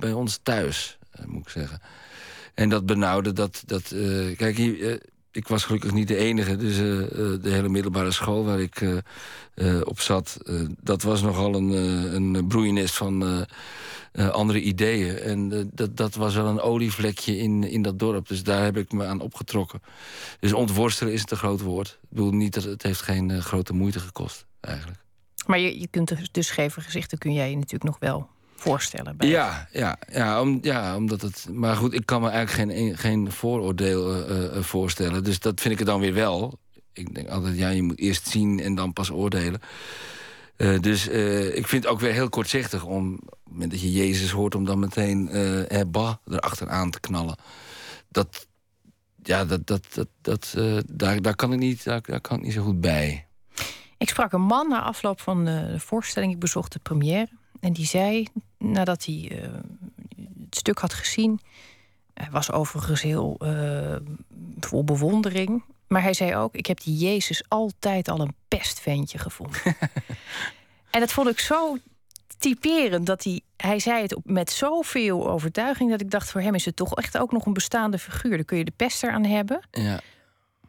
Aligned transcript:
bij 0.00 0.12
ons 0.12 0.38
thuis, 0.42 0.98
moet 1.26 1.42
ik 1.42 1.48
zeggen. 1.48 1.80
En 2.54 2.68
dat 2.68 2.86
benauwde, 2.86 3.32
dat... 3.32 3.62
dat 3.66 3.94
kijk, 4.36 4.56
hier, 4.56 5.02
ik 5.30 5.48
was 5.48 5.64
gelukkig 5.64 5.92
niet 5.92 6.08
de 6.08 6.16
enige. 6.16 6.56
Dus 6.56 6.76
de 6.76 7.50
hele 7.50 7.68
middelbare 7.68 8.10
school 8.10 8.44
waar 8.44 8.60
ik 8.60 9.02
op 9.84 10.00
zat... 10.00 10.38
dat 10.80 11.02
was 11.02 11.22
nogal 11.22 11.54
een, 11.54 11.70
een 12.14 12.46
broeienest 12.46 12.94
van 12.94 13.46
andere 14.12 14.60
ideeën. 14.60 15.18
En 15.18 15.70
dat, 15.74 15.96
dat 15.96 16.14
was 16.14 16.34
wel 16.34 16.46
een 16.46 16.60
olievlekje 16.60 17.38
in, 17.38 17.64
in 17.64 17.82
dat 17.82 17.98
dorp. 17.98 18.28
Dus 18.28 18.42
daar 18.42 18.64
heb 18.64 18.76
ik 18.76 18.92
me 18.92 19.04
aan 19.04 19.20
opgetrokken. 19.20 19.82
Dus 20.40 20.52
ontworstelen 20.52 21.12
is 21.12 21.20
het 21.20 21.30
een 21.30 21.36
groot 21.36 21.60
woord. 21.60 21.98
Ik 22.02 22.08
bedoel 22.08 22.32
niet 22.32 22.54
dat 22.54 22.64
het 22.64 22.82
heeft 22.82 23.02
geen 23.02 23.42
grote 23.42 23.72
moeite 23.72 24.00
gekost, 24.00 24.46
eigenlijk. 24.60 24.98
Maar 25.46 25.58
je, 25.58 25.80
je 25.80 25.88
kunt 25.88 26.32
de 26.32 26.42
scheve 26.42 26.80
gezichten 26.80 27.18
kun 27.18 27.32
jij 27.32 27.54
natuurlijk 27.54 27.84
nog 27.84 27.98
wel 27.98 28.28
voorstellen. 28.56 29.16
Bij 29.16 29.28
ja, 29.28 29.68
ja, 29.72 29.98
ja, 30.12 30.40
om, 30.40 30.58
ja, 30.62 30.96
omdat 30.96 31.20
het. 31.20 31.46
Maar 31.52 31.76
goed, 31.76 31.94
ik 31.94 32.06
kan 32.06 32.20
me 32.20 32.28
eigenlijk 32.28 32.72
geen, 32.72 32.96
geen 32.96 33.32
vooroordeel 33.32 34.30
uh, 34.30 34.62
voorstellen. 34.62 35.24
Dus 35.24 35.38
dat 35.38 35.60
vind 35.60 35.74
ik 35.74 35.80
er 35.80 35.86
dan 35.86 36.00
weer 36.00 36.14
wel. 36.14 36.58
Ik 36.92 37.14
denk 37.14 37.28
altijd, 37.28 37.58
ja, 37.58 37.68
je 37.68 37.82
moet 37.82 37.98
eerst 37.98 38.28
zien 38.28 38.60
en 38.60 38.74
dan 38.74 38.92
pas 38.92 39.10
oordelen. 39.10 39.60
Uh, 40.56 40.80
dus 40.80 41.08
uh, 41.08 41.56
ik 41.56 41.66
vind 41.66 41.82
het 41.82 41.92
ook 41.92 42.00
weer 42.00 42.12
heel 42.12 42.28
kortzichtig 42.28 42.84
om, 42.84 43.14
op 43.14 43.30
het 43.44 43.52
moment 43.52 43.70
dat 43.70 43.80
je 43.80 43.92
Jezus 43.92 44.30
hoort, 44.30 44.54
om 44.54 44.64
dan 44.64 44.78
meteen 44.78 45.28
uh, 45.32 45.62
Hebba 45.68 46.20
erachteraan 46.26 46.90
te 46.90 47.00
knallen. 47.00 47.36
Dat, 48.08 48.46
ja, 49.22 49.44
dat, 49.44 49.66
dat, 49.66 49.86
dat, 49.94 50.08
dat, 50.20 50.54
daar, 50.86 51.22
daar, 51.22 51.36
kan 51.36 51.52
ik 51.52 51.58
niet, 51.58 51.84
daar, 51.84 52.00
daar, 52.02 52.20
kan 52.20 52.36
ik 52.36 52.42
niet 52.42 52.52
zo 52.52 52.62
goed 52.62 52.80
bij. 52.80 53.26
Ik 53.98 54.08
sprak 54.08 54.32
een 54.32 54.40
man 54.40 54.68
na 54.68 54.82
afloop 54.82 55.20
van 55.20 55.44
de 55.44 55.74
voorstelling. 55.78 56.32
Ik 56.32 56.38
bezocht 56.38 56.72
de 56.72 56.78
première. 56.78 57.28
En 57.60 57.72
die 57.72 57.86
zei, 57.86 58.26
nadat 58.58 59.04
hij 59.04 59.42
het 60.44 60.56
stuk 60.56 60.78
had 60.78 60.94
gezien... 60.94 61.40
Hij 62.14 62.30
was 62.30 62.52
overigens 62.52 63.02
heel 63.02 63.40
vol 64.60 64.84
bewondering. 64.84 65.62
Maar 65.86 66.02
hij 66.02 66.14
zei 66.14 66.36
ook: 66.36 66.54
Ik 66.54 66.66
heb 66.66 66.80
die 66.80 66.96
Jezus 66.96 67.44
altijd 67.48 68.08
al 68.08 68.20
een 68.20 68.34
pestventje 68.48 69.18
gevonden. 69.18 69.60
en 70.90 71.00
dat 71.00 71.12
vond 71.12 71.28
ik 71.28 71.40
zo 71.40 71.76
typerend 72.38 73.06
dat 73.06 73.24
hij. 73.24 73.40
Hij 73.56 73.78
zei 73.78 74.02
het 74.02 74.16
met 74.24 74.50
zoveel 74.50 75.30
overtuiging 75.30 75.90
dat 75.90 76.00
ik 76.00 76.10
dacht: 76.10 76.30
voor 76.30 76.40
hem 76.40 76.54
is 76.54 76.64
het 76.64 76.76
toch 76.76 76.94
echt 76.94 77.18
ook 77.18 77.32
nog 77.32 77.46
een 77.46 77.52
bestaande 77.52 77.98
figuur. 77.98 78.36
Daar 78.36 78.44
kun 78.44 78.58
je 78.58 78.64
de 78.64 78.72
pester 78.76 79.10
aan 79.10 79.24
hebben. 79.24 79.60
Ja. 79.70 80.00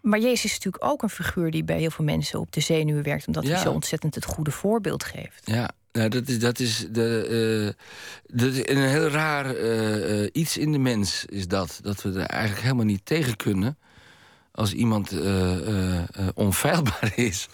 Maar 0.01 0.19
Jezus 0.19 0.43
is 0.43 0.53
natuurlijk 0.53 0.83
ook 0.83 1.03
een 1.03 1.09
figuur 1.09 1.51
die 1.51 1.63
bij 1.63 1.79
heel 1.79 1.91
veel 1.91 2.05
mensen 2.05 2.39
op 2.39 2.51
de 2.51 2.59
zenuwen 2.59 3.03
werkt, 3.03 3.27
omdat 3.27 3.47
hij 3.47 3.57
zo 3.57 3.71
ontzettend 3.71 4.15
het 4.15 4.25
goede 4.25 4.51
voorbeeld 4.51 5.03
geeft. 5.03 5.41
Ja, 5.43 5.69
nou, 5.97 6.09
dat 6.09 6.27
is, 6.27 6.39
dat 6.39 6.59
is, 6.59 6.87
de, 6.91 7.27
uh, 7.67 7.83
dat 8.25 8.53
is 8.53 8.69
een 8.69 8.87
heel 8.87 9.07
raar 9.07 9.55
uh, 9.55 10.29
iets 10.31 10.57
in 10.57 10.71
de 10.71 10.77
mens, 10.77 11.25
is 11.29 11.47
dat. 11.47 11.79
Dat 11.81 12.01
we 12.01 12.09
er 12.09 12.25
eigenlijk 12.25 12.61
helemaal 12.61 12.85
niet 12.85 13.05
tegen 13.05 13.35
kunnen 13.35 13.77
als 14.51 14.73
iemand 14.73 15.11
uh, 15.11 16.01
onfeilbaar 16.33 17.11
is. 17.29 17.47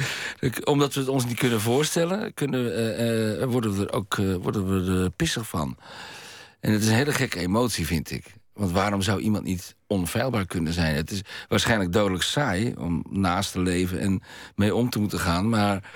Omdat 0.64 0.94
we 0.94 1.00
het 1.00 1.10
ons 1.10 1.26
niet 1.26 1.38
kunnen 1.38 1.62
voorstellen, 1.62 2.34
kunnen, 2.34 3.50
worden 3.50 3.78
we 3.78 3.86
er 3.86 3.94
ook 3.94 4.16
worden 4.16 4.86
we 4.86 5.10
pissig 5.10 5.48
van. 5.48 5.78
En 6.60 6.72
het 6.72 6.82
is 6.82 6.88
een 6.88 6.94
hele 6.94 7.14
gekke 7.14 7.40
emotie, 7.40 7.86
vind 7.86 8.12
ik. 8.12 8.26
Want 8.54 8.72
waarom 8.72 9.02
zou 9.02 9.22
iemand 9.22 9.44
niet 9.44 9.76
onfeilbaar 9.88 10.46
kunnen 10.46 10.74
zijn? 10.74 10.96
Het 10.96 11.12
is 11.12 11.22
waarschijnlijk 11.48 11.94
dodelijk 11.94 12.24
saai 12.24 12.74
om 12.78 13.06
naast 13.10 13.52
te 13.52 13.60
leven 13.60 14.00
en 14.00 14.22
mee 14.56 14.76
om 14.76 14.90
te 14.90 15.00
moeten 15.00 15.20
gaan. 15.20 15.50
Maar 15.50 15.92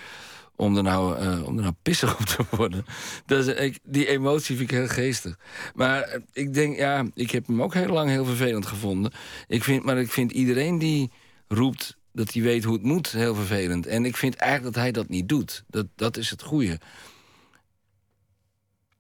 om 0.58 0.78
er 0.78 0.84
nou, 0.84 1.22
uh, 1.22 1.46
om 1.46 1.58
er 1.58 1.64
nou 1.64 1.76
pissig 1.82 2.20
op 2.20 2.26
te 2.26 2.46
worden. 2.50 2.86
Is, 3.28 3.48
ik, 3.48 3.80
die 3.84 4.08
emotie 4.08 4.58
vind 4.58 4.72
ik 4.72 4.78
heel 4.78 4.88
geestig. 4.88 5.38
Maar 5.76 6.02
eh, 6.02 6.20
ik 6.34 6.54
denk, 6.54 6.78
ja, 6.78 7.06
ik 7.14 7.32
heb 7.32 7.48
hem 7.48 7.62
ook 7.62 7.74
heel 7.74 7.94
lang 7.94 8.10
heel 8.10 8.26
vervelend 8.26 8.66
gevonden. 8.66 9.12
Ik 9.48 9.64
vind, 9.64 9.84
maar 9.84 9.98
ik 9.98 10.12
vind 10.12 10.32
iedereen 10.32 10.78
die 10.78 11.12
roept 11.48 11.98
dat 12.12 12.34
hij 12.34 12.42
weet 12.42 12.64
hoe 12.64 12.74
het 12.74 12.84
moet, 12.84 13.12
heel 13.12 13.36
vervelend. 13.36 13.86
En 13.86 14.06
ik 14.06 14.18
vind 14.18 14.36
eigenlijk 14.36 14.74
dat 14.74 14.84
hij 14.84 14.92
dat 14.92 15.10
niet 15.10 15.30
doet. 15.30 15.64
Dat, 15.68 15.86
dat 15.96 16.18
is 16.18 16.30
het 16.30 16.42
goede. 16.42 16.80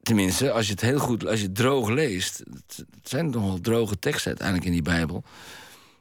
Tenminste, 0.02 0.52
als 0.52 0.66
je 0.66 0.72
het 0.72 0.82
heel 0.82 1.00
goed, 1.00 1.26
als 1.26 1.40
je 1.40 1.46
het 1.46 1.56
droog 1.56 1.90
leest... 1.90 2.44
het 2.68 2.86
zijn 3.04 3.32
wel 3.32 3.60
droge 3.62 4.00
teksten 4.00 4.28
uiteindelijk 4.28 4.68
in 4.68 4.74
die 4.74 4.82
Bijbel... 4.82 5.24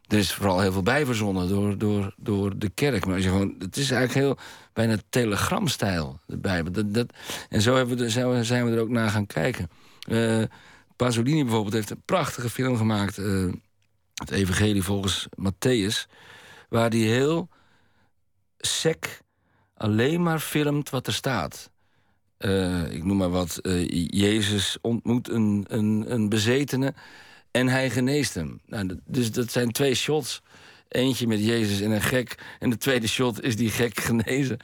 Er 0.09 0.19
is 0.19 0.33
vooral 0.33 0.61
heel 0.61 0.73
veel 0.73 0.83
bijverzonnen 0.83 1.49
door, 1.49 1.79
door, 1.79 2.15
door 2.17 2.59
de 2.59 2.69
kerk. 2.69 3.07
Maar 3.07 3.15
als 3.15 3.25
je 3.25 3.31
gewoon, 3.31 3.55
het 3.59 3.77
is 3.77 3.91
eigenlijk 3.91 4.27
heel 4.27 4.45
bijna 4.73 4.97
telegramstijl, 5.09 6.21
de 6.27 6.37
Bijbel. 6.37 6.73
Dat, 6.73 6.95
dat, 6.95 7.13
en 7.49 7.61
zo, 7.61 7.77
hebben 7.77 7.97
we 7.97 8.09
zijn 8.45 8.65
we 8.65 8.71
er 8.71 8.81
ook 8.81 8.89
naar 8.89 9.11
gaan 9.11 9.27
kijken. 9.27 9.71
Uh, 10.09 10.43
Pasolini 10.97 11.43
bijvoorbeeld 11.43 11.75
heeft 11.75 11.91
een 11.91 12.03
prachtige 12.05 12.51
film 12.51 12.77
gemaakt... 12.77 13.19
Uh, 13.19 13.53
het 14.15 14.31
Evangelie 14.31 14.83
volgens 14.83 15.27
Matthäus... 15.41 16.11
waar 16.69 16.91
hij 16.91 16.99
heel 16.99 17.49
sec 18.59 19.21
alleen 19.75 20.23
maar 20.23 20.39
filmt 20.39 20.91
wat 20.91 21.07
er 21.07 21.15
staat. 21.15 21.71
Uh, 22.39 22.93
ik 22.93 23.05
noem 23.05 23.17
maar 23.17 23.31
wat, 23.31 23.59
Jezus 24.07 24.79
ontmoet 24.81 25.29
een, 25.29 25.65
een, 25.69 26.05
een 26.09 26.29
bezetene... 26.29 26.95
En 27.57 27.69
hij 27.69 27.91
geneest 27.91 28.35
hem. 28.35 28.61
Nou, 28.67 29.01
dus 29.05 29.33
dat 29.33 29.53
zijn 29.53 29.73
twee 29.73 29.95
shots. 29.95 30.43
Eentje 30.89 31.27
met 31.27 31.45
Jezus 31.45 31.81
en 31.81 31.91
een 31.91 32.03
gek. 32.03 32.57
En 32.59 32.71
de 32.71 32.77
tweede 32.77 33.07
shot 33.07 33.43
is 33.43 33.57
die 33.57 33.71
gek 33.71 34.01
genezen. 34.01 34.59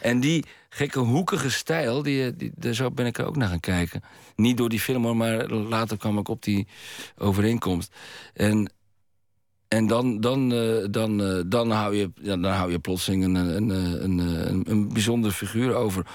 En 0.00 0.20
die 0.20 0.44
gekke 0.68 0.98
hoekige 0.98 1.50
stijl, 1.50 2.02
die, 2.02 2.36
die, 2.36 2.52
daar 2.56 2.74
zo 2.74 2.90
ben 2.90 3.06
ik 3.06 3.18
ook 3.18 3.36
naar 3.36 3.48
gaan 3.48 3.60
kijken. 3.60 4.02
Niet 4.36 4.56
door 4.56 4.68
die 4.68 4.80
film, 4.80 5.16
maar 5.16 5.48
later 5.48 5.96
kwam 5.96 6.18
ik 6.18 6.28
op 6.28 6.42
die 6.42 6.66
overeenkomst. 7.18 7.94
En, 8.34 8.72
en 9.68 9.86
dan, 9.86 10.20
dan, 10.20 10.52
uh, 10.52 10.86
dan, 10.90 11.20
uh, 11.20 11.42
dan, 11.46 11.70
hou 11.70 11.96
je, 11.96 12.12
dan 12.20 12.44
hou 12.44 12.70
je 12.70 12.78
plotseling 12.78 13.24
een, 13.24 13.34
een, 13.34 13.68
een, 14.04 14.64
een, 14.70 14.88
bijzondere 14.92 15.34
figuur 15.34 15.74
over. 15.74 16.06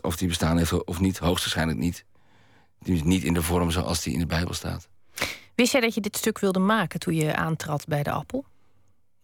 Of 0.00 0.16
die 0.16 0.28
bestaan 0.28 0.58
heeft 0.58 0.84
of 0.84 1.00
niet, 1.00 1.18
hoogstwaarschijnlijk 1.18 1.78
niet. 1.78 2.04
Die 2.78 2.94
is 2.94 3.02
niet 3.02 3.24
in 3.24 3.34
de 3.34 3.42
vorm 3.42 3.70
zoals 3.70 4.02
die 4.02 4.12
in 4.12 4.18
de 4.18 4.26
Bijbel 4.26 4.54
staat. 4.54 4.88
Wist 5.56 5.72
jij 5.72 5.80
dat 5.80 5.94
je 5.94 6.00
dit 6.00 6.16
stuk 6.16 6.38
wilde 6.38 6.58
maken 6.58 7.00
toen 7.00 7.14
je 7.14 7.36
aantrad 7.36 7.86
bij 7.86 8.02
de 8.02 8.10
Appel? 8.10 8.44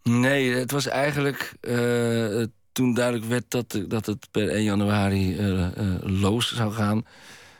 Nee, 0.03 0.53
het 0.53 0.71
was 0.71 0.87
eigenlijk 0.87 1.53
uh, 1.61 2.45
toen 2.71 2.93
duidelijk 2.93 3.25
werd 3.25 3.45
dat, 3.47 3.79
dat 3.87 4.05
het 4.05 4.27
per 4.31 4.49
1 4.49 4.63
januari 4.63 5.37
uh, 5.37 5.49
uh, 5.49 5.95
los 6.01 6.55
zou 6.55 6.71
gaan... 6.71 7.05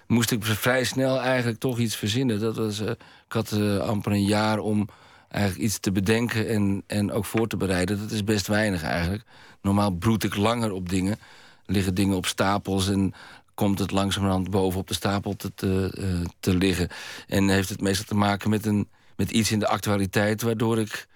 moest 0.08 0.32
ik 0.32 0.44
vrij 0.44 0.84
snel 0.84 1.20
eigenlijk 1.20 1.60
toch 1.60 1.80
iets 1.80 1.96
verzinnen. 1.96 2.40
Dat 2.40 2.56
was, 2.56 2.80
ik 2.80 2.98
had 3.28 3.52
amper 3.80 4.12
een 4.12 4.26
jaar 4.26 4.60
om 4.60 4.88
eigenlijk 5.30 5.66
iets 5.66 5.80
te 5.80 5.92
bedenken 5.92 6.48
en, 6.48 6.84
en 6.88 7.12
ook 7.12 7.26
voor 7.26 7.48
te 7.48 7.58
bereiden. 7.58 8.00
Dat 8.00 8.12
is 8.12 8.24
best 8.24 8.48
weinig 8.48 8.84
eigenlijk. 8.84 9.24
Normaal 9.62 9.92
broed 9.92 10.24
ik 10.24 10.36
langer 10.36 10.72
op 10.72 10.90
dingen. 10.90 11.20
Liggen 11.66 11.96
dingen 11.96 12.16
op 12.16 12.26
stapels 12.26 12.90
en 12.90 13.14
komt 13.54 13.80
het 13.80 13.92
langzamerhand 13.92 14.50
bovenop 14.50 14.88
de 14.88 14.94
stapel 14.94 15.36
te, 15.36 15.52
te, 15.56 15.94
uh, 16.00 16.26
te, 16.40 16.56
liggen. 16.58 16.90
En 17.28 17.50
heeft 17.50 17.70
het 17.70 17.82
meestal 17.82 18.06
te 18.06 18.16
maken 18.16 18.50
met, 18.50 18.66
een, 18.66 18.90
met 19.16 19.32
iets 19.32 19.52
in 19.52 19.60
de 19.60 19.68
actualiteit... 19.68 20.42
waardoor 20.42 20.80
ik 20.80 21.08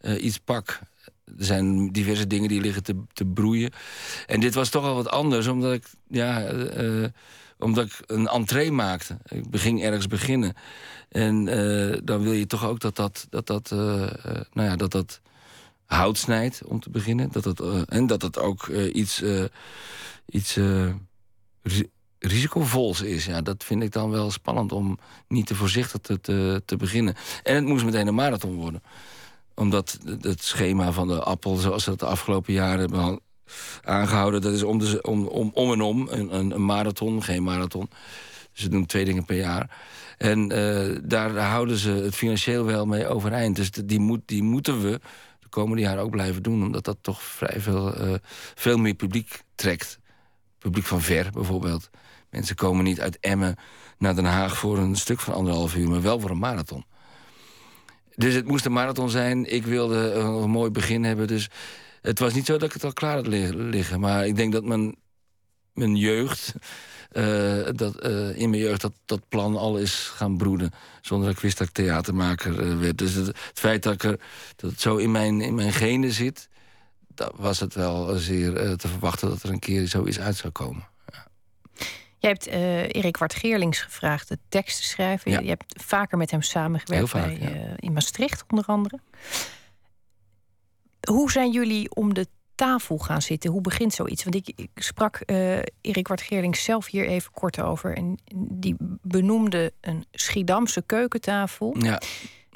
uh, 0.00 0.24
iets 0.24 0.38
pak. 0.38 0.80
Er 1.38 1.44
zijn 1.44 1.92
diverse 1.92 2.26
dingen 2.26 2.48
die 2.48 2.60
liggen 2.60 2.82
te, 2.82 3.02
te 3.12 3.24
broeien. 3.24 3.72
En 4.26 4.40
dit 4.40 4.54
was 4.54 4.68
toch 4.68 4.84
al 4.84 4.94
wat 4.94 5.08
anders, 5.08 5.46
omdat 5.46 5.72
ik, 5.72 5.84
ja, 6.08 6.52
uh, 6.52 7.06
omdat 7.58 7.86
ik 7.86 8.00
een 8.06 8.26
entree 8.26 8.70
maakte. 8.70 9.16
Ik 9.28 9.50
begin 9.50 9.80
ergens 9.80 10.06
beginnen. 10.06 10.54
En 11.08 11.44
dan 12.04 12.22
wil 12.22 12.32
je 12.32 12.46
toch 12.46 12.66
ook 12.66 12.80
dat 12.80 12.96
dat, 12.96 13.26
dat, 13.30 13.46
dat, 13.46 13.70
nou 14.52 14.68
ja, 14.68 14.76
dat, 14.76 14.90
dat 14.90 15.20
hout 15.86 16.18
snijdt, 16.18 16.62
om 16.64 16.80
te 16.80 16.90
beginnen. 16.90 17.28
Dat 17.32 17.42
dat, 17.42 17.88
en 17.88 18.06
dat 18.06 18.22
het 18.22 18.38
ook 18.38 18.68
iets... 18.68 19.22
iets 20.26 20.58
risicovols 22.18 23.02
is. 23.02 23.24
Ja, 23.24 23.40
dat 23.40 23.64
vind 23.64 23.82
ik 23.82 23.92
dan 23.92 24.10
wel 24.10 24.30
spannend 24.30 24.72
om 24.72 24.98
niet 25.28 25.46
te 25.46 25.54
voorzichtig 25.54 26.00
te, 26.00 26.20
te, 26.20 26.62
te 26.64 26.76
beginnen. 26.76 27.14
En 27.42 27.54
het 27.54 27.64
moest 27.64 27.84
meteen 27.84 28.06
een 28.06 28.14
marathon 28.14 28.54
worden. 28.54 28.82
Omdat 29.54 29.98
het 30.20 30.42
schema 30.42 30.92
van 30.92 31.08
de 31.08 31.22
appel, 31.22 31.56
zoals 31.56 31.84
ze 31.84 31.90
het 31.90 31.98
de 31.98 32.06
afgelopen 32.06 32.52
jaren 32.52 32.78
hebben 32.78 33.20
aangehouden... 33.82 34.40
dat 34.40 34.52
is 34.52 34.62
om, 34.62 34.78
de, 34.78 35.02
om, 35.02 35.26
om, 35.26 35.72
en 35.72 35.80
om, 35.80 36.08
een, 36.10 36.34
een, 36.34 36.64
marathon, 36.64 37.22
geen 37.22 37.42
marathon. 37.42 37.90
Ze 38.52 38.68
doen 38.68 38.86
twee 38.86 39.04
dingen 39.04 39.24
per 39.24 39.36
jaar. 39.36 39.78
En 40.18 40.52
uh, 40.52 40.98
daar 41.04 41.36
houden 41.38 41.76
ze 41.76 41.90
het 41.90 42.14
financieel 42.14 42.64
wel 42.64 42.86
mee 42.86 43.06
overeind. 43.06 43.56
Dus 43.56 43.70
die, 43.70 44.00
moet, 44.00 44.20
die 44.24 44.42
moeten 44.42 44.82
we 44.82 45.00
de 45.40 45.48
komende 45.48 45.82
jaren 45.82 46.02
ook 46.02 46.10
blijven 46.10 46.42
doen... 46.42 46.62
omdat 46.62 46.84
dat 46.84 46.98
toch 47.00 47.22
vrij 47.22 47.60
veel, 47.60 48.06
uh, 48.06 48.14
veel 48.54 48.76
meer 48.76 48.94
publiek 48.94 49.42
trekt 49.54 49.98
publiek 50.64 50.86
van 50.86 51.00
ver 51.00 51.30
bijvoorbeeld. 51.32 51.90
Mensen 52.30 52.56
komen 52.56 52.84
niet 52.84 53.00
uit 53.00 53.18
Emmen 53.20 53.56
naar 53.98 54.14
Den 54.14 54.24
Haag 54.24 54.56
voor 54.56 54.78
een 54.78 54.96
stuk 54.96 55.20
van 55.20 55.34
anderhalf 55.34 55.76
uur... 55.76 55.88
maar 55.88 56.02
wel 56.02 56.20
voor 56.20 56.30
een 56.30 56.38
marathon. 56.38 56.84
Dus 58.14 58.34
het 58.34 58.46
moest 58.46 58.64
een 58.64 58.72
marathon 58.72 59.10
zijn. 59.10 59.52
Ik 59.52 59.66
wilde 59.66 60.12
een, 60.12 60.50
mooi 60.50 60.70
begin 60.70 61.04
hebben. 61.04 61.26
Dus 61.26 61.50
het 62.02 62.18
was 62.18 62.34
niet 62.34 62.46
zo 62.46 62.52
dat 62.52 62.68
ik 62.68 62.72
het 62.72 62.84
al 62.84 62.92
klaar 62.92 63.14
had 63.14 63.26
liggen. 63.26 64.00
Maar 64.00 64.26
ik 64.26 64.36
denk 64.36 64.52
dat 64.52 64.64
mijn, 64.64 64.96
mijn 65.72 65.96
jeugd 65.96 66.54
dat, 67.76 68.04
in 68.34 68.50
mijn 68.50 68.62
jeugd 68.62 68.80
dat, 68.80 68.92
dat 69.04 69.28
plan 69.28 69.56
al 69.56 69.78
is 69.78 69.94
gaan 70.14 70.36
broeden. 70.36 70.70
Zonder 71.00 71.26
dat 71.26 71.36
ik 71.36 71.42
wist 71.42 71.58
dat 71.58 71.66
ik 71.66 71.72
theatermaker 71.72 72.78
werd. 72.78 72.98
Dus 72.98 73.12
het, 73.14 73.38
feit 73.54 73.82
dat, 73.82 73.92
ik 73.92 74.02
er, 74.02 74.20
dat 74.56 74.70
het 74.70 74.80
zo 74.80 74.96
in 74.96 75.10
mijn, 75.10 75.40
in 75.40 75.54
mijn 75.54 75.72
genen 75.72 76.12
zit... 76.12 76.48
dat 77.14 77.32
was 77.36 77.60
het 77.60 77.74
wel 77.74 78.16
zeer 78.16 78.76
te 78.76 78.88
verwachten 78.88 79.28
dat 79.28 79.42
er 79.42 79.50
een 79.50 79.58
keer 79.58 79.88
zoiets 79.88 80.20
uit 80.20 80.36
zou 80.36 80.52
komen. 80.52 80.92
Je 82.18 82.30
hebt 82.30 82.48
uh, 82.48 82.82
Erik 82.82 83.16
Wart 83.16 83.34
Geerlings 83.34 83.80
gevraagd 83.80 84.28
de 84.28 84.38
tekst 84.48 84.76
te 84.76 84.84
schrijven. 84.84 85.42
Je 85.42 85.48
hebt 85.48 85.82
vaker 85.82 86.18
met 86.18 86.30
hem 86.30 86.42
samengewerkt 86.42 87.08
vaak, 87.08 87.38
bij, 87.38 87.54
uh, 87.54 87.72
in 87.76 87.92
Maastricht, 87.92 88.44
onder 88.48 88.66
andere. 88.66 88.98
Hoe 91.08 91.30
zijn 91.30 91.50
jullie 91.50 91.94
om 91.94 92.14
de 92.14 92.26
tafel 92.54 92.98
gaan 92.98 93.22
zitten? 93.22 93.50
Hoe 93.50 93.60
begint 93.60 93.94
zoiets? 93.94 94.24
Want 94.24 94.34
ik, 94.34 94.52
ik 94.56 94.70
sprak 94.74 95.20
uh, 95.26 95.58
Erik 95.80 96.08
Wart 96.08 96.22
Geerlings 96.22 96.64
zelf 96.64 96.86
hier 96.86 97.06
even 97.06 97.32
kort 97.32 97.60
over. 97.60 97.96
En 97.96 98.18
die 98.34 98.76
benoemde 99.02 99.72
een 99.80 100.04
Schiedamse 100.12 100.82
keukentafel. 100.82 101.76
Ja. 101.78 102.00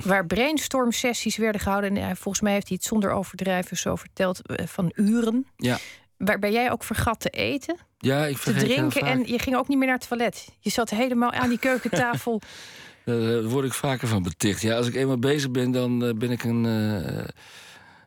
Waar 0.05 0.27
brainstorm 0.27 0.93
sessies 0.93 1.37
werden 1.37 1.61
gehouden. 1.61 1.97
En 1.97 2.17
volgens 2.17 2.43
mij 2.43 2.53
heeft 2.53 2.69
hij 2.69 2.77
het 2.77 2.87
zonder 2.87 3.11
overdrijven 3.11 3.77
zo 3.77 3.97
verteld 3.97 4.41
van 4.65 4.93
uren. 4.95 5.47
Ja. 5.57 5.79
Waarbij 6.17 6.53
jij 6.53 6.71
ook 6.71 6.85
vergat 6.85 7.21
te 7.21 7.31
eten. 7.31 7.77
Ja, 7.99 8.27
ik 8.27 8.37
te 8.37 8.55
drinken 8.55 9.07
en 9.07 9.27
je 9.27 9.39
ging 9.39 9.57
ook 9.57 9.69
niet 9.69 9.79
meer 9.79 9.87
naar 9.87 9.99
het 9.99 10.09
toilet. 10.09 10.49
Je 10.61 10.71
zat 10.71 10.91
helemaal 10.91 11.33
aan 11.33 11.49
die 11.49 11.59
keukentafel. 11.59 12.41
Daar 13.05 13.43
word 13.43 13.65
ik 13.65 13.73
vaker 13.73 14.09
van 14.09 14.23
beticht. 14.23 14.63
Ja, 14.63 14.77
als 14.77 14.87
ik 14.87 14.95
eenmaal 14.95 15.19
bezig 15.19 15.51
ben, 15.51 15.71
dan 15.71 15.99
ben 16.19 16.31
ik 16.31 16.45
een, 16.45 16.65
uh, 16.65 17.25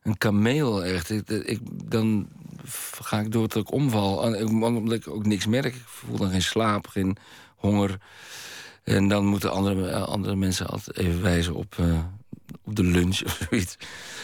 een 0.04 0.18
kameel 0.18 0.84
echt. 0.86 1.10
Ik, 1.10 1.30
ik, 1.30 1.60
dan 1.90 2.28
ga 3.02 3.20
ik 3.20 3.32
door 3.32 3.48
tot 3.48 3.64
ik 3.68 3.74
omval. 3.74 4.18
Omdat 4.52 4.94
ik 4.94 5.08
ook 5.08 5.26
niks 5.26 5.46
merk. 5.46 5.76
Ik 5.76 5.84
voel 5.86 6.18
dan 6.18 6.30
geen 6.30 6.42
slaap, 6.42 6.88
geen 6.88 7.18
honger. 7.56 7.98
En 8.83 9.07
dan 9.07 9.25
moeten 9.25 9.51
andere, 9.51 9.95
andere 9.95 10.36
mensen 10.36 10.68
altijd 10.68 10.98
even 10.98 11.22
wijzen 11.22 11.56
op, 11.56 11.75
uh, 11.80 12.00
op 12.63 12.75
de 12.75 12.83
lunch 12.83 13.24
of 13.25 13.45
zoiets. 13.50 13.75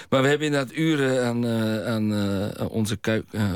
Maar 0.10 0.22
we 0.22 0.28
hebben 0.28 0.48
inderdaad 0.48 0.76
uren 0.76 1.26
aan, 1.26 1.46
uh, 1.46 1.86
aan 1.86 2.12
uh, 2.12 2.70
onze 2.70 2.98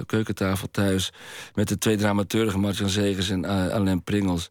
keukentafel 0.06 0.68
thuis... 0.72 1.12
met 1.54 1.68
de 1.68 1.78
twee 1.78 1.98
dramaturgen, 1.98 2.60
Marjan 2.60 2.90
Zegers 2.90 3.30
en 3.30 3.46
Alain 3.46 4.04
Pringels... 4.04 4.50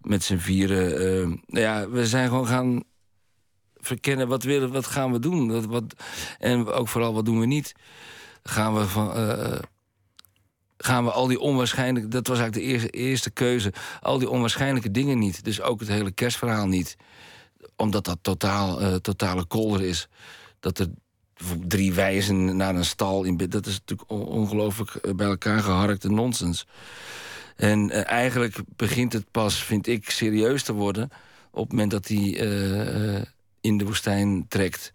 met 0.00 0.24
z'n 0.24 0.36
vieren. 0.36 1.28
nou 1.46 1.64
ja, 1.64 1.88
we 1.88 2.06
zijn 2.06 2.28
gewoon 2.28 2.46
gaan 2.46 2.82
verkennen 3.76 4.28
wat, 4.28 4.42
willen, 4.42 4.72
wat 4.72 4.86
gaan 4.86 5.12
we 5.12 5.18
doen. 5.18 5.52
Wat, 5.52 5.64
wat, 5.64 5.94
en 6.38 6.66
ook 6.66 6.88
vooral, 6.88 7.14
wat 7.14 7.24
doen 7.24 7.40
we 7.40 7.46
niet. 7.46 7.72
Gaan 8.42 8.74
we 8.74 8.88
van 8.88 9.12
gaan 10.78 11.04
we 11.04 11.10
al 11.10 11.26
die 11.26 11.40
onwaarschijnlijke... 11.40 12.08
dat 12.08 12.26
was 12.26 12.38
eigenlijk 12.38 12.66
de 12.66 12.72
eerste, 12.72 12.90
eerste 12.90 13.30
keuze. 13.30 13.72
Al 14.00 14.18
die 14.18 14.30
onwaarschijnlijke 14.30 14.90
dingen 14.90 15.18
niet. 15.18 15.44
Dus 15.44 15.60
ook 15.60 15.80
het 15.80 15.88
hele 15.88 16.10
kerstverhaal 16.10 16.66
niet. 16.66 16.96
Omdat 17.76 18.04
dat 18.04 18.18
totaal, 18.22 18.82
uh, 18.82 18.94
totale 18.94 19.44
kolder 19.44 19.82
is. 19.82 20.08
Dat 20.60 20.78
er 20.78 20.86
drie 21.66 21.92
wijzen 21.92 22.56
naar 22.56 22.74
een 22.74 22.84
stal 22.84 23.24
in 23.24 23.36
Dat 23.36 23.66
is 23.66 23.80
natuurlijk 23.86 24.10
ongelooflijk 24.10 24.94
eh, 24.94 25.14
bij 25.14 25.26
elkaar 25.26 25.60
geharkte 25.60 26.10
nonsens. 26.10 26.66
En 27.56 27.88
uh, 27.88 28.06
eigenlijk 28.10 28.56
begint 28.76 29.12
het 29.12 29.30
pas, 29.30 29.62
vind 29.62 29.86
ik, 29.86 30.10
serieus 30.10 30.62
te 30.62 30.72
worden... 30.72 31.10
op 31.50 31.62
het 31.62 31.70
moment 31.70 31.90
dat 31.90 32.08
hij 32.08 32.16
in 33.60 33.78
de 33.78 33.84
woestijn 33.84 34.46
trekt... 34.48 34.92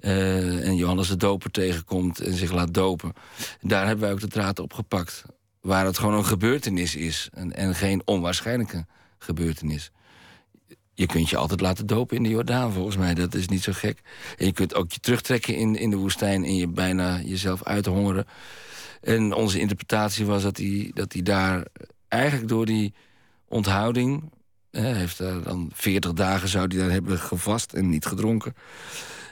Uh, 0.00 0.66
en 0.66 0.76
Johannes 0.76 1.08
de 1.08 1.16
Doper 1.16 1.50
tegenkomt 1.50 2.20
en 2.20 2.32
zich 2.32 2.52
laat 2.52 2.74
dopen. 2.74 3.12
Daar 3.60 3.86
hebben 3.86 4.04
wij 4.04 4.12
ook 4.12 4.20
de 4.20 4.28
draad 4.28 4.58
op 4.58 4.72
gepakt. 4.72 5.24
Waar 5.60 5.84
het 5.84 5.98
gewoon 5.98 6.14
een 6.14 6.24
gebeurtenis 6.24 6.96
is. 6.96 7.28
En, 7.32 7.52
en 7.52 7.74
geen 7.74 8.02
onwaarschijnlijke 8.04 8.86
gebeurtenis. 9.18 9.90
Je 10.94 11.06
kunt 11.06 11.28
je 11.28 11.36
altijd 11.36 11.60
laten 11.60 11.86
dopen 11.86 12.16
in 12.16 12.22
de 12.22 12.28
Jordaan, 12.28 12.72
volgens 12.72 12.96
mij. 12.96 13.14
Dat 13.14 13.34
is 13.34 13.48
niet 13.48 13.62
zo 13.62 13.72
gek. 13.72 14.00
En 14.36 14.46
je 14.46 14.52
kunt 14.52 14.74
ook 14.74 14.92
je 14.92 15.00
terugtrekken 15.00 15.54
in, 15.56 15.76
in 15.76 15.90
de 15.90 15.96
woestijn... 15.96 16.44
en 16.44 16.56
je 16.56 16.68
bijna 16.68 17.20
jezelf 17.20 17.64
uithongeren. 17.64 18.26
En 19.00 19.32
onze 19.32 19.60
interpretatie 19.60 20.26
was 20.26 20.42
dat 20.42 20.56
hij, 20.56 20.90
dat 20.94 21.12
hij 21.12 21.22
daar 21.22 21.66
eigenlijk 22.08 22.48
door 22.48 22.66
die 22.66 22.94
onthouding... 23.48 24.30
Hij 24.70 24.92
heeft 24.92 25.18
dan 25.18 25.70
40 25.74 26.12
dagen 26.12 26.48
zou 26.48 26.66
hij 26.66 26.78
daar 26.78 26.90
hebben 26.90 27.18
gevast 27.18 27.72
en 27.72 27.88
niet 27.88 28.06
gedronken. 28.06 28.54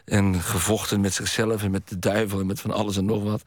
En 0.08 0.40
gevochten 0.40 1.00
met 1.00 1.14
zichzelf 1.14 1.62
en 1.62 1.70
met 1.70 1.88
de 1.88 1.98
duivel 1.98 2.40
en 2.40 2.46
met 2.46 2.60
van 2.60 2.70
alles 2.70 2.96
en 2.96 3.04
nog 3.04 3.22
wat. 3.22 3.42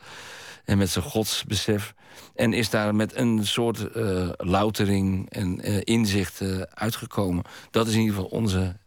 En 0.65 0.77
met 0.77 0.89
zijn 0.89 1.05
godsbesef. 1.05 1.93
En 2.35 2.53
is 2.53 2.69
daar 2.69 2.95
met 2.95 3.15
een 3.15 3.47
soort 3.47 3.87
uh, 3.95 4.29
loutering 4.37 5.29
en 5.29 5.69
uh, 5.69 5.81
inzicht 5.83 6.41
uh, 6.41 6.61
uitgekomen. 6.61 7.43
Dat 7.71 7.87
is 7.87 7.93
in 7.93 7.99
ieder 7.99 8.15
geval 8.15 8.29
onze 8.29 8.77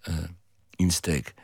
insteek. 0.77 1.35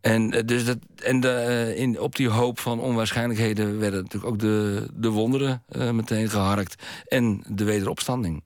En, 0.00 0.30
dus 0.30 0.64
dat, 0.64 0.78
en 0.96 1.20
de, 1.20 1.72
in, 1.76 2.00
op 2.00 2.16
die 2.16 2.28
hoop 2.28 2.58
van 2.58 2.80
onwaarschijnlijkheden 2.80 3.78
werden 3.78 4.02
natuurlijk 4.02 4.32
ook 4.32 4.38
de, 4.38 4.88
de 4.94 5.08
wonderen 5.08 5.62
meteen 5.92 6.30
geharkt. 6.30 6.82
En 7.06 7.44
de 7.48 7.64
wederopstanding. 7.64 8.42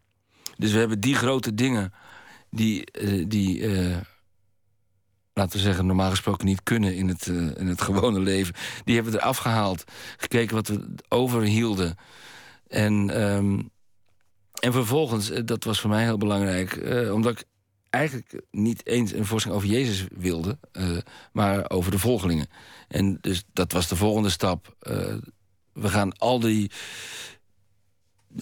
Dus 0.57 0.73
we 0.73 0.79
hebben 0.79 1.01
die 1.01 1.15
grote 1.15 1.55
dingen 1.55 1.93
die, 2.51 2.85
die 3.29 3.65
laten 5.37 5.57
we 5.57 5.65
zeggen, 5.65 5.87
normaal 5.87 6.11
gesproken 6.11 6.47
niet 6.47 6.63
kunnen 6.63 6.95
in 6.95 7.09
het, 7.09 7.27
uh, 7.27 7.51
in 7.57 7.67
het 7.67 7.81
gewone 7.81 8.21
leven. 8.33 8.55
Die 8.85 8.95
hebben 8.95 9.13
we 9.13 9.19
eraf 9.19 9.37
gehaald. 9.37 9.85
Gekeken 10.17 10.55
wat 10.55 10.69
we 10.69 10.95
overhielden. 11.09 11.97
En, 12.69 13.23
um, 13.23 13.71
en 14.61 14.73
vervolgens, 14.73 15.31
eh, 15.31 15.43
dat 15.45 15.65
was 15.65 15.81
voor 15.81 15.91
mij 15.91 16.03
heel 16.03 16.19
belangrijk... 16.19 16.77
Uh, 16.77 17.13
omdat 17.15 17.33
ik 17.33 17.45
eigenlijk 17.91 18.43
niet 18.51 18.87
eens 18.87 19.13
een 19.13 19.27
voorstelling 19.27 19.63
over 19.63 19.75
Jezus 19.75 20.07
wilde... 20.15 20.59
Maar 21.33 21.71
over 21.71 21.91
de 21.91 21.99
volgelingen. 21.99 22.47
En 22.89 23.19
dus 23.21 23.45
dat 23.53 23.73
was 23.73 23.89
de 23.89 23.97
volgende 23.97 24.31
stap. 24.31 24.77
we 25.73 25.89
gaan 25.89 26.19
al 26.19 26.41
die 26.41 26.71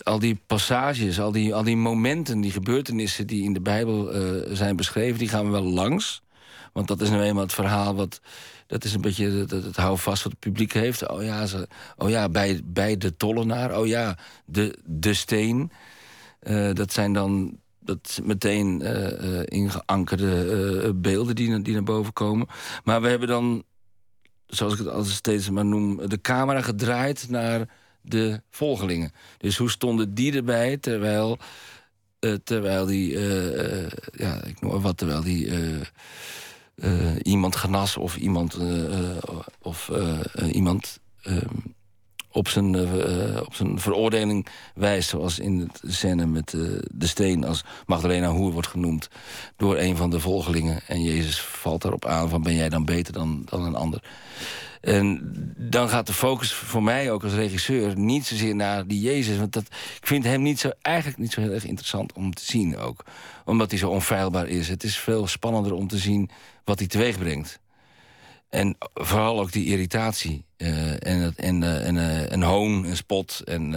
al 0.02 0.18
die 0.18 0.40
passages, 0.46 1.20
al 1.20 1.32
die, 1.32 1.54
al 1.54 1.62
die 1.62 1.76
momenten, 1.76 2.40
die 2.40 2.50
gebeurtenissen 2.50 3.26
die 3.26 3.44
in 3.44 3.52
de 3.52 3.60
Bijbel 3.60 4.10
zijn 4.54 4.76
beschreven, 4.76 5.18
die 5.18 5.28
gaan 5.28 5.44
we 5.44 5.50
wel 5.50 5.62
langs. 5.62 6.23
Want 6.74 6.88
dat 6.88 7.00
is 7.00 7.10
nou 7.10 7.22
eenmaal 7.22 7.42
het 7.42 7.52
verhaal 7.52 7.94
wat... 7.94 8.20
Dat 8.66 8.84
is 8.84 8.94
een 8.94 9.00
beetje 9.00 9.30
het, 9.30 9.50
het 9.50 9.76
houvast 9.76 10.22
wat 10.22 10.32
het 10.32 10.40
publiek 10.40 10.72
heeft. 10.72 11.08
Oh 11.08 11.22
ja, 11.22 11.46
oh 11.96 12.10
ja 12.10 12.28
bij, 12.28 12.60
bij 12.64 12.96
de 12.96 13.16
tollenaar. 13.16 13.78
Oh 13.78 13.86
ja, 13.86 14.18
de, 14.44 14.78
de 14.84 15.14
steen. 15.14 15.70
Uh, 16.42 16.72
dat 16.72 16.92
zijn 16.92 17.12
dan 17.12 17.58
dat 17.80 18.20
meteen 18.22 18.80
uh, 18.82 19.42
ingeankerde 19.44 20.82
uh, 20.84 20.90
beelden 20.94 21.34
die, 21.34 21.62
die 21.62 21.72
naar 21.72 21.82
boven 21.82 22.12
komen. 22.12 22.46
Maar 22.84 23.02
we 23.02 23.08
hebben 23.08 23.28
dan, 23.28 23.64
zoals 24.46 24.72
ik 24.72 24.78
het 24.78 24.88
altijd 24.88 25.14
steeds 25.14 25.50
maar 25.50 25.64
noem... 25.64 26.08
de 26.08 26.20
camera 26.20 26.60
gedraaid 26.60 27.26
naar 27.28 27.68
de 28.00 28.42
volgelingen. 28.50 29.12
Dus 29.38 29.56
hoe 29.56 29.70
stonden 29.70 30.14
die 30.14 30.36
erbij 30.36 30.76
terwijl... 30.76 31.38
terwijl 32.44 32.86
die, 32.86 33.18
ja, 34.12 34.42
ik 34.44 34.60
noem 34.60 34.80
wat, 34.80 34.96
terwijl 34.96 35.22
die 35.22 35.50
iemand 37.22 37.56
genas 37.56 37.96
of 37.96 38.16
iemand, 38.16 38.58
uh, 38.60 39.16
of, 39.62 39.90
iemand 40.52 41.00
ehm, 41.22 41.46
op, 42.30 42.48
zijn, 42.48 42.76
op 43.46 43.54
zijn 43.54 43.80
veroordeling 43.80 44.46
wijst. 44.74 45.08
Zoals 45.08 45.38
in 45.38 45.58
het 45.58 45.80
scène 45.94 46.26
met 46.26 46.50
de 46.90 47.06
steen 47.06 47.44
als 47.44 47.64
Magdalena 47.86 48.30
Hoer 48.30 48.52
wordt 48.52 48.68
genoemd. 48.68 49.08
Door 49.56 49.78
een 49.78 49.96
van 49.96 50.10
de 50.10 50.20
volgelingen. 50.20 50.80
En 50.86 51.02
Jezus 51.02 51.40
valt 51.40 51.82
daarop 51.82 52.04
aan 52.04 52.28
van 52.28 52.42
ben 52.42 52.54
jij 52.54 52.68
dan 52.68 52.84
beter 52.84 53.12
dan, 53.12 53.42
dan 53.44 53.64
een 53.64 53.74
ander. 53.74 54.02
En 54.84 55.20
dan 55.56 55.88
gaat 55.88 56.06
de 56.06 56.12
focus 56.12 56.52
voor 56.52 56.82
mij 56.82 57.10
ook 57.10 57.22
als 57.22 57.32
regisseur 57.32 57.98
niet 57.98 58.26
zozeer 58.26 58.54
naar 58.54 58.86
die 58.86 59.00
Jezus. 59.00 59.38
Want 59.38 59.52
dat, 59.52 59.66
ik 60.00 60.06
vind 60.06 60.24
hem 60.24 60.42
niet 60.42 60.60
zo, 60.60 60.70
eigenlijk 60.82 61.18
niet 61.18 61.32
zo 61.32 61.40
heel 61.40 61.52
erg 61.52 61.66
interessant 61.66 62.12
om 62.12 62.34
te 62.34 62.44
zien 62.44 62.76
ook. 62.76 63.04
Omdat 63.44 63.70
hij 63.70 63.78
zo 63.78 63.90
onfeilbaar 63.90 64.48
is. 64.48 64.68
Het 64.68 64.84
is 64.84 64.98
veel 64.98 65.26
spannender 65.26 65.72
om 65.72 65.88
te 65.88 65.98
zien 65.98 66.30
wat 66.64 66.78
hij 66.78 66.88
teweeg 66.88 67.18
brengt. 67.18 67.60
En 68.54 68.76
vooral 68.94 69.40
ook 69.40 69.52
die 69.52 69.66
irritatie. 69.66 70.44
Uh, 70.56 71.06
en, 71.06 71.34
en, 71.36 71.62
uh, 71.62 71.86
en, 71.86 71.94
uh, 71.94 72.32
en 72.32 72.42
hoon 72.42 72.84
en 72.84 72.96
spot. 72.96 73.40
En, 73.44 73.74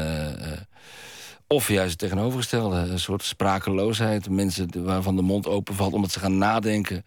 of 1.48 1.67
juist 1.67 1.89
het 1.89 2.00
tegenovergestelde. 2.00 2.77
Een 2.77 3.00
soort 3.00 3.24
sprakeloosheid. 3.24 4.29
Mensen 4.29 4.84
waarvan 4.84 5.15
de 5.15 5.22
mond 5.22 5.48
openvalt 5.48 5.94
omdat 5.94 6.12
ze 6.12 6.20
gaan 6.20 6.38
nadenken. 6.38 7.03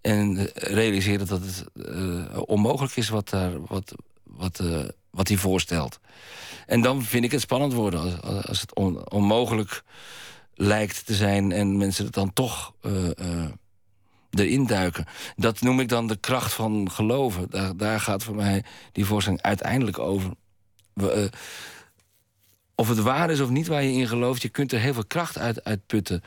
En 0.00 0.50
realiseren 0.54 1.26
dat 1.26 1.40
het 1.40 1.64
onmogelijk 2.46 2.96
is 2.96 3.08
wat, 3.08 3.28
daar, 3.28 3.66
wat, 3.66 3.94
wat, 4.22 4.62
wat 5.10 5.28
hij 5.28 5.36
voorstelt. 5.36 6.00
En 6.66 6.80
dan 6.80 7.02
vind 7.02 7.24
ik 7.24 7.30
het 7.30 7.40
spannend 7.40 7.72
worden. 7.72 8.00
Als, 8.22 8.44
als 8.44 8.60
het 8.60 8.74
on, 8.74 9.10
onmogelijk 9.10 9.82
lijkt 10.54 11.06
te 11.06 11.14
zijn. 11.14 11.52
En 11.52 11.76
mensen 11.76 12.04
het 12.04 12.14
dan 12.14 12.32
toch 12.32 12.74
erin 14.40 14.66
duiken. 14.66 15.04
Dat 15.36 15.60
noem 15.60 15.80
ik 15.80 15.88
dan 15.88 16.06
de 16.06 16.16
kracht 16.16 16.52
van 16.52 16.90
geloven. 16.90 17.46
Daar, 17.50 17.76
daar 17.76 18.00
gaat 18.00 18.24
voor 18.24 18.34
mij 18.34 18.64
die 18.92 19.04
voorstelling 19.04 19.42
uiteindelijk 19.42 19.98
over. 19.98 20.30
We, 20.92 21.16
uh, 21.16 21.24
of 22.74 22.88
het 22.88 22.98
waar 22.98 23.30
is 23.30 23.40
of 23.40 23.50
niet 23.50 23.66
waar 23.66 23.82
je 23.82 23.92
in 23.92 24.08
gelooft, 24.08 24.42
je 24.42 24.48
kunt 24.48 24.72
er 24.72 24.80
heel 24.80 24.94
veel 24.94 25.06
kracht 25.06 25.38
uit, 25.38 25.64
uit 25.64 25.86
putten. 25.86 26.22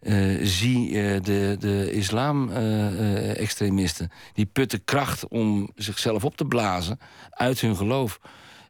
Uh, 0.00 0.46
zie 0.46 0.90
uh, 0.90 1.22
de, 1.22 1.56
de 1.58 1.92
islam-extremisten. 1.92 4.10
die 4.32 4.46
putten 4.46 4.84
kracht 4.84 5.28
om 5.28 5.70
zichzelf 5.74 6.24
op 6.24 6.36
te 6.36 6.44
blazen 6.44 6.98
uit 7.30 7.60
hun 7.60 7.76
geloof. 7.76 8.20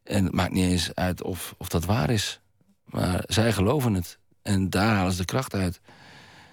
En 0.05 0.25
het 0.25 0.35
maakt 0.35 0.52
niet 0.52 0.71
eens 0.71 0.95
uit 0.95 1.23
of, 1.23 1.55
of 1.59 1.69
dat 1.69 1.85
waar 1.85 2.11
is. 2.11 2.41
Maar 2.85 3.25
zij 3.26 3.52
geloven 3.52 3.95
het. 3.95 4.19
En 4.43 4.71
daar 4.71 4.95
halen 4.95 5.12
ze 5.12 5.19
de 5.19 5.25
kracht 5.25 5.55
uit. 5.55 5.81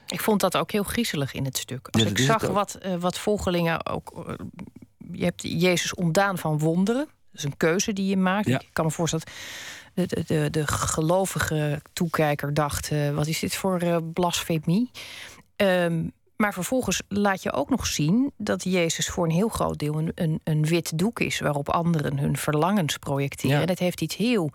Ik 0.09 0.21
vond 0.21 0.41
dat 0.41 0.57
ook 0.57 0.71
heel 0.71 0.83
griezelig 0.83 1.33
in 1.33 1.45
het 1.45 1.57
stuk. 1.57 1.87
Als 1.91 2.03
ik 2.03 2.17
zag 2.17 2.47
wat, 2.47 2.77
uh, 2.85 2.95
wat 2.95 3.17
volgelingen 3.17 3.85
ook. 3.85 4.25
Uh, 4.27 4.33
je 5.11 5.23
hebt 5.23 5.41
Jezus 5.41 5.95
ontdaan 5.95 6.37
van 6.37 6.59
wonderen. 6.59 7.05
Dat 7.05 7.39
is 7.39 7.43
een 7.43 7.57
keuze 7.57 7.93
die 7.93 8.05
je 8.07 8.17
maakt. 8.17 8.47
Ik 8.47 8.69
kan 8.73 8.85
me 8.85 8.91
voorstellen. 8.91 9.25
De, 9.93 10.07
de, 10.07 10.23
de, 10.23 10.49
de 10.49 10.67
gelovige 10.67 11.81
toekijker 11.93 12.53
dacht: 12.53 12.91
uh, 12.91 13.09
wat 13.09 13.27
is 13.27 13.39
dit 13.39 13.55
voor 13.55 14.03
blasfemie? 14.03 14.91
Um, 15.55 16.11
maar 16.35 16.53
vervolgens 16.53 17.01
laat 17.07 17.43
je 17.43 17.51
ook 17.51 17.69
nog 17.69 17.87
zien 17.87 18.31
dat 18.37 18.63
Jezus 18.63 19.07
voor 19.07 19.25
een 19.25 19.31
heel 19.31 19.49
groot 19.49 19.79
deel 19.79 19.97
een, 19.97 20.11
een, 20.15 20.41
een 20.43 20.65
wit 20.65 20.97
doek 20.97 21.19
is 21.19 21.39
waarop 21.39 21.69
anderen 21.69 22.17
hun 22.17 22.37
verlangens 22.37 22.97
projecteren. 22.97 23.55
Ja. 23.55 23.61
En 23.61 23.67
dat 23.67 23.79
heeft 23.79 24.01
iets 24.01 24.15
heel 24.15 24.51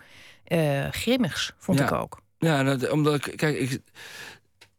grimmigs, 0.91 1.53
vond 1.59 1.81
ik 1.81 1.93
ook. 1.93 2.21
Ja, 2.39 2.63
dat, 2.63 2.91
omdat 2.91 3.27
ik, 3.27 3.37
kijk, 3.37 3.59
ik, 3.59 3.81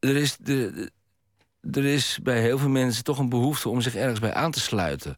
er 0.05 0.15
is, 0.15 0.38
de, 0.38 0.91
er 1.71 1.85
is 1.85 2.19
bij 2.24 2.41
heel 2.41 2.57
veel 2.57 2.69
mensen 2.69 3.03
toch 3.03 3.19
een 3.19 3.29
behoefte 3.29 3.69
om 3.69 3.81
zich 3.81 3.95
ergens 3.95 4.19
bij 4.19 4.33
aan 4.33 4.51
te 4.51 4.59
sluiten. 4.59 5.17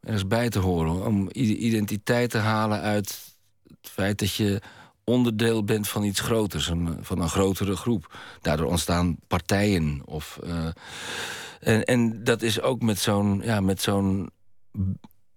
Ergens 0.00 0.26
bij 0.26 0.48
te 0.48 0.58
horen. 0.58 1.06
Om 1.06 1.28
identiteit 1.32 2.30
te 2.30 2.38
halen 2.38 2.80
uit 2.80 3.36
het 3.66 3.90
feit 3.90 4.18
dat 4.18 4.34
je 4.34 4.60
onderdeel 5.04 5.64
bent 5.64 5.88
van 5.88 6.04
iets 6.04 6.20
groters. 6.20 6.72
Van 7.00 7.20
een 7.20 7.28
grotere 7.28 7.76
groep. 7.76 8.16
Daardoor 8.40 8.66
ontstaan 8.66 9.16
partijen. 9.26 10.02
Of, 10.04 10.38
uh, 10.44 10.68
en, 11.60 11.84
en 11.84 12.24
dat 12.24 12.42
is 12.42 12.60
ook 12.60 12.82
met 12.82 12.98
zo'n 12.98 13.40
ja, 13.44 13.60
met 13.60 13.82
zo'n 13.82 14.30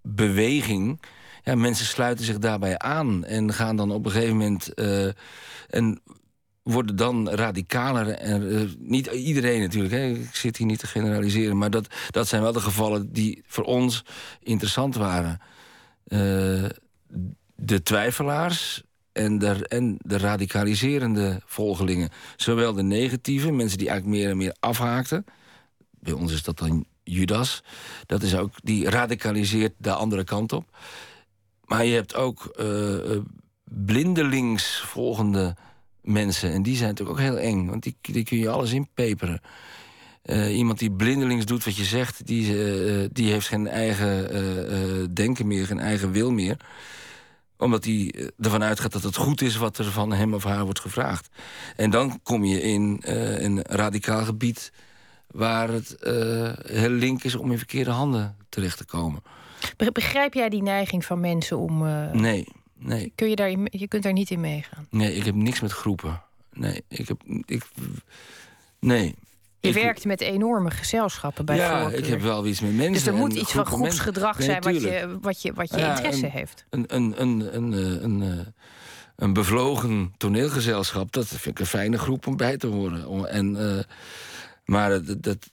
beweging. 0.02 1.02
Ja, 1.44 1.56
mensen 1.56 1.86
sluiten 1.86 2.26
zich 2.26 2.38
daarbij 2.38 2.78
aan 2.78 3.26
en 3.26 3.54
gaan 3.54 3.76
dan 3.76 3.92
op 3.92 4.06
een 4.06 4.12
gegeven 4.12 4.38
moment. 4.38 4.72
Uh, 4.76 5.10
en 5.70 6.02
worden 6.64 6.96
dan 6.96 7.30
radicaler. 7.30 8.10
En, 8.10 8.42
uh, 8.44 8.70
niet 8.78 9.08
iedereen 9.08 9.62
natuurlijk, 9.62 9.94
hè. 9.94 10.06
ik 10.06 10.36
zit 10.36 10.58
hier 10.58 10.68
niet 10.68 10.80
te 10.80 10.88
generaliseren... 10.88 11.58
maar 11.58 11.70
dat, 11.70 11.88
dat 12.10 12.28
zijn 12.28 12.42
wel 12.42 12.52
de 12.52 12.60
gevallen 12.60 13.12
die 13.12 13.44
voor 13.48 13.64
ons 13.64 14.04
interessant 14.40 14.96
waren. 14.96 15.42
Uh, 16.08 16.66
de 17.56 17.84
twijfelaars 17.84 18.84
en 19.12 19.38
de, 19.38 19.68
en 19.68 19.98
de 20.02 20.18
radicaliserende 20.18 21.42
volgelingen. 21.46 22.10
Zowel 22.36 22.74
de 22.74 22.84
negatieve, 22.84 23.52
mensen 23.52 23.78
die 23.78 23.90
eigenlijk 23.90 24.20
meer 24.20 24.30
en 24.30 24.38
meer 24.38 24.56
afhaakten... 24.60 25.26
bij 26.00 26.14
ons 26.14 26.34
is 26.34 26.44
dat 26.44 26.58
dan 26.58 26.86
Judas. 27.04 27.64
Dat 28.06 28.22
is 28.22 28.36
ook, 28.36 28.54
die 28.64 28.90
radicaliseert 28.90 29.74
de 29.78 29.94
andere 29.94 30.24
kant 30.24 30.54
op. 30.54 30.78
Maar 31.66 31.86
je 31.86 31.94
hebt 31.94 32.16
ook 32.16 32.56
uh, 32.60 33.18
blindelings 33.64 34.80
volgende 34.80 35.56
mensen. 36.02 36.52
En 36.52 36.64
die 36.64 36.76
zijn 36.76 36.90
natuurlijk 36.90 37.20
ook 37.20 37.26
heel 37.26 37.38
eng, 37.38 37.68
want 37.68 37.84
die, 37.84 37.96
die 38.02 38.24
kun 38.24 38.38
je 38.38 38.50
alles 38.50 38.72
inpeperen. 38.72 39.42
Uh, 40.26 40.58
iemand 40.58 40.80
die 40.80 40.92
blindelings 40.92 41.46
doet 41.46 41.64
wat 41.64 41.76
je 41.76 41.84
zegt, 41.84 42.26
die, 42.26 42.54
uh, 42.54 43.08
die 43.12 43.32
heeft 43.32 43.48
geen 43.48 43.68
eigen 43.68 44.36
uh, 44.36 45.06
denken 45.14 45.48
meer, 45.48 45.66
geen 45.66 45.80
eigen 45.80 46.12
wil 46.12 46.32
meer. 46.32 46.58
Omdat 47.58 47.86
hij 47.86 48.30
ervan 48.40 48.64
uitgaat 48.64 48.92
dat 48.92 49.04
het 49.04 49.16
goed 49.16 49.42
is 49.42 49.56
wat 49.56 49.78
er 49.78 49.86
van 49.86 50.14
hem 50.14 50.34
of 50.34 50.44
haar 50.44 50.64
wordt 50.64 50.80
gevraagd. 50.80 51.30
En 51.76 51.90
dan 51.90 52.20
kom 52.24 52.44
je 52.44 52.62
in 52.62 53.02
een 53.04 53.62
radicaal 53.62 54.24
gebied 54.24 54.72
waar 55.28 55.70
het 55.70 55.96
heel 56.66 56.90
link 56.90 57.24
is 57.24 57.36
om 57.36 57.52
in 57.52 57.58
verkeerde 57.58 57.92
handen 57.92 58.36
terecht 58.50 58.78
te 58.78 58.86
komen. 58.86 59.24
Begrijp 59.94 60.34
jij 60.34 60.50
die 60.50 60.64
neiging 60.64 61.06
van 61.06 61.20
mensen 61.20 61.58
om. 61.58 61.88
Nee. 62.12 62.48
Nee. 62.84 63.12
Kun 63.16 63.30
je, 63.30 63.36
daar, 63.36 63.50
je 63.64 63.88
kunt 63.88 64.04
daar 64.04 64.14
niet 64.14 64.30
in 64.30 64.40
meegaan? 64.40 64.88
Nee, 64.90 65.16
ik 65.16 65.26
heb 65.26 65.36
niks 65.36 65.62
met 65.62 65.72
groepen. 65.72 66.22
Nee, 66.54 66.84
ik 66.88 67.08
heb... 67.08 67.22
Ik, 67.46 67.64
nee. 68.80 69.16
Je 69.60 69.74
werkt 69.74 70.06
met 70.06 70.22
enorme 70.22 70.72
gezelschappen 70.72 71.46
bij 71.46 71.56
Ja, 71.56 71.90
ik 71.90 72.06
heb 72.06 72.22
wel 72.22 72.46
iets 72.46 72.60
met 72.60 72.74
mensen. 72.74 72.94
Dus 72.94 73.06
er 73.06 73.14
moet 73.14 73.34
iets 73.34 73.52
van 73.52 73.66
groepsgedrag 73.66 74.44
zijn 74.44 74.62
wat 74.62 74.82
je, 74.82 75.18
wat 75.22 75.42
je, 75.42 75.54
wat 75.54 75.70
je 75.70 75.78
interesse 75.78 76.26
heeft. 76.28 76.66
Een, 76.70 76.86
een, 76.88 77.22
een, 77.22 77.56
een, 77.56 78.04
een, 78.04 78.22
een, 78.22 78.54
een 79.16 79.34
bevlogen 79.34 80.14
toneelgezelschap, 80.18 81.12
dat 81.12 81.28
vind 81.28 81.46
ik 81.46 81.60
een 81.60 81.66
fijne 81.66 81.98
groep 81.98 82.28
om 82.28 82.38
bij 82.38 82.58
te 82.58 82.68
horen. 82.68 83.30
En, 83.30 83.56
uh, 83.56 83.80
maar, 84.66 85.04
dat, 85.04 85.24
dat, 85.24 85.52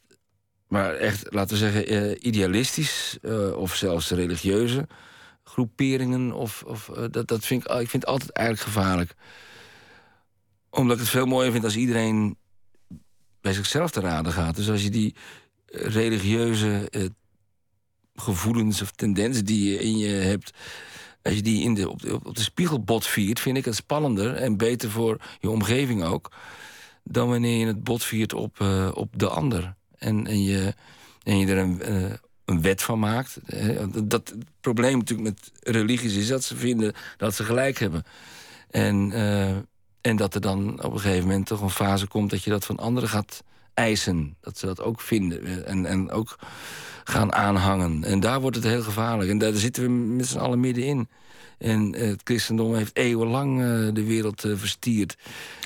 maar 0.69 0.95
echt, 0.95 1.27
laten 1.31 1.51
we 1.51 1.71
zeggen, 1.71 1.93
uh, 1.93 2.17
idealistisch 2.21 3.19
uh, 3.23 3.57
of 3.57 3.75
zelfs 3.75 4.11
religieuze 4.11 4.87
groeperingen. 5.59 6.33
Of, 6.33 6.63
of, 6.67 6.89
uh, 6.89 7.05
dat, 7.11 7.29
dat 7.29 7.45
vind 7.45 7.65
ik, 7.65 7.71
ik 7.81 7.89
vind 7.89 8.07
altijd 8.07 8.31
eigenlijk 8.33 8.69
gevaarlijk. 8.69 9.15
Omdat 10.71 10.97
ik 10.97 11.03
het 11.03 11.11
veel 11.11 11.27
mooier 11.27 11.53
vind 11.53 11.65
als 11.65 11.77
iedereen 11.77 12.37
bij 13.41 13.53
zichzelf 13.53 13.91
te 13.91 14.01
raden 14.01 14.33
gaat. 14.33 14.57
Dus 14.57 14.71
als 14.71 14.83
je 14.83 14.91
die 14.91 15.15
religieuze 15.67 16.89
uh, 16.91 17.05
gevoelens 18.15 18.83
of 18.83 18.91
tendensen 18.91 19.45
die 19.45 19.71
je 19.71 19.79
in 19.79 19.99
je 19.99 20.09
hebt... 20.09 20.51
als 21.23 21.35
je 21.35 21.43
die 21.43 21.63
in 21.63 21.75
de, 21.75 21.89
op, 21.91 22.03
de, 22.03 22.15
op 22.15 22.35
de 22.35 22.43
spiegelbot 22.43 23.07
viert... 23.07 23.41
vind 23.41 23.57
ik 23.57 23.65
het 23.65 23.75
spannender 23.75 24.35
en 24.35 24.57
beter 24.57 24.91
voor 24.91 25.21
je 25.41 25.51
omgeving 25.51 26.05
ook... 26.05 26.33
dan 27.05 27.29
wanneer 27.29 27.59
je 27.59 27.67
het 27.67 27.85
bot 27.85 28.05
viert 28.05 28.33
op, 28.33 28.59
uh, 28.59 28.91
op 28.95 29.19
de 29.19 29.29
ander. 29.29 29.75
En, 29.99 30.27
en, 30.27 30.43
je, 30.43 30.75
en 31.23 31.39
je 31.39 31.47
er 31.47 31.59
een, 31.59 32.21
een 32.49 32.63
wet 32.63 32.83
van 32.83 32.99
maakt. 32.99 33.39
Dat, 34.05 34.29
het 34.29 34.45
probleem 34.61 34.99
natuurlijk 34.99 35.29
met 35.29 35.53
religies 35.75 36.17
is 36.17 36.29
dat 36.29 36.45
ze 36.45 36.57
vinden 36.57 36.95
dat 37.17 37.35
ze 37.35 37.45
gelijk 37.45 37.79
hebben. 37.79 38.03
En, 38.71 39.11
uh, 39.11 39.49
en 40.01 40.17
dat 40.17 40.35
er 40.35 40.41
dan 40.41 40.83
op 40.83 40.93
een 40.93 41.01
gegeven 41.01 41.27
moment 41.27 41.47
toch 41.47 41.61
een 41.61 41.71
fase 41.71 42.07
komt... 42.07 42.31
dat 42.31 42.43
je 42.43 42.51
dat 42.51 42.65
van 42.65 42.77
anderen 42.77 43.09
gaat 43.09 43.43
eisen. 43.75 44.37
Dat 44.41 44.59
ze 44.59 44.67
dat 44.67 44.81
ook 44.81 45.01
vinden 45.01 45.67
en, 45.67 45.87
en 45.87 46.11
ook 46.11 46.39
gaan 47.05 47.33
aanhangen. 47.33 48.05
En 48.05 48.21
daar 48.21 48.41
wordt 48.41 48.57
het 48.57 48.65
heel 48.65 48.83
gevaarlijk. 48.83 49.31
En 49.31 49.39
daar 49.39 49.53
zitten 49.53 49.83
we 49.83 49.89
met 49.89 50.27
z'n 50.27 50.39
allen 50.39 50.61
middenin. 50.61 51.09
En 51.59 51.93
het 51.93 52.21
christendom 52.25 52.75
heeft 52.75 52.97
eeuwenlang 52.97 53.61
uh, 53.61 53.89
de 53.93 54.05
wereld 54.05 54.45
uh, 54.45 54.57
verstierd. 54.57 55.17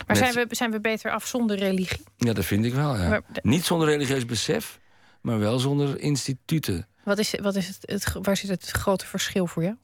Maar 0.07 0.17
zijn, 0.17 0.35
we, 0.35 0.47
zijn 0.51 0.71
we 0.71 0.81
beter 0.81 1.11
af 1.11 1.27
zonder 1.27 1.57
religie? 1.57 2.01
Ja, 2.17 2.33
dat 2.33 2.45
vind 2.45 2.65
ik 2.65 2.75
wel, 2.75 2.97
ja. 2.97 3.09
Maar, 3.09 3.23
Niet 3.43 3.65
zonder 3.65 3.89
religieus 3.89 4.25
besef 4.25 4.81
maar 5.23 5.39
wel 5.39 5.59
zonder 5.59 6.01
instituten. 6.01 6.87
Wat 7.05 7.19
is, 7.19 7.35
wat 7.43 7.57
is 7.57 7.69
het, 7.69 7.79
het, 7.81 8.13
waar 8.23 8.37
zit 8.37 8.51
het 8.51 8.71
grote 8.71 9.07
verschil 9.07 9.47
voor 9.47 9.63
jou? 9.63 9.77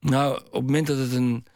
Nou, 0.00 0.36
op 0.36 0.52
het 0.52 0.62
moment 0.62 0.86
dat 0.86 0.98
het 0.98 1.12
een, 1.12 1.46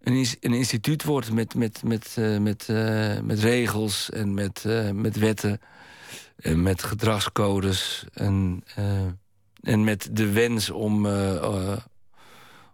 een, 0.00 0.26
een 0.40 0.52
instituut 0.52 1.04
wordt 1.04 1.32
met, 1.32 1.54
met, 1.54 1.82
met, 1.82 2.16
uh, 2.18 2.38
met, 2.38 2.68
uh, 2.70 3.20
met 3.20 3.38
regels 3.38 4.10
en 4.10 4.34
met, 4.34 4.64
uh, 4.66 4.90
met 4.90 5.16
wetten 5.16 5.60
en 6.36 6.62
met 6.62 6.82
gedragscodes 6.82 8.04
en, 8.12 8.64
en 9.60 9.84
met 9.84 10.08
de 10.12 10.32
wens 10.32 10.70
om 10.70 11.06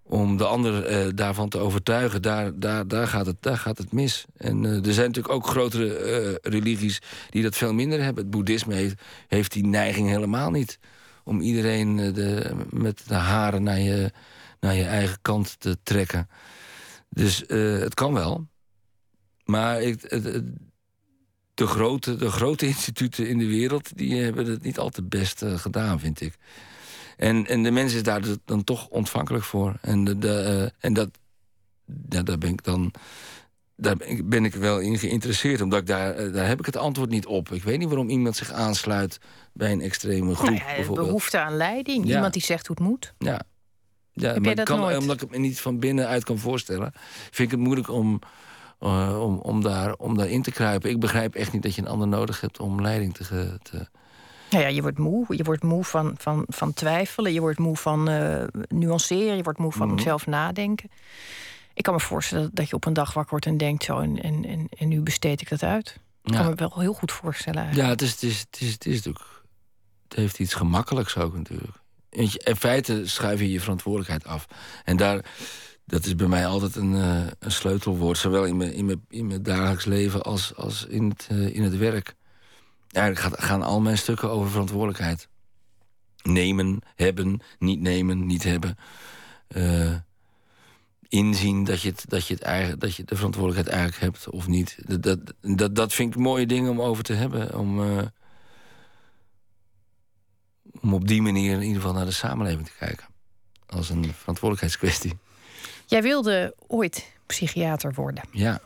om 0.07 0.37
de 0.37 0.45
ander 0.45 0.91
uh, 0.91 1.13
daarvan 1.15 1.49
te 1.49 1.59
overtuigen, 1.59 2.23
daar, 2.23 2.59
daar, 2.59 2.89
daar, 2.89 3.09
gaat, 3.09 3.27
het, 3.27 3.37
daar 3.41 3.59
gaat 3.59 3.79
het 3.79 3.93
mis. 3.93 4.25
En 4.37 4.65
uh, 4.65 4.87
er 4.87 4.93
zijn 4.93 5.07
natuurlijk 5.07 5.35
ook 5.35 5.47
grotere 5.47 5.87
uh, 5.87 6.35
religies 6.53 7.01
die 7.31 7.43
dat 7.43 7.57
veel 7.57 7.73
minder 7.73 8.03
hebben. 8.03 8.23
Het 8.23 8.33
boeddhisme 8.33 8.95
heeft, 9.29 9.53
die 9.53 9.67
neiging 9.67 10.09
helemaal 10.09 10.51
niet. 10.51 10.79
Om 11.25 11.41
iedereen 11.41 11.97
de, 11.97 12.51
met 12.71 13.03
de 13.07 13.15
haren 13.15 13.63
naar 13.63 13.81
je, 13.81 14.13
naar 14.61 14.75
je 14.75 14.85
eigen 14.85 15.19
kant 15.23 15.61
te 15.61 15.77
trekken. 15.83 16.29
Dus 17.09 17.45
het 17.47 17.95
kan 17.95 18.13
wel. 18.13 18.47
Maar 19.45 19.83
ik, 19.83 20.11
de, 21.55 21.67
grote, 21.67 22.17
de 22.17 22.31
grote 22.31 22.67
instituten 22.67 23.29
in 23.29 23.39
de 23.39 23.47
wereld... 23.47 23.97
die 23.97 24.23
hebben 24.23 24.47
het 24.47 24.63
niet 24.63 24.79
altijd 24.79 25.09
best 25.09 25.45
gedaan, 25.57 26.01
vind 26.01 26.21
ik. 26.21 26.35
En, 27.17 27.47
en 27.47 27.63
de 27.63 27.71
mens 27.71 27.95
is 27.95 28.03
daar 28.03 28.23
dus 28.23 28.37
dan 28.45 28.65
toch 28.65 28.89
ontvankelijk 28.89 29.45
voor. 29.45 29.77
En, 29.81 30.05
de, 30.05 30.19
de 30.19 30.61
uh, 30.63 30.85
en 30.85 30.93
dat, 30.93 31.09
ja, 32.09 32.23
daar 32.23 32.39
ben 32.39 32.51
ik 32.51 32.65
dan 32.65 32.93
daar 33.77 33.97
ben 34.25 34.45
ik 34.45 34.55
wel 34.55 34.79
in 34.79 34.99
geïnteresseerd. 34.99 35.61
Omdat 35.61 35.81
ik 35.81 35.87
daar, 35.87 36.15
eh, 36.15 36.33
daar 36.33 36.47
heb 36.47 36.59
ik 36.59 36.67
het 36.67 36.77
antwoord 36.77 37.11
niet 37.11 37.27
op. 37.27 37.53
Ik 37.53 37.63
weet 37.63 37.79
niet 37.79 37.89
waarom 37.89 38.09
iemand 38.09 38.37
zich 38.37 38.53
aansluit 38.53 39.19
bij 39.53 39.73
een 39.73 39.81
extreme 39.81 40.35
groep. 40.35 40.51
Nou 40.51 40.83
ja, 40.83 40.93
behoefte 40.93 41.39
aan 41.39 41.57
leiding. 41.57 42.05
Iemand 42.05 42.33
die 42.33 42.43
zegt 42.43 42.67
hoe 42.67 42.77
het 42.77 42.87
moet. 42.87 43.15
Ja. 43.19 43.41
ja 44.13 44.39
maar 44.39 44.63
kan, 44.63 44.97
omdat 44.97 45.15
ik 45.15 45.21
het 45.21 45.31
me 45.31 45.39
niet 45.39 45.61
van 45.61 45.79
binnenuit 45.79 46.25
kan 46.25 46.39
voorstellen... 46.39 46.93
vind 47.31 47.53
ik 47.53 47.59
het 47.59 47.67
moeilijk 47.67 47.91
om, 47.91 48.19
uh, 48.81 49.23
om, 49.23 49.39
om, 49.39 49.63
daar, 49.63 49.95
om 49.95 50.17
daarin 50.17 50.43
te 50.43 50.53
kruipen. 50.53 50.91
Ik 50.91 51.01
begrijp 51.01 51.35
echt 51.35 51.53
niet 51.53 51.63
dat 51.63 51.75
je 51.75 51.83
een 51.83 51.89
ander 51.89 52.09
nodig 52.09 52.41
hebt 52.41 52.61
om 52.61 52.81
leiding 52.81 53.15
te, 53.15 53.59
te 53.63 53.89
nou 54.55 54.69
ja, 54.69 54.75
je 54.75 54.83
wordt 54.83 54.99
moe. 54.99 55.37
Je 55.37 55.45
wordt 55.45 55.63
moe 55.63 55.85
van, 55.85 56.15
van, 56.19 56.45
van 56.49 56.73
twijfelen. 56.73 57.33
Je 57.33 57.41
wordt 57.41 57.59
moe 57.59 57.77
van 57.77 58.11
uh, 58.11 58.45
nuanceren. 58.69 59.37
Je 59.37 59.43
wordt 59.43 59.59
moe 59.59 59.73
van 59.73 59.89
mm 59.89 59.99
zelf 59.99 60.27
nadenken. 60.27 60.91
Ik 61.75 61.83
kan 61.83 61.95
me 61.95 62.01
voorstellen 62.01 62.51
dat 62.53 62.69
je 62.69 62.75
op 62.75 62.85
een 62.85 62.93
dag 62.93 63.13
wakker 63.13 63.31
wordt 63.31 63.47
en 63.47 63.57
denkt 63.57 63.85
zo... 63.85 63.99
en, 63.99 64.23
en, 64.23 64.45
en, 64.45 64.67
en 64.79 64.89
nu 64.89 65.01
besteed 65.01 65.41
ik 65.41 65.49
dat 65.49 65.63
uit. 65.63 65.99
Ik 66.23 66.33
kan 66.33 66.47
me 66.47 66.55
wel 66.55 66.81
heel 66.81 66.93
goed 66.93 67.13
voorstellen 67.13 67.59
eigenlijk. 67.59 67.89
Ja, 67.89 67.95
het 67.95 68.03
is, 68.03 68.11
het 68.11 68.23
is, 68.23 68.41
het 68.41 68.61
is, 68.61 68.73
het 68.73 68.87
is 68.87 68.95
natuurlijk... 68.95 69.43
Het 70.09 70.17
heeft 70.17 70.39
iets 70.39 70.55
gemakkelijks 70.55 71.17
ook 71.17 71.37
natuurlijk. 71.37 71.77
In 72.11 72.57
feite 72.57 73.03
schuif 73.05 73.41
je 73.41 73.51
je 73.51 73.61
verantwoordelijkheid 73.61 74.27
af. 74.27 74.47
En 74.85 74.97
daar, 74.97 75.25
dat 75.85 76.05
is 76.05 76.17
bij 76.17 76.27
mij 76.27 76.47
altijd 76.47 76.77
een, 76.77 76.93
uh, 76.93 77.27
een 77.39 77.53
sleutelwoord. 77.53 78.19
Zowel 78.19 78.45
in 78.45 78.57
mijn, 78.57 78.73
in 78.73 78.85
mijn, 78.85 79.05
in 79.09 79.27
mijn 79.27 79.43
dagelijks 79.43 79.85
leven 79.85 80.23
als, 80.23 80.55
als 80.57 80.87
in, 80.87 81.09
het, 81.09 81.29
uh, 81.33 81.55
in 81.55 81.63
het 81.63 81.77
werk. 81.77 82.15
Eigenlijk 82.95 83.43
gaan 83.43 83.63
al 83.63 83.81
mijn 83.81 83.99
stukken 83.99 84.31
over 84.31 84.51
verantwoordelijkheid. 84.51 85.29
Nemen, 86.23 86.81
hebben, 86.95 87.41
niet 87.59 87.81
nemen, 87.81 88.27
niet 88.27 88.43
hebben. 88.43 88.79
Uh, 89.49 89.95
inzien 91.09 91.65
dat 91.65 91.81
je, 91.81 91.89
het, 91.89 92.05
dat, 92.09 92.27
je 92.27 92.35
het 92.35 92.43
eigen, 92.43 92.79
dat 92.79 92.95
je 92.95 93.05
de 93.05 93.17
verantwoordelijkheid 93.17 93.77
eigenlijk 93.77 94.13
hebt 94.13 94.31
of 94.31 94.47
niet. 94.47 94.77
Dat, 94.87 95.03
dat, 95.03 95.19
dat, 95.41 95.75
dat 95.75 95.93
vind 95.93 96.15
ik 96.15 96.21
mooie 96.21 96.47
dingen 96.47 96.71
om 96.71 96.81
over 96.81 97.05
te 97.05 97.13
hebben. 97.13 97.59
Om, 97.59 97.81
uh, 97.81 98.03
om 100.81 100.95
op 100.95 101.09
die 101.09 101.23
manier 101.23 101.53
in 101.53 101.63
ieder 101.63 101.77
geval 101.77 101.97
naar 101.97 102.05
de 102.05 102.11
samenleving 102.11 102.67
te 102.67 102.77
kijken. 102.79 103.07
Als 103.67 103.91
een 103.91 104.05
verantwoordelijkheidskwestie. 104.05 105.19
Jij 105.87 106.03
wilde 106.03 106.55
ooit 106.67 107.13
psychiater 107.27 107.95
worden. 107.95 108.25
Ja. 108.31 108.61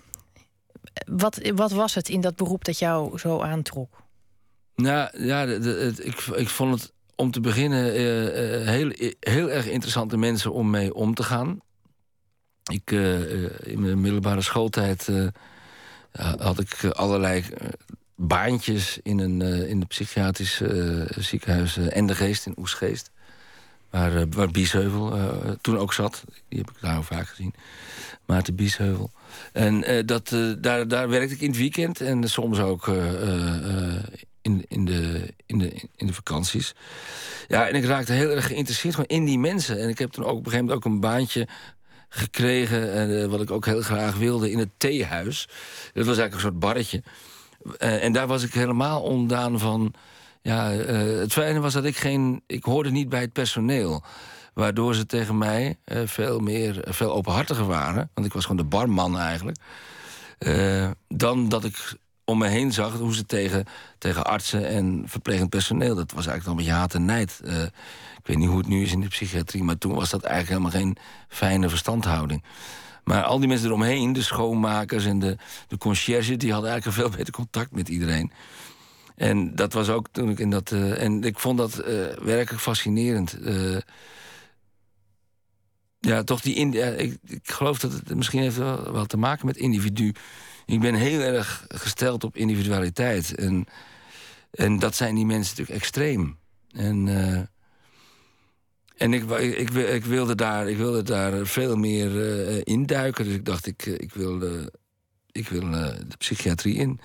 Wat, 1.06 1.50
wat 1.54 1.72
was 1.72 1.94
het 1.94 2.08
in 2.08 2.20
dat 2.20 2.36
beroep 2.36 2.64
dat 2.64 2.78
jou 2.78 3.18
zo 3.18 3.40
aantrok? 3.40 4.06
Nou 4.82 5.24
ja, 5.24 5.46
de, 5.46 5.58
de, 5.58 5.94
ik, 6.02 6.20
ik 6.20 6.48
vond 6.48 6.80
het 6.80 6.92
om 7.14 7.30
te 7.30 7.40
beginnen 7.40 8.00
uh, 8.00 8.68
heel, 8.68 8.92
heel 9.20 9.50
erg 9.50 9.66
interessante 9.66 10.16
mensen 10.16 10.52
om 10.52 10.70
mee 10.70 10.94
om 10.94 11.14
te 11.14 11.22
gaan. 11.22 11.60
Ik, 12.72 12.90
in 13.62 13.80
mijn 13.80 14.00
middelbare 14.00 14.40
schooltijd 14.40 15.08
had 16.38 16.60
ik 16.60 16.84
allerlei 16.84 17.44
baantjes 18.16 18.98
in 19.02 19.18
een 19.18 19.42
in 19.42 19.80
de 19.80 19.86
psychiatrische 19.86 21.06
ziekenhuis 21.18 21.76
Endegeest 21.76 22.46
in 22.46 22.54
Oesgeest. 22.58 23.10
Waar, 23.90 24.28
waar 24.28 24.50
Biesheuvel 24.50 25.12
toen 25.60 25.78
ook 25.78 25.92
zat. 25.92 26.24
Die 26.48 26.58
heb 26.58 26.70
ik 26.70 26.80
daar 26.80 27.02
vaak 27.02 27.28
gezien. 27.28 27.54
Maarten 28.26 28.54
Biesheuvel. 28.54 29.10
En 29.52 30.06
dat, 30.06 30.36
daar, 30.58 30.88
daar 30.88 31.08
werkte 31.08 31.34
ik 31.34 31.40
in 31.40 31.48
het 31.48 31.58
weekend 31.58 32.00
en 32.00 32.28
soms 32.28 32.58
ook 32.58 32.90
in, 34.68 34.84
de, 34.84 35.34
in, 35.46 35.58
de, 35.58 35.88
in 35.96 36.06
de 36.06 36.14
vakanties. 36.14 36.74
Ja, 37.48 37.68
en 37.68 37.74
ik 37.74 37.84
raakte 37.84 38.12
heel 38.12 38.30
erg 38.30 38.46
geïnteresseerd 38.46 38.94
gewoon 38.94 39.10
in 39.18 39.24
die 39.24 39.38
mensen. 39.38 39.80
En 39.80 39.88
ik 39.88 39.98
heb 39.98 40.10
toen 40.10 40.24
ook 40.24 40.38
op 40.38 40.46
een 40.46 40.50
gegeven 40.50 40.64
moment 40.64 40.86
ook 40.86 40.92
een 40.92 41.00
baantje 41.00 41.48
gekregen... 42.08 43.10
Uh, 43.10 43.26
wat 43.26 43.40
ik 43.40 43.50
ook 43.50 43.66
heel 43.66 43.82
graag 43.82 44.16
wilde, 44.16 44.50
in 44.50 44.58
het 44.58 44.70
theehuis. 44.76 45.48
Dat 45.92 46.06
was 46.06 46.18
eigenlijk 46.18 46.34
een 46.34 46.40
soort 46.40 46.58
barretje. 46.58 47.02
Uh, 47.78 48.04
en 48.04 48.12
daar 48.12 48.26
was 48.26 48.42
ik 48.42 48.54
helemaal 48.54 49.02
ondaan 49.02 49.58
van... 49.58 49.94
Ja, 50.42 50.74
uh, 50.74 51.18
het 51.18 51.32
fijne 51.32 51.60
was 51.60 51.72
dat 51.72 51.84
ik 51.84 51.96
geen... 51.96 52.42
Ik 52.46 52.64
hoorde 52.64 52.90
niet 52.90 53.08
bij 53.08 53.20
het 53.20 53.32
personeel. 53.32 54.04
Waardoor 54.54 54.94
ze 54.94 55.06
tegen 55.06 55.38
mij 55.38 55.78
veel 56.04 56.38
meer, 56.38 56.84
veel 56.84 57.12
openhartiger 57.12 57.66
waren. 57.66 58.10
Want 58.14 58.26
ik 58.26 58.32
was 58.32 58.42
gewoon 58.42 58.62
de 58.62 58.68
barman 58.68 59.18
eigenlijk. 59.18 59.58
dan 61.08 61.48
dat 61.48 61.64
ik 61.64 61.96
om 62.28 62.38
me 62.38 62.46
heen 62.46 62.72
zag 62.72 62.92
hoe 62.92 63.14
ze 63.14 63.26
tegen, 63.26 63.64
tegen 63.98 64.24
artsen 64.24 64.68
en 64.68 65.02
verplegend 65.06 65.50
personeel... 65.50 65.94
dat 65.94 66.12
was 66.12 66.26
eigenlijk 66.26 66.46
al 66.46 66.50
een 66.50 66.56
beetje 66.56 66.80
haat 66.80 66.94
en 66.94 67.04
nijd. 67.04 67.40
Uh, 67.44 67.62
ik 67.62 68.24
weet 68.24 68.36
niet 68.36 68.48
hoe 68.48 68.58
het 68.58 68.66
nu 68.66 68.82
is 68.82 68.92
in 68.92 69.00
de 69.00 69.08
psychiatrie... 69.08 69.62
maar 69.62 69.78
toen 69.78 69.94
was 69.94 70.10
dat 70.10 70.22
eigenlijk 70.22 70.60
helemaal 70.60 70.80
geen 70.80 70.96
fijne 71.28 71.68
verstandhouding. 71.68 72.44
Maar 73.04 73.22
al 73.22 73.38
die 73.38 73.48
mensen 73.48 73.66
eromheen, 73.66 74.12
de 74.12 74.22
schoonmakers 74.22 75.04
en 75.04 75.18
de, 75.18 75.36
de 75.68 75.78
conciërge... 75.78 76.36
die 76.36 76.52
hadden 76.52 76.70
eigenlijk 76.70 77.00
veel 77.00 77.10
beter 77.16 77.32
contact 77.32 77.72
met 77.72 77.88
iedereen. 77.88 78.32
En 79.16 79.54
dat 79.54 79.72
was 79.72 79.88
ook 79.88 80.08
toen 80.12 80.30
ik 80.30 80.38
in 80.38 80.50
dat... 80.50 80.70
Uh, 80.70 81.02
en 81.02 81.24
ik 81.24 81.38
vond 81.38 81.58
dat 81.58 81.80
uh, 81.80 81.86
werkelijk 82.22 82.62
fascinerend... 82.62 83.38
ja, 86.00 86.22
toch 86.22 86.40
die... 86.40 86.54
Ik, 86.54 87.18
ik 87.26 87.50
geloof 87.50 87.78
dat 87.78 87.92
het 87.92 88.14
misschien 88.14 88.42
heeft 88.42 88.56
wel, 88.56 88.92
wel 88.92 89.06
te 89.06 89.16
maken 89.16 89.46
met 89.46 89.56
individu 89.56 90.14
ik 90.68 90.80
ben 90.80 90.94
heel 90.94 91.20
erg 91.20 91.64
gesteld 91.68 92.24
op 92.24 92.36
individualiteit. 92.36 93.34
En, 93.34 93.66
en 94.50 94.78
dat 94.78 94.94
zijn 94.94 95.14
die 95.14 95.26
mensen 95.26 95.50
natuurlijk 95.50 95.82
extreem. 95.82 96.38
En, 96.70 97.06
uh, 97.06 97.40
en 98.96 99.12
ik, 99.12 99.30
ik, 99.30 99.70
ik, 99.70 100.04
wilde 100.04 100.34
daar, 100.34 100.68
ik 100.68 100.76
wilde 100.76 101.02
daar 101.02 101.46
veel 101.46 101.76
meer 101.76 102.10
uh, 102.10 102.60
induiken. 102.64 103.24
Dus 103.24 103.34
ik 103.34 103.44
dacht, 103.44 103.66
ik, 103.66 103.86
ik 103.86 104.12
wil, 104.12 104.42
ik 105.32 105.48
wil 105.48 105.70
de 105.70 106.16
psychiatrie 106.18 106.74
in. 106.74 107.00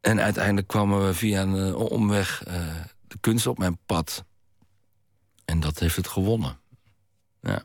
En 0.00 0.20
uiteindelijk 0.20 0.66
kwamen 0.66 1.06
we 1.06 1.14
via 1.14 1.42
een 1.42 1.74
omweg 1.74 2.42
de 3.06 3.18
kunst 3.20 3.46
op 3.46 3.58
mijn 3.58 3.78
pad. 3.86 4.24
En 5.44 5.60
dat 5.60 5.78
heeft 5.78 5.96
het 5.96 6.08
gewonnen. 6.08 6.58
Ja. 7.40 7.64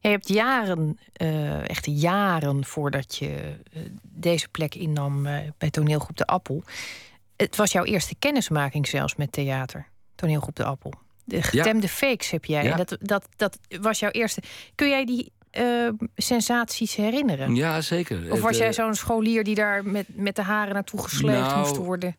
Je 0.00 0.08
hebt 0.08 0.28
jaren, 0.28 0.98
uh, 1.22 1.68
echt 1.68 1.86
jaren 1.86 2.64
voordat 2.64 3.16
je 3.16 3.56
uh, 3.72 3.82
deze 4.02 4.48
plek 4.48 4.74
innam 4.74 5.26
uh, 5.26 5.38
bij 5.58 5.70
toneelgroep 5.70 6.16
De 6.16 6.26
Appel. 6.26 6.64
Het 7.36 7.56
was 7.56 7.72
jouw 7.72 7.84
eerste 7.84 8.14
kennismaking 8.18 8.88
zelfs 8.88 9.16
met 9.16 9.32
theater, 9.32 9.88
toneelgroep 10.14 10.56
De 10.56 10.64
Appel. 10.64 10.92
De 11.24 11.42
getemde 11.42 11.86
ja. 11.86 11.92
fakes 11.92 12.30
heb 12.30 12.44
jij. 12.44 12.64
Ja. 12.64 12.76
Dat, 12.76 12.96
dat, 13.00 13.28
dat 13.36 13.58
was 13.80 13.98
jouw 13.98 14.10
eerste. 14.10 14.42
Kun 14.74 14.88
jij 14.88 15.04
die 15.04 15.32
sensaties 16.16 16.94
herinneren? 16.94 17.54
Ja, 17.54 17.80
zeker. 17.80 18.32
Of 18.32 18.40
was 18.40 18.56
jij 18.56 18.72
zo'n 18.72 18.94
scholier 18.94 19.44
die 19.44 19.54
daar 19.54 19.86
met, 19.86 20.06
met 20.08 20.36
de 20.36 20.42
haren 20.42 20.74
naartoe 20.74 21.02
gesleept 21.02 21.38
nou, 21.38 21.58
moest 21.58 21.76
worden? 21.76 22.16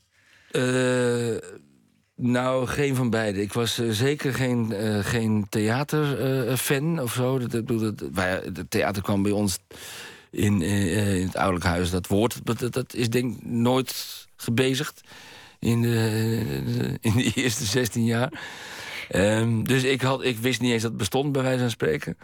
Nou, 2.17 2.67
geen 2.67 2.95
van 2.95 3.09
beide. 3.09 3.41
Ik 3.41 3.53
was 3.53 3.79
uh, 3.79 3.91
zeker 3.91 4.33
geen, 4.33 4.71
uh, 4.71 4.99
geen 4.99 5.45
theaterfan 5.49 6.95
uh, 6.95 7.01
of 7.01 7.13
zo. 7.13 7.39
Dat, 7.39 7.67
dat, 7.67 7.79
dat, 7.79 8.09
het 8.55 8.69
theater 8.69 9.01
kwam 9.01 9.23
bij 9.23 9.31
ons 9.31 9.57
in, 10.31 10.61
in 10.61 11.25
het 11.25 11.35
ouderlijk 11.35 11.65
huis. 11.65 11.89
Dat 11.89 12.07
woord 12.07 12.39
dat, 12.43 12.73
dat 12.73 12.93
is 12.93 13.09
denk 13.09 13.37
ik 13.37 13.45
nooit 13.45 14.25
gebezigd 14.35 15.01
in 15.59 15.81
de, 15.81 16.97
in 17.01 17.11
de 17.11 17.31
eerste 17.41 17.65
16 17.65 18.05
jaar. 18.05 18.41
Um, 19.15 19.67
dus 19.67 19.83
ik, 19.83 20.01
had, 20.01 20.23
ik 20.23 20.37
wist 20.37 20.61
niet 20.61 20.71
eens 20.71 20.81
dat 20.81 20.91
het 20.91 20.99
bestond, 20.99 21.31
bij 21.31 21.41
wijze 21.41 21.59
van 21.59 21.69
spreken. 21.69 22.17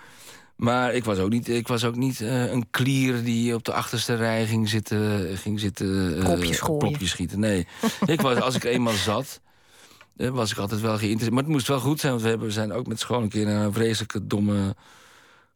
Maar 0.56 0.93
ik 0.93 1.04
was 1.04 1.17
ook 1.17 1.30
niet, 1.30 1.49
ik 1.49 1.67
was 1.67 1.84
ook 1.84 1.95
niet 1.95 2.19
uh, 2.19 2.51
een 2.51 2.67
klier 2.69 3.23
die 3.23 3.56
op 3.56 3.63
de 3.63 3.73
achterste 3.73 4.15
rij 4.15 4.45
ging 4.45 4.69
zitten... 4.69 5.38
Ging 5.38 5.60
zitten 5.60 6.17
propjes, 6.60 7.10
schieten. 7.10 7.39
Nee, 7.39 7.67
ik 8.06 8.21
was, 8.21 8.39
als 8.39 8.56
ik 8.56 8.63
eenmaal 8.63 8.93
zat 8.93 9.41
was 10.15 10.52
ik 10.52 10.58
altijd 10.58 10.82
wel 10.82 10.97
geïnteresseerd. 10.97 11.32
Maar 11.34 11.43
het 11.43 11.52
moest 11.52 11.67
wel 11.67 11.80
goed 11.80 12.00
zijn, 12.00 12.12
want 12.12 12.24
we, 12.24 12.30
hebben, 12.30 12.47
we 12.47 12.54
zijn 12.54 12.71
ook 12.71 12.88
met 12.88 13.00
school 13.00 13.21
een 13.21 13.30
keer 13.30 13.47
een 13.47 13.74
vreselijke 13.74 14.28
domme 14.28 14.76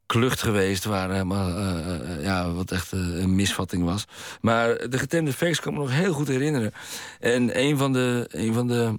klucht 0.06 0.42
geweest... 0.42 0.86
waar 0.86 1.12
helemaal, 1.12 1.50
uh, 1.50 2.24
ja, 2.24 2.52
wat 2.52 2.72
echt 2.72 2.92
een 2.92 3.36
misvatting 3.36 3.84
was. 3.84 4.06
Maar 4.42 4.90
de 4.90 4.98
getemde 4.98 5.34
feest 5.34 5.62
kan 5.62 5.74
me 5.74 5.80
nog 5.80 5.92
heel 5.92 6.14
goed 6.14 6.28
herinneren. 6.28 6.72
En 7.20 7.60
een 7.60 7.78
van 7.78 7.94
de... 7.94 8.28
Een 8.32 8.54
van 8.54 8.68
de 8.68 8.96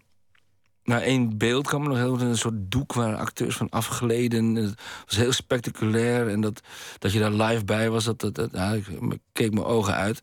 nou, 0.87 1.03
één 1.03 1.39
beeld 1.39 1.73
me 1.73 1.79
nog 1.79 1.97
heel 1.97 2.11
goed... 2.11 2.21
een 2.21 2.37
soort 2.37 2.55
doek 2.71 2.93
waar 2.93 3.17
acteurs 3.17 3.57
van 3.57 3.69
afgeleden. 3.71 4.55
Het 4.55 4.75
was 5.07 5.17
heel 5.17 5.33
spectaculair. 5.33 6.29
En 6.29 6.41
dat, 6.41 6.61
dat 6.99 7.13
je 7.13 7.19
daar 7.19 7.33
live 7.33 7.65
bij 7.65 7.91
was, 7.91 8.05
dat, 8.05 8.21
dat, 8.21 8.35
dat 8.35 8.53
ik, 8.53 8.87
keek 9.33 9.53
mijn 9.53 9.67
ogen 9.67 9.95
uit. 9.95 10.21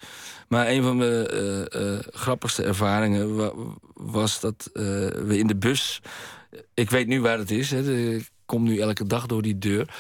Maar 0.48 0.68
een 0.70 0.84
van 0.84 0.98
mijn 0.98 1.34
uh, 1.34 1.60
uh, 1.60 2.00
grappigste 2.12 2.64
ervaringen 2.64 3.52
was 3.94 4.40
dat 4.40 4.70
uh, 4.74 4.84
we 5.08 5.38
in 5.38 5.48
de 5.48 5.56
bus... 5.56 6.02
Ik 6.74 6.90
weet 6.90 7.08
nu 7.08 7.22
waar 7.22 7.38
het 7.38 7.52
is, 7.52 7.72
hè, 7.72 8.14
ik 8.16 8.30
kom 8.46 8.64
nu 8.64 8.80
elke 8.80 9.08
dag 9.08 9.26
door 9.26 9.42
die 9.42 9.58
deur... 9.58 9.96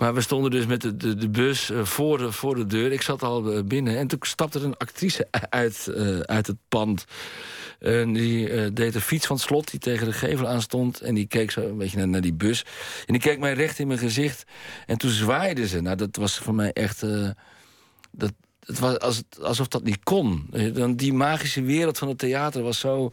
Maar 0.00 0.14
we 0.14 0.20
stonden 0.20 0.50
dus 0.50 0.66
met 0.66 0.80
de, 0.80 0.96
de, 0.96 1.14
de 1.14 1.28
bus 1.28 1.70
voor, 1.82 2.18
de, 2.18 2.32
voor 2.32 2.54
de 2.54 2.66
deur. 2.66 2.92
Ik 2.92 3.02
zat 3.02 3.22
al 3.22 3.64
binnen 3.64 3.98
en 3.98 4.06
toen 4.06 4.18
stapte 4.22 4.58
er 4.58 4.64
een 4.64 4.76
actrice 4.76 5.28
uit, 5.50 5.92
uit 6.22 6.46
het 6.46 6.56
pand. 6.68 7.04
En 7.78 8.12
die 8.12 8.72
deed 8.72 8.92
de 8.92 9.00
fiets 9.00 9.26
van 9.26 9.36
het 9.36 9.44
slot 9.44 9.70
die 9.70 9.80
tegen 9.80 10.06
de 10.06 10.12
gevel 10.12 10.48
aan 10.48 10.62
stond. 10.62 11.00
En 11.00 11.14
die 11.14 11.26
keek 11.26 11.50
zo 11.50 11.60
een 11.60 11.76
beetje 11.76 11.96
naar, 11.96 12.08
naar, 12.08 12.20
die 12.20 12.32
bus. 12.32 12.64
En 13.06 13.12
die 13.12 13.22
keek 13.22 13.38
mij 13.38 13.52
recht 13.52 13.78
in 13.78 13.86
mijn 13.86 13.98
gezicht. 13.98 14.44
En 14.86 14.98
toen 14.98 15.10
zwaaide 15.10 15.66
ze. 15.66 15.80
Nou, 15.80 15.96
dat 15.96 16.16
was 16.16 16.38
voor 16.38 16.54
mij 16.54 16.72
echt... 16.72 17.00
dat, 18.10 18.32
het 18.64 18.78
was 18.78 19.22
alsof 19.42 19.68
dat 19.68 19.82
niet 19.82 20.02
kon. 20.02 20.50
Die 20.96 21.12
magische 21.12 21.62
wereld 21.62 21.98
van 21.98 22.08
het 22.08 22.18
theater 22.18 22.62
was 22.62 22.78
zo... 22.78 23.10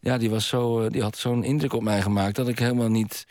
Ja, 0.00 0.18
die, 0.18 0.30
was 0.30 0.48
zo, 0.48 0.88
die 0.88 1.02
had 1.02 1.18
zo'n 1.18 1.44
indruk 1.44 1.72
op 1.72 1.82
mij 1.82 2.02
gemaakt... 2.02 2.36
dat 2.36 2.48
ik 2.48 2.58
helemaal 2.58 2.90
niet, 2.90 3.26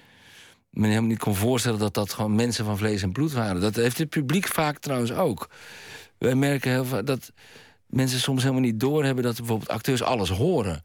me 0.79 0.87
helemaal 0.87 1.09
niet 1.09 1.19
kon 1.19 1.35
voorstellen... 1.35 1.79
dat 1.79 1.93
dat 1.93 2.13
gewoon 2.13 2.35
mensen 2.35 2.65
van 2.65 2.77
vlees 2.77 3.01
en 3.01 3.11
bloed 3.11 3.31
waren. 3.31 3.61
Dat 3.61 3.75
heeft 3.75 3.97
het 3.97 4.09
publiek 4.09 4.47
vaak 4.47 4.77
trouwens 4.77 5.11
ook. 5.11 5.49
Wij 6.17 6.35
merken 6.35 6.71
heel 6.71 6.85
vaak 6.85 7.05
dat 7.05 7.31
mensen 7.85 8.19
soms 8.19 8.41
helemaal 8.41 8.63
niet 8.63 8.79
doorhebben... 8.79 9.23
dat 9.23 9.37
bijvoorbeeld 9.37 9.69
acteurs 9.69 10.01
alles 10.01 10.29
horen. 10.29 10.83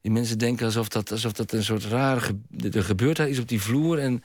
Die 0.00 0.12
mensen 0.12 0.38
denken 0.38 0.66
alsof 0.66 0.88
dat, 0.88 1.10
alsof 1.12 1.32
dat 1.32 1.52
een 1.52 1.64
soort 1.64 1.84
rare... 1.84 2.36
er 2.72 2.84
gebeurt 2.84 3.16
daar 3.16 3.28
iets 3.28 3.38
op 3.38 3.48
die 3.48 3.62
vloer. 3.62 3.98
En, 3.98 4.22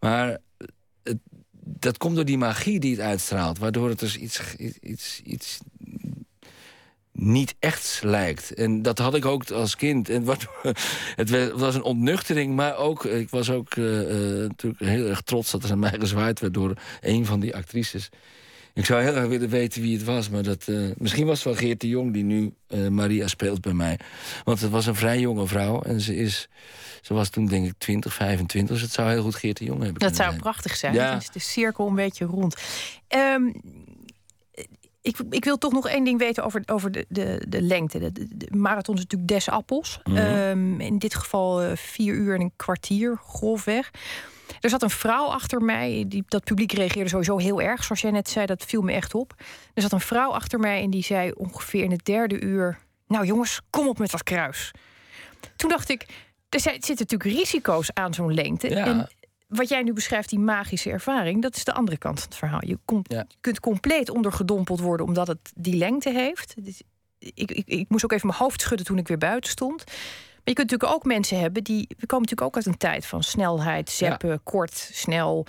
maar 0.00 0.38
het, 1.02 1.18
dat 1.64 1.98
komt 1.98 2.14
door 2.16 2.24
die 2.24 2.38
magie 2.38 2.80
die 2.80 2.90
het 2.90 3.00
uitstraalt. 3.00 3.58
Waardoor 3.58 3.88
het 3.88 3.98
dus 3.98 4.16
iets, 4.16 4.54
iets, 4.80 5.20
iets 5.24 5.58
niet 7.12 7.54
echt 7.58 8.00
lijkt. 8.02 8.54
En 8.54 8.82
dat 8.82 8.98
had 8.98 9.14
ik 9.14 9.24
ook 9.24 9.50
als 9.50 9.76
kind. 9.76 10.08
En 10.08 10.24
wat, 10.24 10.46
het 11.16 11.52
was 11.52 11.74
een 11.74 11.82
ontnuchtering, 11.82 12.54
maar 12.54 12.76
ook... 12.76 13.04
Ik 13.04 13.30
was 13.30 13.50
ook 13.50 13.74
uh, 13.74 13.86
natuurlijk 14.48 14.82
heel 14.82 15.08
erg 15.08 15.20
trots 15.20 15.50
dat 15.50 15.64
er 15.64 15.70
aan 15.70 15.78
mij 15.78 15.98
gezwaaid 15.98 16.40
werd... 16.40 16.54
door 16.54 16.74
een 17.00 17.26
van 17.26 17.40
die 17.40 17.56
actrices. 17.56 18.08
Ik 18.74 18.84
zou 18.84 19.02
heel 19.02 19.14
erg 19.14 19.28
willen 19.28 19.48
weten 19.48 19.82
wie 19.82 19.96
het 19.96 20.04
was. 20.04 20.28
Maar 20.28 20.42
dat, 20.42 20.66
uh, 20.68 20.90
misschien 20.96 21.26
was 21.26 21.34
het 21.34 21.44
wel 21.44 21.54
Geert 21.54 21.80
de 21.80 21.88
Jong 21.88 22.12
die 22.12 22.24
nu 22.24 22.54
Maria 22.90 23.26
speelt 23.26 23.60
bij 23.60 23.72
mij. 23.72 23.98
Want 24.44 24.60
het 24.60 24.70
was 24.70 24.86
een 24.86 24.94
vrij 24.94 25.20
jonge 25.20 25.46
vrouw. 25.46 25.82
En 25.82 26.00
ze, 26.00 26.16
is, 26.16 26.48
ze 27.02 27.14
was 27.14 27.28
toen 27.28 27.46
denk 27.46 27.66
ik 27.66 27.74
20, 27.78 28.14
25. 28.14 28.74
Dus 28.74 28.84
het 28.84 28.92
zou 28.92 29.10
heel 29.10 29.22
goed 29.22 29.34
Geert 29.34 29.56
de 29.56 29.64
Jong 29.64 29.82
hebben 29.82 30.00
Dat 30.00 30.16
zou 30.16 30.36
prachtig 30.36 30.76
zijn. 30.76 30.94
Ja. 30.94 31.16
is 31.16 31.30
de 31.30 31.38
cirkel 31.38 31.86
een 31.86 31.94
beetje 31.94 32.24
rond. 32.24 32.56
Um, 33.08 33.60
ik, 35.02 35.18
ik 35.30 35.44
wil 35.44 35.58
toch 35.58 35.72
nog 35.72 35.88
één 35.88 36.04
ding 36.04 36.18
weten 36.18 36.44
over, 36.44 36.62
over 36.66 36.92
de, 36.92 37.06
de, 37.08 37.44
de 37.48 37.62
lengte. 37.62 37.98
De, 37.98 38.12
de, 38.12 38.48
marathon 38.50 38.94
is 38.94 39.00
natuurlijk 39.00 39.30
des 39.30 39.48
appels. 39.48 40.00
Mhm. 40.04 40.16
Ehm, 40.16 40.80
in 40.80 40.98
dit 40.98 41.14
geval 41.14 41.64
uh, 41.64 41.76
vier 41.76 42.14
uur 42.14 42.34
en 42.34 42.40
een 42.40 42.52
kwartier, 42.56 43.20
grofweg. 43.26 43.90
Er 44.60 44.70
zat 44.70 44.82
een 44.82 44.90
vrouw 44.90 45.26
achter 45.26 45.60
mij. 45.60 46.04
Die, 46.06 46.24
dat 46.28 46.44
publiek 46.44 46.72
reageerde 46.72 47.08
sowieso 47.08 47.36
heel 47.36 47.60
erg. 47.60 47.84
Zoals 47.84 48.00
jij 48.00 48.10
net 48.10 48.28
zei, 48.28 48.46
dat 48.46 48.64
viel 48.64 48.82
me 48.82 48.92
echt 48.92 49.14
op. 49.14 49.34
Er 49.74 49.82
zat 49.82 49.92
een 49.92 50.00
vrouw 50.00 50.30
achter 50.30 50.58
mij 50.58 50.82
en 50.82 50.90
die 50.90 51.02
zei 51.02 51.32
ongeveer 51.32 51.84
in 51.84 51.90
het 51.90 52.04
derde 52.04 52.40
uur... 52.40 52.78
Nou 53.06 53.26
jongens, 53.26 53.60
kom 53.70 53.88
op 53.88 53.98
met 53.98 54.10
dat 54.10 54.22
kruis. 54.22 54.70
Toen 55.56 55.70
dacht 55.70 55.88
ik, 55.88 56.06
er 56.48 56.60
zitten 56.60 56.96
natuurlijk 56.98 57.36
risico's 57.36 57.90
aan 57.94 58.14
zo'n 58.14 58.34
lengte. 58.34 58.68
Ja 58.68 59.08
wat 59.52 59.68
jij 59.68 59.82
nu 59.82 59.92
beschrijft, 59.92 60.28
die 60.28 60.38
magische 60.38 60.90
ervaring, 60.90 61.42
dat 61.42 61.56
is 61.56 61.64
de 61.64 61.72
andere 61.72 61.98
kant 61.98 62.18
van 62.18 62.28
het 62.28 62.38
verhaal. 62.38 62.64
Je, 62.64 62.78
je 63.02 63.26
kunt 63.40 63.60
compleet 63.60 64.10
ondergedompeld 64.10 64.80
worden 64.80 65.06
omdat 65.06 65.26
het 65.26 65.52
die 65.54 65.76
lengte 65.76 66.10
heeft. 66.10 66.54
Ik, 67.18 67.50
ik, 67.50 67.66
ik, 67.66 67.88
moest 67.88 68.04
ook 68.04 68.12
even 68.12 68.26
mijn 68.26 68.38
hoofd 68.38 68.60
schudden 68.60 68.86
toen 68.86 68.98
ik 68.98 69.08
weer 69.08 69.18
buiten 69.18 69.50
stond. 69.50 69.84
Maar 69.86 69.94
je 70.44 70.52
kunt 70.52 70.70
natuurlijk 70.70 70.98
ook 70.98 71.04
mensen 71.04 71.40
hebben 71.40 71.64
die. 71.64 71.86
We 71.88 72.06
komen 72.06 72.28
natuurlijk 72.28 72.42
ook 72.42 72.56
uit 72.56 72.66
een 72.66 72.78
tijd 72.78 73.06
van 73.06 73.22
snelheid, 73.22 73.90
zeppen, 73.90 74.42
kort, 74.42 74.90
snel. 74.92 75.46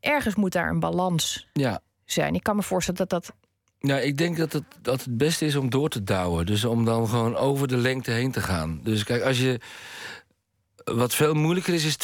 Ergens 0.00 0.34
moet 0.34 0.52
daar 0.52 0.68
een 0.68 0.80
balans 0.80 1.48
ja. 1.52 1.80
zijn. 2.04 2.34
Ik 2.34 2.42
kan 2.42 2.56
me 2.56 2.62
voorstellen 2.62 3.00
dat 3.08 3.10
dat. 3.10 3.34
Ja, 3.78 3.98
ik 3.98 4.18
denk 4.18 4.36
dat 4.36 4.52
het, 4.52 4.64
dat 4.82 5.04
het 5.04 5.16
beste 5.16 5.46
is 5.46 5.56
om 5.56 5.70
door 5.70 5.88
te 5.88 6.04
douwen. 6.04 6.46
Dus 6.46 6.64
om 6.64 6.84
dan 6.84 7.08
gewoon 7.08 7.36
over 7.36 7.68
de 7.68 7.76
lengte 7.76 8.10
heen 8.10 8.30
te 8.32 8.40
gaan. 8.40 8.80
Dus 8.82 9.04
kijk, 9.04 9.22
als 9.22 9.38
je 9.38 9.60
wat 10.94 11.14
veel 11.14 11.34
moeilijker 11.34 11.74
is, 11.74 11.84
is 11.84 11.96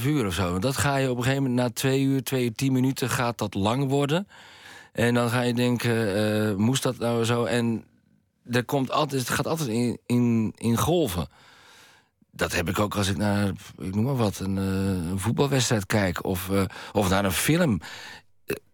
2,5 0.00 0.06
uur 0.06 0.26
of 0.26 0.34
zo. 0.34 0.58
Dat 0.58 0.76
ga 0.76 0.96
je 0.96 1.10
op 1.10 1.16
een 1.16 1.22
gegeven 1.22 1.42
moment 1.42 1.60
na 1.60 1.70
2 1.70 2.02
uur, 2.02 2.22
2 2.22 2.44
uur, 2.44 2.52
10 2.52 2.72
minuten 2.72 3.10
gaat 3.10 3.38
dat 3.38 3.54
lang 3.54 3.88
worden. 3.88 4.28
En 4.92 5.14
dan 5.14 5.30
ga 5.30 5.40
je 5.40 5.54
denken, 5.54 6.16
uh, 6.16 6.54
moest 6.56 6.82
dat 6.82 6.98
nou 6.98 7.24
zo? 7.24 7.44
En 7.44 7.84
er 8.50 8.64
komt 8.64 8.90
altijd, 8.90 9.20
het 9.20 9.30
gaat 9.30 9.46
altijd 9.46 9.68
in, 9.68 9.98
in, 10.06 10.52
in 10.56 10.76
golven. 10.76 11.28
Dat 12.30 12.52
heb 12.52 12.68
ik 12.68 12.78
ook 12.78 12.94
als 12.94 13.08
ik 13.08 13.16
naar, 13.16 13.52
ik 13.78 13.94
noem 13.94 14.04
maar 14.04 14.16
wat, 14.16 14.38
een, 14.38 14.56
een 14.56 15.18
voetbalwedstrijd 15.18 15.86
kijk 15.86 16.24
of, 16.24 16.48
uh, 16.48 16.64
of 16.92 17.08
naar 17.08 17.24
een 17.24 17.32
film. 17.32 17.80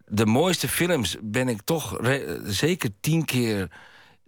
De 0.06 0.26
mooiste 0.26 0.68
films 0.68 1.16
ben 1.22 1.48
ik 1.48 1.62
toch 1.62 1.98
zeker 2.44 2.90
tien 3.00 3.24
keer 3.24 3.70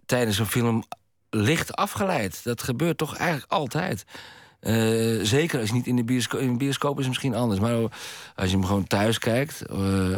tijdens 0.05 0.39
een 0.39 0.45
film 0.45 0.83
licht 1.29 1.75
afgeleid. 1.75 2.43
Dat 2.43 2.63
gebeurt 2.63 2.97
toch 2.97 3.15
eigenlijk 3.15 3.51
altijd. 3.51 4.05
Uh, 4.61 5.23
zeker 5.23 5.59
als 5.59 5.69
je 5.69 5.75
niet 5.75 5.87
in 5.87 5.95
de 5.95 6.03
bioscoop... 6.03 6.39
In 6.39 6.51
de 6.51 6.57
bioscoop 6.57 6.99
is 6.99 7.07
misschien 7.07 7.35
anders. 7.35 7.59
Maar 7.59 7.73
als 8.35 8.49
je 8.49 8.57
hem 8.57 8.65
gewoon 8.65 8.87
thuis 8.87 9.19
kijkt... 9.19 9.63
Uh, 9.71 10.15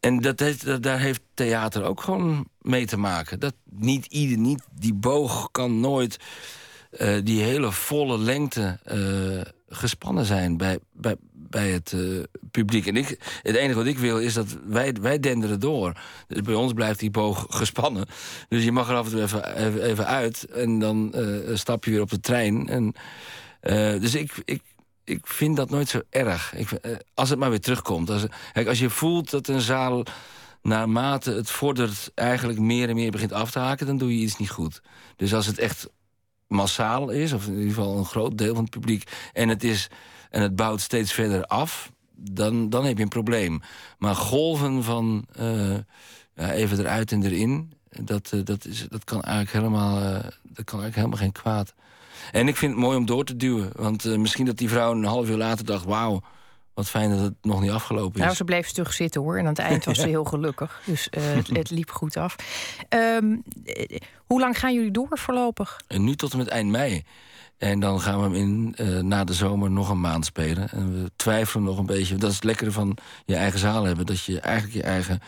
en 0.00 0.20
dat 0.20 0.38
daar 0.80 0.98
heeft 0.98 1.22
theater 1.34 1.84
ook 1.84 2.00
gewoon 2.00 2.48
mee 2.60 2.86
te 2.86 2.96
maken. 2.96 3.40
Dat 3.40 3.54
niet 3.70 4.06
ieder, 4.06 4.38
niet 4.38 4.62
die 4.72 4.94
boog 4.94 5.48
kan 5.50 5.80
nooit 5.80 6.16
uh, 6.90 7.18
die 7.24 7.42
hele 7.42 7.72
volle 7.72 8.18
lengte 8.18 8.78
gespannen 9.68 10.24
zijn 10.24 10.56
bij, 10.56 10.78
bij, 10.92 11.16
bij 11.50 11.70
het 11.70 11.92
uh, 11.92 12.22
publiek. 12.50 12.86
En 12.86 12.96
ik, 12.96 13.08
het 13.42 13.56
enige 13.56 13.78
wat 13.78 13.86
ik 13.86 13.98
wil 13.98 14.18
is 14.18 14.34
dat 14.34 14.56
wij, 14.66 14.94
wij 15.00 15.20
denderen 15.20 15.60
door. 15.60 16.00
Dus 16.26 16.40
bij 16.40 16.54
ons 16.54 16.72
blijft 16.72 16.98
die 16.98 17.10
boog 17.10 17.46
gespannen. 17.48 18.06
Dus 18.48 18.64
je 18.64 18.72
mag 18.72 18.88
er 18.88 18.96
af 18.96 19.04
en 19.04 19.10
toe 19.10 19.22
even, 19.22 19.82
even, 19.82 20.06
uit. 20.06 20.44
En 20.44 20.78
dan 20.78 21.12
uh, 21.14 21.56
stap 21.56 21.84
je 21.84 21.90
weer 21.90 22.00
op 22.00 22.10
de 22.10 22.20
trein. 22.20 22.68
En, 22.68 22.94
uh, 23.62 24.00
dus 24.00 24.14
ik, 24.14 24.42
ik, 24.44 24.62
ik 25.04 25.26
vind 25.26 25.56
dat 25.56 25.70
nooit 25.70 25.88
zo 25.88 26.00
erg. 26.10 26.54
Ik, 26.54 26.68
als 27.14 27.30
het 27.30 27.38
maar 27.38 27.50
weer 27.50 27.60
terugkomt. 27.60 28.10
Als, 28.10 28.24
kijk, 28.52 28.68
als 28.68 28.78
je 28.78 28.90
voelt 28.90 29.30
dat 29.30 29.48
een 29.48 29.60
zaal 29.60 30.04
naarmate 30.62 31.32
het 31.32 31.50
vordert... 31.50 32.10
eigenlijk 32.14 32.58
meer 32.58 32.88
en 32.88 32.94
meer 32.94 33.10
begint 33.10 33.32
af 33.32 33.50
te 33.50 33.58
haken... 33.58 33.86
dan 33.86 33.98
doe 33.98 34.16
je 34.16 34.24
iets 34.24 34.36
niet 34.36 34.50
goed. 34.50 34.82
Dus 35.16 35.34
als 35.34 35.46
het 35.46 35.58
echt 35.58 35.88
massaal 36.46 37.10
is, 37.10 37.32
of 37.32 37.46
in 37.46 37.52
ieder 37.52 37.74
geval 37.74 37.98
een 37.98 38.04
groot 38.04 38.38
deel 38.38 38.54
van 38.54 38.62
het 38.62 38.72
publiek... 38.72 39.10
en 39.32 39.48
het, 39.48 39.64
is, 39.64 39.88
en 40.30 40.42
het 40.42 40.56
bouwt 40.56 40.80
steeds 40.80 41.12
verder 41.12 41.44
af, 41.44 41.92
dan, 42.14 42.70
dan 42.70 42.84
heb 42.84 42.96
je 42.96 43.02
een 43.02 43.08
probleem. 43.08 43.60
Maar 43.98 44.14
golven 44.14 44.84
van 44.84 45.24
uh, 45.40 45.76
ja, 46.34 46.52
even 46.52 46.78
eruit 46.78 47.12
en 47.12 47.22
erin... 47.22 47.72
Dat, 48.00 48.30
uh, 48.34 48.44
dat, 48.44 48.64
is, 48.64 48.86
dat, 48.88 49.04
kan 49.04 49.22
eigenlijk 49.22 49.56
helemaal, 49.56 49.98
uh, 49.98 50.12
dat 50.42 50.64
kan 50.64 50.80
eigenlijk 50.80 50.94
helemaal 50.94 51.18
geen 51.18 51.32
kwaad. 51.32 51.74
En 52.32 52.48
ik 52.48 52.56
vind 52.56 52.72
het 52.72 52.80
mooi 52.80 52.96
om 52.96 53.06
door 53.06 53.24
te 53.24 53.36
duwen. 53.36 53.70
Want 53.74 54.04
misschien 54.04 54.44
dat 54.46 54.56
die 54.56 54.68
vrouw 54.68 54.92
een 54.92 55.04
half 55.04 55.28
uur 55.28 55.36
later 55.36 55.64
dacht... 55.64 55.84
wauw, 55.84 56.22
wat 56.74 56.88
fijn 56.88 57.10
dat 57.10 57.20
het 57.20 57.34
nog 57.42 57.60
niet 57.60 57.70
afgelopen 57.70 58.18
is. 58.18 58.24
Nou, 58.24 58.34
ze 58.34 58.44
bleef 58.44 58.68
stug 58.68 58.92
zitten 58.92 59.20
hoor. 59.20 59.34
En 59.38 59.40
aan 59.40 59.46
het 59.46 59.58
eind 59.58 59.84
was 59.84 59.98
ze 59.98 60.08
heel 60.16 60.24
gelukkig. 60.24 60.82
Dus 60.84 61.08
uh, 61.10 61.22
het, 61.52 61.70
liep 61.70 61.90
goed 61.90 62.16
af. 62.16 62.36
Um, 62.88 63.42
hoe 64.26 64.40
lang 64.40 64.58
gaan 64.58 64.74
jullie 64.74 64.90
door 64.90 65.18
voorlopig? 65.18 65.80
En 65.86 66.04
nu 66.04 66.16
tot 66.16 66.32
en 66.32 66.38
met 66.38 66.48
eind 66.48 66.70
mei. 66.70 67.04
En 67.60 67.80
dan 67.80 68.00
gaan 68.00 68.16
we 68.16 68.22
hem 68.22 68.34
in, 68.34 68.74
uh, 68.80 68.98
na 68.98 69.24
de 69.24 69.34
zomer 69.34 69.70
nog 69.70 69.88
een 69.88 70.00
maand 70.00 70.24
spelen. 70.24 70.70
En 70.70 71.02
we 71.02 71.10
twijfelen 71.16 71.64
nog 71.64 71.78
een 71.78 71.86
beetje. 71.86 72.16
Dat 72.16 72.28
is 72.30 72.34
het 72.34 72.44
lekkere 72.44 72.72
van 72.72 72.96
je 73.24 73.36
eigen 73.36 73.58
zaal 73.58 73.84
hebben. 73.84 74.06
Dat 74.06 74.24
je 74.24 74.40
eigenlijk 74.40 74.74
je 74.74 74.82
eigen 74.82 75.20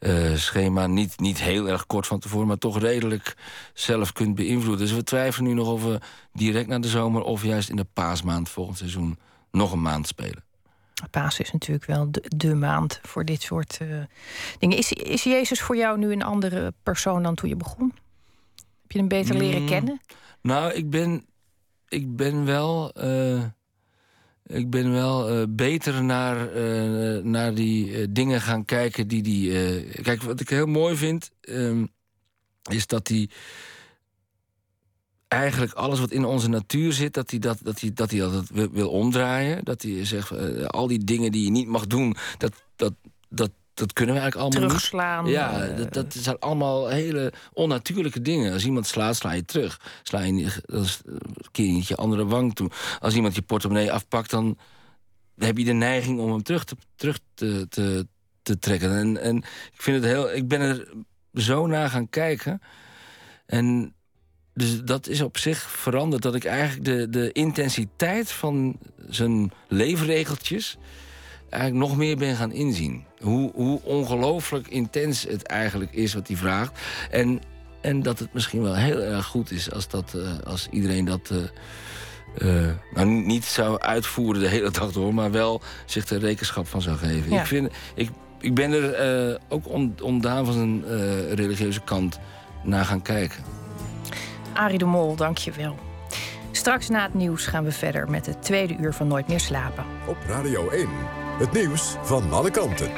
uh, 0.00 0.34
schema 0.34 0.86
niet, 0.86 1.20
niet 1.20 1.40
heel 1.40 1.68
erg 1.68 1.86
kort 1.86 2.06
van 2.06 2.18
tevoren... 2.18 2.46
maar 2.46 2.58
toch 2.58 2.78
redelijk 2.78 3.36
zelf 3.74 4.12
kunt 4.12 4.34
beïnvloeden. 4.34 4.86
Dus 4.86 4.94
we 4.94 5.04
twijfelen 5.04 5.48
nu 5.48 5.54
nog 5.54 5.68
of 5.68 5.84
we 5.84 6.00
direct 6.32 6.68
na 6.68 6.78
de 6.78 6.88
zomer... 6.88 7.22
of 7.22 7.42
juist 7.42 7.68
in 7.68 7.76
de 7.76 7.86
paasmaand 7.92 8.48
volgend 8.48 8.78
seizoen 8.78 9.18
nog 9.50 9.72
een 9.72 9.82
maand 9.82 10.06
spelen. 10.06 10.44
Paas 11.10 11.40
is 11.40 11.52
natuurlijk 11.52 11.86
wel 11.86 12.10
de, 12.10 12.22
de 12.36 12.54
maand 12.54 13.00
voor 13.02 13.24
dit 13.24 13.42
soort 13.42 13.78
uh, 13.82 14.02
dingen. 14.58 14.76
Is, 14.76 14.92
is 14.92 15.22
Jezus 15.22 15.60
voor 15.60 15.76
jou 15.76 15.98
nu 15.98 16.12
een 16.12 16.22
andere 16.22 16.74
persoon 16.82 17.22
dan 17.22 17.34
toen 17.34 17.48
je 17.48 17.56
begon? 17.56 17.92
Heb 18.82 18.92
je 18.92 18.98
hem 18.98 19.08
beter 19.08 19.36
leren 19.36 19.60
mm, 19.60 19.68
kennen? 19.68 20.00
Nou, 20.42 20.72
ik 20.72 20.90
ben, 20.90 21.26
ik 21.88 22.16
ben 22.16 22.44
wel. 22.44 22.92
Uh, 23.04 23.44
ik 24.46 24.70
ben 24.70 24.92
wel 24.92 25.40
uh, 25.40 25.46
beter 25.48 26.04
naar, 26.04 26.56
uh, 26.56 27.22
naar 27.22 27.54
die 27.54 28.12
dingen 28.12 28.40
gaan 28.40 28.64
kijken 28.64 29.08
die 29.08 29.22
die. 29.22 29.50
kijk, 30.02 30.22
wat 30.22 30.40
ik 30.40 30.48
heel 30.48 30.66
mooi 30.66 30.96
vind, 30.96 31.30
um, 31.40 31.88
is 32.70 32.86
dat 32.86 33.08
hij 33.08 33.30
eigenlijk 35.28 35.72
alles 35.72 36.00
wat 36.00 36.10
in 36.10 36.24
onze 36.24 36.48
natuur 36.48 36.92
zit, 36.92 37.14
dat 37.14 37.30
hij 37.30 37.38
dat, 37.38 37.58
dat, 37.62 37.80
hij, 37.80 37.92
dat, 37.92 38.10
dat 38.10 38.48
wil, 38.72 38.90
omdraaien. 38.90 39.64
Dat 39.64 39.82
hij 39.82 40.04
zegt, 40.04 40.32
al 40.68 40.86
die 40.86 41.04
dingen 41.04 41.32
die 41.32 41.44
je 41.44 41.50
niet 41.50 41.68
mag 41.68 41.86
doen, 41.86 42.16
dat, 42.38 42.52
dat, 42.76 42.94
dat, 43.28 43.50
dat 43.78 43.92
kunnen 43.92 44.14
we 44.14 44.20
eigenlijk 44.20 44.54
allemaal 44.54 44.68
Terugslaan. 44.68 45.24
Niet. 45.24 45.32
Ja, 45.32 45.68
uh, 45.68 45.76
dat, 45.76 45.92
dat 45.92 46.14
zijn 46.18 46.38
allemaal 46.38 46.88
hele 46.88 47.32
onnatuurlijke 47.52 48.22
dingen. 48.22 48.52
Als 48.52 48.64
iemand 48.64 48.86
slaat, 48.86 49.16
sla 49.16 49.32
je 49.32 49.44
terug. 49.44 49.80
Sla 50.02 50.20
je 50.20 50.32
dan 50.66 50.86
keer 51.50 51.66
je 51.66 51.72
niet 51.72 51.88
je 51.88 51.96
andere 51.96 52.26
wang 52.26 52.54
toe. 52.54 52.70
Als 53.00 53.14
iemand 53.14 53.34
je 53.34 53.42
portemonnee 53.42 53.92
afpakt, 53.92 54.30
dan 54.30 54.58
heb 55.36 55.58
je 55.58 55.64
de 55.64 55.72
neiging 55.72 56.20
om 56.20 56.30
hem 56.30 56.42
terug 56.42 56.64
te, 56.64 56.76
terug 56.96 57.18
te, 57.34 57.66
te, 57.68 58.06
te 58.42 58.58
trekken. 58.58 58.96
En, 58.96 59.20
en 59.22 59.36
ik 59.72 59.82
vind 59.82 59.96
het 59.96 60.12
heel. 60.12 60.32
Ik 60.32 60.48
ben 60.48 60.60
er 60.60 60.88
zo 61.34 61.66
naar 61.66 61.90
gaan 61.90 62.08
kijken. 62.08 62.62
En 63.46 63.94
dus 64.54 64.82
dat 64.82 65.06
is 65.06 65.20
op 65.20 65.38
zich 65.38 65.58
veranderd. 65.70 66.22
Dat 66.22 66.34
ik 66.34 66.44
eigenlijk 66.44 66.84
de, 66.84 67.08
de 67.10 67.32
intensiteit 67.32 68.30
van 68.32 68.78
zijn 69.08 69.52
leefregeltjes... 69.68 70.78
eigenlijk 71.50 71.88
nog 71.88 71.98
meer 71.98 72.16
ben 72.16 72.36
gaan 72.36 72.52
inzien. 72.52 73.04
Hoe, 73.20 73.50
hoe 73.54 73.80
ongelooflijk 73.82 74.68
intens 74.68 75.22
het 75.22 75.42
eigenlijk 75.42 75.92
is 75.92 76.14
wat 76.14 76.28
hij 76.28 76.36
vraagt. 76.36 76.78
En, 77.10 77.40
en 77.80 78.02
dat 78.02 78.18
het 78.18 78.32
misschien 78.32 78.62
wel 78.62 78.74
heel 78.74 79.00
erg 79.00 79.26
goed 79.26 79.50
is 79.50 79.72
als, 79.72 79.88
dat, 79.88 80.12
uh, 80.16 80.28
als 80.44 80.68
iedereen 80.70 81.04
dat... 81.04 81.30
Uh, 81.32 81.38
uh, 82.38 82.70
nou, 82.94 83.06
niet 83.06 83.44
zou 83.44 83.80
uitvoeren 83.80 84.42
de 84.42 84.48
hele 84.48 84.70
dag 84.70 84.92
door... 84.92 85.14
maar 85.14 85.30
wel 85.30 85.62
zich 85.86 86.08
er 86.08 86.18
rekenschap 86.18 86.66
van 86.66 86.82
zou 86.82 86.96
geven. 86.96 87.30
Ja. 87.30 87.40
Ik, 87.40 87.46
vind, 87.46 87.72
ik, 87.94 88.10
ik 88.40 88.54
ben 88.54 88.72
er 88.72 89.38
ook 89.48 89.68
on, 89.68 89.94
ondaan 90.02 90.46
van 90.46 90.56
een 90.58 90.84
religieuze 91.34 91.80
kant 91.80 92.18
naar 92.62 92.84
gaan 92.84 93.02
kijken. 93.02 93.44
Arie 94.52 94.78
de 94.78 94.84
Mol, 94.84 95.16
dank 95.16 95.38
je 95.38 95.52
wel. 95.52 95.76
Straks 96.50 96.88
na 96.88 97.02
het 97.02 97.14
nieuws 97.14 97.46
gaan 97.46 97.64
we 97.64 97.72
verder 97.72 98.10
met 98.10 98.26
het 98.26 98.42
tweede 98.42 98.76
uur 98.80 98.92
van 98.92 99.06
Nooit 99.06 99.28
meer 99.28 99.40
slapen. 99.40 99.84
Op 100.06 100.16
Radio 100.26 100.68
1, 100.68 100.88
Het 101.38 101.52
nieuws 101.52 101.96
van 102.02 102.32
alle 102.32 102.50
kanten. 102.50 102.90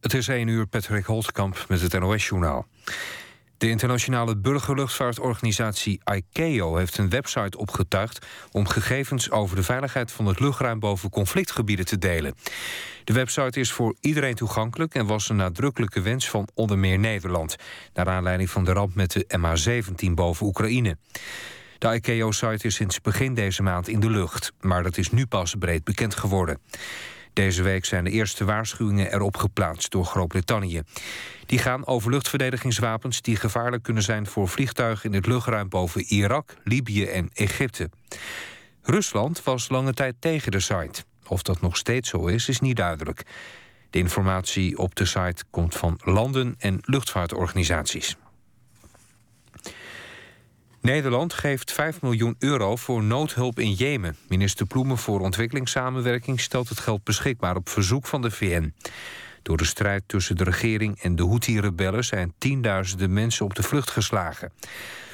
Het 0.00 0.14
is 0.14 0.28
1 0.28 0.48
uur, 0.48 0.66
Patrick 0.66 1.04
Holtkamp 1.04 1.64
met 1.68 1.80
het 1.80 2.00
NOS-journaal. 2.00 2.66
De 3.58 3.68
internationale 3.68 4.36
burgerluchtvaartorganisatie 4.36 6.00
ICAO 6.04 6.76
heeft 6.76 6.98
een 6.98 7.08
website 7.08 7.58
opgetuigd 7.58 8.26
om 8.50 8.68
gegevens 8.68 9.30
over 9.30 9.56
de 9.56 9.62
veiligheid 9.62 10.12
van 10.12 10.26
het 10.26 10.40
luchtruim 10.40 10.78
boven 10.78 11.10
conflictgebieden 11.10 11.86
te 11.86 11.98
delen. 11.98 12.34
De 13.04 13.12
website 13.12 13.60
is 13.60 13.72
voor 13.72 13.96
iedereen 14.00 14.34
toegankelijk 14.34 14.94
en 14.94 15.06
was 15.06 15.28
een 15.28 15.36
nadrukkelijke 15.36 16.00
wens 16.00 16.30
van 16.30 16.48
onder 16.54 16.78
meer 16.78 16.98
Nederland, 16.98 17.56
naar 17.94 18.08
aanleiding 18.08 18.50
van 18.50 18.64
de 18.64 18.72
ramp 18.72 18.94
met 18.94 19.12
de 19.12 19.26
MH17 19.38 20.10
boven 20.14 20.46
Oekraïne. 20.46 20.96
De 21.78 21.94
ICAO-site 21.94 22.66
is 22.66 22.74
sinds 22.74 23.00
begin 23.00 23.34
deze 23.34 23.62
maand 23.62 23.88
in 23.88 24.00
de 24.00 24.10
lucht, 24.10 24.52
maar 24.60 24.82
dat 24.82 24.96
is 24.96 25.10
nu 25.10 25.26
pas 25.26 25.54
breed 25.58 25.84
bekend 25.84 26.14
geworden. 26.14 26.58
Deze 27.36 27.62
week 27.62 27.84
zijn 27.84 28.04
de 28.04 28.10
eerste 28.10 28.44
waarschuwingen 28.44 29.12
erop 29.12 29.36
geplaatst 29.36 29.90
door 29.90 30.04
Groot-Brittannië. 30.04 30.82
Die 31.46 31.58
gaan 31.58 31.86
over 31.86 32.10
luchtverdedigingswapens 32.10 33.22
die 33.22 33.36
gevaarlijk 33.36 33.82
kunnen 33.82 34.02
zijn 34.02 34.26
voor 34.26 34.48
vliegtuigen 34.48 35.10
in 35.10 35.16
het 35.16 35.26
luchtruim 35.26 35.68
boven 35.68 36.02
Irak, 36.02 36.56
Libië 36.64 37.04
en 37.04 37.30
Egypte. 37.32 37.90
Rusland 38.82 39.42
was 39.42 39.68
lange 39.68 39.92
tijd 39.92 40.14
tegen 40.18 40.52
de 40.52 40.60
site. 40.60 41.04
Of 41.26 41.42
dat 41.42 41.60
nog 41.60 41.76
steeds 41.76 42.08
zo 42.08 42.26
is, 42.26 42.48
is 42.48 42.60
niet 42.60 42.76
duidelijk. 42.76 43.22
De 43.90 43.98
informatie 43.98 44.78
op 44.78 44.94
de 44.94 45.04
site 45.04 45.44
komt 45.50 45.74
van 45.74 46.00
landen 46.04 46.54
en 46.58 46.78
luchtvaartorganisaties. 46.82 48.16
Nederland 50.86 51.32
geeft 51.32 51.72
5 51.72 52.02
miljoen 52.02 52.36
euro 52.38 52.76
voor 52.76 53.02
noodhulp 53.02 53.58
in 53.58 53.72
Jemen. 53.72 54.16
Minister 54.28 54.66
Ploemen 54.66 54.98
voor 54.98 55.20
ontwikkelingssamenwerking 55.20 56.40
stelt 56.40 56.68
het 56.68 56.80
geld 56.80 57.04
beschikbaar 57.04 57.56
op 57.56 57.68
verzoek 57.68 58.06
van 58.06 58.22
de 58.22 58.30
VN. 58.30 58.74
Door 59.42 59.56
de 59.56 59.64
strijd 59.64 60.02
tussen 60.06 60.36
de 60.36 60.44
regering 60.44 61.02
en 61.02 61.16
de 61.16 61.22
Houthi-rebellen 61.22 62.04
zijn 62.04 62.34
tienduizenden 62.38 63.12
mensen 63.12 63.44
op 63.44 63.54
de 63.54 63.62
vlucht 63.62 63.90
geslagen. 63.90 64.52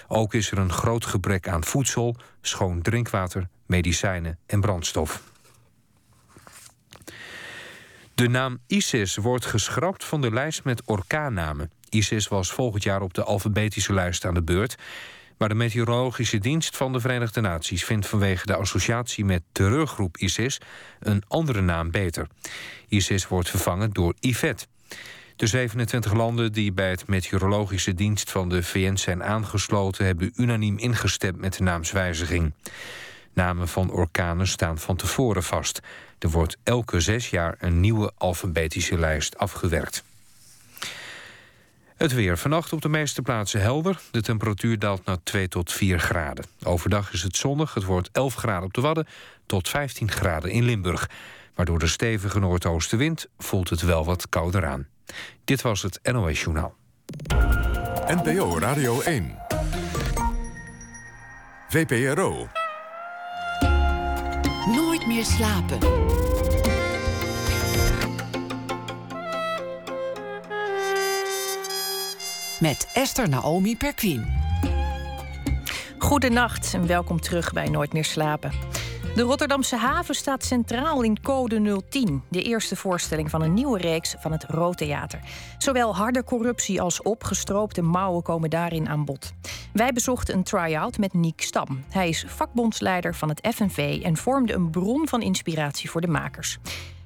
Ook 0.08 0.34
is 0.34 0.50
er 0.50 0.58
een 0.58 0.72
groot 0.72 1.06
gebrek 1.06 1.48
aan 1.48 1.64
voedsel, 1.64 2.16
schoon 2.40 2.82
drinkwater, 2.82 3.48
medicijnen 3.66 4.38
en 4.46 4.60
brandstof. 4.60 5.22
De 8.14 8.28
naam 8.28 8.58
ISIS 8.66 9.16
wordt 9.16 9.46
geschrapt 9.46 10.04
van 10.04 10.20
de 10.20 10.32
lijst 10.32 10.64
met 10.64 10.82
orkaannamen. 10.84 11.70
ISIS 11.88 12.28
was 12.28 12.52
volgend 12.52 12.82
jaar 12.82 13.02
op 13.02 13.14
de 13.14 13.24
alfabetische 13.24 13.92
lijst 13.92 14.24
aan 14.24 14.34
de 14.34 14.42
beurt. 14.42 14.76
Maar 15.42 15.50
de 15.50 15.56
meteorologische 15.56 16.38
dienst 16.38 16.76
van 16.76 16.92
de 16.92 17.00
Verenigde 17.00 17.40
Naties 17.40 17.84
vindt 17.84 18.06
vanwege 18.06 18.46
de 18.46 18.56
associatie 18.56 19.24
met 19.24 19.42
terreurgroep 19.52 20.16
ISIS 20.16 20.60
een 21.00 21.22
andere 21.28 21.60
naam 21.60 21.90
beter. 21.90 22.26
ISIS 22.88 23.28
wordt 23.28 23.50
vervangen 23.50 23.90
door 23.90 24.14
IVET. 24.20 24.68
De 25.36 25.46
27 25.46 26.12
landen 26.12 26.52
die 26.52 26.72
bij 26.72 26.90
het 26.90 27.06
meteorologische 27.06 27.94
dienst 27.94 28.30
van 28.30 28.48
de 28.48 28.62
VN 28.62 28.96
zijn 28.96 29.22
aangesloten 29.22 30.04
hebben 30.04 30.32
unaniem 30.36 30.78
ingestemd 30.78 31.38
met 31.38 31.56
de 31.56 31.62
naamswijziging. 31.62 32.52
Namen 33.32 33.68
van 33.68 33.90
orkanen 33.90 34.46
staan 34.46 34.78
van 34.78 34.96
tevoren 34.96 35.42
vast. 35.42 35.80
Er 36.18 36.30
wordt 36.30 36.56
elke 36.62 37.00
zes 37.00 37.30
jaar 37.30 37.54
een 37.58 37.80
nieuwe 37.80 38.12
alfabetische 38.16 38.98
lijst 38.98 39.38
afgewerkt. 39.38 40.04
Het 42.02 42.12
weer. 42.12 42.38
Vannacht 42.38 42.72
op 42.72 42.80
de 42.80 42.88
meeste 42.88 43.22
plaatsen 43.22 43.60
helder. 43.60 44.00
De 44.10 44.22
temperatuur 44.22 44.78
daalt 44.78 45.04
naar 45.04 45.16
2 45.22 45.48
tot 45.48 45.72
4 45.72 45.98
graden. 45.98 46.44
Overdag 46.62 47.12
is 47.12 47.22
het 47.22 47.36
zonnig. 47.36 47.74
Het 47.74 47.84
wordt 47.84 48.08
11 48.12 48.34
graden 48.34 48.64
op 48.64 48.74
de 48.74 48.80
Wadden 48.80 49.06
tot 49.46 49.68
15 49.68 50.10
graden 50.10 50.50
in 50.50 50.62
Limburg. 50.64 51.10
Maar 51.54 51.66
door 51.66 51.78
de 51.78 51.86
stevige 51.86 52.38
noordoostenwind 52.38 53.28
voelt 53.38 53.70
het 53.70 53.80
wel 53.80 54.04
wat 54.04 54.28
kouder 54.28 54.66
aan. 54.66 54.86
Dit 55.44 55.62
was 55.62 55.82
het 55.82 56.00
NOS 56.02 56.40
Journaal. 56.40 56.74
NPO 58.06 58.58
Radio 58.58 59.00
1. 59.00 59.38
VPRO. 61.68 62.48
Nooit 64.66 65.06
meer 65.06 65.24
slapen. 65.24 65.78
Met 72.62 72.88
Esther 72.92 73.28
Naomi 73.28 73.76
Perquin. 73.76 74.26
Goedenacht 75.98 76.74
en 76.74 76.86
welkom 76.86 77.20
terug 77.20 77.52
bij 77.52 77.68
Nooit 77.68 77.92
meer 77.92 78.04
slapen. 78.04 78.52
De 79.14 79.22
Rotterdamse 79.22 79.76
haven 79.76 80.14
staat 80.14 80.44
centraal 80.44 81.02
in 81.02 81.22
Code 81.22 81.82
010, 81.88 82.22
de 82.28 82.42
eerste 82.42 82.76
voorstelling 82.76 83.30
van 83.30 83.42
een 83.42 83.54
nieuwe 83.54 83.78
reeks 83.78 84.14
van 84.18 84.32
het 84.32 84.46
Theater. 84.74 85.20
Zowel 85.58 85.96
harde 85.96 86.24
corruptie 86.24 86.80
als 86.80 87.02
opgestroopte 87.02 87.82
mouwen 87.82 88.22
komen 88.22 88.50
daarin 88.50 88.88
aan 88.88 89.04
bod. 89.04 89.32
Wij 89.72 89.92
bezochten 89.92 90.34
een 90.34 90.42
try-out 90.42 90.98
met 90.98 91.12
Niek 91.12 91.40
Stam. 91.40 91.84
Hij 91.88 92.08
is 92.08 92.24
vakbondsleider 92.28 93.14
van 93.14 93.28
het 93.28 93.48
FNV 93.54 94.00
en 94.02 94.16
vormde 94.16 94.52
een 94.52 94.70
bron 94.70 95.08
van 95.08 95.22
inspiratie 95.22 95.90
voor 95.90 96.00
de 96.00 96.08
makers. 96.08 96.58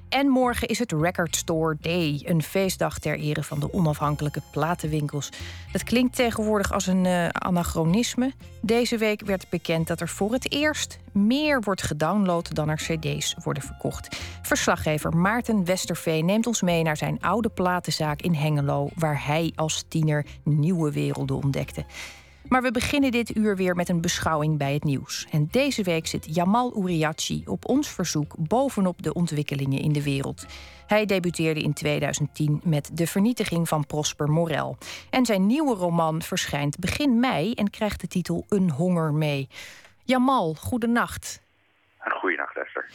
En 0.09 0.27
morgen 0.27 0.67
is 0.67 0.79
het 0.79 0.91
Record 0.91 1.35
Store 1.35 1.77
Day, 1.81 2.21
een 2.25 2.41
feestdag 2.41 2.99
ter 2.99 3.19
ere 3.19 3.43
van 3.43 3.59
de 3.59 3.73
onafhankelijke 3.73 4.41
platenwinkels. 4.51 5.29
Dat 5.71 5.83
klinkt 5.83 6.15
tegenwoordig 6.15 6.73
als 6.73 6.87
een 6.87 7.05
uh, 7.05 7.27
anachronisme. 7.27 8.33
Deze 8.61 8.97
week 8.97 9.21
werd 9.21 9.49
bekend 9.49 9.87
dat 9.87 10.01
er 10.01 10.09
voor 10.09 10.31
het 10.31 10.51
eerst 10.51 10.99
meer 11.11 11.61
wordt 11.61 11.83
gedownload 11.83 12.55
dan 12.55 12.69
er 12.69 12.75
CD's 12.75 13.35
worden 13.43 13.63
verkocht. 13.63 14.21
Verslaggever 14.41 15.17
Maarten 15.17 15.65
Westerveen 15.65 16.25
neemt 16.25 16.47
ons 16.47 16.61
mee 16.61 16.83
naar 16.83 16.97
zijn 16.97 17.21
oude 17.21 17.49
platenzaak 17.49 18.21
in 18.21 18.33
Hengelo, 18.33 18.89
waar 18.95 19.25
hij 19.25 19.51
als 19.55 19.83
tiener 19.87 20.25
nieuwe 20.43 20.91
werelden 20.91 21.35
ontdekte. 21.35 21.85
Maar 22.49 22.61
we 22.61 22.71
beginnen 22.71 23.11
dit 23.11 23.35
uur 23.35 23.55
weer 23.55 23.75
met 23.75 23.89
een 23.89 24.01
beschouwing 24.01 24.57
bij 24.57 24.73
het 24.73 24.83
nieuws. 24.83 25.27
En 25.31 25.47
deze 25.51 25.83
week 25.83 26.07
zit 26.07 26.35
Jamal 26.35 26.77
Uriachi 26.77 27.43
op 27.45 27.69
ons 27.69 27.89
verzoek 27.89 28.35
bovenop 28.37 29.01
de 29.01 29.13
ontwikkelingen 29.13 29.79
in 29.79 29.91
de 29.91 30.03
wereld. 30.03 30.45
Hij 30.87 31.05
debuteerde 31.05 31.61
in 31.61 31.73
2010 31.73 32.61
met 32.63 32.97
De 32.97 33.07
Vernietiging 33.07 33.67
van 33.67 33.85
Prosper 33.85 34.29
Morel. 34.29 34.77
En 35.09 35.25
zijn 35.25 35.45
nieuwe 35.45 35.75
roman 35.75 36.21
verschijnt 36.21 36.79
begin 36.79 37.19
mei 37.19 37.53
en 37.53 37.69
krijgt 37.69 38.01
de 38.01 38.07
titel 38.07 38.45
Een 38.49 38.71
Honger 38.71 39.13
mee. 39.13 39.47
Jamal, 40.03 40.53
goedenacht. 40.53 41.41
Goedenacht, 41.97 42.57
Esther. 42.57 42.89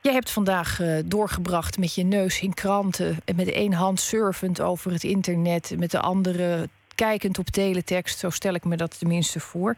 Jij 0.00 0.12
hebt 0.12 0.30
vandaag 0.30 0.80
uh, 0.80 0.98
doorgebracht 1.04 1.78
met 1.78 1.94
je 1.94 2.02
neus 2.02 2.40
in 2.40 2.54
kranten... 2.54 3.16
en 3.24 3.36
met 3.36 3.50
één 3.50 3.72
hand 3.72 4.00
surfend 4.00 4.60
over 4.60 4.92
het 4.92 5.04
internet... 5.04 5.74
met 5.78 5.90
de 5.90 6.00
andere 6.00 6.68
kijkend 6.94 7.38
op 7.38 7.46
teletext. 7.46 8.18
Zo 8.18 8.30
stel 8.30 8.54
ik 8.54 8.64
me 8.64 8.76
dat 8.76 8.98
tenminste 8.98 9.40
voor. 9.40 9.74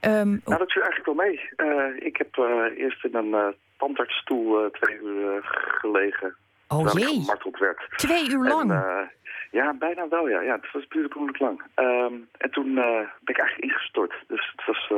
Um, 0.00 0.40
nou, 0.44 0.58
dat 0.58 0.72
viel 0.72 0.82
eigenlijk 0.82 1.04
wel 1.04 1.26
mee. 1.26 1.50
Uh, 1.56 2.06
ik 2.06 2.16
heb 2.16 2.36
uh, 2.36 2.78
eerst 2.78 3.04
in 3.04 3.14
een 3.14 3.28
uh, 3.28 3.46
tandartsstoel 3.76 4.70
twee 4.70 4.98
uur 5.02 5.40
gelegen. 5.80 6.34
Oh 6.68 6.92
jee, 6.92 7.06
gemarteld 7.06 7.58
werd. 7.58 7.88
twee 7.96 8.30
uur 8.30 8.48
lang? 8.48 8.70
En, 8.70 9.10
ja, 9.50 9.74
bijna 9.74 10.08
wel, 10.08 10.28
ja. 10.28 10.40
ja 10.40 10.54
het 10.54 10.72
was 10.72 10.86
puur 10.86 11.08
lang. 11.38 11.62
Um, 11.76 12.28
en 12.38 12.50
toen 12.50 12.74
ben 12.74 13.08
ik 13.24 13.38
eigenlijk 13.38 13.72
ingestort. 13.72 14.14
Dus 14.26 14.52
het 14.56 14.66
was, 14.66 14.90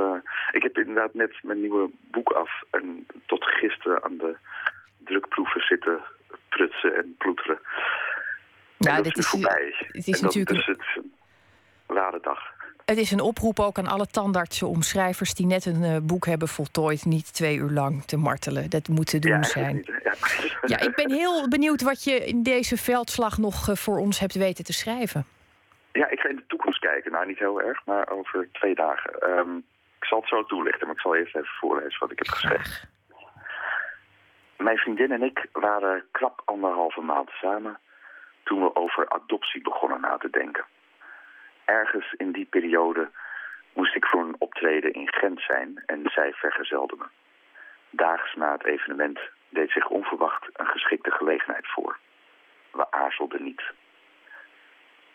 ik 0.52 0.62
heb 0.62 0.78
inderdaad 0.78 1.14
net 1.14 1.38
mijn 1.42 1.60
nieuwe 1.60 1.90
boek 2.10 2.30
af. 2.32 2.62
En 2.70 3.06
tot 3.26 3.44
gisteren 3.44 4.04
aan 4.04 4.16
de 4.16 4.36
drukproeven 5.04 5.60
zitten 5.60 6.00
prutsen 6.48 6.94
en 6.96 7.14
ploeteren. 7.18 7.58
Ja, 8.76 8.96
en 8.96 9.02
dit 9.02 9.16
is, 9.16 9.28
voorbij. 9.28 9.74
Het 9.78 10.06
is 10.08 10.20
natuurlijk... 10.20 10.56
Dus 10.56 10.66
het, 10.66 11.04
rare 11.88 12.18
dag. 12.20 12.56
Het 12.88 12.98
is 12.98 13.10
een 13.10 13.20
oproep 13.20 13.60
ook 13.60 13.78
aan 13.78 13.86
alle 13.86 14.06
tandartsen 14.06 14.68
om 14.68 14.82
schrijvers 14.82 15.34
die 15.34 15.46
net 15.46 15.66
een 15.66 15.82
uh, 15.82 15.96
boek 16.02 16.26
hebben 16.26 16.48
voltooid, 16.48 17.04
niet 17.04 17.34
twee 17.34 17.56
uur 17.56 17.70
lang 17.70 18.04
te 18.04 18.16
martelen. 18.16 18.70
Dat 18.70 18.88
moet 18.88 19.06
te 19.06 19.18
doen 19.18 19.32
ja, 19.32 19.42
zijn. 19.42 19.84
Ja. 20.02 20.12
ja. 20.64 20.78
ik 20.80 20.94
ben 20.94 21.10
heel 21.10 21.48
benieuwd 21.48 21.82
wat 21.82 22.04
je 22.04 22.26
in 22.26 22.42
deze 22.42 22.76
veldslag 22.76 23.38
nog 23.38 23.68
uh, 23.68 23.74
voor 23.74 23.98
ons 23.98 24.18
hebt 24.18 24.34
weten 24.34 24.64
te 24.64 24.72
schrijven. 24.72 25.26
Ja, 25.92 26.08
ik 26.10 26.20
ga 26.20 26.28
in 26.28 26.36
de 26.36 26.46
toekomst 26.46 26.80
kijken. 26.80 27.12
Nou, 27.12 27.26
niet 27.26 27.38
heel 27.38 27.62
erg, 27.62 27.86
maar 27.86 28.10
over 28.10 28.48
twee 28.52 28.74
dagen. 28.74 29.38
Um, 29.38 29.64
ik 30.00 30.04
zal 30.04 30.18
het 30.18 30.28
zo 30.28 30.44
toelichten, 30.44 30.86
maar 30.86 30.96
ik 30.96 31.02
zal 31.02 31.16
eerst 31.16 31.36
even 31.36 31.56
voorlezen 31.60 32.00
wat 32.00 32.10
ik 32.10 32.18
heb 32.18 32.28
geschreven. 32.28 32.88
Mijn 34.56 34.78
vriendin 34.78 35.12
en 35.12 35.22
ik 35.22 35.46
waren 35.52 36.04
krap 36.10 36.42
anderhalve 36.44 37.00
maand 37.00 37.30
samen 37.30 37.78
toen 38.44 38.60
we 38.60 38.76
over 38.76 39.08
adoptie 39.08 39.62
begonnen 39.62 40.00
na 40.00 40.16
te 40.16 40.30
denken 40.30 40.64
ergens 41.68 42.12
in 42.16 42.32
die 42.32 42.44
periode 42.44 43.10
moest 43.72 43.94
ik 43.94 44.06
voor 44.06 44.20
een 44.20 44.36
optreden 44.38 44.92
in 44.92 45.12
Gent 45.12 45.40
zijn 45.40 45.82
en 45.86 46.00
zij 46.04 46.32
vergezelde 46.32 46.96
me. 46.98 47.04
Daags 47.90 48.34
na 48.34 48.52
het 48.52 48.64
evenement 48.64 49.20
deed 49.48 49.70
zich 49.70 49.88
onverwacht 49.88 50.48
een 50.52 50.66
geschikte 50.66 51.10
gelegenheid 51.10 51.66
voor. 51.66 51.98
We 52.70 52.90
aarzelden 52.90 53.42
niet. 53.42 53.62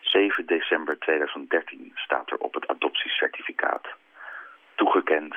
7 0.00 0.46
december 0.46 0.98
2013 0.98 1.92
staat 1.94 2.30
er 2.30 2.38
op 2.38 2.54
het 2.54 2.68
adoptiecertificaat. 2.68 3.86
Toegekend, 4.74 5.36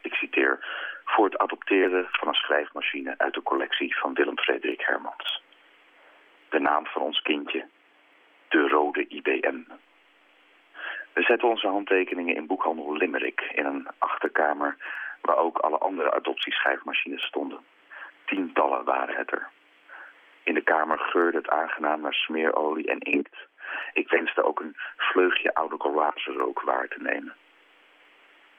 ik 0.00 0.14
citeer, 0.14 0.66
voor 1.04 1.24
het 1.24 1.38
adopteren 1.38 2.06
van 2.10 2.28
een 2.28 2.34
schrijfmachine 2.34 3.14
uit 3.16 3.34
de 3.34 3.42
collectie 3.42 3.96
van 3.96 4.14
Willem 4.14 4.38
Frederik 4.38 4.80
Hermans. 4.80 5.42
De 6.48 6.58
naam 6.58 6.86
van 6.86 7.02
ons 7.02 7.22
kindje, 7.22 7.66
de 8.48 8.68
rode 8.68 9.06
IBM. 9.08 9.60
We 11.18 11.24
zetten 11.24 11.48
onze 11.48 11.66
handtekeningen 11.66 12.34
in 12.34 12.46
boekhandel 12.46 12.96
Limerick 12.96 13.40
in 13.54 13.64
een 13.64 13.88
achterkamer 13.98 14.76
waar 15.20 15.36
ook 15.36 15.58
alle 15.58 15.78
andere 15.78 16.12
adoptieschrijfmachines 16.12 17.22
stonden. 17.22 17.58
Tientallen 18.24 18.84
waren 18.84 19.16
het 19.16 19.32
er. 19.32 19.48
In 20.42 20.54
de 20.54 20.60
kamer 20.60 20.98
geurde 20.98 21.36
het 21.36 21.48
aangenaam 21.48 22.00
naar 22.00 22.14
smeerolie 22.14 22.86
en 22.86 22.98
inkt. 22.98 23.36
Ik 23.92 24.08
wenste 24.08 24.42
ook 24.42 24.60
een 24.60 24.76
vleugje 24.96 25.54
oude 25.54 25.76
rook 26.24 26.60
waar 26.60 26.88
te 26.88 27.02
nemen. 27.02 27.34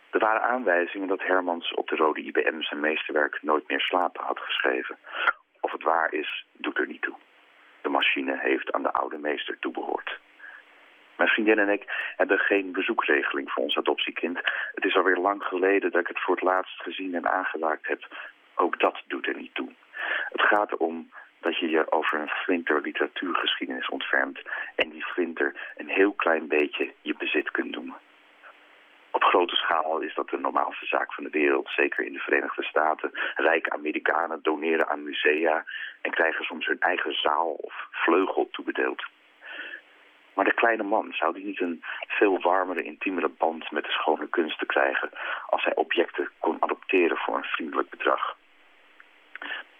Er 0.09 0.19
waren 0.19 0.41
aanwijzingen 0.41 1.07
dat 1.07 1.21
Hermans 1.21 1.73
op 1.73 1.87
de 1.87 1.95
rode 1.95 2.21
IBM 2.21 2.61
zijn 2.61 2.79
meesterwerk 2.79 3.39
Nooit 3.41 3.67
meer 3.67 3.81
slapen 3.81 4.23
had 4.23 4.39
geschreven. 4.39 4.97
Of 5.59 5.71
het 5.71 5.83
waar 5.83 6.13
is, 6.13 6.45
doet 6.51 6.77
er 6.77 6.87
niet 6.87 7.01
toe. 7.01 7.15
De 7.81 7.89
machine 7.89 8.39
heeft 8.39 8.71
aan 8.71 8.83
de 8.83 8.93
oude 8.93 9.17
meester 9.17 9.59
toebehoord. 9.59 10.19
Mijn 11.19 11.31
vriendin 11.31 11.59
en 11.59 11.69
ik 11.69 12.13
hebben 12.15 12.39
geen 12.39 12.71
bezoekregeling 12.71 13.51
voor 13.51 13.63
ons 13.63 13.77
adoptiekind. 13.77 14.39
Het 14.73 14.85
is 14.85 14.95
alweer 14.95 15.17
lang 15.17 15.43
geleden 15.43 15.91
dat 15.91 16.01
ik 16.01 16.07
het 16.07 16.19
voor 16.19 16.35
het 16.35 16.43
laatst 16.43 16.81
gezien 16.81 17.15
en 17.15 17.29
aangeraakt 17.29 17.87
heb. 17.87 18.07
Ook 18.55 18.79
dat 18.79 19.01
doet 19.07 19.27
er 19.27 19.35
niet 19.35 19.55
toe. 19.55 19.69
Het 20.29 20.41
gaat 20.41 20.71
erom 20.71 21.11
dat 21.39 21.57
je 21.57 21.69
je 21.69 21.91
over 21.91 22.19
een 22.19 22.29
flinter 22.43 22.81
literatuurgeschiedenis 22.81 23.89
ontfermt... 23.89 24.39
en 24.75 24.89
die 24.89 25.03
flinter 25.03 25.73
een 25.75 25.89
heel 25.89 26.11
klein 26.11 26.47
beetje 26.47 26.93
je 27.01 27.15
bezit 27.17 27.51
kunt 27.51 27.71
noemen. 27.71 27.97
Op 29.11 29.23
grote 29.23 29.55
schaal 29.55 29.99
is 29.99 30.15
dat 30.15 30.29
de 30.29 30.37
normaalste 30.37 30.85
zaak 30.85 31.13
van 31.13 31.23
de 31.23 31.29
wereld, 31.29 31.69
zeker 31.75 32.05
in 32.05 32.13
de 32.13 32.19
Verenigde 32.19 32.63
Staten. 32.63 33.11
Rijke 33.35 33.71
Amerikanen 33.71 34.39
doneren 34.41 34.89
aan 34.89 35.03
musea 35.03 35.65
en 36.01 36.11
krijgen 36.11 36.45
soms 36.45 36.65
hun 36.65 36.79
eigen 36.79 37.13
zaal 37.13 37.51
of 37.51 37.87
vleugel 37.91 38.49
toebedeeld. 38.51 39.03
Maar 40.39 40.47
de 40.47 40.53
kleine 40.53 40.83
man, 40.83 41.13
zou 41.13 41.33
die 41.33 41.45
niet 41.45 41.61
een 41.61 41.83
veel 42.07 42.41
warmere, 42.41 42.83
intiemere 42.83 43.29
band 43.29 43.71
met 43.71 43.83
de 43.83 43.91
schone 43.91 44.27
kunst 44.29 44.59
te 44.59 44.65
krijgen 44.65 45.09
als 45.49 45.63
hij 45.63 45.75
objecten 45.75 46.29
kon 46.39 46.57
adopteren 46.59 47.17
voor 47.17 47.37
een 47.37 47.43
vriendelijk 47.43 47.89
bedrag? 47.89 48.37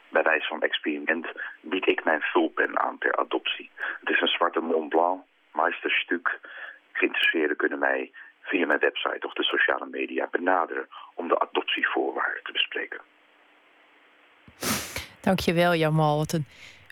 Bij 0.10 0.24
wijze 0.24 0.48
van 0.48 0.62
experiment 0.62 1.28
bied 1.62 1.88
ik 1.88 2.04
mijn 2.04 2.22
vulpen 2.22 2.80
aan 2.80 2.98
ter 2.98 3.16
adoptie. 3.16 3.70
Het 4.00 4.10
is 4.10 4.22
een 4.22 4.28
zwarte 4.28 4.60
Mont 4.60 4.90
Blanc, 4.90 5.22
Meisterstuk. 5.54 6.40
Geïnteresseerden 6.92 7.58
kunnen 7.58 7.80
mij 7.80 8.12
via 8.42 8.66
mijn 8.66 8.80
website 8.80 9.28
of 9.28 9.34
de 9.34 9.44
sociale 9.44 9.88
media 9.92 10.28
benaderen 10.32 10.88
om 11.16 11.28
de 11.28 11.40
adoptievoorwaarden 11.40 12.44
te 12.44 12.52
bespreken. 12.52 13.02
Dankjewel 15.22 15.74
Jamal. 15.74 16.18
Wat 16.18 16.32
een 16.32 16.46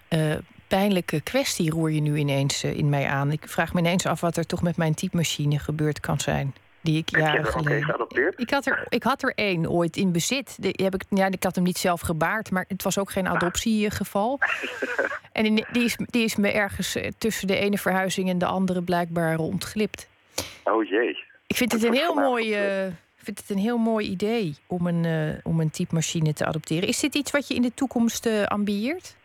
uh, 0.10 0.38
pijnlijke 0.68 1.22
kwestie 1.22 1.72
roer 1.72 1.92
je 1.92 2.02
nu 2.02 2.18
ineens 2.18 2.64
uh, 2.64 2.78
in 2.78 2.90
mij 2.90 3.08
aan. 3.08 3.32
Ik 3.32 3.48
vraag 3.48 3.74
me 3.74 3.80
ineens 3.80 4.06
af 4.06 4.22
wat 4.22 4.38
er 4.38 4.46
toch 4.46 4.62
met 4.62 4.78
mijn 4.78 4.94
typemachine 4.94 5.60
gebeurd 5.60 6.00
kan 6.00 6.20
zijn. 6.20 6.54
Die 6.82 6.98
ik 6.98 7.10
jaren 7.10 7.46
geleden. 7.46 7.84
geadopteerd? 7.84 8.40
Ik 8.40 8.50
had, 8.50 8.66
er, 8.66 8.86
ik 8.90 9.04
had 9.04 9.24
er 9.24 9.34
één 9.36 9.70
ooit 9.70 9.98
in 9.98 10.12
bezit. 10.12 10.62
Die 10.62 10.74
heb 10.84 10.94
ik, 10.94 11.04
ja, 11.10 11.26
ik 11.26 11.44
had 11.44 11.56
hem 11.56 11.64
niet 11.64 11.78
zelf 11.78 12.02
gebaard, 12.02 12.52
maar 12.52 12.66
het 12.68 12.84
was 12.84 12.98
ook 12.98 13.12
geen 13.12 13.28
adoptiegeval. 13.28 14.40
en 15.32 15.44
die, 15.44 15.66
die, 15.72 15.84
is, 15.84 15.98
die 16.06 16.24
is 16.24 16.36
me 16.36 16.52
ergens 16.52 16.96
eh, 16.96 17.12
tussen 17.18 17.48
de 17.48 17.56
ene 17.56 17.78
verhuizing 17.78 18.30
en 18.30 18.38
de 18.38 18.46
andere 18.46 18.82
blijkbaar 18.82 19.38
ontglipt. 19.38 20.08
Oh 20.64 20.84
jee. 20.84 21.26
Ik 21.48 21.56
vind 21.56 21.72
het 21.72 21.84
een 21.84 21.94
heel 21.94 22.14
mooi. 22.14 22.86
Uh, 22.86 22.94
vind 23.28 23.40
het 23.40 23.50
een 23.50 23.64
heel 23.64 23.78
mooi 23.78 24.08
idee 24.08 24.56
om 24.68 24.88
een, 24.88 25.04
uh, 25.04 25.40
om 25.44 25.60
een 25.60 25.70
typemachine 25.70 26.34
te 26.34 26.46
adopteren. 26.46 26.88
Is 26.88 27.00
dit 27.00 27.16
iets 27.16 27.32
wat 27.32 27.48
je 27.48 27.54
in 27.54 27.62
de 27.62 27.74
toekomst 27.74 28.26
uh, 28.26 28.44
ambieert? 28.44 29.16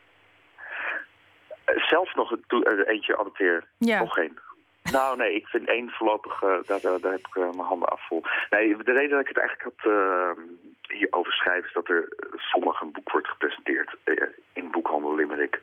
Zelf 1.75 2.15
nog 2.15 2.31
een 2.31 2.85
eentje 2.87 3.19
adopteren? 3.19 3.65
Ja. 3.79 3.99
Nog 3.99 4.15
geen. 4.15 4.39
Nou, 4.91 5.17
nee, 5.17 5.35
ik 5.35 5.47
vind 5.47 5.69
één 5.69 5.91
voorlopig, 5.91 6.43
uh, 6.43 6.51
daar, 6.67 6.81
daar, 6.81 7.01
daar, 7.01 7.13
heb 7.13 7.27
ik 7.27 7.35
uh, 7.35 7.43
mijn 7.43 7.69
handen 7.69 7.89
af 7.89 8.07
vol. 8.07 8.23
Nee, 8.51 8.77
de 8.77 8.93
reden 8.93 9.11
dat 9.11 9.21
ik 9.21 9.29
het 9.29 9.39
eigenlijk 9.39 9.69
had 9.75 9.93
uh, 9.93 10.31
hierover 10.89 11.33
schrijf... 11.33 11.65
is 11.65 11.73
dat 11.73 11.89
er 11.89 12.09
zondag 12.37 12.81
een 12.81 12.93
boek 12.93 13.11
wordt 13.11 13.29
gepresenteerd 13.29 13.97
in 14.53 14.71
boekhandel 14.71 15.15
Limerick 15.15 15.61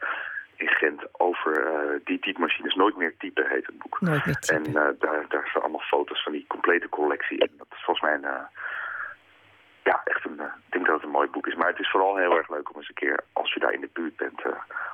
in 0.55 0.67
Gent... 0.67 1.01
over 1.11 1.71
die 2.03 2.19
typemachines. 2.19 2.75
Nooit 2.75 2.97
meer 2.97 3.13
typen 3.17 3.49
heet 3.49 3.65
het 3.65 3.77
boek. 3.77 4.01
Nooit 4.01 4.25
meer 4.25 4.35
typen. 4.35 4.65
En 4.65 4.73
daar, 4.99 5.25
daar 5.27 5.47
staan 5.47 5.61
allemaal 5.61 5.81
foto's 5.81 6.23
van 6.23 6.31
die 6.31 6.45
complete 6.47 6.89
collectie 6.89 7.37
in. 7.37 7.51
Dat 7.57 7.67
is 7.71 7.83
volgens 7.83 8.05
mij 8.05 8.13
een... 8.13 8.47
ja, 9.89 10.01
echt 10.03 10.25
een, 10.25 10.39
ik 10.67 10.71
denk 10.73 10.85
dat 10.85 10.95
het 10.95 11.03
een 11.03 11.17
mooi 11.19 11.29
boek 11.29 11.47
is. 11.47 11.55
Maar 11.55 11.67
het 11.67 11.79
is 11.79 11.89
vooral 11.89 12.15
heel 12.15 12.37
erg 12.37 12.49
leuk 12.49 12.69
om 12.69 12.75
eens 12.77 12.89
een 12.89 13.03
keer, 13.03 13.19
als 13.33 13.53
je 13.53 13.59
daar 13.59 13.73
in 13.73 13.81
de 13.81 13.89
buurt 13.93 14.15
bent, 14.15 14.41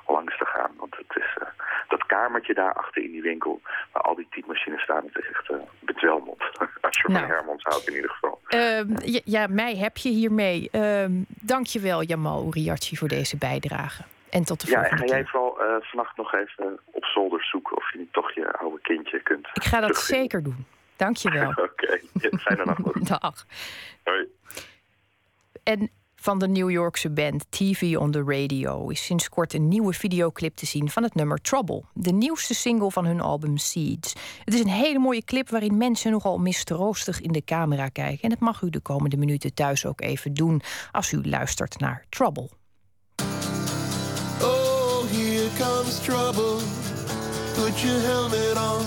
langs 0.07 0.37
te 0.37 0.45
gaan. 0.45 0.71
Want 0.77 0.95
het 0.95 1.17
is 1.23 1.29
dat 1.87 2.05
kamertje 2.05 2.53
daar 2.53 2.73
achter 2.73 3.03
in 3.03 3.11
die 3.11 3.21
winkel, 3.21 3.61
waar 3.91 4.03
al 4.03 4.15
die 4.15 4.27
typemachines 4.29 4.81
staan, 4.81 5.03
het 5.05 5.17
is 5.23 5.29
echt 5.29 5.51
bedwelmend. 5.79 6.41
Als 6.87 6.97
je 6.97 7.07
nou. 7.07 7.19
van 7.19 7.29
Hermans 7.29 7.63
houdt 7.63 7.87
in 7.87 7.95
ieder 7.95 8.09
geval. 8.09 8.41
Uh, 8.49 8.81
ja, 9.13 9.21
ja, 9.23 9.47
mij 9.47 9.75
heb 9.75 9.97
je 9.97 10.09
hiermee. 10.09 10.69
Uh, 10.71 11.05
Dank 11.27 11.65
je 11.65 11.79
wel, 11.79 12.03
Jamal 12.03 12.47
Uriachi, 12.47 12.97
voor 12.97 13.07
deze 13.07 13.37
bijdrage. 13.37 14.03
En 14.29 14.43
tot 14.43 14.61
de 14.61 14.71
ja, 14.71 14.79
volgende 14.79 15.03
en 15.03 15.09
ga 15.09 15.15
jij 15.15 15.23
keer. 15.23 15.31
vooral 15.31 15.61
uh, 15.61 15.75
vannacht 15.79 16.17
nog 16.17 16.33
even 16.33 16.79
op 16.91 17.05
zolder 17.05 17.43
zoeken 17.43 17.77
of 17.77 17.91
je 17.91 17.97
niet 17.97 18.13
toch 18.13 18.31
je 18.31 18.51
oude 18.51 18.81
kindje 18.81 19.21
kunt 19.21 19.47
Ik 19.53 19.63
ga 19.63 19.79
dat 19.79 19.97
zeker 19.97 20.43
doen. 20.43 20.65
Dank 20.95 21.17
je 21.17 21.31
wel. 21.31 21.49
Oké, 21.49 21.61
okay. 21.61 22.01
fijne 22.39 22.65
nacht. 22.65 23.07
Dag. 23.19 23.45
Hoi. 24.03 24.27
En 25.65 25.89
van 26.15 26.39
de 26.39 26.47
New 26.47 26.71
Yorkse 26.71 27.09
band 27.09 27.45
TV 27.49 27.97
on 27.97 28.11
the 28.11 28.23
Radio 28.23 28.89
is 28.89 29.05
sinds 29.05 29.29
kort 29.29 29.53
een 29.53 29.67
nieuwe 29.67 29.93
videoclip 29.93 30.55
te 30.55 30.65
zien 30.65 30.89
van 30.89 31.03
het 31.03 31.15
nummer 31.15 31.41
Trouble, 31.41 31.83
de 31.93 32.11
nieuwste 32.11 32.53
single 32.53 32.91
van 32.91 33.05
hun 33.05 33.21
album 33.21 33.57
Seeds. 33.57 34.13
Het 34.43 34.53
is 34.53 34.59
een 34.59 34.67
hele 34.67 34.99
mooie 34.99 35.23
clip 35.23 35.49
waarin 35.49 35.77
mensen 35.77 36.11
nogal 36.11 36.37
mistroostig 36.37 37.21
in 37.21 37.31
de 37.31 37.43
camera 37.43 37.89
kijken. 37.89 38.21
En 38.21 38.29
dat 38.29 38.39
mag 38.39 38.61
u 38.61 38.69
de 38.69 38.79
komende 38.79 39.17
minuten 39.17 39.53
thuis 39.53 39.85
ook 39.85 40.01
even 40.01 40.33
doen 40.33 40.61
als 40.91 41.11
u 41.11 41.29
luistert 41.29 41.79
naar 41.79 42.05
Trouble. 42.09 42.49
Oh, 44.41 45.03
here 45.09 45.49
comes 45.57 45.99
trouble. 45.99 46.59
Put 47.55 47.79
your 47.79 48.01
helmet 48.01 48.57
on. 48.57 48.85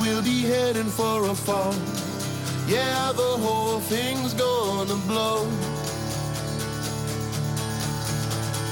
We'll 0.00 0.22
be 0.22 0.46
heading 0.46 0.90
for 0.90 1.28
a 1.28 1.34
fall. 1.34 1.72
Yeah, 2.66 3.12
the 3.12 3.36
whole 3.40 3.80
thing's 3.80 4.32
gonna 4.34 4.96
blow. 5.06 5.46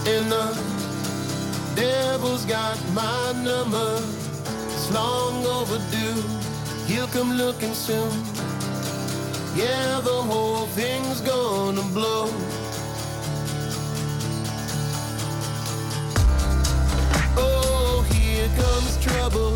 And 0.04 0.32
the 0.32 0.46
devil's 1.76 2.44
got 2.44 2.76
my 2.92 3.32
number. 3.44 4.00
It's 4.66 4.90
long 4.92 5.46
overdue. 5.46 6.22
He'll 6.86 7.06
come 7.06 7.34
looking 7.34 7.72
soon. 7.72 8.10
Yeah, 9.54 10.00
the 10.00 10.20
whole 10.30 10.66
thing's 10.74 11.20
gonna 11.20 11.82
blow. 11.94 12.26
Oh, 17.36 18.04
here 18.10 18.48
comes 18.60 18.96
trouble. 19.04 19.54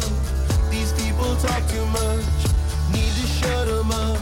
These 0.71 0.93
people 0.93 1.35
talk 1.37 1.67
too 1.69 1.87
much. 1.87 2.25
Need 2.93 3.13
to 3.21 3.27
shut 3.27 3.67
them 3.67 3.91
up. 3.91 4.21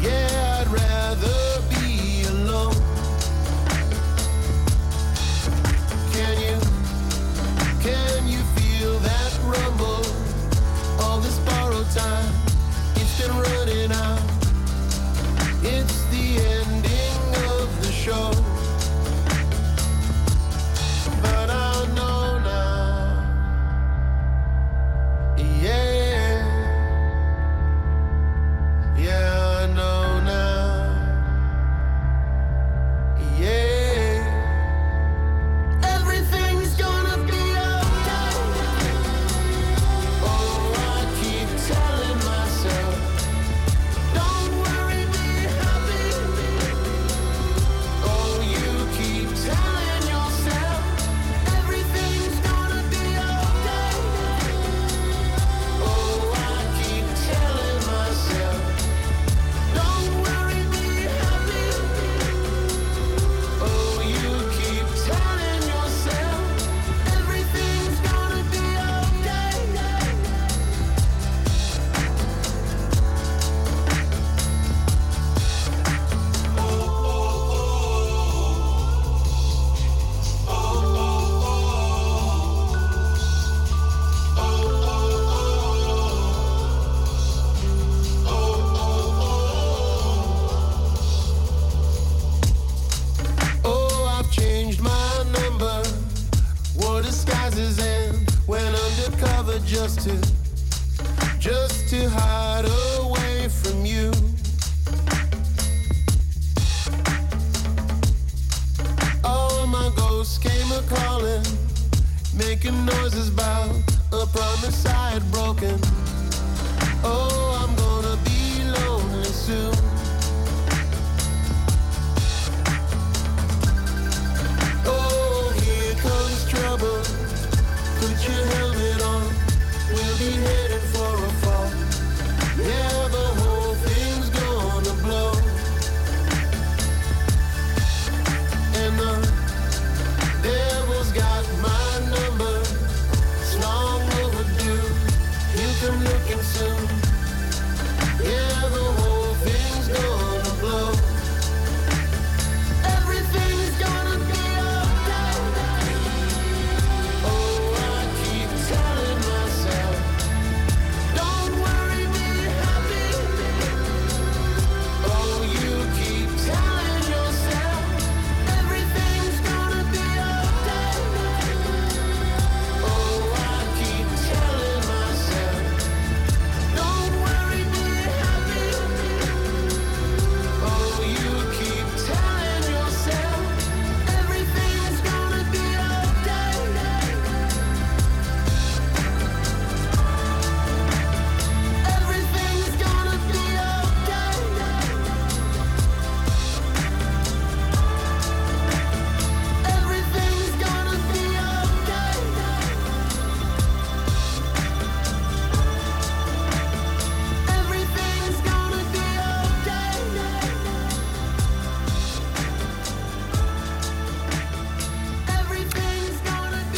Yeah, 0.00 0.62
I'd 0.62 0.68
rather 0.68 1.60
be 1.68 1.77
yeah. 7.88 8.17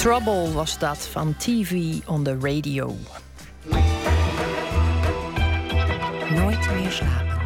Trouble 0.00 0.52
was 0.52 0.78
dat 0.78 1.08
van 1.08 1.36
TV 1.36 1.98
on 2.06 2.22
the 2.22 2.38
Radio. 2.40 2.94
Nooit 6.34 6.70
meer 6.72 6.90
slapen. 6.90 7.38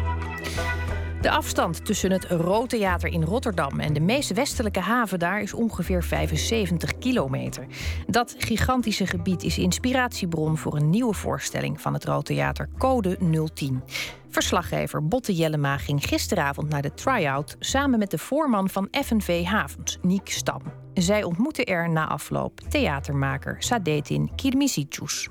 De 1.21 1.29
afstand 1.29 1.85
tussen 1.85 2.11
het 2.11 2.25
Roodtheater 2.25 3.09
in 3.09 3.23
Rotterdam 3.23 3.79
en 3.79 3.93
de 3.93 3.99
meest 3.99 4.33
westelijke 4.33 4.79
haven 4.79 5.19
daar 5.19 5.41
is 5.41 5.53
ongeveer 5.53 6.03
75 6.03 6.97
kilometer. 6.97 7.65
Dat 8.07 8.35
gigantische 8.37 9.07
gebied 9.07 9.43
is 9.43 9.57
inspiratiebron 9.57 10.57
voor 10.57 10.75
een 10.75 10.89
nieuwe 10.89 11.13
voorstelling 11.13 11.81
van 11.81 11.93
het 11.93 12.05
Roodtheater 12.05 12.69
Code 12.77 13.17
010. 13.53 13.83
Verslaggever 14.29 15.07
Botte 15.07 15.33
Jellema 15.33 15.77
ging 15.77 16.03
gisteravond 16.03 16.69
naar 16.69 16.81
de 16.81 16.93
try-out 16.93 17.55
samen 17.59 17.99
met 17.99 18.11
de 18.11 18.17
voorman 18.17 18.69
van 18.69 18.87
FNV 18.91 19.43
Havens, 19.43 19.97
Niek 20.01 20.29
Stam. 20.29 20.84
Zij 20.95 21.23
ontmoeten 21.23 21.65
er 21.65 21.89
na 21.89 22.07
afloop 22.07 22.59
theatermaker 22.69 23.55
Sadetin 23.59 24.31
Kirmisicius. 24.35 25.27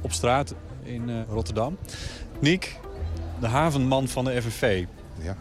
op 0.00 0.12
straat 0.12 0.54
in 0.82 1.10
eh, 1.10 1.16
Rotterdam. 1.28 1.78
Niek, 2.40 2.76
de 3.40 3.46
havenman 3.46 4.08
van 4.08 4.24
de 4.24 4.42
FNV. 4.42 4.84
Ja. 5.18 5.36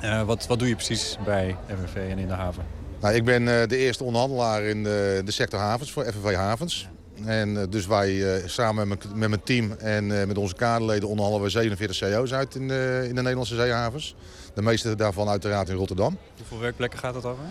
Eh, 0.00 0.22
wat, 0.22 0.46
wat 0.46 0.58
doe 0.58 0.68
je 0.68 0.74
precies 0.74 1.18
bij 1.24 1.56
FNV 1.66 1.96
en 1.96 2.18
in 2.18 2.28
de 2.28 2.34
haven? 2.34 2.64
Nou, 3.00 3.14
ik 3.14 3.24
ben 3.24 3.60
eh, 3.60 3.68
de 3.68 3.76
eerste 3.76 4.04
onderhandelaar 4.04 4.62
in 4.62 4.82
de, 4.82 5.22
de 5.24 5.32
sector 5.32 5.58
havens 5.60 5.92
voor 5.92 6.04
FNV 6.04 6.34
Havens. 6.34 6.88
En 7.24 7.60
eh, 7.60 7.62
dus 7.68 7.86
wij 7.86 8.34
eh, 8.34 8.48
samen 8.48 8.88
met, 8.88 9.14
met 9.14 9.28
mijn 9.28 9.42
team 9.42 9.72
en 9.72 10.20
eh, 10.20 10.26
met 10.26 10.38
onze 10.38 10.54
kaderleden 10.54 11.08
onderhandelen 11.08 11.44
we 11.44 11.50
47 11.50 11.98
CO's 11.98 12.32
uit 12.32 12.54
in 12.54 12.68
de, 12.68 13.04
in 13.08 13.14
de 13.14 13.20
Nederlandse 13.20 13.54
zeehavens. 13.54 14.14
De 14.54 14.62
meeste 14.62 14.94
daarvan 14.94 15.28
uiteraard 15.28 15.68
in 15.68 15.76
Rotterdam. 15.76 16.18
Hoeveel 16.36 16.58
werkplekken 16.58 16.98
gaat 16.98 17.14
het 17.14 17.24
over? 17.24 17.44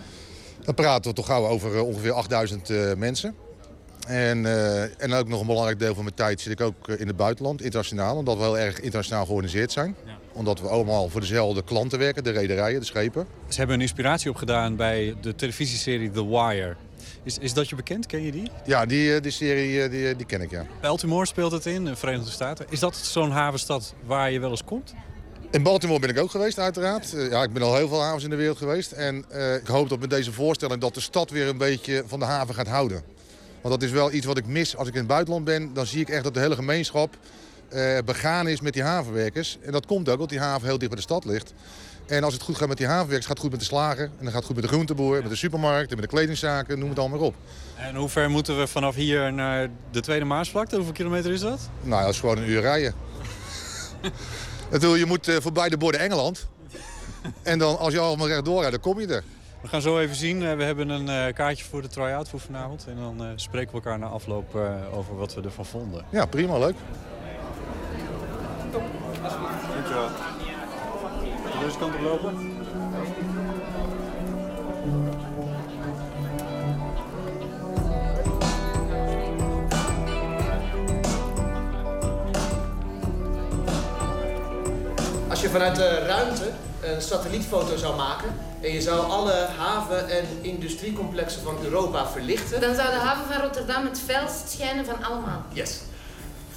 Dan 0.64 0.74
praten 0.74 1.10
we 1.10 1.16
toch 1.16 1.26
gauw 1.26 1.46
over 1.46 1.76
eh, 1.76 1.86
ongeveer 1.86 2.12
8000 2.12 2.70
eh, 2.70 2.94
mensen. 2.94 3.34
En, 4.06 4.46
eh, 4.46 5.02
en 5.02 5.12
ook 5.12 5.28
nog 5.28 5.40
een 5.40 5.46
belangrijk 5.46 5.78
deel 5.78 5.94
van 5.94 6.04
mijn 6.04 6.16
tijd 6.16 6.40
zit 6.40 6.52
ik 6.52 6.60
ook 6.60 6.88
in 6.88 7.06
het 7.06 7.16
buitenland, 7.16 7.62
internationaal. 7.62 8.16
Omdat 8.16 8.36
we 8.36 8.42
heel 8.42 8.58
erg 8.58 8.80
internationaal 8.80 9.24
georganiseerd 9.24 9.72
zijn. 9.72 9.96
Ja. 10.06 10.18
Omdat 10.32 10.60
we 10.60 10.68
allemaal 10.68 11.08
voor 11.08 11.20
dezelfde 11.20 11.64
klanten 11.64 11.98
werken, 11.98 12.24
de 12.24 12.30
rederijen, 12.30 12.80
de 12.80 12.86
schepen. 12.86 13.26
Ze 13.48 13.58
hebben 13.58 13.76
een 13.76 13.82
inspiratie 13.82 14.30
opgedaan 14.30 14.76
bij 14.76 15.14
de 15.20 15.34
televisieserie 15.34 16.10
The 16.10 16.28
Wire. 16.28 16.76
Is, 17.22 17.38
is 17.38 17.52
dat 17.52 17.68
je 17.68 17.76
bekend? 17.76 18.06
Ken 18.06 18.22
je 18.22 18.32
die? 18.32 18.50
Ja, 18.66 18.86
die, 18.86 19.20
die 19.20 19.30
serie 19.30 19.88
die, 19.88 20.16
die 20.16 20.26
ken 20.26 20.40
ik, 20.40 20.50
ja. 20.50 20.66
Baltimore 20.80 21.26
speelt 21.26 21.52
het 21.52 21.66
in, 21.66 21.84
de 21.84 21.96
Verenigde 21.96 22.30
Staten. 22.30 22.66
Is 22.68 22.78
dat 22.80 22.96
zo'n 22.96 23.30
havenstad 23.30 23.94
waar 24.04 24.30
je 24.30 24.40
wel 24.40 24.50
eens 24.50 24.64
komt? 24.64 24.94
In 25.52 25.62
Baltimore 25.62 26.00
ben 26.00 26.08
ik 26.08 26.18
ook 26.18 26.30
geweest, 26.30 26.58
uiteraard. 26.58 27.14
Eh, 27.14 27.30
ja, 27.30 27.42
ik 27.42 27.52
ben 27.52 27.62
al 27.62 27.76
heel 27.76 27.88
veel 27.88 28.02
havens 28.02 28.24
in 28.24 28.30
de 28.30 28.36
wereld 28.36 28.58
geweest. 28.58 28.92
En 28.92 29.24
eh, 29.28 29.54
ik 29.54 29.66
hoop 29.66 29.88
dat 29.88 30.00
met 30.00 30.10
deze 30.10 30.32
voorstelling 30.32 30.80
dat 30.80 30.94
de 30.94 31.00
stad 31.00 31.30
weer 31.30 31.48
een 31.48 31.58
beetje 31.58 32.02
van 32.06 32.18
de 32.18 32.24
haven 32.24 32.54
gaat 32.54 32.68
houden. 32.68 33.02
Want 33.60 33.80
dat 33.80 33.82
is 33.82 33.90
wel 33.94 34.12
iets 34.12 34.26
wat 34.26 34.38
ik 34.38 34.46
mis 34.46 34.76
als 34.76 34.88
ik 34.88 34.92
in 34.92 34.98
het 34.98 35.08
buitenland 35.08 35.44
ben. 35.44 35.74
Dan 35.74 35.86
zie 35.86 36.00
ik 36.00 36.08
echt 36.08 36.24
dat 36.24 36.34
de 36.34 36.40
hele 36.40 36.54
gemeenschap 36.54 37.16
eh, 37.68 37.98
begaan 38.04 38.48
is 38.48 38.60
met 38.60 38.72
die 38.72 38.82
havenwerkers. 38.82 39.58
En 39.62 39.72
dat 39.72 39.86
komt 39.86 40.08
ook, 40.08 40.14
omdat 40.14 40.28
die 40.28 40.40
haven 40.40 40.68
heel 40.68 40.78
dicht 40.78 40.90
bij 40.90 40.98
de 40.98 41.06
stad 41.06 41.24
ligt. 41.24 41.54
En 42.06 42.24
als 42.24 42.34
het 42.34 42.42
goed 42.42 42.56
gaat 42.56 42.68
met 42.68 42.78
die 42.78 42.86
havenwerkers, 42.86 43.26
gaat 43.26 43.36
het 43.36 43.42
goed 43.42 43.50
met 43.50 43.60
de 43.60 43.66
slager. 43.66 44.04
En 44.04 44.12
dan 44.18 44.26
gaat 44.26 44.34
het 44.34 44.44
goed 44.44 44.54
met 44.54 44.64
de 44.64 44.70
groenteboer, 44.70 45.20
met 45.20 45.30
de 45.30 45.36
supermarkt, 45.36 45.90
en 45.90 45.96
met 45.96 46.10
de 46.10 46.16
kledingzaken, 46.16 46.78
noem 46.78 46.88
het 46.88 46.98
allemaal 46.98 47.18
op. 47.18 47.34
En 47.76 47.94
hoe 47.94 48.08
ver 48.08 48.30
moeten 48.30 48.58
we 48.58 48.66
vanaf 48.66 48.94
hier 48.94 49.32
naar 49.32 49.68
de 49.90 50.00
Tweede 50.00 50.24
Maasvlakte? 50.24 50.76
Hoeveel 50.76 50.94
kilometer 50.94 51.32
is 51.32 51.40
dat? 51.40 51.60
Nou, 51.82 52.02
dat 52.02 52.12
is 52.12 52.20
gewoon 52.20 52.38
een 52.38 52.48
uur 52.48 52.60
rijden. 52.60 52.94
Natuurlijk, 54.72 55.00
je 55.02 55.06
moet 55.06 55.28
eh, 55.28 55.36
voorbij 55.40 55.68
de 55.68 55.76
borden 55.76 56.00
Engeland. 56.00 56.46
En 57.42 57.58
dan, 57.58 57.78
als 57.78 57.92
je 57.92 57.98
allemaal 57.98 58.28
rechtdoor 58.28 58.60
rijdt, 58.60 58.70
dan 58.82 58.92
kom 58.92 59.00
je 59.00 59.06
er. 59.06 59.22
We 59.60 59.68
gaan 59.68 59.80
zo 59.82 59.98
even 59.98 60.16
zien. 60.16 60.42
Eh, 60.42 60.56
We 60.56 60.62
hebben 60.64 60.88
een 60.88 61.08
eh, 61.08 61.34
kaartje 61.34 61.64
voor 61.64 61.82
de 61.82 61.88
try-out 61.88 62.28
voor 62.28 62.40
vanavond. 62.40 62.84
En 62.88 62.96
dan 62.96 63.22
eh, 63.24 63.26
spreken 63.36 63.68
we 63.68 63.74
elkaar 63.74 63.98
na 63.98 64.06
afloop 64.06 64.54
eh, 64.56 64.70
over 64.98 65.16
wat 65.16 65.34
we 65.34 65.42
ervan 65.42 65.66
vonden. 65.66 66.04
Ja, 66.10 66.24
prima, 66.26 66.58
leuk. 66.58 66.74
Dankjewel. 69.74 70.08
Deze 71.64 71.78
kant 71.78 71.94
op 71.94 72.00
lopen. 72.00 72.50
Je 85.42 85.48
vanuit 85.48 85.76
de 85.76 85.98
ruimte 85.98 86.50
een 86.80 87.02
satellietfoto 87.02 87.76
zou 87.76 87.96
maken 87.96 88.34
en 88.60 88.72
je 88.72 88.80
zou 88.80 89.10
alle 89.10 89.32
haven- 89.58 90.08
en 90.08 90.24
industriecomplexen 90.40 91.42
van 91.42 91.56
Europa 91.62 92.06
verlichten. 92.06 92.60
Dan 92.60 92.74
zou 92.74 92.90
de 92.90 92.96
haven 92.96 93.32
van 93.32 93.42
Rotterdam 93.42 93.84
het 93.84 94.00
felst 94.06 94.50
schijnen 94.50 94.84
van 94.84 95.04
allemaal. 95.04 95.44
Yes. 95.52 95.80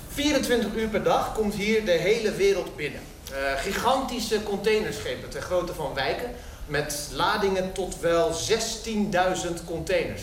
24 0.08 0.74
uur 0.76 0.88
per 0.88 1.04
dag 1.04 1.34
komt 1.34 1.54
hier 1.54 1.86
de 1.86 1.92
hele 1.92 2.32
wereld 2.32 2.76
binnen. 2.76 3.02
Eh, 3.32 3.38
gigantische 3.58 4.44
containerschepen 4.44 5.30
ter 5.30 5.42
grootte 5.42 5.74
van 5.74 5.94
wijken 5.94 6.32
met 6.66 7.10
ladingen 7.14 7.72
tot 7.72 8.00
wel 8.00 8.34
16.000 8.34 9.64
containers. 9.66 10.22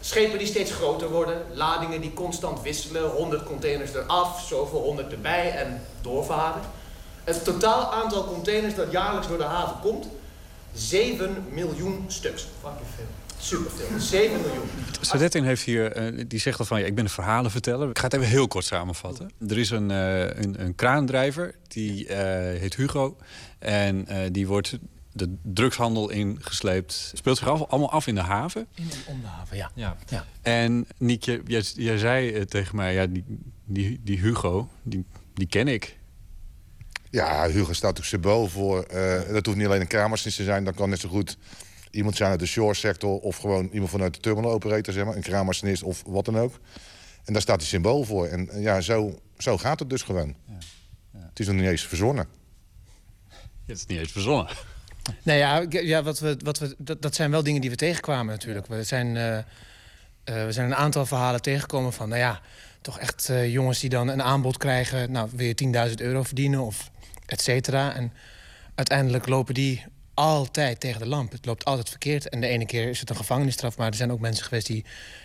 Schepen 0.00 0.38
die 0.38 0.46
steeds 0.46 0.72
groter 0.72 1.10
worden, 1.10 1.42
ladingen 1.52 2.00
die 2.00 2.14
constant 2.14 2.62
wisselen, 2.62 3.10
100 3.10 3.44
containers 3.44 3.94
eraf, 3.94 4.46
zoveel 4.48 4.80
100 4.80 5.12
erbij 5.12 5.50
en 5.50 5.82
doorvaren. 6.00 6.62
Het 7.26 7.44
totaal 7.44 7.92
aantal 7.92 8.24
containers 8.24 8.74
dat 8.74 8.90
jaarlijks 8.90 9.28
door 9.28 9.38
de 9.38 9.44
haven 9.44 9.80
komt, 9.80 10.08
7 10.74 11.44
miljoen 11.52 12.04
stuks. 12.06 12.46
Fucking 12.62 12.86
veel. 12.96 13.04
superveel. 13.38 14.00
7 14.00 14.40
miljoen. 14.40 14.68
Sadettin 15.00 15.44
heeft 15.44 15.62
hier, 15.62 15.92
eh, 15.92 16.24
die 16.28 16.38
zegt 16.38 16.58
al 16.58 16.64
van, 16.64 16.80
ja, 16.80 16.86
ik 16.86 16.94
ben 16.94 17.04
een 17.04 17.10
verhalenverteller. 17.10 17.88
Ik 17.88 17.98
ga 17.98 18.04
het 18.04 18.14
even 18.14 18.26
heel 18.26 18.48
kort 18.48 18.64
samenvatten. 18.64 19.30
Er 19.48 19.58
is 19.58 19.70
een, 19.70 19.90
eh, 19.90 20.20
een, 20.20 20.60
een 20.64 20.74
kraandrijver, 20.74 21.54
die 21.68 22.06
eh, 22.06 22.60
heet 22.60 22.76
Hugo. 22.76 23.16
En 23.58 24.06
eh, 24.06 24.18
die 24.32 24.46
wordt 24.46 24.78
de 25.12 25.34
drugshandel 25.42 26.10
ingesleept. 26.10 27.12
Speelt 27.14 27.38
zich 27.38 27.48
af, 27.48 27.62
allemaal 27.62 27.90
af 27.90 28.06
in 28.06 28.14
de 28.14 28.20
haven. 28.20 28.66
In 28.74 28.84
en 28.90 29.12
om 29.14 29.20
de 29.20 29.26
haven, 29.26 29.56
ja. 29.56 29.70
Ja. 29.74 29.96
ja. 30.08 30.24
En 30.42 30.86
Niekje, 30.98 31.42
jij, 31.46 31.62
jij 31.74 31.98
zei 31.98 32.44
tegen 32.44 32.76
mij, 32.76 32.94
ja, 32.94 33.06
die, 33.06 33.24
die, 33.64 34.00
die 34.04 34.18
Hugo, 34.18 34.68
die, 34.82 35.04
die 35.34 35.46
ken 35.46 35.68
ik. 35.68 35.96
Ja, 37.10 37.48
Hugo 37.48 37.72
staat 37.72 37.96
natuurlijk 37.96 38.06
symbool 38.06 38.46
voor. 38.46 38.82
eh, 38.82 39.32
dat 39.32 39.46
hoeft 39.46 39.58
niet 39.58 39.66
alleen 39.66 39.80
een 39.80 39.86
kramersnist 39.86 40.36
te 40.36 40.44
zijn. 40.44 40.64
Dat 40.64 40.74
kan 40.74 40.88
net 40.90 41.00
zo 41.00 41.08
goed 41.08 41.36
iemand 41.90 42.16
zijn 42.16 42.30
uit 42.30 42.40
de 42.40 42.46
shore 42.46 42.74
sector... 42.74 43.18
of 43.18 43.36
gewoon 43.36 43.68
iemand 43.72 43.90
vanuit 43.90 44.14
de 44.14 44.20
terminal 44.20 44.50
operator, 44.50 44.92
zeg 44.92 45.04
maar. 45.04 45.16
Een 45.16 45.22
kramersnist 45.22 45.82
of 45.82 46.02
wat 46.06 46.24
dan 46.24 46.38
ook. 46.38 46.60
En 47.24 47.32
daar 47.32 47.42
staat 47.42 47.56
hij 47.56 47.66
symbool 47.66 48.04
voor. 48.04 48.26
En 48.26 48.48
ja, 48.60 48.80
zo, 48.80 49.20
zo 49.38 49.58
gaat 49.58 49.78
het 49.78 49.90
dus 49.90 50.02
gewoon. 50.02 50.34
Het 51.36 51.40
is 51.40 51.46
nog 51.46 51.56
niet 51.56 51.70
eens 51.70 51.86
verzonnen. 51.86 52.28
Het 53.66 53.76
is 53.76 53.86
niet 53.86 53.98
eens 53.98 54.12
verzonnen. 54.12 54.48
Nou 55.22 55.38
ja, 55.38 55.64
ja 55.68 56.02
wat 56.02 56.18
we, 56.18 56.36
wat 56.44 56.58
we, 56.58 56.74
dat, 56.78 57.02
dat 57.02 57.14
zijn 57.14 57.30
wel 57.30 57.42
dingen 57.42 57.60
die 57.60 57.70
we 57.70 57.76
tegenkwamen 57.76 58.32
natuurlijk. 58.32 58.66
We 58.66 58.82
zijn, 58.82 59.16
eh, 59.16 59.38
eh, 59.38 59.44
we 60.24 60.52
zijn 60.52 60.66
een 60.66 60.74
aantal 60.74 61.06
verhalen 61.06 61.42
tegengekomen 61.42 61.92
van... 61.92 62.08
nou 62.08 62.20
ja, 62.20 62.40
toch 62.80 62.98
echt 62.98 63.28
eh, 63.28 63.52
jongens 63.52 63.80
die 63.80 63.90
dan 63.90 64.08
een 64.08 64.22
aanbod 64.22 64.56
krijgen... 64.56 65.12
nou, 65.12 65.28
wil 65.32 65.46
je 65.46 65.88
10.000 65.88 65.94
euro 65.94 66.22
verdienen 66.22 66.60
of 66.60 66.90
et 67.26 67.40
cetera. 67.40 67.94
En 67.94 68.12
uiteindelijk 68.74 69.28
lopen 69.28 69.54
die 69.54 69.84
altijd 70.14 70.80
tegen 70.80 71.00
de 71.00 71.06
lamp. 71.06 71.32
Het 71.32 71.46
loopt 71.46 71.64
altijd 71.64 71.88
verkeerd. 71.88 72.28
En 72.28 72.40
de 72.40 72.46
ene 72.46 72.66
keer 72.66 72.88
is 72.88 73.00
het 73.00 73.10
een 73.10 73.16
gevangenisstraf... 73.16 73.76
maar 73.76 73.88
er 73.88 73.94
zijn 73.94 74.12
ook 74.12 74.20
mensen 74.20 74.44
geweest 74.44 74.66
die 74.66 74.84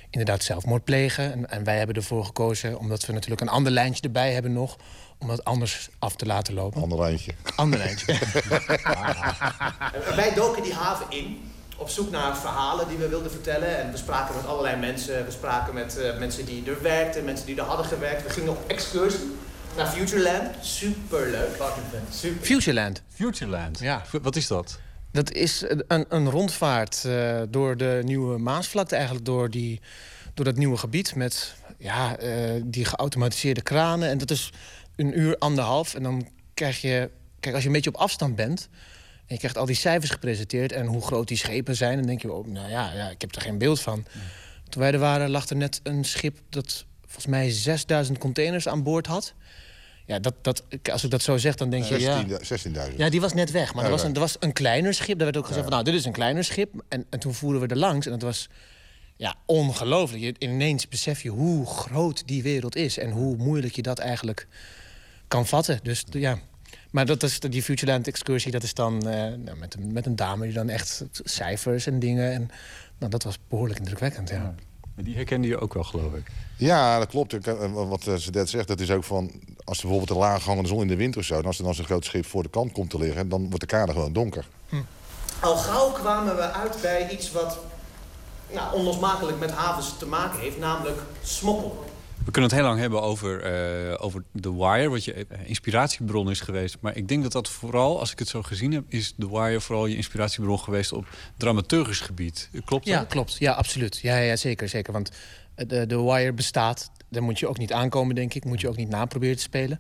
inderdaad 0.10 0.44
zelfmoord 0.44 0.84
plegen. 0.84 1.32
En, 1.32 1.50
en 1.50 1.64
wij 1.64 1.78
hebben 1.78 1.96
ervoor 1.96 2.26
gekozen, 2.26 2.80
omdat 2.80 3.06
we 3.06 3.14
natuurlijk 3.14 3.42
een 3.42 3.50
ander 3.50 3.72
lijntje 3.72 4.04
erbij 4.04 4.34
hebben 4.34 4.54
nog... 4.54 4.78
om 5.18 5.28
dat 5.28 5.44
anders 5.44 5.90
af 6.00 6.16
te 6.16 6.26
laten 6.26 6.54
lopen. 6.54 6.82
Ander 6.82 7.00
lijntje. 7.00 7.34
Ander 7.56 7.80
lijntje. 7.80 8.06
Wij 10.16 10.34
doken 10.34 10.64
die 10.64 10.74
haven 10.74 11.06
in 11.10 11.52
op 11.82 11.90
zoek 11.90 12.12
naar 12.12 12.38
verhalen 12.38 12.88
die 12.88 12.98
we 12.98 13.08
wilden 13.08 13.32
vertellen. 13.32 13.78
En 13.78 13.92
we 13.92 13.98
spraken 13.98 14.36
met 14.36 14.46
allerlei 14.46 14.76
mensen. 14.76 15.26
We 15.26 15.32
spraken 15.32 15.74
met 15.74 15.98
eh, 15.98 16.18
mensen 16.18 16.46
die 16.46 16.64
er 16.66 16.82
werkten, 16.82 17.26
mensen 17.26 17.46
die 17.46 17.56
er 17.56 17.64
hadden 17.64 17.86
gewerkt. 17.86 18.24
We 18.24 18.30
gingen 18.30 18.50
op 18.50 18.64
excursie 18.68 19.32
naar 19.76 19.88
Futureland. 19.88 20.56
Superleuk. 20.62 21.62
Super. 22.10 22.46
Futureland. 22.46 23.02
Futureland? 23.08 23.80
Ja. 23.80 24.04
Wat 24.22 24.36
is 24.36 24.48
dat? 24.48 24.80
Dat 25.12 25.32
is 25.32 25.66
een, 25.88 26.06
een 26.10 26.30
rondvaart 26.30 27.06
eh, 27.06 27.42
door 27.50 27.78
de 27.78 28.02
nieuwe 28.04 28.38
Maasvlakte, 28.38 28.96
eigenlijk 28.96 29.26
door, 29.26 29.50
die, 29.50 29.82
door 30.34 30.46
dat 30.46 30.56
nieuwe 30.56 30.78
gebied 30.78 31.16
met 31.16 31.56
ja, 31.78 32.18
eh, 32.18 32.62
die 32.64 32.86
geautomatiseerde 32.86 33.62
kranen. 33.62 34.10
En 34.10 34.18
dat 34.18 34.32
is 34.32 34.50
een 34.96 35.20
uur, 35.20 35.38
anderhalf. 35.38 35.96
En 35.96 36.04
dan 36.04 36.28
krijg 36.54 36.82
je, 36.82 37.10
kijk, 37.40 37.54
als 37.54 37.64
je 37.64 37.70
een 37.70 37.76
beetje 37.76 37.94
op 37.94 38.02
afstand 38.02 38.36
bent. 38.36 38.70
En 39.26 39.38
je 39.38 39.38
krijgt 39.38 39.58
al 39.58 39.66
die 39.66 39.76
cijfers 39.76 40.12
gepresenteerd 40.12 40.72
en 40.72 40.86
hoe 40.86 41.02
groot 41.02 41.28
die 41.28 41.38
schepen 41.38 41.76
zijn. 41.76 41.98
Dan 41.98 42.08
denk 42.08 42.22
je, 42.22 42.32
oh, 42.32 42.48
nou 42.48 42.70
ja, 42.70 42.94
ja, 42.94 43.10
ik 43.10 43.22
heb 43.22 43.36
er 43.36 43.42
geen 43.42 43.58
beeld 43.58 43.82
van. 43.82 44.06
Toen 44.70 44.82
wij 44.82 44.92
er 44.92 45.00
waren, 45.00 45.30
lag 45.30 45.50
er 45.50 45.56
net 45.56 45.80
een 45.84 46.04
schip 46.06 46.38
dat 46.50 46.86
volgens 47.12 47.26
mij 47.26 47.50
6000 47.50 48.18
containers 48.18 48.68
aan 48.68 48.84
boord 48.84 49.08
had. 49.08 49.34
Ja, 50.06 50.20
dat, 50.20 50.34
dat, 50.42 50.64
als 50.92 51.04
ik 51.04 51.10
dat 51.10 51.22
zo 51.22 51.38
zeg, 51.38 51.56
dan 51.56 51.70
denk 51.70 51.84
je... 51.84 52.00
ja, 52.00 52.26
16 52.42 52.76
16.000. 52.76 52.96
ja, 52.96 53.10
die 53.10 53.22
was 53.22 53.34
net 53.34 53.52
weg. 53.52 53.74
Maar 53.74 53.84
Ja, 53.84 53.90
er, 53.90 53.96
was 53.96 54.04
een, 54.04 54.14
er 54.14 54.20
was 54.20 54.36
een 54.40 54.54
kleiner 54.54 54.94
schip. 54.94 55.16
Daar 55.16 55.26
werd 55.26 55.38
ook 55.38 55.46
gezegd 55.46 55.64
van, 55.64 55.72
nou, 55.72 55.84
dit 55.84 55.94
is 55.94 56.06
een 56.06 56.12
kleiner 56.12 56.44
schip. 56.44 56.84
En, 56.88 57.06
en 57.10 57.20
toen 57.20 57.34
voeren 57.34 57.62
we 57.62 57.68
er 57.68 57.78
langs. 57.78 58.06
En 58.06 58.12
het 58.12 58.22
was 58.22 58.50
ja, 59.16 59.36
ongelooflijk. 59.46 60.24
Je, 60.24 60.36
ineens 60.40 60.88
besef 60.88 61.22
je 61.22 61.30
hoe 61.30 61.66
groot 61.66 62.28
die 62.28 62.44
wereld 62.44 62.76
is. 62.76 62.98
En 62.98 63.12
hoe 63.12 63.38
moeilijk 63.38 63.76
je 63.76 63.82
dat 63.82 64.00
eigenlijk 64.00 64.48
kan 65.28 65.48
vatten. 65.48 65.80
Dus 65.84 66.04
ja... 66.10 66.40
Maar 66.92 67.06
dat 67.06 67.24
is 67.24 67.40
die 67.40 67.64
Futureland 67.64 68.08
excursie, 68.08 68.52
dat 68.52 68.64
is 68.64 68.74
dan 68.74 69.08
eh, 69.08 69.14
nou, 69.14 69.58
met, 69.58 69.74
een, 69.74 69.94
met 69.94 70.06
een 70.06 70.16
dame 70.16 70.46
die 70.46 70.54
dan 70.54 70.70
echt 70.70 71.04
cijfers 71.12 71.86
en 71.86 72.00
dingen. 72.00 72.32
En 72.32 72.50
nou, 72.98 73.12
dat 73.12 73.24
was 73.24 73.38
behoorlijk 73.48 73.80
indrukwekkend, 73.80 74.30
ja. 74.30 74.56
Die 74.96 75.16
herkende 75.16 75.48
je 75.48 75.60
ook 75.60 75.74
wel, 75.74 75.84
geloof 75.84 76.14
ik. 76.14 76.32
Ja, 76.58 77.00
dat 77.00 77.08
klopt. 77.08 77.34
Eh, 77.48 77.72
Wat 77.74 78.08
eh, 78.08 78.16
Zedet 78.16 78.50
zegt, 78.50 78.68
dat 78.68 78.80
is 78.80 78.92
ook 78.92 79.04
van... 79.04 79.32
als 79.64 79.78
er 79.78 79.88
bijvoorbeeld 79.88 80.10
een 80.10 80.26
laaghangende 80.26 80.70
zon 80.70 80.82
in 80.82 80.88
de 80.88 80.96
winter 80.96 81.20
of 81.20 81.26
zo... 81.26 81.38
en 81.40 81.46
als 81.46 81.58
er 81.58 81.64
dan 81.64 81.74
zo'n 81.74 81.86
groot 81.86 82.06
schip 82.06 82.26
voor 82.26 82.44
de 82.44 82.50
kant 82.50 82.72
komt 82.72 82.90
te 82.90 82.98
liggen... 82.98 83.30
dan 83.30 83.42
wordt 83.42 83.60
de 83.60 83.66
kade 83.66 83.92
gewoon 83.92 84.14
donker. 84.14 84.48
Al 85.40 85.56
gauw 85.56 85.92
kwamen 85.92 86.36
we 86.36 86.52
uit 86.52 86.78
bij 86.82 87.10
iets 87.10 87.32
wat 87.32 87.58
nou, 88.54 88.76
onlosmakelijk 88.76 89.40
met 89.40 89.52
havens 89.52 89.98
te 89.98 90.06
maken 90.06 90.40
heeft, 90.40 90.58
namelijk 90.58 91.02
smokkel. 91.24 91.84
We 92.26 92.32
kunnen 92.32 92.50
het 92.50 92.60
heel 92.60 92.70
lang 92.70 92.80
hebben 92.80 93.02
over, 93.02 93.42
eh, 93.42 94.04
over 94.04 94.24
The 94.42 94.56
Wire, 94.56 94.90
wat 94.90 95.06
je 95.06 95.14
eh, 95.14 95.24
inspiratiebron 95.46 96.30
is 96.30 96.40
geweest. 96.40 96.78
Maar 96.80 96.96
ik 96.96 97.08
denk 97.08 97.24
dat 97.24 97.32
dat 97.32 97.50
vooral, 97.50 98.00
als 98.00 98.12
ik 98.12 98.20
het 98.20 98.28
zo 98.28 98.42
gezien 98.42 98.72
heb, 98.72 98.84
is 98.88 99.14
The 99.18 99.30
Wire 99.30 99.62
vooral 99.62 99.86
je 99.86 99.96
inspiratiebron 99.96 100.60
geweest 100.60 100.92
op 100.92 101.08
dramaturgisch 101.38 102.00
gebied. 102.00 102.50
Klopt 102.66 102.86
dat? 102.86 102.94
Ja, 102.94 103.04
klopt. 103.04 103.38
Ja, 103.38 103.52
absoluut. 103.52 104.00
Ja, 104.00 104.18
ja 104.18 104.36
zeker, 104.36 104.70
zeker. 104.70 104.94
Want 104.94 105.12
de, 105.56 105.86
de 105.86 106.02
Wire 106.02 106.34
bestaat. 106.34 106.92
Daar 107.10 107.24
moet 107.24 107.40
je 107.40 107.48
ook 107.48 107.58
niet 107.58 107.74
aankomen, 107.74 108.16
denk 108.16 108.34
ik. 108.34 108.46
Moet 108.46 108.62
je 108.62 108.68
ook 108.68 108.78
niet 108.78 108.90
naproberen 108.90 109.36
te 109.36 109.42
spelen. 109.42 109.80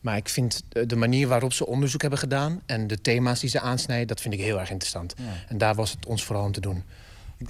Maar 0.00 0.16
ik 0.16 0.28
vind 0.28 0.62
de 0.68 0.86
de 0.86 0.96
manier 0.96 1.28
waarop 1.28 1.52
ze 1.52 1.66
onderzoek 1.66 2.00
hebben 2.00 2.18
gedaan... 2.18 2.62
en 2.66 2.86
de 2.86 3.00
thema's 3.00 3.40
die 3.40 3.50
ze 3.50 3.60
aansnijden, 3.60 4.06
dat 4.06 4.20
vind 4.20 4.34
ik 4.34 4.40
heel 4.40 4.60
erg 4.60 4.70
interessant. 4.70 5.14
Ja. 5.16 5.24
En 5.48 5.58
daar 5.58 5.74
was 5.74 5.90
het 5.90 6.06
ons 6.06 6.24
vooral 6.24 6.44
om 6.44 6.52
te 6.52 6.60
doen. 6.60 6.84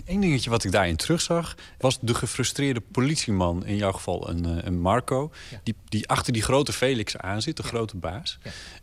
Eén 0.05 0.20
dingetje 0.20 0.51
wat 0.51 0.64
ik 0.64 0.72
daarin 0.72 0.97
terugzag, 0.97 1.55
was 1.78 1.99
de 2.01 2.14
gefrustreerde 2.14 2.80
politieman. 2.80 3.66
In 3.66 3.76
jouw 3.76 3.93
geval 3.93 4.28
een, 4.28 4.45
eh, 4.45 4.64
een 4.64 4.80
Marco. 4.80 5.32
Die, 5.62 5.74
die 5.84 6.09
achter 6.09 6.32
die 6.32 6.43
grote 6.43 6.72
Felix 6.72 7.16
aan 7.16 7.43
zit, 7.43 7.57
de 7.57 7.62
grote 7.62 7.97
baas. 7.97 8.39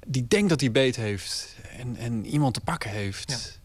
Die 0.08 0.28
denkt 0.28 0.50
dat 0.50 0.60
hij 0.60 0.72
beet 0.72 0.96
heeft 0.96 1.56
en, 1.78 1.96
en 1.96 2.26
iemand 2.26 2.54
te 2.54 2.62
pakken 2.62 2.90
heeft. 2.90 3.60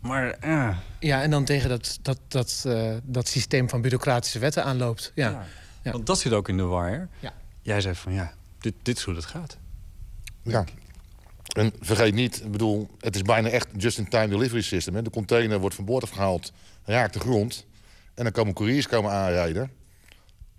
Maar 0.00 0.30
eh, 0.30 0.76
Ja, 1.00 1.22
en 1.22 1.30
dan 1.30 1.44
tegen 1.44 1.68
dat, 1.68 1.98
dat, 2.02 2.18
dat, 2.28 2.62
eh, 2.66 2.96
dat 3.02 3.28
systeem 3.28 3.68
van 3.68 3.80
bureaucratische 3.80 4.38
wetten 4.38 4.64
aanloopt. 4.64 5.12
Ja. 5.14 5.30
Ja. 5.30 5.46
Ja. 5.82 5.92
Want 5.92 6.06
dat 6.06 6.18
zit 6.18 6.32
ook 6.32 6.48
in 6.48 6.56
de 6.56 6.66
wire. 6.66 7.08
Ja. 7.20 7.32
Jij 7.62 7.80
zei 7.80 7.94
van 7.94 8.12
ja, 8.12 8.34
dit, 8.58 8.74
dit 8.82 8.96
is 8.96 9.02
hoe 9.02 9.14
het 9.14 9.24
gaat. 9.24 9.58
Ja. 10.42 10.64
En 11.54 11.72
vergeet 11.80 12.14
niet, 12.14 12.42
ik 12.44 12.50
bedoel, 12.50 12.88
het 13.00 13.14
is 13.14 13.22
bijna 13.22 13.48
echt 13.48 13.66
just-in-time 13.76 14.28
delivery 14.28 14.62
system. 14.62 14.94
Hè. 14.94 15.02
De 15.02 15.10
container 15.10 15.58
wordt 15.58 15.74
van 15.74 15.84
boord 15.84 16.02
afgehaald, 16.02 16.52
raakt 16.84 17.12
de 17.12 17.20
grond. 17.20 17.66
En 18.14 18.22
dan 18.24 18.32
komen 18.32 18.54
couriers 18.54 18.86
komen 18.88 19.10
aanrijden 19.10 19.70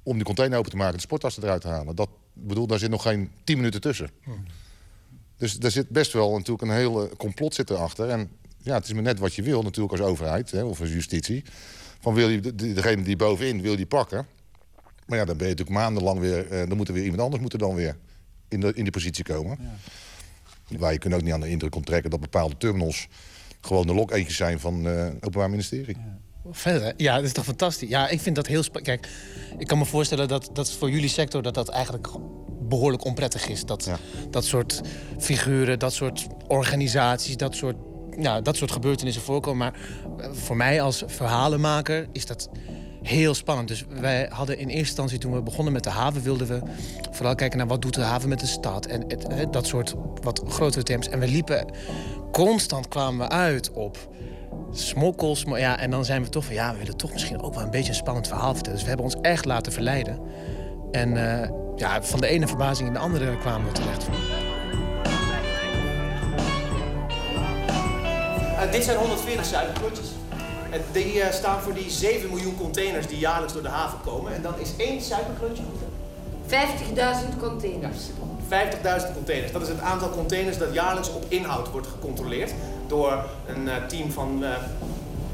om 0.04 0.16
die 0.16 0.24
container 0.26 0.58
open 0.58 0.70
te 0.72 0.76
maken 0.78 0.92
en 0.92 0.98
de 0.98 1.04
sporttassen 1.06 1.44
eruit 1.44 1.62
te 1.62 1.68
halen. 1.68 1.96
Dat, 1.96 2.10
bedoel, 2.34 2.68
daar 2.68 2.80
zit 2.80 2.90
nog 2.90 3.02
geen 3.02 3.32
10 3.44 3.58
minuten 3.58 3.82
tussen. 3.82 4.10
Dus 5.38 5.58
daar 5.60 5.72
zit 5.72 5.90
best 5.90 6.14
wel 6.14 6.32
natuurlijk 6.32 6.62
een 6.62 6.76
hele 6.78 7.10
complot 7.18 7.54
zit 7.56 7.70
erachter. 7.70 8.10
En 8.10 8.30
ja, 8.58 8.74
het 8.74 8.86
is 8.86 8.94
maar 8.94 9.04
net 9.04 9.20
wat 9.20 9.34
je 9.36 9.42
wil 9.42 9.62
natuurlijk 9.62 9.92
als 10.00 10.10
overheid 10.10 10.52
hè, 10.52 10.64
of 10.64 10.80
als 10.80 10.90
justitie. 10.90 11.44
Van 12.00 12.14
wil 12.14 12.30
je 12.30 12.40
de- 12.40 12.56
de- 12.56 12.74
degene 12.74 13.02
die 13.04 13.16
bovenin 13.16 13.62
wil 13.62 13.76
die 13.76 13.86
pakken. 13.86 14.26
Maar 15.06 15.18
ja, 15.18 15.26
dan 15.26 15.38
ben 15.38 15.48
je 15.48 15.54
natuurlijk 15.54 15.78
maandenlang 15.80 16.20
weer... 16.20 16.48
eh, 16.52 16.68
dan 16.68 16.78
moet 16.78 16.88
er 16.88 16.94
weer 16.94 17.04
iemand 17.04 17.22
anders 17.22 17.42
moet 17.42 17.54
er 17.54 17.60
dan 17.60 17.76
weer 17.76 17.98
in, 18.48 18.60
de, 18.60 18.68
in 18.74 18.84
die 18.84 18.92
positie 18.92 19.24
komen. 19.24 19.58
Waar 20.68 20.92
je 20.92 21.00
kunt 21.00 21.14
ook 21.14 21.22
niet 21.22 21.34
aan 21.34 21.42
de 21.42 21.50
indruk 21.50 21.76
onttrekken 21.76 22.10
dat 22.10 22.20
bepaalde 22.20 22.58
terminals... 22.58 23.08
gewoon 23.62 23.88
de 23.88 23.94
lok 23.94 24.12
eentjes 24.12 24.36
zijn 24.36 24.60
van 24.60 24.88
eh, 24.88 25.04
het 25.06 25.16
Openbaar 25.16 25.50
Ministerie. 25.50 25.98
Verder, 26.52 26.82
hè? 26.82 26.92
ja, 26.98 27.16
dat 27.16 27.24
is 27.24 27.32
toch 27.32 27.46
fantastisch. 27.46 27.90
Ja, 27.90 28.10
ik 28.10 28.22
vind 28.22 28.36
dat 28.36 28.48
heel 28.48 28.64
spannend. 28.64 28.86
Kijk, 28.86 29.10
ik 29.58 29.68
kan 29.68 29.78
me 29.78 29.86
voorstellen 29.86 30.28
dat, 30.28 30.50
dat 30.54 30.72
voor 30.72 30.90
jullie 30.90 31.10
sector... 31.10 31.42
dat 31.42 31.54
dat 31.54 31.70
eigenlijk 31.70 32.08
behoorlijk 32.62 33.06
onprettig 33.06 33.48
is. 33.48 33.66
Dat, 33.66 33.90
dat 34.30 34.46
soort 34.46 34.82
figuren, 35.20 35.80
dat 35.80 35.94
soort 35.94 36.28
organisaties... 36.48 37.38
dat 37.38 37.56
soort, 37.56 37.76
nou, 38.18 38.42
dat 38.42 38.56
soort 38.56 38.72
gebeurtenissen 38.72 39.22
voorkomen. 39.22 39.58
Maar 39.58 39.80
voor 40.32 40.56
mij 40.56 40.82
als 40.82 41.04
verhalenmaker 41.08 42.08
is 42.12 42.26
dat 42.26 42.50
heel 43.06 43.34
spannend. 43.34 43.68
Dus 43.68 43.84
wij 44.00 44.28
hadden 44.30 44.58
in 44.58 44.68
eerste 44.68 44.80
instantie, 44.80 45.18
toen 45.18 45.34
we 45.34 45.42
begonnen 45.42 45.74
met 45.74 45.84
de 45.84 45.90
haven... 45.90 46.22
wilden 46.22 46.48
we 46.48 46.62
vooral 47.12 47.36
kijken 47.36 47.58
naar 47.58 47.68
wat 47.68 47.82
doet 47.82 47.94
de 47.94 48.02
haven 48.02 48.30
met 48.30 48.40
de 48.40 48.46
stad. 48.46 48.86
En 48.86 49.04
het, 49.08 49.54
dat 49.54 49.68
soort 49.68 49.96
wat 50.22 50.44
grotere 50.48 50.84
thema's. 50.84 51.10
En 51.10 51.20
we 51.20 51.28
liepen... 51.28 51.66
Constant 52.32 52.88
kwamen 52.88 53.28
we 53.28 53.34
uit 53.34 53.72
op 53.72 54.10
smokkels. 54.72 55.46
Maar 55.46 55.60
ja, 55.60 55.80
en 55.80 55.92
dan 55.92 56.06
zijn 56.06 56.24
we 56.24 56.30
toch 56.30 56.46
van 56.46 56.54
ja, 56.54 56.72
we 56.72 56.78
willen 56.78 56.98
toch 56.98 57.14
misschien 57.14 57.42
ook 57.42 57.54
wel 57.54 57.64
een 57.64 57.72
beetje 57.72 57.90
een 57.90 57.96
spannend 57.96 58.28
verhaal 58.28 58.54
vertellen. 58.54 58.74
Dus 58.74 58.82
we 58.82 58.88
hebben 58.88 59.06
ons 59.06 59.16
echt 59.22 59.46
laten 59.46 59.72
verleiden. 59.72 60.20
En 60.92 61.42
eh, 61.42 61.50
ja, 61.76 62.04
van 62.04 62.20
de 62.20 62.28
ene 62.28 62.48
verbazing 62.48 62.88
in 62.88 62.94
de 62.94 63.00
andere 63.00 63.38
kwamen 63.38 63.68
we 63.68 63.74
terecht. 63.74 64.08
Eh, 68.60 68.72
dit 68.72 68.84
zijn 68.84 68.98
140 68.98 69.46
suikerklotjes. 69.46 70.08
En 70.76 70.82
die 70.92 71.22
eh, 71.22 71.34
staan 71.34 71.62
voor 71.62 71.74
die 71.74 71.90
7 71.90 72.30
miljoen 72.30 72.58
containers 72.58 73.08
die 73.08 73.20
jaarlijks 73.20 73.54
door 73.54 73.62
de 73.62 73.70
haven 73.70 74.00
komen. 74.06 74.36
En 74.36 74.42
dan 74.42 74.54
is 74.60 74.70
één 74.78 75.02
suikerklotje 75.02 75.64
50.000 76.48 77.40
containers. 77.40 77.98
50.000 78.50 79.14
containers. 79.14 79.52
Dat 79.52 79.62
is 79.62 79.68
het 79.68 79.80
aantal 79.80 80.10
containers 80.10 80.58
dat 80.58 80.74
jaarlijks 80.74 81.14
op 81.14 81.26
inhoud 81.28 81.72
wordt 81.72 81.88
gecontroleerd 81.88 82.54
door 82.88 83.26
een 83.48 83.70
eh, 83.70 83.86
team 83.86 84.12
van 84.12 84.44
eh, 84.44 84.50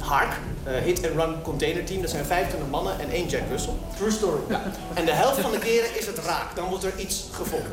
HARC, 0.01 0.39
eh, 0.63 0.73
Hit 0.73 1.05
and 1.05 1.15
Run 1.15 1.41
Container 1.41 1.85
Team. 1.85 2.01
Dat 2.01 2.09
zijn 2.09 2.25
25 2.25 2.69
mannen 2.69 2.99
en 2.99 3.09
één 3.09 3.27
Jack 3.27 3.41
Russell. 3.49 3.73
True 3.97 4.11
story. 4.11 4.41
Ja. 4.49 4.61
En 4.93 5.05
de 5.05 5.11
helft 5.11 5.39
van 5.39 5.51
de 5.51 5.59
keren 5.59 5.97
is 5.97 6.07
het 6.07 6.17
raak. 6.17 6.55
Dan 6.55 6.69
wordt 6.69 6.83
er 6.83 6.93
iets 6.97 7.27
gevonden 7.31 7.71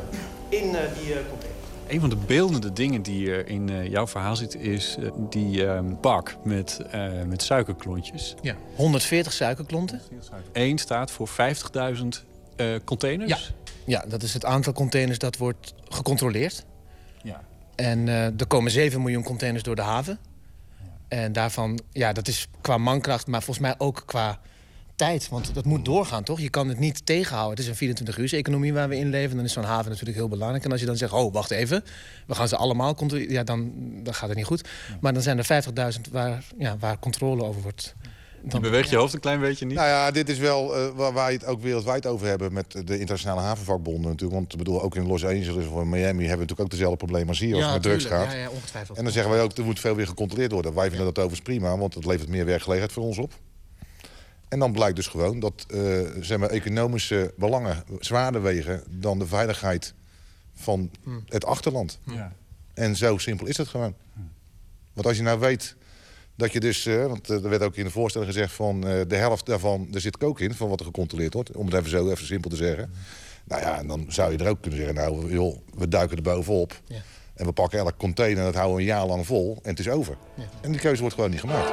in 0.49 0.75
eh, 0.75 0.81
die 0.99 1.13
eh, 1.13 1.19
container. 1.29 1.48
Een 1.89 1.99
van 1.99 2.09
de 2.09 2.15
beeldende 2.15 2.73
dingen 2.73 3.01
die 3.01 3.31
er 3.31 3.47
in 3.47 3.69
eh, 3.69 3.87
jouw 3.87 4.07
verhaal 4.07 4.35
zit... 4.35 4.55
is 4.55 4.95
eh, 4.99 5.11
die 5.29 5.65
ehm, 5.65 5.93
bak 6.01 6.35
met, 6.43 6.81
eh, 6.91 7.23
met 7.27 7.41
suikerklontjes. 7.43 8.35
Ja, 8.41 8.55
140 8.75 9.33
suikerklonten. 9.33 10.01
Eén 10.51 10.77
staat 10.77 11.11
voor 11.11 11.29
50.000 11.29 12.07
eh, 12.55 12.67
containers. 12.83 13.53
Ja. 13.85 13.99
ja, 13.99 14.09
dat 14.09 14.23
is 14.23 14.33
het 14.33 14.45
aantal 14.45 14.73
containers 14.73 15.17
dat 15.17 15.37
wordt 15.37 15.73
gecontroleerd. 15.87 16.65
Ja. 17.23 17.41
En 17.75 18.07
er 18.07 18.47
komen 18.47 18.71
7 18.71 19.01
miljoen 19.01 19.23
containers 19.23 19.63
door 19.63 19.75
de 19.75 19.81
haven. 19.81 20.19
En 21.07 21.33
daarvan, 21.33 21.79
ja, 21.91 22.13
dat 22.13 22.27
is 22.27 22.47
qua 22.61 22.77
mankracht, 22.77 23.27
maar 23.27 23.43
volgens 23.43 23.65
mij 23.65 23.75
ook 23.77 24.03
qua 24.05 24.39
tijd. 24.99 25.29
Want 25.29 25.53
dat 25.53 25.65
moet 25.65 25.85
doorgaan, 25.85 26.23
toch? 26.23 26.39
Je 26.39 26.49
kan 26.49 26.67
het 26.67 26.79
niet 26.79 27.05
tegenhouden. 27.05 27.51
Het 27.51 27.59
is 27.59 27.67
een 27.67 27.75
24 27.75 28.17
uur 28.17 28.33
economie 28.33 28.73
waar 28.73 28.89
we 28.89 28.97
in 28.97 29.09
leven. 29.09 29.35
Dan 29.35 29.45
is 29.45 29.53
zo'n 29.53 29.63
haven 29.63 29.89
natuurlijk 29.89 30.17
heel 30.17 30.27
belangrijk. 30.27 30.63
En 30.65 30.71
als 30.71 30.79
je 30.79 30.85
dan 30.85 30.97
zegt, 30.97 31.13
oh, 31.13 31.33
wacht 31.33 31.51
even. 31.51 31.83
We 32.27 32.35
gaan 32.35 32.47
ze 32.47 32.55
allemaal 32.55 32.95
controleren. 32.95 33.33
Ja, 33.33 33.43
dan, 33.43 33.71
dan 34.03 34.13
gaat 34.13 34.27
het 34.27 34.37
niet 34.37 34.45
goed. 34.45 34.67
Maar 35.01 35.13
dan 35.13 35.21
zijn 35.21 35.37
er 35.37 35.63
50.000 35.95 36.11
waar, 36.11 36.43
ja, 36.57 36.77
waar 36.79 36.99
controle 36.99 37.43
over 37.43 37.61
wordt. 37.61 37.95
Je 38.47 38.59
beweegt 38.59 38.89
je 38.89 38.95
hoofd 38.95 39.13
een 39.13 39.19
klein 39.19 39.39
beetje 39.39 39.65
niet. 39.65 39.75
Nou 39.75 39.87
ja, 39.87 40.11
dit 40.11 40.29
is 40.29 40.37
wel 40.37 40.75
eh, 40.75 40.87
waar 40.95 41.13
wij 41.13 41.33
het 41.33 41.45
ook 41.45 41.61
wereldwijd 41.61 42.05
over 42.05 42.27
hebben 42.27 42.53
met 42.53 42.71
de 42.71 42.99
internationale 42.99 43.41
havenvakbonden 43.41 44.09
natuurlijk. 44.09 44.39
Want 44.39 44.51
ik 44.51 44.57
bedoel, 44.57 44.81
ook 44.81 44.95
in 44.95 45.07
Los 45.07 45.25
Angeles 45.25 45.67
of 45.67 45.81
in 45.81 45.89
Miami 45.89 46.01
hebben 46.01 46.17
we 46.23 46.25
natuurlijk 46.25 46.59
ook 46.59 46.69
dezelfde 46.69 46.97
problemen 46.97 47.27
als 47.27 47.39
hier 47.39 47.55
als 47.55 47.63
het 47.63 47.73
met 47.73 47.81
drugs 47.81 48.05
gaat. 48.05 48.31
Ja, 48.31 48.37
ja, 48.37 48.49
ongetwijfeld. 48.49 48.97
En 48.97 49.03
dan 49.03 49.13
zeggen 49.13 49.31
wij 49.31 49.41
ook, 49.41 49.57
er 49.57 49.65
moet 49.65 49.79
veel 49.79 49.95
weer 49.95 50.07
gecontroleerd 50.07 50.51
worden. 50.51 50.73
Wij 50.73 50.87
vinden 50.87 51.05
dat 51.05 51.17
overigens 51.17 51.41
prima, 51.41 51.77
want 51.77 51.93
het 51.93 52.05
levert 52.05 52.29
meer 52.29 52.45
werkgelegenheid 52.45 52.93
voor 52.93 53.03
ons 53.03 53.17
op. 53.17 53.33
En 54.49 54.59
dan 54.59 54.71
blijkt 54.71 54.95
dus 54.95 55.07
gewoon 55.07 55.39
dat 55.39 55.65
eh, 55.67 55.81
zeg 56.19 56.37
maar, 56.37 56.49
economische 56.49 57.33
belangen 57.37 57.83
zwaarder 57.99 58.41
wegen 58.41 58.83
dan 58.89 59.19
de 59.19 59.27
veiligheid 59.27 59.93
van 60.53 60.91
Hmm. 61.03 61.23
het 61.27 61.45
achterland. 61.45 61.99
Ja. 62.03 62.33
En 62.73 62.95
zo 62.95 63.17
simpel 63.17 63.47
is 63.47 63.57
het 63.57 63.67
gewoon. 63.67 63.95
Want 64.93 65.07
als 65.07 65.17
je 65.17 65.23
nou 65.23 65.39
weet 65.39 65.75
dat 66.35 66.51
je 66.53 66.59
dus, 66.59 66.85
eh, 66.85 67.05
want 67.05 67.29
eh, 67.29 67.43
er 67.43 67.49
werd 67.49 67.61
ook 67.61 67.75
in 67.75 67.83
de 67.83 67.91
voorstelling 67.91 68.31
gezegd 68.31 68.53
van 68.53 68.87
eh, 68.87 69.01
de 69.07 69.15
helft 69.15 69.45
daarvan, 69.45 69.87
er 69.93 70.01
zit 70.01 70.17
kook 70.17 70.39
in 70.39 70.53
van 70.53 70.69
wat 70.69 70.79
er 70.79 70.85
gecontroleerd 70.85 71.33
wordt. 71.33 71.51
Om 71.51 71.65
het 71.65 71.75
even 71.75 71.89
zo 71.89 72.09
even 72.09 72.25
simpel 72.25 72.49
te 72.49 72.55
zeggen. 72.55 72.91
Nou 73.43 73.61
ja, 73.61 73.77
en 73.79 73.87
dan 73.87 74.05
zou 74.07 74.31
je 74.31 74.37
er 74.37 74.49
ook 74.49 74.61
kunnen 74.61 74.79
zeggen, 74.79 74.95
nou 74.97 75.33
joh, 75.33 75.57
we 75.73 75.87
duiken 75.87 76.17
er 76.17 76.23
bovenop. 76.23 76.81
Ja. 76.87 77.01
En 77.33 77.45
we 77.45 77.51
pakken 77.51 77.79
elk 77.79 77.97
container 77.97 78.37
en 78.37 78.43
dat 78.45 78.53
houden 78.55 78.75
we 78.75 78.81
een 78.81 78.87
jaar 78.87 79.05
lang 79.05 79.25
vol 79.25 79.59
en 79.63 79.69
het 79.69 79.79
is 79.79 79.89
over. 79.89 80.17
En 80.61 80.71
die 80.71 80.81
keuze 80.81 80.99
wordt 81.01 81.15
gewoon 81.15 81.29
niet 81.31 81.39
gemaakt. 81.39 81.71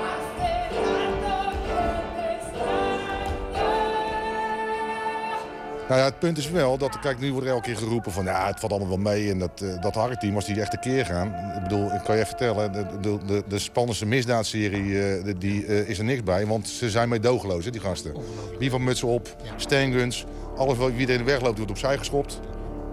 Nou 5.89 6.01
ja, 6.01 6.05
het 6.05 6.19
punt 6.19 6.39
is 6.39 6.51
wel 6.51 6.79
dat, 6.79 6.99
kijk, 6.99 7.21
nu 7.21 7.33
wordt 7.33 7.47
er 7.47 7.53
elke 7.53 7.67
keer 7.67 7.77
geroepen 7.77 8.13
van 8.13 8.25
ja, 8.25 8.47
het 8.47 8.61
valt 8.61 8.73
allemaal 8.73 8.89
wel 8.89 9.13
mee. 9.13 9.31
En 9.31 9.39
dat, 9.39 9.61
eh, 9.63 9.81
dat 9.81 9.95
harkteam, 9.95 10.35
als 10.35 10.45
die 10.45 10.61
echt 10.61 10.73
een 10.73 10.81
keer 10.81 11.07
gaan. 11.07 11.27
Ik 11.57 11.63
bedoel, 11.63 11.93
ik 11.93 12.01
kan 12.05 12.17
je 12.17 12.27
vertellen, 12.27 12.73
de, 12.73 12.87
de, 13.01 13.19
de, 13.27 13.43
de 13.49 13.59
spannendste 13.59 14.07
misdaadserie, 14.07 15.03
eh, 15.03 15.35
die 15.39 15.67
eh, 15.67 15.89
is 15.89 15.99
er 15.99 16.05
niks 16.05 16.23
bij. 16.23 16.47
Want 16.47 16.69
ze 16.69 16.91
zijn 16.91 17.09
meedogenloos, 17.09 17.65
hè, 17.65 17.71
die 17.71 17.81
gasten. 17.81 18.15
Wie 18.59 18.71
van 18.71 18.85
mutsen 18.85 19.09
op, 19.09 19.37
steenguns, 19.57 20.25
alles 20.57 20.77
wat 20.77 20.93
wie 20.93 21.07
er 21.07 21.13
in 21.13 21.19
de 21.19 21.25
weg 21.25 21.41
loopt, 21.41 21.57
wordt 21.57 21.73
opzij 21.73 21.99
geschopt. 21.99 22.41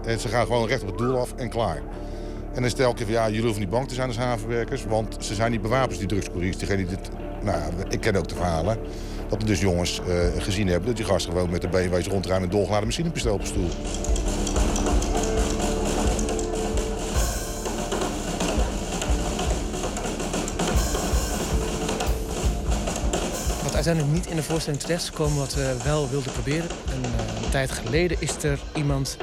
En 0.05 0.19
ze 0.19 0.27
gaan 0.27 0.45
gewoon 0.45 0.67
recht 0.67 0.81
op 0.81 0.87
het 0.87 0.97
doel 0.97 1.17
af 1.17 1.33
en 1.35 1.49
klaar. 1.49 1.81
En 2.53 2.61
dan 2.61 2.71
elke 2.77 2.95
keer 2.95 3.05
van, 3.05 3.15
ja, 3.15 3.25
jullie 3.25 3.41
hoeven 3.41 3.61
niet 3.61 3.69
bang 3.69 3.87
te 3.87 3.93
zijn 3.93 4.07
als 4.07 4.17
havenwerkers. 4.17 4.85
Want 4.85 5.17
ze 5.19 5.35
zijn 5.35 5.51
niet 5.51 5.61
bewapend, 5.61 5.99
die 5.99 6.07
drugscouriers. 6.07 6.57
Diegene 6.57 6.77
die 6.77 6.97
dit, 6.97 7.09
nou 7.43 7.57
ja, 7.57 7.69
ik 7.89 7.99
ken 7.99 8.15
ook 8.15 8.27
de 8.27 8.35
verhalen. 8.35 8.77
Dat 9.34 9.41
er 9.41 9.47
dus 9.47 9.59
jongens 9.59 9.99
eh, 9.99 10.41
gezien 10.43 10.67
hebben 10.67 10.88
dat 10.88 10.95
die 10.95 11.05
gasten 11.05 11.31
gewoon 11.31 11.49
met 11.49 11.61
de 11.61 11.67
BMW's 11.67 12.07
rondrijden 12.07 12.41
met 12.41 12.51
dolgeladen 12.51 12.88
machinepistool 12.88 13.34
op 13.34 13.41
de 13.41 13.47
stoel. 13.47 13.69
Wat 23.63 23.73
uiteindelijk 23.73 24.13
niet 24.13 24.25
in 24.25 24.36
de 24.36 24.43
voorstelling 24.43 24.81
terecht 24.81 25.05
gekomen, 25.05 25.38
wat 25.38 25.53
we 25.53 25.75
wel 25.84 26.09
wilden 26.09 26.31
proberen. 26.31 26.69
Eh, 26.69 27.43
een 27.43 27.49
tijd 27.49 27.71
geleden 27.71 28.17
is 28.19 28.43
er 28.43 28.59
iemand 28.75 29.17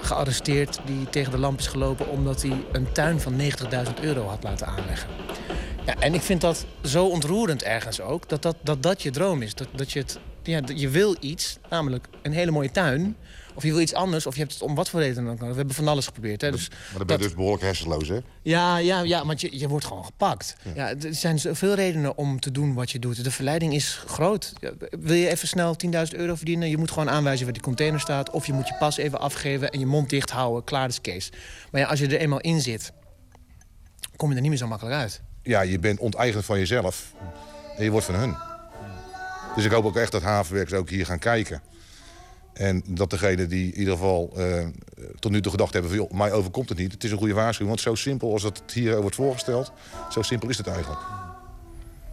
gearresteerd 0.00 0.80
die 0.84 1.10
tegen 1.10 1.32
de 1.32 1.38
lamp 1.38 1.58
is 1.58 1.66
gelopen 1.66 2.08
omdat 2.08 2.42
hij 2.42 2.64
een 2.72 2.92
tuin 2.92 3.20
van 3.20 3.36
90.000 3.36 4.00
euro 4.00 4.26
had 4.26 4.42
laten 4.42 4.66
aanleggen. 4.66 5.08
Ja, 5.88 5.94
en 5.98 6.14
ik 6.14 6.20
vind 6.20 6.40
dat 6.40 6.66
zo 6.84 7.06
ontroerend 7.06 7.62
ergens 7.62 8.00
ook, 8.00 8.28
dat 8.28 8.42
dat, 8.42 8.56
dat, 8.62 8.82
dat 8.82 9.02
je 9.02 9.10
droom 9.10 9.42
is. 9.42 9.54
Dat, 9.54 9.68
dat 9.74 9.92
je, 9.92 9.98
het, 9.98 10.18
ja, 10.42 10.60
je 10.74 10.88
wil 10.88 11.16
iets, 11.20 11.58
namelijk 11.70 12.06
een 12.22 12.32
hele 12.32 12.50
mooie 12.50 12.70
tuin. 12.70 13.16
Of 13.54 13.62
je 13.62 13.70
wil 13.70 13.80
iets 13.80 13.94
anders, 13.94 14.26
of 14.26 14.34
je 14.34 14.40
hebt 14.40 14.52
het 14.52 14.62
om 14.62 14.74
wat 14.74 14.88
voor 14.88 15.00
reden 15.00 15.24
dan 15.24 15.32
ook. 15.32 15.40
We 15.40 15.54
hebben 15.54 15.74
van 15.74 15.88
alles 15.88 16.06
geprobeerd. 16.06 16.40
Hè? 16.40 16.50
Dus 16.50 16.68
Maar 16.68 16.98
dan 16.98 17.06
ben 17.06 17.16
je 17.16 17.22
dus 17.22 17.34
behoorlijk 17.34 17.62
hersenloos, 17.62 18.08
hè? 18.08 18.18
ja, 18.42 18.76
ja, 18.76 19.00
ja, 19.00 19.26
want 19.26 19.40
je, 19.40 19.58
je 19.58 19.68
wordt 19.68 19.84
gewoon 19.84 20.04
gepakt. 20.04 20.56
Ja. 20.74 20.88
er 20.88 21.14
zijn 21.14 21.38
zoveel 21.38 21.74
redenen 21.74 22.16
om 22.18 22.40
te 22.40 22.50
doen 22.50 22.74
wat 22.74 22.90
je 22.90 22.98
doet. 22.98 23.24
De 23.24 23.30
verleiding 23.30 23.74
is 23.74 24.02
groot. 24.06 24.52
Ja, 24.60 24.72
Wil 25.00 25.14
je 25.14 25.28
even 25.28 25.48
snel 25.48 25.76
10.000 25.86 25.90
euro 26.16 26.34
verdienen? 26.34 26.68
Je 26.68 26.78
moet 26.78 26.90
gewoon 26.90 27.10
aanwijzen 27.10 27.44
waar 27.44 27.54
die 27.54 27.62
container 27.62 28.00
staat. 28.00 28.30
Of 28.30 28.46
je 28.46 28.52
moet 28.52 28.68
je 28.68 28.74
pas 28.78 28.96
even 28.96 29.20
afgeven 29.20 29.70
en 29.70 29.78
je 29.78 29.86
mond 29.86 30.10
dicht 30.10 30.30
houden. 30.30 30.64
Klaar 30.64 30.88
is 30.88 31.00
Kees. 31.00 31.30
Maar 31.70 31.80
ja, 31.80 31.86
als 31.86 31.98
je 31.98 32.06
er 32.06 32.20
eenmaal 32.20 32.40
in 32.40 32.60
zit, 32.60 32.92
kom 34.16 34.28
je 34.28 34.34
er 34.34 34.40
niet 34.40 34.50
meer 34.50 34.58
zo 34.58 34.66
makkelijk 34.66 34.96
uit. 34.96 35.22
Ja, 35.48 35.60
je 35.60 35.78
bent 35.78 35.98
onteigend 35.98 36.44
van 36.44 36.58
jezelf. 36.58 37.12
En 37.76 37.84
je 37.84 37.90
wordt 37.90 38.06
van 38.06 38.14
hun. 38.14 38.36
Dus 39.54 39.64
ik 39.64 39.70
hoop 39.72 39.84
ook 39.84 39.96
echt 39.96 40.12
dat 40.12 40.22
havenwerkers 40.22 40.78
ook 40.78 40.90
hier 40.90 41.06
gaan 41.06 41.18
kijken. 41.18 41.62
En 42.52 42.82
dat 42.88 43.10
degene 43.10 43.46
die 43.46 43.72
in 43.72 43.78
ieder 43.78 43.92
geval 43.94 44.32
eh, 44.36 44.66
tot 45.18 45.30
nu 45.30 45.40
toe 45.40 45.50
gedacht 45.50 45.72
hebben... 45.72 45.90
van 45.90 46.00
joh, 46.00 46.10
mij 46.12 46.32
overkomt 46.32 46.68
het 46.68 46.78
niet. 46.78 46.92
Het 46.92 47.04
is 47.04 47.10
een 47.10 47.18
goede 47.18 47.34
waarschuwing. 47.34 47.68
Want 47.68 47.80
zo 47.80 47.94
simpel 48.02 48.32
als 48.32 48.42
dat 48.42 48.62
hier 48.72 49.00
wordt 49.00 49.16
voorgesteld... 49.16 49.72
zo 50.10 50.22
simpel 50.22 50.48
is 50.48 50.58
het 50.58 50.66
eigenlijk. 50.66 51.00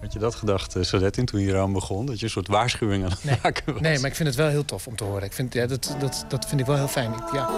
Had 0.01 0.13
je 0.13 0.19
dat 0.19 0.35
gedacht, 0.35 0.75
uh, 0.75 0.83
Sadetin, 0.83 1.25
toen 1.25 1.39
je 1.41 1.47
eraan 1.47 1.73
begon? 1.73 2.05
Dat 2.05 2.17
je 2.19 2.25
een 2.25 2.31
soort 2.31 2.47
waarschuwing 2.47 3.03
aan 3.03 3.11
het 3.21 3.41
maken 3.43 3.73
was? 3.73 3.81
Nee, 3.81 3.99
maar 3.99 4.09
ik 4.09 4.15
vind 4.15 4.27
het 4.27 4.37
wel 4.37 4.49
heel 4.49 4.65
tof 4.65 4.87
om 4.87 4.95
te 4.95 5.03
horen. 5.03 5.23
Ik 5.23 5.33
vind, 5.33 5.53
ja, 5.53 5.65
dat, 5.65 5.95
dat, 5.99 6.25
dat 6.27 6.45
vind 6.47 6.59
ik 6.61 6.65
wel 6.67 6.75
heel 6.75 6.87
fijn. 6.87 7.11
Ik- 7.13 7.31
ja. 7.33 7.49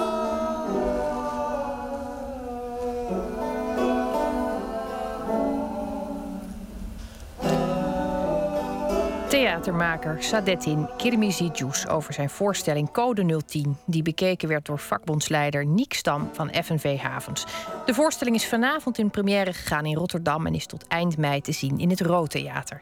Theatermaker 9.27 10.23
Sadettin 10.23 10.89
Kirmizi-Djoes 10.97 11.87
over 11.87 12.13
zijn 12.13 12.29
voorstelling 12.29 12.91
Code 12.91 13.41
010... 13.45 13.77
die 13.85 14.01
bekeken 14.01 14.47
werd 14.47 14.65
door 14.65 14.79
vakbondsleider 14.79 15.65
Niek 15.65 15.93
Stam 15.93 16.29
van 16.33 16.53
FNV 16.63 16.99
Havens. 16.99 17.45
De 17.85 17.93
voorstelling 17.93 18.35
is 18.35 18.47
vanavond 18.47 18.97
in 18.97 19.09
première 19.09 19.53
gegaan 19.53 19.85
in 19.85 19.95
Rotterdam... 19.95 20.45
en 20.45 20.53
is 20.53 20.65
tot 20.65 20.87
eind 20.87 21.17
mei 21.17 21.41
te 21.41 21.51
zien 21.51 21.79
in 21.79 21.89
het 21.89 22.01
Rood 22.01 22.29
Theater. 22.29 22.81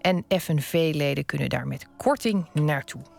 En 0.00 0.24
FNV-leden 0.28 1.24
kunnen 1.24 1.48
daar 1.48 1.66
met 1.66 1.86
korting 1.96 2.46
naartoe. 2.52 3.15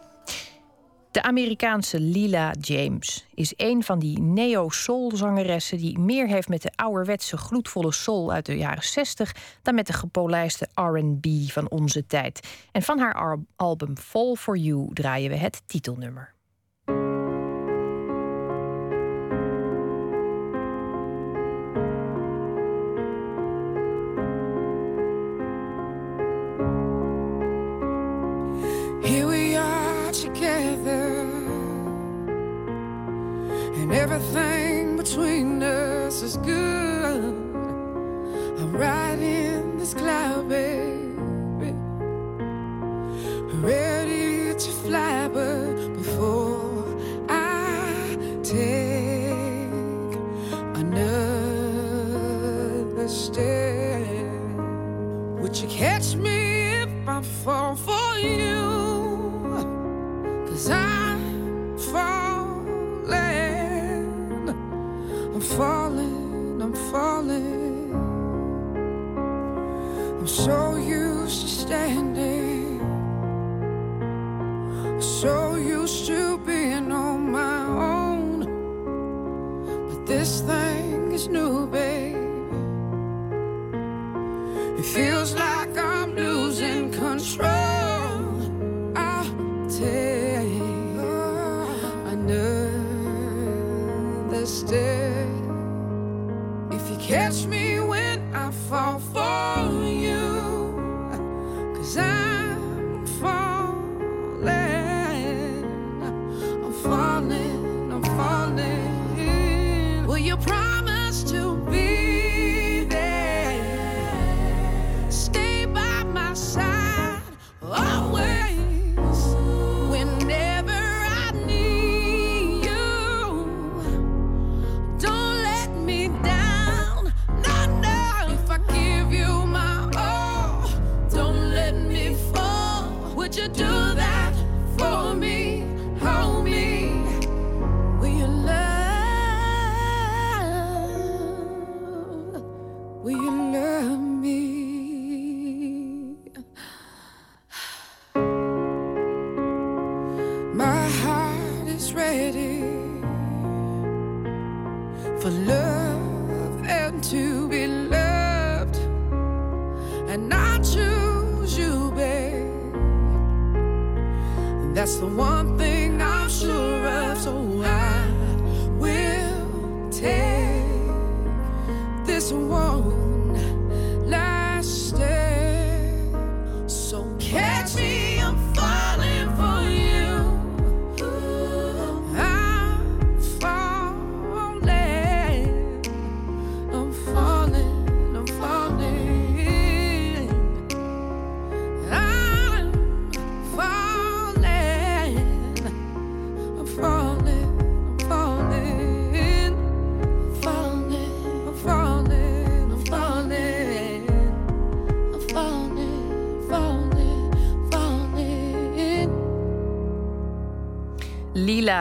De 1.18 1.24
Amerikaanse 1.24 2.00
Lila 2.00 2.54
James 2.60 3.26
is 3.34 3.54
een 3.56 3.84
van 3.84 4.00
die 4.00 4.22
neo-soul-zangeressen 4.22 5.78
die 5.78 6.00
meer 6.00 6.28
heeft 6.28 6.48
met 6.48 6.62
de 6.62 6.72
ouderwetse 6.76 7.38
gloedvolle 7.38 7.92
soul 7.92 8.32
uit 8.32 8.46
de 8.46 8.58
jaren 8.58 8.84
60 8.84 9.36
dan 9.62 9.76
met 9.76 9.88
de 9.88 9.94
gepolijste 9.94 10.68
R&B 10.74 11.26
van 11.52 11.70
onze 11.70 12.06
tijd. 12.08 12.48
En 12.72 12.82
van 12.82 13.00
haar 13.00 13.14
ar- 13.14 13.40
album 13.56 13.98
Fall 13.98 14.36
for 14.36 14.58
You 14.58 14.94
draaien 14.94 15.30
we 15.30 15.36
het 15.38 15.62
titelnummer. 15.66 16.37
Everything 34.10 34.96
between 34.96 35.62
us 35.62 36.22
is 36.22 36.38
good. 36.38 37.34
I'm 38.58 38.72
riding 38.72 39.78
this 39.78 39.94
cloud, 39.94 40.48
baby, 40.48 41.74
ready 43.56 44.54
to 44.54 44.72
fly, 44.86 45.28
but 45.28 45.94
before 45.94 46.86
I 47.28 48.18
take 48.44 50.16
another 50.82 51.88
step, 53.10 54.08
would 55.42 55.58
you 55.58 55.68
catch 55.68 56.16
me 56.16 56.82
if 56.84 56.90
I 57.08 57.22
fall 57.44 57.76
I'm 66.68 66.76
falling. 66.92 67.94
I'm 70.20 70.28
so 70.28 70.76
used 70.76 71.42
to 71.44 71.48
standing. 71.48 72.82
So 75.00 75.56
used 75.56 76.08
to 76.08 76.38
being 76.40 76.92
on 76.92 77.32
my 77.32 77.66
own. 77.94 78.42
But 79.88 80.08
this 80.08 80.42
thing 80.42 81.14
is 81.14 81.30
new, 81.30 81.68
babe. 81.68 82.18
It 84.78 84.86
feels 84.86 85.36
like 85.36 85.78
I'm 85.78 86.16
losing 86.18 86.92
control. 86.92 87.57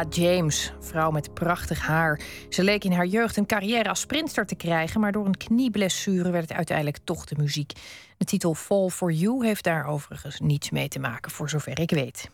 James, 0.04 0.72
vrouw 0.80 1.10
met 1.10 1.34
prachtig 1.34 1.80
haar. 1.80 2.20
Ze 2.48 2.64
leek 2.64 2.84
in 2.84 2.92
haar 2.92 3.06
jeugd 3.06 3.36
een 3.36 3.46
carrière 3.46 3.88
als 3.88 4.00
sprinter 4.00 4.46
te 4.46 4.54
krijgen, 4.54 5.00
maar 5.00 5.12
door 5.12 5.26
een 5.26 5.36
knieblessure 5.36 6.30
werd 6.30 6.48
het 6.48 6.56
uiteindelijk 6.56 6.98
toch 7.04 7.24
de 7.24 7.34
muziek. 7.38 7.72
De 8.16 8.24
titel 8.24 8.54
Fall 8.54 8.88
for 8.88 9.12
You 9.12 9.46
heeft 9.46 9.64
daar 9.64 9.86
overigens 9.86 10.40
niets 10.40 10.70
mee 10.70 10.88
te 10.88 10.98
maken, 10.98 11.30
voor 11.30 11.50
zover 11.50 11.80
ik 11.80 11.90
weet. 11.90 12.30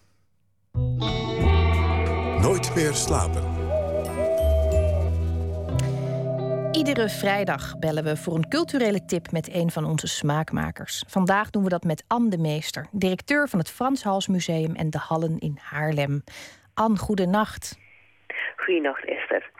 Nooit 2.41 2.75
meer 2.75 2.95
slapen. 2.95 3.43
Iedere 6.73 7.09
vrijdag 7.09 7.79
bellen 7.79 8.05
we 8.05 8.17
voor 8.17 8.35
een 8.35 8.49
culturele 8.49 9.05
tip 9.05 9.33
met 9.33 9.55
een 9.55 9.71
van 9.71 9.85
onze 9.85 10.07
smaakmakers. 10.07 11.05
Vandaag 11.07 11.51
doen 11.51 11.63
we 11.63 11.69
dat 11.69 11.85
met 11.85 12.05
Anne 12.07 12.31
de 12.31 12.39
Meester, 12.39 12.87
directeur 12.91 13.49
van 13.49 13.59
het 13.59 13.71
Frans 13.71 14.03
Hals 14.03 14.27
Museum 14.27 14.75
en 14.75 14.91
de 14.91 14.99
Hallen 14.99 15.39
in 15.39 15.59
Haarlem. 15.61 16.25
Anne, 16.83 16.97
goedenacht. 16.97 17.79
Goedenacht, 18.57 19.05
Esther. 19.05 19.51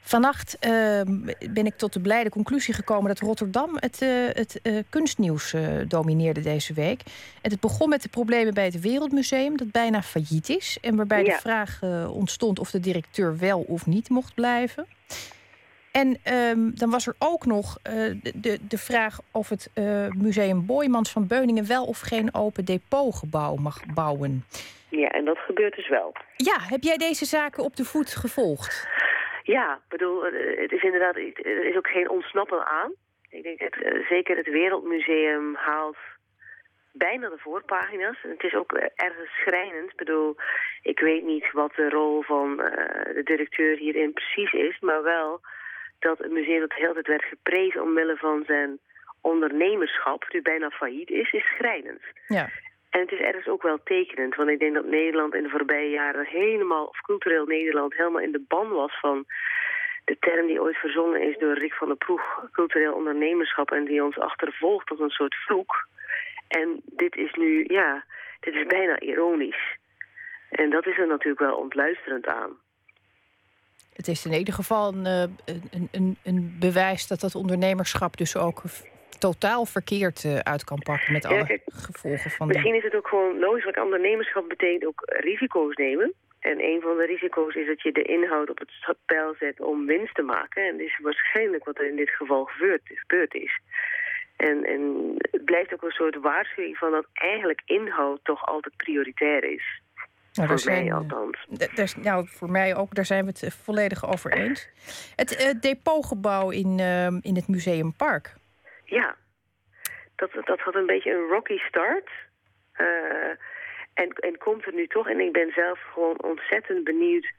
Vannacht 0.00 0.58
eh, 0.58 0.70
ben 1.50 1.66
ik 1.66 1.76
tot 1.76 1.92
de 1.92 2.00
blijde 2.00 2.30
conclusie 2.30 2.74
gekomen 2.74 3.08
dat 3.08 3.18
Rotterdam 3.18 3.70
het, 3.74 4.02
eh, 4.02 4.08
het 4.32 4.60
eh, 4.62 4.78
kunstnieuws 4.90 5.52
eh, 5.52 5.62
domineerde 5.88 6.40
deze 6.40 6.72
week. 6.72 7.02
En 7.42 7.50
het 7.50 7.60
begon 7.60 7.88
met 7.88 8.02
de 8.02 8.08
problemen 8.08 8.54
bij 8.54 8.64
het 8.64 8.80
Wereldmuseum, 8.80 9.56
dat 9.56 9.70
bijna 9.70 10.02
failliet 10.02 10.48
is. 10.48 10.78
En 10.80 10.96
waarbij 10.96 11.24
de 11.24 11.38
vraag 11.40 11.82
ontstond 12.08 12.58
of 12.58 12.70
de 12.70 12.80
directeur 12.80 13.38
wel 13.38 13.60
of 13.60 13.86
niet 13.86 14.08
mocht 14.08 14.34
blijven. 14.34 14.86
En 15.90 16.18
ehm, 16.22 16.70
dan 16.74 16.90
was 16.90 17.06
er 17.06 17.14
ook 17.18 17.46
nog 17.46 17.78
de, 18.34 18.58
de, 18.68 18.78
vraag 18.78 19.20
of 19.30 19.48
het 19.48 19.70
museum 20.16 20.66
Boijmans 20.66 21.10
van 21.10 21.26
Beuningen 21.26 21.66
wel 21.66 21.84
of 21.84 22.00
geen 22.00 22.34
open 22.34 22.64
depotgebouw 22.64 23.54
mag 23.54 23.80
bouwen. 23.94 24.44
Ja, 24.96 25.08
en 25.08 25.24
dat 25.24 25.38
gebeurt 25.38 25.76
dus 25.76 25.88
wel. 25.88 26.12
Ja, 26.36 26.56
heb 26.58 26.82
jij 26.82 26.96
deze 26.96 27.24
zaken 27.24 27.64
op 27.64 27.76
de 27.76 27.84
voet 27.84 28.14
gevolgd? 28.14 28.88
Ja, 29.42 29.74
ik 29.74 29.88
bedoel, 29.88 30.26
eh, 30.26 30.60
het 30.60 30.72
is 30.72 30.82
inderdaad, 30.82 31.16
er 31.16 31.64
is 31.64 31.76
ook 31.76 31.88
geen 31.88 32.10
ontsnappen 32.10 32.66
aan. 32.66 32.92
Ik 33.30 33.42
denk, 33.42 33.60
het, 33.60 33.82
eh, 33.82 34.06
zeker 34.08 34.36
het 34.36 34.50
Wereldmuseum 34.50 35.54
haalt 35.54 35.96
bijna 36.92 37.28
de 37.28 37.38
voorpagina's. 37.38 38.18
En 38.22 38.30
het 38.30 38.42
is 38.42 38.54
ook 38.54 38.72
eh, 38.72 38.86
ergens 38.94 39.30
schrijnend. 39.30 39.90
Ik 39.90 39.96
bedoel, 39.96 40.36
ik 40.82 41.00
weet 41.00 41.24
niet 41.24 41.52
wat 41.52 41.74
de 41.74 41.88
rol 41.88 42.22
van 42.22 42.56
de 42.56 43.20
directeur 43.24 43.76
hierin 43.76 44.12
precies 44.12 44.52
is, 44.52 44.80
maar 44.80 45.02
wel 45.02 45.40
dat 45.98 46.18
het 46.18 46.30
museum 46.30 46.60
dat 46.60 46.68
de 46.68 46.76
hele 46.78 46.92
tijd 46.92 47.06
werd 47.06 47.24
geprezen 47.24 47.82
omwille 47.82 48.16
van 48.16 48.42
zijn 48.46 48.78
ondernemerschap, 49.20 50.26
die 50.30 50.42
bijna 50.42 50.70
failliet 50.70 51.10
is, 51.10 51.32
is 51.32 51.44
schrijnend. 51.44 52.02
Ja. 52.26 52.48
En 52.94 53.00
het 53.00 53.12
is 53.12 53.18
ergens 53.18 53.46
ook 53.46 53.62
wel 53.62 53.78
tekenend, 53.84 54.34
want 54.34 54.48
ik 54.48 54.58
denk 54.58 54.74
dat 54.74 54.84
Nederland 54.84 55.34
in 55.34 55.42
de 55.42 55.48
voorbije 55.48 55.90
jaren 55.90 56.26
helemaal, 56.26 56.84
of 56.84 57.00
cultureel 57.00 57.46
Nederland, 57.46 57.94
helemaal 57.94 58.20
in 58.20 58.32
de 58.32 58.44
ban 58.48 58.68
was 58.68 59.00
van 59.00 59.24
de 60.04 60.16
term 60.20 60.46
die 60.46 60.62
ooit 60.62 60.76
verzonnen 60.76 61.22
is 61.28 61.38
door 61.38 61.58
Rick 61.58 61.72
van 61.74 61.88
der 61.88 61.96
Ploeg, 61.96 62.48
cultureel 62.52 62.94
ondernemerschap, 62.94 63.70
en 63.70 63.84
die 63.84 64.04
ons 64.04 64.18
achtervolgt 64.18 64.90
als 64.90 65.00
een 65.00 65.10
soort 65.10 65.34
vloek. 65.34 65.88
En 66.48 66.80
dit 66.84 67.16
is 67.16 67.32
nu, 67.34 67.64
ja, 67.68 68.04
dit 68.40 68.54
is 68.54 68.66
bijna 68.66 69.00
ironisch. 69.00 69.78
En 70.50 70.70
dat 70.70 70.86
is 70.86 70.98
er 70.98 71.06
natuurlijk 71.06 71.40
wel 71.40 71.56
ontluisterend 71.56 72.26
aan. 72.26 72.50
Het 73.92 74.08
is 74.08 74.26
in 74.26 74.32
ieder 74.32 74.54
geval 74.54 74.94
een, 74.94 75.06
eh, 75.06 75.54
een, 75.70 75.88
een, 75.92 76.16
een 76.24 76.56
bewijs 76.60 77.06
dat 77.06 77.20
dat 77.20 77.34
ondernemerschap 77.34 78.16
dus 78.16 78.36
ook 78.36 78.62
totaal 79.18 79.64
verkeerd 79.64 80.24
eh, 80.24 80.38
uit 80.38 80.64
kan 80.64 80.78
pakken 80.78 81.12
met 81.12 81.22
Ja, 81.22 81.28
alle 81.28 81.46
kijk, 81.46 81.62
gevolgen 81.66 82.30
van 82.30 82.46
Misschien 82.46 82.74
is 82.74 82.82
het 82.82 82.94
ook 82.94 83.08
gewoon 83.08 83.38
logisch, 83.38 83.64
want 83.64 83.80
ondernemerschap 83.80 84.48
betekent 84.48 84.86
ook 84.86 85.02
risico's 85.06 85.74
nemen. 85.74 86.12
En 86.40 86.60
een 86.60 86.80
van 86.80 86.96
de 86.96 87.06
risico's 87.06 87.54
is 87.54 87.66
dat 87.66 87.82
je 87.82 87.92
de 87.92 88.02
inhoud 88.02 88.50
op 88.50 88.58
het 88.58 88.70
spel 88.70 89.34
zet 89.38 89.60
om 89.60 89.86
winst 89.86 90.14
te 90.14 90.22
maken. 90.22 90.66
En 90.66 90.72
dat 90.76 90.86
is 90.86 90.98
waarschijnlijk 91.02 91.64
wat 91.64 91.78
er 91.78 91.88
in 91.88 91.96
dit 91.96 92.10
geval 92.10 92.44
gebeurd, 92.44 92.80
gebeurd 92.84 93.34
is. 93.34 93.60
En, 94.36 94.64
en 94.64 95.14
het 95.30 95.44
blijft 95.44 95.72
ook 95.72 95.82
een 95.82 95.90
soort 95.90 96.20
waarschuwing 96.20 96.76
van 96.76 96.90
dat 96.90 97.06
eigenlijk 97.12 97.62
inhoud 97.64 98.20
toch 98.22 98.46
altijd 98.46 98.76
prioritair 98.76 99.44
is. 99.44 99.82
Nou, 100.32 100.48
daar 100.48 100.58
voor 100.58 100.70
mij 100.70 100.84
zijn, 100.84 100.92
althans. 100.92 101.46
nou, 102.02 102.28
voor 102.28 102.50
mij 102.50 102.76
ook, 102.76 102.94
daar 102.94 103.04
zijn 103.04 103.24
we 103.24 103.30
het 103.30 103.42
eh, 103.42 103.50
volledig 103.50 104.06
over 104.06 104.32
eens. 104.32 104.68
Het 105.16 105.36
eh, 105.36 105.60
depotgebouw 105.60 106.50
in, 106.50 106.78
ehm, 106.78 107.18
in 107.20 107.36
het 107.36 107.48
Museumpark. 107.48 108.34
Ja, 108.84 109.16
dat, 110.16 110.30
dat 110.44 110.60
had 110.60 110.74
een 110.74 110.86
beetje 110.86 111.12
een 111.12 111.28
rocky 111.28 111.58
start. 111.58 112.10
Eh, 112.72 113.30
en, 113.94 114.08
en 114.08 114.38
komt 114.38 114.66
er 114.66 114.74
nu 114.74 114.86
toch. 114.86 115.08
En 115.08 115.20
ik 115.20 115.32
ben 115.32 115.52
zelf 115.52 115.80
gewoon 115.92 116.22
ontzettend 116.22 116.84
benieuwd. 116.84 117.32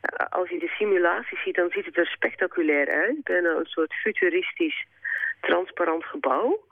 Eh, 0.00 0.26
als 0.26 0.48
je 0.48 0.58
de 0.58 0.68
simulatie 0.68 1.38
ziet, 1.38 1.54
dan 1.54 1.70
ziet 1.70 1.84
het 1.84 1.96
er 1.96 2.06
spectaculair 2.06 2.88
uit. 2.88 3.24
Bijna 3.24 3.50
een 3.50 3.66
soort 3.66 3.94
futuristisch, 3.94 4.86
transparant 5.40 6.04
gebouw. 6.04 6.66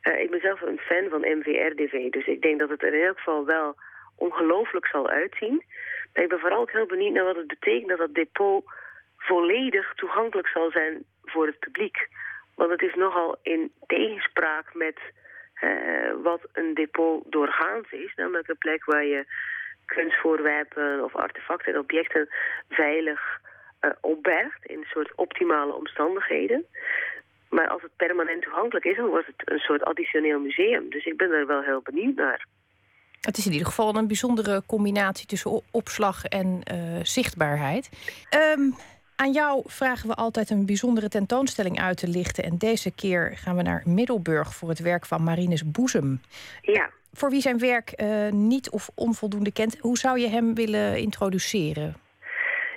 Eh, 0.00 0.20
ik 0.20 0.30
ben 0.30 0.40
zelf 0.40 0.60
een 0.60 0.78
fan 0.78 1.08
van 1.08 1.38
MVRDV, 1.38 2.10
dus 2.10 2.26
ik 2.26 2.42
denk 2.42 2.58
dat 2.58 2.68
het 2.68 2.82
er 2.82 2.94
in 2.94 3.06
elk 3.06 3.16
geval 3.16 3.44
wel 3.44 3.74
ongelooflijk 4.16 4.86
zal 4.86 5.08
uitzien. 5.08 5.64
Maar 6.12 6.22
ik 6.22 6.28
ben 6.28 6.40
vooral 6.40 6.60
ook 6.60 6.72
heel 6.72 6.86
benieuwd 6.86 7.12
naar 7.12 7.24
wat 7.24 7.36
het 7.36 7.46
betekent 7.46 7.88
dat 7.88 7.98
dat 7.98 8.14
depot 8.14 8.64
volledig 9.16 9.94
toegankelijk 9.94 10.48
zal 10.48 10.70
zijn 10.70 11.04
voor 11.24 11.46
het 11.46 11.58
publiek. 11.58 12.08
Want 12.60 12.72
het 12.72 12.82
is 12.82 12.94
nogal 12.94 13.36
in 13.42 13.72
tegenspraak 13.86 14.74
met 14.74 14.98
eh, 15.54 16.12
wat 16.22 16.40
een 16.52 16.74
depot 16.74 17.32
doorgaans 17.32 17.90
is. 17.90 18.12
Namelijk 18.16 18.48
een 18.48 18.58
plek 18.58 18.84
waar 18.84 19.04
je 19.04 19.24
kunstvoorwerpen 19.84 21.04
of 21.04 21.16
artefacten 21.16 21.72
en 21.72 21.78
objecten 21.78 22.28
veilig 22.68 23.20
uh, 23.80 23.90
opbergt 24.00 24.64
in 24.66 24.78
een 24.78 24.92
soort 24.94 25.14
optimale 25.14 25.74
omstandigheden. 25.74 26.64
Maar 27.48 27.68
als 27.68 27.82
het 27.82 27.96
permanent 27.96 28.42
toegankelijk 28.42 28.84
is, 28.84 28.96
dan 28.96 29.06
wordt 29.06 29.26
het 29.26 29.50
een 29.50 29.58
soort 29.58 29.84
additioneel 29.84 30.40
museum. 30.40 30.90
Dus 30.90 31.04
ik 31.04 31.16
ben 31.16 31.30
er 31.30 31.46
wel 31.46 31.62
heel 31.62 31.80
benieuwd 31.82 32.14
naar. 32.14 32.46
Het 33.20 33.36
is 33.36 33.46
in 33.46 33.52
ieder 33.52 33.66
geval 33.66 33.96
een 33.96 34.06
bijzondere 34.06 34.62
combinatie 34.66 35.26
tussen 35.26 35.62
opslag 35.70 36.24
en 36.24 36.62
uh, 36.72 37.00
zichtbaarheid. 37.02 37.90
Um, 38.58 38.74
aan 39.20 39.32
jou 39.32 39.62
vragen 39.66 40.08
we 40.08 40.14
altijd 40.14 40.50
een 40.50 40.66
bijzondere 40.66 41.08
tentoonstelling 41.08 41.80
uit 41.80 41.96
te 41.96 42.08
lichten. 42.08 42.44
En 42.44 42.56
deze 42.58 42.94
keer 42.94 43.32
gaan 43.34 43.56
we 43.56 43.62
naar 43.62 43.82
Middelburg 43.84 44.54
voor 44.54 44.68
het 44.68 44.80
werk 44.80 45.06
van 45.06 45.22
Marines 45.22 45.70
Boezem. 45.70 46.20
Ja. 46.62 46.90
Voor 47.12 47.30
wie 47.30 47.40
zijn 47.40 47.58
werk 47.58 47.92
uh, 47.96 48.28
niet 48.28 48.70
of 48.70 48.90
onvoldoende 48.94 49.52
kent, 49.52 49.78
hoe 49.78 49.98
zou 49.98 50.18
je 50.18 50.28
hem 50.28 50.54
willen 50.54 50.96
introduceren? 50.96 51.94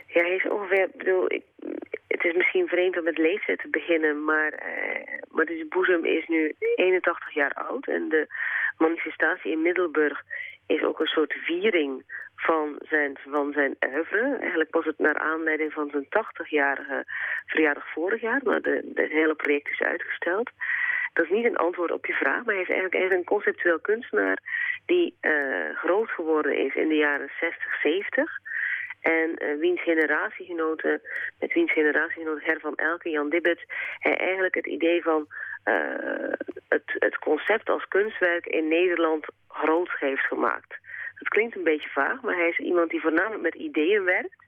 Ja, 0.08 0.22
hij 0.22 0.36
is 0.36 0.48
ongeveer, 0.48 0.90
bedoel, 0.98 1.32
ik, 1.32 1.44
het 2.08 2.24
is 2.24 2.34
misschien 2.34 2.68
vreemd 2.68 2.98
om 2.98 3.04
met 3.04 3.18
leeftijd 3.18 3.60
te 3.60 3.70
beginnen, 3.70 4.24
maar, 4.24 4.54
uh, 4.54 5.22
maar 5.32 5.46
deze 5.46 5.66
boezem 5.70 6.06
is 6.06 6.28
nu 6.28 6.56
81 6.76 7.34
jaar 7.34 7.54
oud. 7.54 7.88
En 7.88 8.10
de 8.10 8.28
manifestatie 8.78 9.52
in 9.52 9.62
Middelburg 9.62 10.24
is 10.68 10.84
ook 10.84 11.00
een 11.00 11.16
soort 11.16 11.34
viering 11.34 12.04
van 12.46 12.80
zijn, 12.90 13.18
van 13.28 13.54
zijn 13.54 13.76
oeuvre. 13.94 14.38
Eigenlijk 14.40 14.74
was 14.74 14.86
het 14.86 15.00
naar 15.00 15.18
aanleiding 15.18 15.74
van 15.74 15.90
zijn 15.90 16.06
80-jarige 16.06 17.06
verjaardag 17.46 17.92
vorig 17.92 18.22
jaar, 18.22 18.42
maar 18.44 18.56
het 18.56 19.12
hele 19.12 19.36
project 19.36 19.70
is 19.70 19.82
uitgesteld. 19.82 20.50
Dat 21.14 21.26
is 21.26 21.32
niet 21.32 21.46
een 21.46 21.58
antwoord 21.58 21.92
op 21.92 22.06
je 22.06 22.14
vraag, 22.14 22.44
maar 22.44 22.54
hij 22.54 22.64
is 22.64 22.70
eigenlijk, 22.70 23.04
is 23.04 23.18
een 23.18 23.24
conceptueel 23.24 23.80
kunstenaar 23.80 24.38
die 24.86 25.18
uh, 25.22 25.76
groot 25.76 26.10
geworden 26.10 26.58
is 26.58 26.76
in 26.76 26.88
de 26.88 26.96
jaren 26.96 27.30
60, 27.40 27.82
70. 27.82 28.40
En 29.02 29.44
uh, 29.44 29.60
wiens 29.60 29.82
generatiegenoten, 29.82 31.02
met 31.40 31.54
wiens 31.54 31.72
generatiegenoten 31.72 32.46
Hervan 32.46 32.76
Elke, 32.76 33.10
Jan 33.10 33.30
Dibbets, 33.30 33.64
hij 34.00 34.18
eigenlijk 34.18 34.56
het 34.56 34.68
idee 34.68 35.02
van 35.02 35.28
uh, 35.66 36.34
het, 36.68 36.96
het 37.00 37.18
concept 37.20 37.70
als 37.70 37.88
kunstwerk 37.88 38.46
in 38.46 38.68
Nederland 38.68 39.26
groot 39.48 39.90
heeft 40.00 40.26
gemaakt. 40.26 40.82
Het 41.16 41.28
klinkt 41.28 41.56
een 41.56 41.64
beetje 41.64 41.90
vaag, 41.90 42.22
maar 42.22 42.36
hij 42.36 42.50
is 42.50 42.58
iemand 42.58 42.90
die 42.90 43.02
voornamelijk 43.02 43.42
met 43.42 43.56
ideeën 43.56 44.04
werkt 44.04 44.46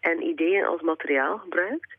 en 0.00 0.22
ideeën 0.22 0.64
als 0.64 0.80
materiaal 0.80 1.38
gebruikt. 1.38 1.96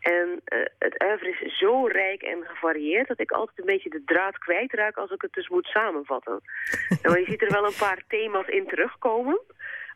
En 0.00 0.28
uh, 0.28 0.64
het 0.78 1.02
oeuvre 1.04 1.30
is 1.40 1.58
zo 1.58 1.86
rijk 1.86 2.22
en 2.22 2.44
gevarieerd 2.44 3.08
dat 3.08 3.20
ik 3.20 3.30
altijd 3.30 3.58
een 3.58 3.64
beetje 3.64 3.90
de 3.90 4.04
draad 4.04 4.38
kwijtraak 4.38 4.96
als 4.96 5.10
ik 5.10 5.22
het 5.22 5.32
dus 5.32 5.48
moet 5.48 5.66
samenvatten. 5.66 6.40
nou, 7.02 7.18
je 7.18 7.24
ziet 7.24 7.42
er 7.42 7.52
wel 7.52 7.64
een 7.64 7.78
paar 7.78 8.02
thema's 8.08 8.46
in 8.46 8.66
terugkomen. 8.66 9.40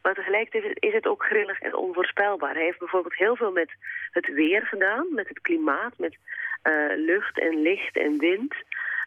Maar 0.02 0.14
tegelijkertijd 0.14 0.76
is 0.82 0.92
het 0.92 1.06
ook 1.06 1.24
grillig 1.24 1.60
en 1.60 1.76
onvoorspelbaar. 1.76 2.54
Hij 2.54 2.64
heeft 2.64 2.78
bijvoorbeeld 2.78 3.16
heel 3.16 3.36
veel 3.36 3.52
met 3.52 3.70
het 4.10 4.32
weer 4.32 4.62
gedaan, 4.62 5.06
met 5.14 5.28
het 5.28 5.40
klimaat, 5.40 5.98
met 5.98 6.16
uh, 6.64 6.96
lucht 6.96 7.38
en 7.38 7.62
licht 7.62 7.96
en 7.96 8.18
wind, 8.18 8.54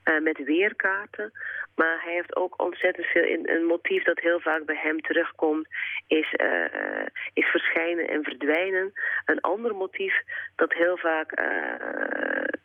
uh, 0.05 0.19
met 0.21 0.43
weerkaarten. 0.43 1.31
Maar 1.75 2.01
hij 2.03 2.13
heeft 2.13 2.35
ook 2.35 2.61
ontzettend 2.61 3.07
veel 3.07 3.23
in 3.23 3.49
een 3.49 3.65
motief 3.65 4.03
dat 4.03 4.19
heel 4.19 4.39
vaak 4.39 4.65
bij 4.65 4.79
hem 4.81 5.01
terugkomt, 5.01 5.67
is, 6.07 6.33
uh, 6.37 7.05
is 7.33 7.45
verschijnen 7.45 8.07
en 8.07 8.23
verdwijnen. 8.23 8.93
Een 9.25 9.41
ander 9.41 9.75
motief 9.75 10.13
dat 10.55 10.73
heel 10.73 10.97
vaak 10.97 11.33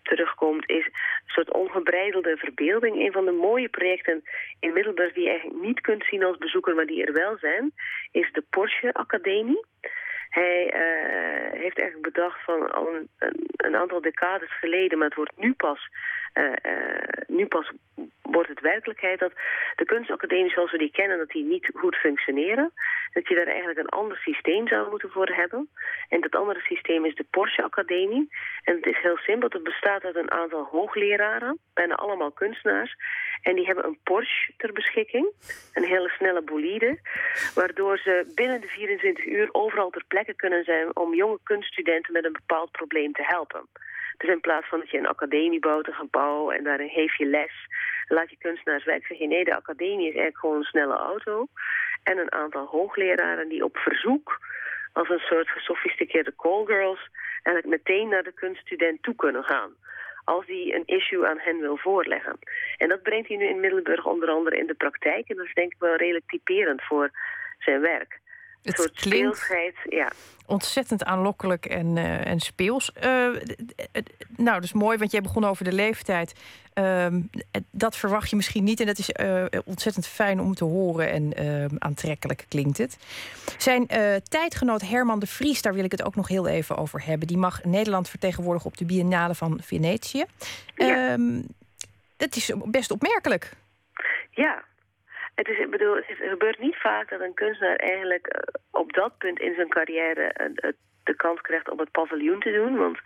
terugkomt, 0.03 0.69
is 0.69 0.85
een 0.87 0.93
soort 1.27 1.53
ongebreidelde 1.53 2.37
verbeelding. 2.37 2.97
Een 2.97 3.13
van 3.13 3.25
de 3.25 3.31
mooie 3.33 3.69
projecten 3.69 4.23
in 4.61 4.73
Middelburg 4.73 5.13
die 5.13 5.23
je 5.23 5.31
eigenlijk 5.31 5.63
niet 5.63 5.81
kunt 5.81 6.05
zien 6.05 6.25
als 6.25 6.39
bezoeker, 6.39 6.75
maar 6.75 6.87
die 6.87 7.05
er 7.05 7.13
wel 7.13 7.37
zijn, 7.39 7.73
is 8.11 8.33
de 8.33 8.45
Porsche 8.51 8.93
Academie. 8.93 9.65
Hij 10.29 10.75
heeft 11.65 11.79
eigenlijk 11.79 12.15
bedacht 12.15 12.45
van 12.45 12.73
al 12.73 12.95
een, 12.95 13.09
een, 13.57 13.77
aantal 13.77 14.01
decades 14.01 14.59
geleden, 14.59 14.99
maar 14.99 15.07
het 15.07 15.17
wordt 15.17 15.37
nu 15.37 15.53
pas, 15.53 15.89
nu 17.27 17.47
pas 17.47 17.73
wordt 18.23 18.49
het 18.49 18.61
werkelijkheid 18.61 19.19
dat 19.19 19.33
de 19.77 19.85
kunstacademie 19.85 20.51
zoals 20.51 20.71
we 20.71 20.79
die 20.79 20.91
kennen, 20.91 21.19
dat 21.19 21.29
die 21.29 21.45
niet 21.45 21.71
goed 21.75 21.97
functioneren. 21.97 22.73
Dat 23.13 23.29
je 23.29 23.35
daar 23.35 23.47
eigenlijk 23.47 23.79
een 23.79 23.99
ander 23.99 24.17
systeem 24.17 24.69
zou 24.69 24.91
moeten 24.91 25.11
voor 25.11 25.27
hebben. 25.27 25.69
En 26.09 26.21
dat 26.21 26.35
andere 26.35 26.61
systeem 26.61 27.05
is 27.05 27.15
de 27.15 27.27
Porsche 27.31 27.63
Academie. 27.63 28.29
En 28.63 28.75
het 28.77 28.87
is 28.87 28.99
heel 29.03 29.17
simpel, 29.17 29.49
het 29.53 29.63
bestaat 29.63 30.05
uit 30.05 30.17
een 30.17 30.31
aantal 30.31 30.65
hoogleraren, 30.65 31.59
bijna 31.75 31.95
allemaal 31.95 32.31
kunstenaars. 32.33 32.97
En 33.43 33.55
die 33.55 33.67
hebben 33.67 33.85
een 33.85 33.99
Porsche 34.03 34.53
ter 34.57 34.73
beschikking, 34.73 35.33
een 35.73 35.85
hele 35.85 36.09
snelle 36.09 36.43
bolide, 36.43 36.99
waardoor 37.55 37.99
ze 37.99 38.33
binnen 38.35 38.61
de 38.61 38.69
24 38.69 39.27
uur 39.27 39.49
overal 39.53 39.91
ter 39.91 40.05
plekke 40.09 40.35
kunnen 40.35 40.65
zijn 40.65 40.97
om 40.97 41.15
jonge 41.15 41.39
kunststudenten 41.43 42.13
met 42.13 42.25
een 42.25 42.33
bepaald 42.33 42.71
probleem 42.71 43.13
te 43.13 43.23
helpen. 43.23 43.69
Dus 44.17 44.31
in 44.31 44.41
plaats 44.41 44.69
van 44.69 44.79
dat 44.79 44.91
je 44.91 44.99
een 44.99 45.07
academie 45.07 45.61
bouwt, 45.61 45.87
een 45.87 45.95
gebouw 45.95 46.51
en 46.51 46.65
daarin 46.65 46.89
geef 46.89 47.17
je 47.17 47.27
les, 47.27 47.53
laat 48.09 48.31
je 48.31 48.37
kunstenaars 48.39 48.85
werk, 48.85 49.07
zeg 49.07 49.19
je 49.19 49.27
nee, 49.27 49.45
de 49.45 49.57
academie 49.57 50.09
is 50.09 50.15
eigenlijk 50.15 50.39
gewoon 50.39 50.57
een 50.57 50.65
snelle 50.65 50.97
auto. 50.97 51.47
En 52.03 52.19
een 52.19 52.33
aantal 52.33 52.67
hoogleraren 52.67 53.49
die 53.49 53.65
op 53.65 53.77
verzoek, 53.77 54.41
als 54.93 55.09
een 55.09 55.19
soort 55.19 55.49
gesofisticeerde 55.49 56.35
callgirls, 56.37 57.09
eigenlijk 57.43 57.67
meteen 57.67 58.09
naar 58.09 58.23
de 58.23 58.33
kunststudent 58.33 59.03
toe 59.03 59.15
kunnen 59.15 59.45
gaan 59.45 59.75
als 60.25 60.47
hij 60.47 60.75
een 60.75 60.87
issue 60.87 61.27
aan 61.27 61.39
hen 61.39 61.59
wil 61.61 61.77
voorleggen. 61.77 62.39
En 62.77 62.89
dat 62.89 63.03
brengt 63.03 63.29
hij 63.29 63.37
nu 63.37 63.45
in 63.45 63.61
Middelburg 63.61 64.07
onder 64.07 64.29
andere 64.29 64.57
in 64.59 64.67
de 64.67 64.75
praktijk. 64.75 65.29
En 65.29 65.37
dat 65.37 65.47
is 65.47 65.55
denk 65.55 65.73
ik 65.73 65.79
wel 65.79 65.97
redelijk 65.97 66.27
typerend 66.27 66.83
voor 66.83 67.11
zijn 67.59 67.81
werk. 67.81 68.21
Het 68.65 68.77
soort 68.77 68.93
klinkt- 69.01 69.37
speelsheid, 69.37 69.75
ja. 69.89 70.13
Ontzettend 70.47 71.05
aanlokkelijk 71.05 71.67
en, 71.67 71.97
eh, 71.97 72.27
en 72.27 72.41
speels. 72.41 72.91
D- 72.93 72.97
nou, 74.37 74.55
dat 74.55 74.63
is 74.65 74.73
mooi, 74.73 74.99
want 74.99 75.11
jij 75.11 75.21
begon 75.21 75.45
over 75.45 75.65
de 75.65 75.73
leeftijd. 75.73 76.33
Ehm, 76.73 77.21
dat 77.71 77.97
verwacht 77.97 78.31
je 78.31 78.37
misschien 78.37 78.65
niet. 78.65 78.81
En 78.81 78.87
dat 78.87 78.99
is 78.99 79.11
eh, 79.13 79.45
ontzettend 79.65 80.07
fijn 80.07 80.41
om 80.41 80.55
te 80.55 80.65
horen. 80.65 81.11
En 81.11 81.33
ehm, 81.33 81.75
aantrekkelijk 81.79 82.45
klinkt 82.49 82.79
het. 82.79 82.97
Zijn 83.59 83.87
tijdgenoot 84.29 84.81
Herman 84.81 85.19
de 85.19 85.27
Vries, 85.27 85.63
daar 85.63 85.75
wil 85.75 85.85
ik 85.85 85.91
het 85.93 86.03
ook 86.03 86.15
nog 86.17 86.29
heel 86.29 86.47
even 86.47 86.77
over 86.77 87.05
hebben. 87.07 87.27
Die 87.27 87.37
mag 87.39 87.65
Nederland 87.65 88.09
vertegenwoordigen 88.09 88.71
op 88.71 88.77
de 88.77 88.85
Biennale 88.85 89.35
van 89.35 89.61
Venetië. 89.63 90.25
Ehm, 90.75 91.41
dat 92.17 92.37
is 92.37 92.53
best 92.65 92.91
opmerkelijk. 92.91 93.53
Ja. 94.31 94.63
Het, 95.35 95.49
is, 95.49 95.59
ik 95.59 95.71
bedoel, 95.71 95.95
het 95.97 96.05
gebeurt 96.07 96.59
niet 96.59 96.77
vaak 96.77 97.11
dat 97.11 97.21
een 97.21 97.35
kunstenaar 97.35 97.77
eigenlijk 97.77 98.27
eh, 98.27 98.41
op 98.71 98.93
dat 98.93 99.19
punt 99.19 99.39
in 99.41 99.55
zijn 99.55 99.69
carrière 99.69 100.23
eh, 100.33 100.47
het- 100.55 100.77
de 101.05 101.17
kans 101.17 101.41
krijgt 101.41 101.71
om 101.71 101.79
het 101.79 101.91
paviljoen 101.91 102.41
te 102.41 102.53
doen. 102.53 102.77
Want 102.77 102.99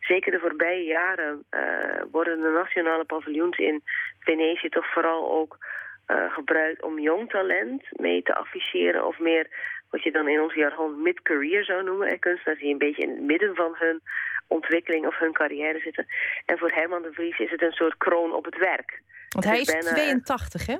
zeker 0.00 0.32
de 0.32 0.38
voorbije 0.38 0.84
jaren 0.84 1.44
eh, 1.50 2.02
worden 2.10 2.40
de 2.40 2.48
nationale 2.48 3.04
paviljoens 3.04 3.58
in 3.58 3.82
Venetië 4.20 4.68
toch 4.68 4.92
vooral 4.92 5.30
ook 5.32 5.58
eh, 6.06 6.32
gebruikt 6.32 6.82
om 6.82 6.98
jong 6.98 7.30
talent 7.30 7.82
mee 7.90 8.22
te 8.22 8.34
afficheren. 8.34 9.06
Of 9.06 9.18
meer 9.18 9.46
wat 9.90 10.02
je 10.02 10.10
dan 10.12 10.28
in 10.28 10.40
ons 10.40 10.54
jargon 10.54 11.02
mid-career 11.02 11.64
zou 11.64 11.84
noemen. 11.84 12.08
En 12.08 12.18
kunstenaars 12.18 12.60
die 12.60 12.72
een 12.72 12.78
beetje 12.78 13.02
in 13.02 13.10
het 13.10 13.20
midden 13.20 13.54
van 13.54 13.74
hun 13.78 14.00
ontwikkeling 14.46 15.06
of 15.06 15.18
hun 15.18 15.32
carrière 15.32 15.78
zitten. 15.78 16.06
En 16.46 16.58
voor 16.58 16.70
Herman 16.70 17.02
de 17.02 17.12
Vries 17.12 17.38
is 17.38 17.50
het 17.50 17.62
een 17.62 17.72
soort 17.72 17.96
kroon 17.96 18.32
op 18.34 18.44
het 18.44 18.56
werk. 18.58 19.02
Want 19.28 19.44
hij 19.44 19.60
is 19.60 19.66
bijna, 19.72 19.88
eh, 19.88 19.94
82, 19.94 20.66
hè? 20.66 20.76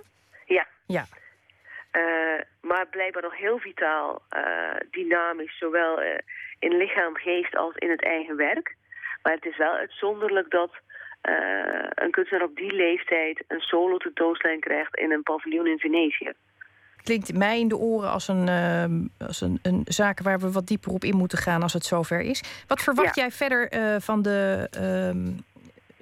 Ja. 0.48 0.66
Ja. 0.86 1.04
Eh, 1.90 2.40
maar 2.60 2.86
blijkbaar 2.86 3.22
nog 3.22 3.36
heel 3.36 3.58
vitaal, 3.58 4.22
eh, 4.28 4.76
dynamisch, 4.90 5.58
zowel 5.58 6.00
eh, 6.00 6.18
in 6.58 6.76
lichaam, 6.76 7.16
geest 7.16 7.56
als 7.56 7.74
in 7.76 7.90
het 7.90 8.02
eigen 8.04 8.36
werk. 8.36 8.76
Maar 9.22 9.32
het 9.32 9.44
is 9.44 9.56
wel 9.56 9.72
uitzonderlijk 9.72 10.50
dat 10.50 10.70
een 11.94 12.10
kunstenaar 12.10 12.46
op 12.48 12.56
die 12.56 12.72
leeftijd 12.72 13.44
een 13.48 13.60
solo 13.60 13.96
tentoonstelling 13.96 14.60
krijgt 14.60 14.96
in 14.96 15.12
een 15.12 15.22
paviljoen 15.22 15.66
in 15.66 15.78
Venetië. 15.78 16.32
Klinkt 17.02 17.34
mij 17.34 17.60
in 17.60 17.68
de 17.68 17.76
oren 17.76 18.10
als 18.10 18.28
een, 18.28 18.48
ehm, 18.48 19.26
als 19.26 19.40
een, 19.40 19.58
een 19.62 19.82
zaak 19.84 20.20
waar 20.20 20.38
we 20.38 20.52
wat 20.52 20.66
dieper 20.66 20.92
op 20.92 21.04
in 21.04 21.16
moeten 21.16 21.38
gaan 21.38 21.62
als 21.62 21.72
het 21.72 21.84
zover 21.84 22.20
is. 22.20 22.64
Wat 22.66 22.82
verwacht 22.82 23.14
Ja. 23.14 23.22
jij 23.22 23.30
verder 23.30 23.68
eh, 23.68 23.96
van, 23.98 24.22
de, 24.22 24.68
ehm, 24.70 25.24
van 25.24 25.32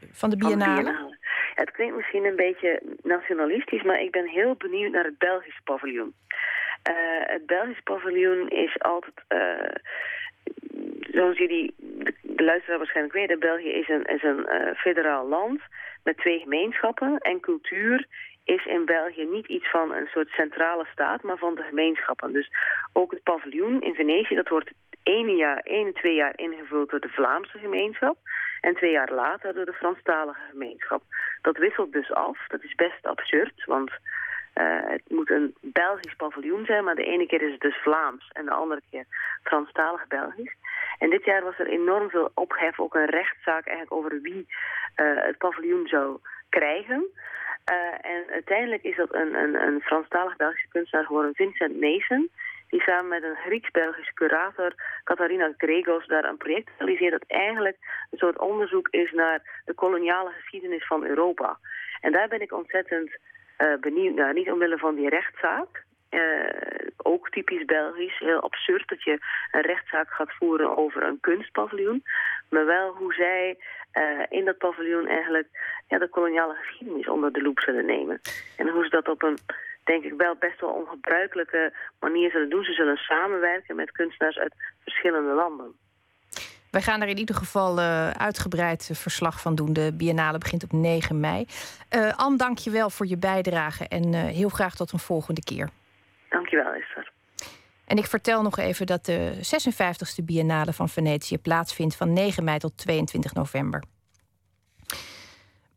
de 0.01 0.13
Van 0.13 0.31
de 0.31 0.37
biennale? 0.37 1.16
Het 1.57 1.71
klinkt 1.71 1.97
misschien 1.97 2.25
een 2.25 2.37
beetje 2.37 2.83
nationalistisch, 3.03 3.83
maar 3.83 4.01
ik 4.01 4.11
ben 4.11 4.27
heel 4.27 4.55
benieuwd 4.55 4.93
naar 4.93 5.05
het 5.05 5.19
Belgische 5.19 5.63
paviljoen. 5.65 6.15
Eh, 6.83 6.95
het 7.35 7.47
Belgische 7.47 7.83
paviljoen 7.83 8.49
is 8.49 8.79
altijd, 8.79 9.15
eh, 9.29 9.75
zoals 11.11 11.39
jullie, 11.39 11.75
de, 11.77 12.15
de 12.23 12.45
luisteraar 12.45 12.79
waarschijnlijk 12.79 13.15
weten, 13.15 13.39
België 13.39 13.69
is 13.69 13.89
een, 13.89 14.05
is 14.05 14.23
een 14.23 14.47
eh, 14.47 14.77
federaal 14.77 15.27
land 15.29 15.61
met 16.05 16.17
twee 16.17 16.39
gemeenschappen. 16.39 17.19
En 17.19 17.41
cultuur 17.41 18.07
is 18.45 18.67
in 18.67 18.85
België 18.85 19.25
niet 19.25 19.47
iets 19.47 19.71
van 19.71 19.93
een 19.93 20.07
soort 20.07 20.29
centrale 20.29 20.87
staat, 20.93 21.23
maar 21.23 21.39
van 21.39 21.55
de 21.55 21.63
gemeenschappen. 21.63 22.33
Dus 22.33 22.51
ook 22.93 23.11
het 23.11 23.23
paviljoen 23.23 23.81
in 23.83 23.95
Venetië, 23.95 24.35
dat 24.35 24.49
wordt 24.49 24.71
één, 25.07 25.37
jaar, 25.37 25.59
één, 25.59 25.93
twee 25.93 26.15
jaar 26.15 26.33
ingevuld 26.37 26.91
door 26.91 27.01
de 27.01 27.09
Vlaamse 27.09 27.59
gemeenschap. 27.59 28.17
En 28.61 28.75
twee 28.75 28.91
jaar 28.91 29.13
later 29.13 29.55
door 29.55 29.65
de 29.65 29.73
Franstalige 29.73 30.41
gemeenschap. 30.51 31.03
Dat 31.43 31.57
wisselt 31.57 31.93
dus 31.93 32.13
af. 32.13 32.39
Dat 32.49 32.63
is 32.63 32.75
best 32.75 33.07
absurd, 33.07 33.65
want 33.65 33.91
uh, 33.91 34.89
het 34.89 35.03
moet 35.09 35.31
een 35.31 35.55
Belgisch 35.61 36.15
paviljoen 36.17 36.65
zijn, 36.65 36.85
maar 36.85 36.95
de 36.95 37.05
ene 37.05 37.27
keer 37.27 37.43
is 37.43 37.53
het 37.53 37.61
dus 37.61 37.83
Vlaams 37.83 38.31
en 38.33 38.45
de 38.45 38.51
andere 38.51 38.81
keer 38.91 39.05
Franstalig 39.43 40.07
Belgisch. 40.07 40.57
En 40.99 41.11
dit 41.11 41.25
jaar 41.25 41.43
was 41.43 41.59
er 41.59 41.67
enorm 41.67 42.11
veel 42.11 42.31
ophef, 42.35 42.81
ook 42.81 42.95
een 42.95 43.11
rechtszaak 43.11 43.67
eigenlijk 43.67 43.93
over 43.93 44.21
wie 44.21 44.47
uh, 44.97 45.23
het 45.23 45.39
paviljoen 45.39 45.87
zou 45.87 46.19
krijgen. 46.49 47.07
Uh, 47.73 48.13
en 48.13 48.25
uiteindelijk 48.33 48.83
is 48.83 48.97
dat 48.97 49.15
een, 49.15 49.35
een, 49.35 49.55
een 49.55 49.81
Franstalig 49.81 50.37
Belgische 50.37 50.69
kunstenaar 50.69 51.07
geworden, 51.07 51.35
Vincent 51.35 51.81
Mason 51.81 52.31
die 52.69 52.81
samen 52.81 53.09
met 53.09 53.23
een 53.23 53.37
Grieks-Belgische 53.37 54.15
curator, 54.15 54.73
Catharina 55.05 55.53
Gregos, 55.57 56.07
daar 56.07 56.25
een 56.25 56.37
project 56.37 56.71
realiseert 56.79 57.13
dat 57.13 57.25
eigenlijk 57.27 57.77
een 58.11 58.19
soort 58.19 58.39
onderzoek 58.39 58.89
is 58.89 59.13
naar 59.13 59.63
de 59.65 59.75
koloniale 59.75 60.31
geschiedenis 60.31 60.87
van 60.87 61.05
Europa. 61.05 61.59
En 62.01 62.13
daar 62.13 62.29
ben 62.29 62.41
ik 62.41 62.53
ontzettend 62.53 63.11
uh, 63.59 63.77
benieuwd 63.81 64.15
naar, 64.15 64.33
niet 64.33 64.51
omwille 64.51 64.79
van 64.79 64.95
die 64.95 65.09
rechtszaak, 65.09 65.85
uh, 66.11 66.21
ook 66.97 67.31
typisch 67.31 67.65
Belgisch, 67.65 68.19
heel 68.19 68.41
absurd 68.41 68.89
dat 68.89 69.03
je 69.03 69.19
een 69.51 69.61
rechtszaak 69.61 70.11
gaat 70.11 70.33
voeren 70.33 70.77
over 70.77 71.03
een 71.03 71.21
kunstpaviljoen. 71.21 72.05
Maar 72.51 72.67
wel 72.67 72.95
hoe 72.95 73.15
zij 73.15 73.59
uh, 73.95 74.25
in 74.29 74.45
dat 74.45 74.59
paviljoen 74.59 75.07
eigenlijk 75.07 75.49
ja, 75.89 75.99
de 75.99 76.09
koloniale 76.09 76.55
geschiedenis 76.55 77.09
onder 77.09 77.33
de 77.33 77.43
loep 77.43 77.61
zullen 77.61 77.87
nemen. 77.87 78.21
En 78.57 78.69
hoe 78.69 78.85
ze 78.85 78.91
dat 78.91 79.09
op 79.09 79.23
een 79.23 79.39
denk 79.87 80.05
ik 80.05 80.15
wel 80.17 80.37
best 80.39 80.61
wel 80.61 80.71
ongebruikelijke 80.71 81.73
manier 82.01 82.31
zullen 82.31 82.51
doen. 82.51 82.65
Ze 82.65 82.73
zullen 82.73 82.97
samenwerken 82.97 83.77
met 83.77 83.91
kunstenaars 83.93 84.39
uit 84.39 84.55
verschillende 84.83 85.35
landen. 85.35 85.75
Wij 86.71 86.83
gaan 86.83 87.03
er 87.03 87.09
in 87.09 87.19
ieder 87.19 87.35
geval 87.35 87.79
uh, 87.79 88.11
uitgebreid 88.11 88.91
verslag 88.93 89.41
van 89.41 89.55
doen. 89.55 89.73
De 89.73 89.93
biennale 89.95 90.39
begint 90.39 90.65
op 90.65 90.73
9 90.73 91.21
mei. 91.21 91.47
Uh, 91.97 92.13
Anne, 92.17 92.37
dank 92.37 92.59
je 92.59 92.71
wel 92.71 92.91
voor 92.91 93.07
je 93.07 93.17
bijdrage 93.17 93.89
en 93.89 94.13
uh, 94.13 94.25
heel 94.25 94.49
graag 94.49 94.75
tot 94.75 94.93
een 94.93 94.99
volgende 94.99 95.43
keer. 95.43 95.69
Dank 96.29 96.49
je 96.49 96.57
wel, 96.57 96.73
Esther. 96.73 97.13
En 97.85 97.97
ik 97.97 98.07
vertel 98.07 98.43
nog 98.43 98.59
even 98.59 98.87
dat 98.87 99.05
de 99.05 99.33
56e 99.35 100.25
biennale 100.25 100.73
van 100.73 100.89
Venetië 100.89 101.39
plaatsvindt 101.39 101.97
van 101.97 102.13
9 102.13 102.45
mei 102.45 102.59
tot 102.59 102.77
22 102.77 103.35
november. 103.35 103.83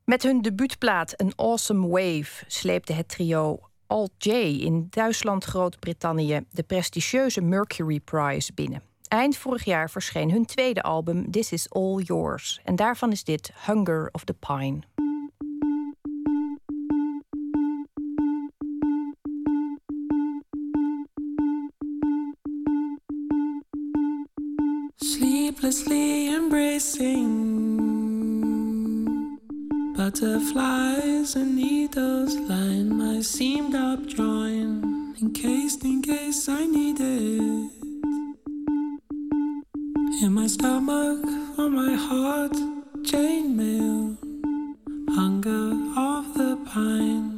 Met 0.06 0.24
hun 0.24 0.42
debuutplaat 0.42 1.18
An 1.18 1.34
Awesome 1.36 1.88
Wave 1.88 2.44
sleepte 2.48 2.94
het 2.94 3.10
trio 3.10 3.69
Alt 3.90 4.12
J 4.18 4.30
in 4.52 4.88
Duitsland, 4.90 5.46
Groot-Brittannië 5.46 6.46
de 6.52 6.64
prestigieuze 6.64 7.42
Mercury 7.42 8.00
Prize 8.00 8.54
binnen. 8.54 8.82
Eind 9.08 9.38
vorig 9.38 9.66
jaar 9.66 9.90
verscheen 9.90 10.32
hun 10.32 10.46
tweede 10.46 10.82
album 10.82 11.32
This 11.32 11.52
Is 11.52 11.70
All 11.70 12.02
Yours. 12.02 12.60
En 12.64 12.76
daarvan 12.76 13.12
is 13.12 13.24
dit 13.24 13.52
Hunger 13.66 14.10
of 14.12 14.24
the 14.24 14.34
Pine. 14.34 14.80
Sleeplessly 24.96 26.36
embracing 26.36 27.59
Butterflies 30.12 31.36
and 31.36 31.56
needles 31.56 32.36
line 32.36 32.98
my 32.98 33.22
seamed 33.22 33.76
up 33.76 34.08
joint, 34.08 35.16
encased 35.22 35.84
in 35.86 36.02
case 36.02 36.50
I 36.50 36.66
need 36.66 37.00
it. 37.00 37.72
In 40.24 40.34
my 40.34 40.48
stomach, 40.48 41.24
on 41.60 41.76
my 41.76 41.94
heart, 41.94 42.54
chainmail, 43.04 44.18
hunger 45.14 45.78
of 45.96 46.34
the 46.34 46.58
pine. 46.66 47.29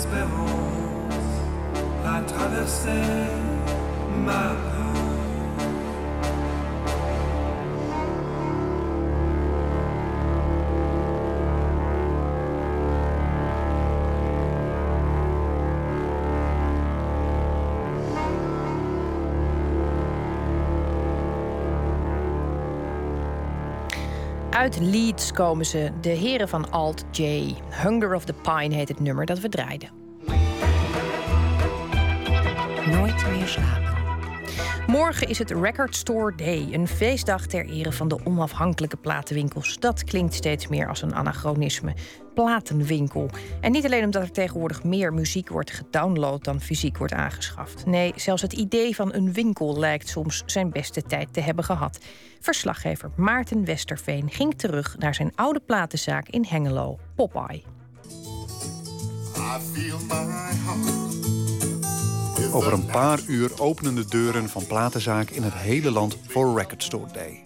espérance 0.00 1.30
a 2.06 2.20
traversé 2.22 3.00
ma 4.24 4.69
Uit 24.60 24.80
Leeds 24.80 25.32
komen 25.32 25.66
ze, 25.66 25.90
de 26.00 26.08
heren 26.08 26.48
van 26.48 26.70
Alt 26.70 27.04
J. 27.10 27.54
Hunger 27.82 28.14
of 28.14 28.24
the 28.24 28.32
Pine 28.32 28.74
heet 28.74 28.88
het 28.88 29.00
nummer 29.00 29.26
dat 29.26 29.38
we 29.38 29.48
draaiden. 29.48 29.90
Nooit 32.86 33.26
meer 33.30 33.46
slapen. 33.46 33.89
Morgen 34.90 35.28
is 35.28 35.38
het 35.38 35.50
Record 35.50 35.96
Store 35.96 36.34
Day, 36.34 36.68
een 36.72 36.88
feestdag 36.88 37.46
ter 37.46 37.66
ere 37.66 37.92
van 37.92 38.08
de 38.08 38.18
onafhankelijke 38.24 38.96
platenwinkels. 38.96 39.78
Dat 39.78 40.04
klinkt 40.04 40.34
steeds 40.34 40.68
meer 40.68 40.88
als 40.88 41.02
een 41.02 41.14
anachronisme. 41.14 41.94
Platenwinkel. 42.34 43.30
En 43.60 43.72
niet 43.72 43.84
alleen 43.84 44.04
omdat 44.04 44.22
er 44.22 44.30
tegenwoordig 44.30 44.82
meer 44.84 45.12
muziek 45.12 45.48
wordt 45.48 45.70
gedownload 45.70 46.44
dan 46.44 46.60
fysiek 46.60 46.98
wordt 46.98 47.12
aangeschaft. 47.12 47.86
Nee, 47.86 48.12
zelfs 48.16 48.42
het 48.42 48.52
idee 48.52 48.94
van 48.94 49.14
een 49.14 49.32
winkel 49.32 49.78
lijkt 49.78 50.08
soms 50.08 50.42
zijn 50.46 50.70
beste 50.70 51.02
tijd 51.02 51.32
te 51.32 51.40
hebben 51.40 51.64
gehad. 51.64 51.98
Verslaggever 52.40 53.10
Maarten 53.16 53.64
Westerveen 53.64 54.30
ging 54.30 54.58
terug 54.58 54.96
naar 54.98 55.14
zijn 55.14 55.32
oude 55.34 55.60
platenzaak 55.60 56.28
in 56.28 56.44
Hengelo, 56.48 56.98
Popeye. 57.14 57.62
I 59.36 59.58
feel 59.72 59.98
my 60.08 60.14
heart. 60.14 60.99
Over 62.52 62.72
een 62.72 62.86
paar 62.86 63.20
uur 63.26 63.50
openen 63.60 63.94
de 63.94 64.04
deuren 64.04 64.48
van 64.48 64.66
platenzaken 64.66 65.36
in 65.36 65.42
het 65.42 65.52
hele 65.52 65.90
land 65.90 66.16
voor 66.26 66.58
Record 66.58 66.82
Store 66.82 67.12
Day. 67.12 67.42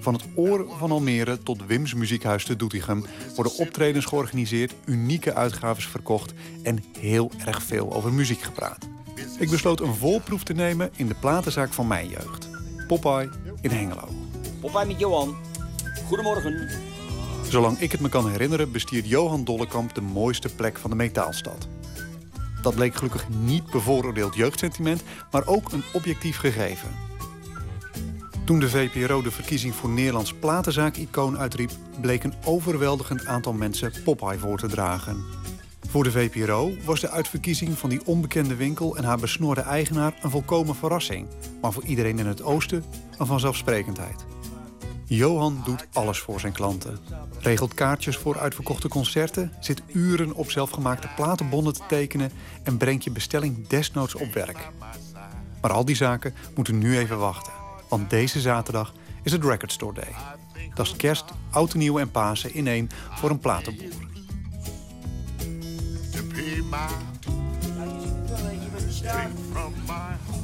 Van 0.00 0.14
het 0.14 0.24
Oor 0.34 0.66
van 0.78 0.90
Almere 0.90 1.42
tot 1.42 1.66
Wims 1.66 1.94
Muziekhuis 1.94 2.44
te 2.44 2.56
Doetinchem 2.56 3.04
worden 3.34 3.56
optredens 3.56 4.04
georganiseerd, 4.04 4.74
unieke 4.84 5.34
uitgaves 5.34 5.86
verkocht 5.86 6.32
en 6.62 6.84
heel 6.98 7.30
erg 7.46 7.62
veel 7.62 7.92
over 7.92 8.12
muziek 8.12 8.40
gepraat. 8.40 8.88
Ik 9.38 9.50
besloot 9.50 9.80
een 9.80 9.94
volproef 9.94 10.42
te 10.42 10.52
nemen 10.52 10.90
in 10.96 11.06
de 11.06 11.14
platenzaak 11.14 11.72
van 11.72 11.86
mijn 11.86 12.08
jeugd. 12.08 12.48
Popeye 12.86 13.30
in 13.60 13.70
Hengelo. 13.70 14.08
Popeye 14.60 14.86
met 14.86 14.98
Johan. 14.98 15.36
Goedemorgen. 16.06 16.68
Zolang 17.48 17.78
ik 17.78 17.92
het 17.92 18.00
me 18.00 18.08
kan 18.08 18.30
herinneren 18.30 18.72
bestiert 18.72 19.08
Johan 19.08 19.44
Dollekamp 19.44 19.94
de 19.94 20.00
mooiste 20.00 20.54
plek 20.54 20.78
van 20.78 20.90
de 20.90 20.96
metaalstad. 20.96 21.68
Dat 22.66 22.74
bleek 22.74 22.94
gelukkig 22.94 23.28
niet 23.28 23.70
bevooroordeeld 23.70 24.34
jeugdsentiment, 24.34 25.02
maar 25.30 25.46
ook 25.46 25.72
een 25.72 25.82
objectief 25.92 26.36
gegeven. 26.36 26.88
Toen 28.44 28.58
de 28.58 28.68
VPRO 28.68 29.22
de 29.22 29.30
verkiezing 29.30 29.74
voor 29.74 29.90
Nederlands 29.90 30.34
platenzaak-icoon 30.34 31.38
uitriep... 31.38 31.70
bleek 32.00 32.24
een 32.24 32.34
overweldigend 32.44 33.26
aantal 33.26 33.52
mensen 33.52 33.92
Popeye 34.04 34.38
voor 34.38 34.58
te 34.58 34.66
dragen. 34.66 35.24
Voor 35.88 36.04
de 36.04 36.10
VPRO 36.10 36.72
was 36.84 37.00
de 37.00 37.10
uitverkiezing 37.10 37.78
van 37.78 37.90
die 37.90 38.06
onbekende 38.06 38.54
winkel... 38.54 38.96
en 38.96 39.04
haar 39.04 39.18
besnorde 39.18 39.60
eigenaar 39.60 40.14
een 40.22 40.30
volkomen 40.30 40.74
verrassing. 40.74 41.28
Maar 41.60 41.72
voor 41.72 41.84
iedereen 41.84 42.18
in 42.18 42.26
het 42.26 42.42
oosten 42.42 42.84
een 43.18 43.26
vanzelfsprekendheid. 43.26 44.35
Johan 45.08 45.60
doet 45.64 45.86
alles 45.92 46.18
voor 46.18 46.40
zijn 46.40 46.52
klanten. 46.52 46.98
Regelt 47.40 47.74
kaartjes 47.74 48.16
voor 48.16 48.38
uitverkochte 48.38 48.88
concerten, 48.88 49.52
zit 49.60 49.82
uren 49.86 50.34
op 50.34 50.50
zelfgemaakte 50.50 51.08
platenbonnen 51.16 51.72
te 51.72 51.82
tekenen 51.88 52.32
en 52.62 52.76
brengt 52.76 53.04
je 53.04 53.10
bestelling 53.10 53.66
desnoods 53.66 54.14
op 54.14 54.32
werk. 54.32 54.70
Maar 55.60 55.72
al 55.72 55.84
die 55.84 55.96
zaken 55.96 56.34
moeten 56.54 56.78
nu 56.78 56.98
even 56.98 57.18
wachten, 57.18 57.52
want 57.88 58.10
deze 58.10 58.40
zaterdag 58.40 58.94
is 59.22 59.32
het 59.32 59.44
Record 59.44 59.72
Store 59.72 59.94
Day. 59.94 60.14
Dat 60.74 60.86
is 60.86 60.96
kerst, 60.96 61.24
oud 61.50 61.72
en 61.72 61.78
nieuw 61.78 61.98
en 61.98 62.10
Pasen 62.10 62.54
in 62.54 62.66
één 62.66 62.90
voor 63.14 63.30
een 63.30 63.38
platenboer. 63.38 63.92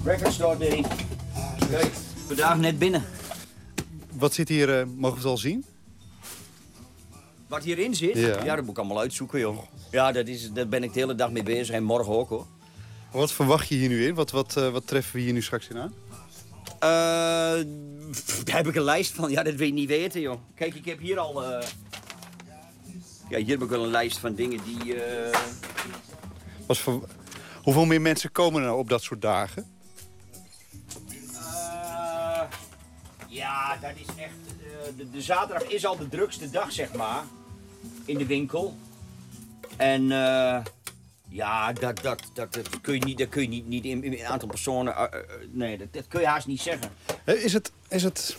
Record 0.05 0.33
Store 0.33 0.59
Day. 0.59 0.85
Kijk, 1.71 1.93
vandaag 2.27 2.57
net 2.57 2.79
binnen. 2.79 3.05
Wat 4.23 4.35
zit 4.35 4.49
hier, 4.49 4.79
eh, 4.79 4.87
mogen 4.87 5.17
we 5.17 5.23
het 5.23 5.31
al 5.31 5.37
zien? 5.37 5.65
Wat 7.49 7.63
hierin 7.63 7.95
zit? 7.95 8.17
Ja. 8.17 8.45
Ja, 8.45 8.55
dat 8.55 8.65
moet 8.65 8.71
ik 8.71 8.79
allemaal 8.79 9.01
uitzoeken, 9.01 9.41
joh. 9.41 9.59
Ja, 9.91 10.13
dat 10.13 10.27
is, 10.27 10.53
daar 10.53 10.69
ben 10.69 10.83
ik 10.83 10.93
de 10.93 11.01
hele 11.01 11.15
dag 11.15 11.31
mee 11.31 11.43
bezig 11.43 11.75
en 11.75 11.83
morgen 11.83 12.13
ook, 12.13 12.29
hoor. 12.29 12.47
Wat 13.11 13.33
verwacht 13.33 13.69
je 13.69 13.75
hier 13.75 13.89
nu 13.89 14.07
in? 14.07 14.15
Wat, 14.15 14.31
wat, 14.31 14.57
eh, 14.57 14.69
wat 14.69 14.87
treffen 14.87 15.17
we 15.17 15.21
hier 15.21 15.33
nu 15.33 15.43
straks 15.43 15.69
in 15.69 15.79
aan? 15.79 15.95
Eh, 16.79 17.65
pff, 18.11 18.45
daar 18.45 18.57
heb 18.57 18.67
ik 18.67 18.75
een 18.75 18.83
lijst 18.83 19.13
van. 19.13 19.31
Ja, 19.31 19.43
dat 19.43 19.55
weet 19.55 19.69
ik 19.69 19.75
niet 19.75 19.89
weten, 19.89 20.21
joh. 20.21 20.41
Kijk, 20.55 20.75
ik 20.75 20.85
heb 20.85 20.99
hier 20.99 21.19
al... 21.19 21.43
Ja, 23.29 23.39
hier 23.39 23.49
heb 23.49 23.63
ik 23.63 23.69
wel 23.69 23.85
een 23.85 23.91
lijst 23.91 24.19
van 24.19 24.35
dingen 24.35 24.61
die... 24.65 24.95
Wat 26.67 26.79
voor... 26.79 27.09
Hoeveel 27.63 27.85
meer 27.85 28.01
mensen 28.01 28.33
komen 28.33 28.61
er 28.61 28.67
nou 28.67 28.79
op 28.79 28.89
dat 28.89 29.03
soort 29.03 29.23
dagen? 29.23 29.82
Ja, 33.33 33.77
dat 33.81 33.91
is 33.95 34.07
echt... 34.17 34.33
eh, 34.97 35.07
de, 35.13 35.21
zaterdag 35.21 35.69
is 35.69 35.87
al 35.87 35.97
de 35.97 36.09
drukste 36.09 36.51
dag, 36.51 36.73
zeg 36.73 36.93
maar. 36.93 37.25
In 38.05 38.19
de 38.19 38.27
winkel. 38.27 38.77
En... 39.77 40.13
eh, 40.13 40.61
ja, 41.29 41.73
dat, 41.73 42.03
dat, 42.03 42.23
dat, 42.35 42.55
dat 42.55 42.81
kun 42.81 42.95
je 42.95 43.05
niet, 43.05 43.19
dat 43.19 43.29
kun 43.29 43.43
je 43.43 43.49
niet, 43.49 43.67
niet 43.67 43.85
in, 43.85 44.05
een 44.05 44.27
aantal 44.27 44.49
personen... 44.49 44.97
eh, 44.97 45.21
nee, 45.51 45.79
dat, 45.79 45.93
dat 45.93 46.09
kun 46.09 46.21
je 46.21 46.27
haast 46.27 46.47
niet 46.47 46.61
zeggen. 46.61 46.91
Is 47.25 47.53
het, 47.53 47.73
is 47.89 48.03
het... 48.03 48.37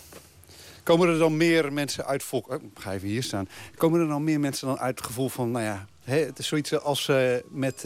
Komen 0.82 1.08
er 1.08 1.18
dan 1.18 1.36
meer 1.36 1.72
mensen 1.72 2.06
uit 2.06 2.22
volk... 2.22 2.50
eh, 2.50 2.58
ga 2.74 2.92
even 2.92 3.08
hier 3.08 3.22
staan. 3.22 3.48
Komen 3.76 4.00
er 4.00 4.08
dan 4.08 4.24
meer 4.24 4.40
mensen 4.40 4.66
dan 4.66 4.78
uit 4.78 4.98
het 4.98 5.06
gevoel 5.06 5.28
van... 5.28 5.50
Nou 5.50 5.64
ja, 5.64 5.86
hè, 6.04 6.18
het 6.18 6.38
is 6.38 6.46
zoiets 6.46 6.80
als 6.80 7.10
met, 7.48 7.84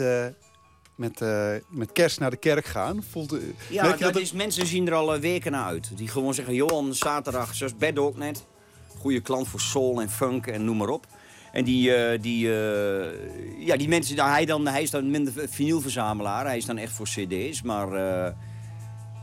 met, 0.99 1.21
eh, 1.21 1.51
met 1.69 1.91
kerst 1.91 2.19
naar 2.19 2.29
de 2.29 2.37
kerk 2.37 2.65
gaan. 2.65 3.03
Voelt, 3.09 3.35
Ja, 3.69 3.97
dat 3.97 4.17
is, 4.17 4.31
mensen 4.31 4.67
zien 4.67 4.87
er 4.87 4.93
al 4.93 5.13
eh, 5.13 5.19
weken 5.19 5.51
naar 5.51 5.65
uit. 5.65 5.97
Die 5.97 6.07
gewoon 6.07 6.33
zeggen, 6.33 6.53
Johan, 6.53 6.93
zaterdag, 6.93 7.55
zoals 7.55 7.75
Bed 7.77 7.99
ook 7.99 8.17
net. 8.17 8.45
Goede 8.97 9.19
klant 9.19 9.47
voor 9.47 9.59
soul 9.59 10.01
en 10.01 10.09
funk 10.09 10.47
en 10.47 10.65
noem 10.65 10.77
maar 10.77 10.89
op. 10.89 11.07
En 11.51 11.63
die, 11.63 11.95
eh, 11.95 12.21
die, 12.21 12.47
ja, 13.65 13.77
die 13.77 13.87
mensen, 13.87 14.15
nou, 14.15 14.29
hij, 14.29 14.45
dan, 14.45 14.67
hij 14.67 14.81
is 14.81 14.89
dan 14.89 15.11
minder 15.11 15.33
vinylverzamelaar. 15.49 16.45
Hij 16.45 16.57
is 16.57 16.65
dan 16.65 16.77
echt 16.77 16.93
voor 16.93 17.05
cd's, 17.05 17.61
maar... 17.61 17.89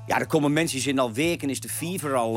ja, 0.07 0.19
er 0.19 0.27
komen 0.27 0.53
mensen 0.53 0.75
die 0.75 0.85
zijn 0.85 0.99
al 0.99 1.13
weken, 1.13 1.51
is 1.51 1.61
de 1.61 1.69
fever 1.69 2.15
al... 2.15 2.35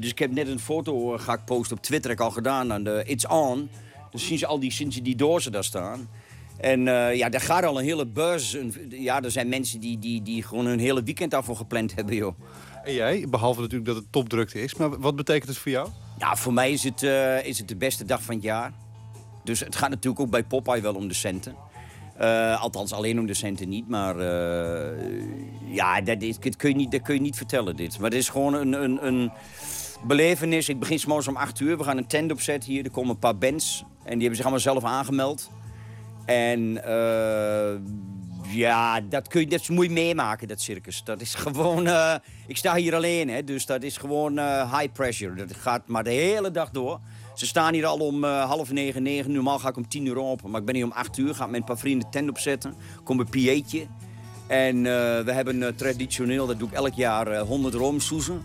dus 0.00 0.10
ik 0.10 0.18
heb 0.18 0.32
net 0.32 0.48
een 0.48 0.58
foto, 0.58 1.18
ga 1.18 1.32
ik 1.32 1.44
posten 1.44 1.76
op 1.76 1.82
Twitter, 1.82 2.10
heb 2.10 2.18
ik 2.18 2.24
al 2.24 2.30
gedaan, 2.30 2.72
aan 2.72 2.84
de 2.84 3.02
It's 3.06 3.26
On. 3.26 3.68
Dus 4.10 4.26
zien 4.26 4.38
ze 4.38 4.46
al 4.46 4.58
die, 4.58 4.72
zien 4.72 4.92
ze 4.92 5.02
die 5.02 5.16
dozen 5.16 5.52
daar 5.52 5.64
staan. 5.64 6.08
En 6.60 6.88
eh, 6.88 7.14
ja, 7.16 7.28
daar 7.28 7.40
gaat 7.40 7.64
al 7.64 7.78
een 7.78 7.84
hele. 7.84 8.06
Een- 8.14 8.74
ja, 8.88 9.22
er 9.22 9.30
zijn 9.30 9.48
mensen 9.48 9.80
die, 9.80 9.98
die, 9.98 10.22
die 10.22 10.42
gewoon 10.42 10.66
hun 10.66 10.78
hele 10.78 11.02
weekend 11.02 11.30
daarvoor 11.30 11.56
gepland 11.56 11.94
hebben, 11.94 12.14
joh. 12.14 12.34
En 12.84 12.94
jij, 12.94 13.26
behalve 13.28 13.60
natuurlijk 13.60 13.86
dat 13.88 13.96
het 13.96 14.12
topdrukte 14.12 14.62
is. 14.62 14.74
Maar 14.74 14.98
wat 15.00 15.16
betekent 15.16 15.48
het 15.48 15.58
voor 15.58 15.70
jou? 15.72 15.88
Ja, 16.18 16.36
voor 16.36 16.52
mij 16.52 16.72
is 16.72 16.84
het, 16.84 17.02
eh, 17.02 17.46
is 17.46 17.58
het 17.58 17.68
de 17.68 17.76
beste 17.76 18.04
dag 18.04 18.22
van 18.22 18.34
het 18.34 18.44
jaar. 18.44 18.72
Dus 19.44 19.60
het 19.60 19.76
gaat 19.76 19.90
natuurlijk 19.90 20.20
ook 20.20 20.30
bij 20.30 20.44
Popeye 20.44 20.80
wel 20.82 20.94
om 20.94 21.08
de 21.08 21.14
centen. 21.14 21.54
Eh, 22.16 22.62
althans, 22.62 22.92
alleen 22.92 23.18
om 23.18 23.26
de 23.26 23.34
centen 23.34 23.68
niet. 23.68 23.88
Maar 23.88 24.16
ja, 25.70 26.00
dat, 26.00 26.22
is, 26.22 26.38
dat, 26.38 26.56
kun 26.56 26.68
je 26.68 26.76
niet, 26.76 26.90
dat 26.90 27.02
kun 27.02 27.14
je 27.14 27.20
niet 27.20 27.36
vertellen, 27.36 27.76
dit. 27.76 27.98
Maar 27.98 28.10
het 28.10 28.18
is 28.18 28.28
gewoon 28.28 28.54
een, 28.54 28.72
een, 28.72 29.06
een 29.06 29.30
belevenis. 30.06 30.68
Ik 30.68 30.78
begin 30.78 30.98
s'morgens 30.98 31.28
om 31.28 31.36
8 31.36 31.60
uur. 31.60 31.78
We 31.78 31.84
gaan 31.84 31.96
een 31.96 32.06
tent 32.06 32.32
opzetten 32.32 32.72
hier. 32.72 32.84
Er 32.84 32.90
komen 32.90 33.10
een 33.10 33.18
paar 33.18 33.38
bands. 33.38 33.84
En 34.04 34.10
die 34.12 34.18
hebben 34.20 34.36
zich 34.36 34.44
allemaal 34.44 34.60
zelf 34.60 34.84
aangemeld. 34.84 35.50
En 36.28 36.84
eh, 36.84 37.80
ja, 38.50 39.00
dat, 39.00 39.28
kun 39.28 39.40
je, 39.40 39.46
dat 39.46 39.68
moet 39.68 39.84
je 39.84 39.90
meemaken, 39.90 40.48
dat 40.48 40.60
circus. 40.60 41.04
Dat 41.04 41.20
is 41.20 41.34
gewoon... 41.34 41.86
eh, 41.86 42.14
ik 42.46 42.56
sta 42.56 42.74
hier 42.74 42.94
alleen, 42.94 43.28
hè, 43.28 43.44
dus 43.44 43.66
dat 43.66 43.82
is 43.82 43.96
gewoon 43.96 44.38
eh, 44.38 44.78
high 44.78 44.92
pressure. 44.92 45.34
Dat 45.34 45.56
gaat 45.56 45.86
maar 45.86 46.04
de 46.04 46.10
hele 46.10 46.50
dag 46.50 46.70
door. 46.70 47.00
Ze 47.34 47.46
staan 47.46 47.74
hier 47.74 47.86
al 47.86 47.98
om 47.98 48.24
half 48.24 48.72
negen, 48.72 49.02
negen. 49.02 49.32
Normaal 49.32 49.58
ga 49.58 49.68
ik 49.68 49.76
om 49.76 49.88
tien 49.88 50.06
uur 50.06 50.18
open. 50.18 50.50
Maar 50.50 50.60
ik 50.60 50.66
ben 50.66 50.74
hier 50.74 50.84
om 50.84 50.92
acht 50.92 51.18
uur. 51.18 51.34
Ga 51.34 51.46
met 51.46 51.60
een 51.60 51.64
paar 51.66 51.78
vrienden 51.78 52.10
tent 52.10 52.28
opzetten. 52.28 52.74
Kom 53.04 53.20
een 53.20 53.28
pieetje. 53.28 53.86
En 54.46 54.82
we 55.24 55.32
hebben 55.32 55.76
traditioneel, 55.76 56.46
dat 56.46 56.58
doe 56.58 56.68
ik 56.68 56.74
elk 56.74 56.94
jaar, 56.94 57.38
100 57.38 57.74
roomsoezen. 57.74 58.42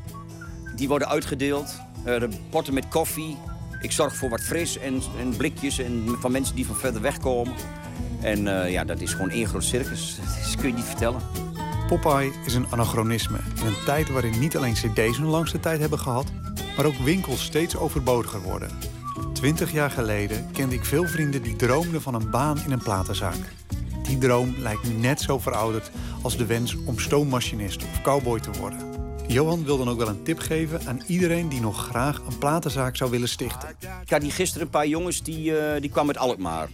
Die 0.75 0.87
worden 0.87 1.07
uitgedeeld. 1.07 1.79
De 2.03 2.29
potten 2.49 2.73
met 2.73 2.87
koffie. 2.87 3.37
Ik 3.83 3.91
zorg 3.91 4.15
voor 4.15 4.29
wat 4.29 4.41
fris 4.41 4.77
en, 4.77 5.01
en 5.19 5.35
blikjes 5.37 5.79
en 5.79 6.15
van 6.19 6.31
mensen 6.31 6.55
die 6.55 6.65
van 6.65 6.75
verder 6.75 7.01
weg 7.01 7.17
komen. 7.17 7.53
En 8.21 8.63
eh, 8.63 8.71
ja, 8.71 8.83
dat 8.83 9.01
is 9.01 9.11
gewoon 9.11 9.29
één 9.29 9.47
groot 9.47 9.63
circus. 9.63 10.15
Dat 10.43 10.55
kun 10.55 10.67
je 10.67 10.73
niet 10.73 10.85
vertellen. 10.85 11.21
Popeye 11.87 12.31
is 12.45 12.55
een 12.55 12.67
anachronisme 12.69 13.37
in 13.59 13.65
een 13.65 13.83
tijd 13.85 14.09
waarin 14.09 14.39
niet 14.39 14.57
alleen 14.57 14.73
cd's 14.73 15.17
hun 15.17 15.27
langste 15.27 15.59
tijd 15.59 15.79
hebben 15.79 15.99
gehad, 15.99 16.31
maar 16.77 16.85
ook 16.85 16.97
winkels 17.03 17.43
steeds 17.43 17.77
overbodiger 17.77 18.41
worden. 18.41 18.69
Twintig 19.33 19.71
jaar 19.71 19.91
geleden 19.91 20.51
kende 20.51 20.75
ik 20.75 20.85
veel 20.85 21.07
vrienden 21.07 21.41
die 21.41 21.55
droomden 21.55 22.01
van 22.01 22.13
een 22.13 22.29
baan 22.29 22.61
in 22.65 22.71
een 22.71 22.83
platenzaak. 22.83 23.53
Die 24.03 24.17
droom 24.17 24.55
lijkt 24.57 24.83
nu 24.83 24.93
net 24.93 25.21
zo 25.21 25.39
verouderd 25.39 25.91
als 26.21 26.37
de 26.37 26.45
wens 26.45 26.77
om 26.85 26.99
stoommachinist 26.99 27.83
of 27.83 28.01
cowboy 28.01 28.39
te 28.39 28.51
worden. 28.59 29.02
Johan 29.27 29.63
wil 29.63 29.77
dan 29.77 29.89
ook 29.89 29.97
wel 29.97 30.07
een 30.07 30.23
tip 30.23 30.39
geven 30.39 30.87
aan 30.87 31.01
iedereen 31.07 31.49
die 31.49 31.61
nog 31.61 31.85
graag 31.85 32.19
een 32.19 32.37
platenzaak 32.37 32.95
zou 32.95 33.11
willen 33.11 33.29
stichten. 33.29 33.69
Ik 34.03 34.09
had 34.09 34.21
hier 34.21 34.31
gisteren 34.31 34.65
een 34.65 34.71
paar 34.71 34.87
jongens 34.87 35.23
die, 35.23 35.57
eh, 35.57 35.81
die 35.81 35.89
kwamen 35.89 36.17
uit 36.17 36.25
Alkmaar. 36.25 36.69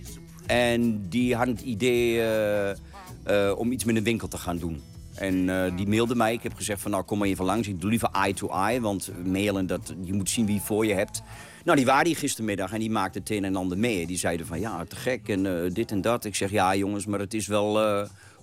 En 0.45 1.09
die 1.09 1.35
hadden 1.35 1.55
het 1.55 1.63
idee 1.63 2.21
eh, 2.21 2.69
eh, 2.69 3.57
om 3.57 3.71
iets 3.71 3.83
met 3.83 3.95
een 3.95 4.03
winkel 4.03 4.27
te 4.27 4.37
gaan 4.37 4.57
doen. 4.57 4.81
En 5.15 5.75
die 5.75 5.87
mailde 5.87 6.15
mij. 6.15 6.33
Ik 6.33 6.43
heb 6.43 6.53
gezegd 6.53 6.81
van 6.81 6.91
nou 6.91 7.03
kom 7.03 7.17
maar 7.17 7.27
even 7.27 7.45
langs. 7.45 7.67
Ik 7.67 7.81
doe 7.81 7.89
liever 7.89 8.09
eye 8.11 8.33
to 8.33 8.49
eye, 8.49 8.81
want 8.81 9.11
mailen, 9.25 9.67
dat, 9.67 9.93
je 10.03 10.13
moet 10.13 10.29
zien 10.29 10.45
wie 10.45 10.55
je 10.55 10.61
voor 10.61 10.85
je 10.85 10.93
hebt. 10.93 11.21
Nou, 11.63 11.77
die 11.77 11.85
waren 11.85 12.07
hier 12.07 12.15
gistermiddag 12.15 12.73
en 12.73 12.79
die 12.79 12.91
maakten 12.91 13.21
het 13.21 13.29
een 13.29 13.43
en 13.43 13.55
ander 13.55 13.77
mee. 13.77 14.07
Die 14.07 14.17
zeiden 14.17 14.45
van 14.45 14.59
ja, 14.59 14.85
te 14.85 14.95
gek 14.95 15.29
en 15.29 15.69
dit 15.73 15.91
en 15.91 16.01
dat. 16.01 16.25
Ik 16.25 16.35
zeg 16.35 16.51
ja 16.51 16.75
jongens, 16.75 17.05
maar 17.05 17.19
het 17.19 17.33
is 17.33 17.47
wel 17.47 17.79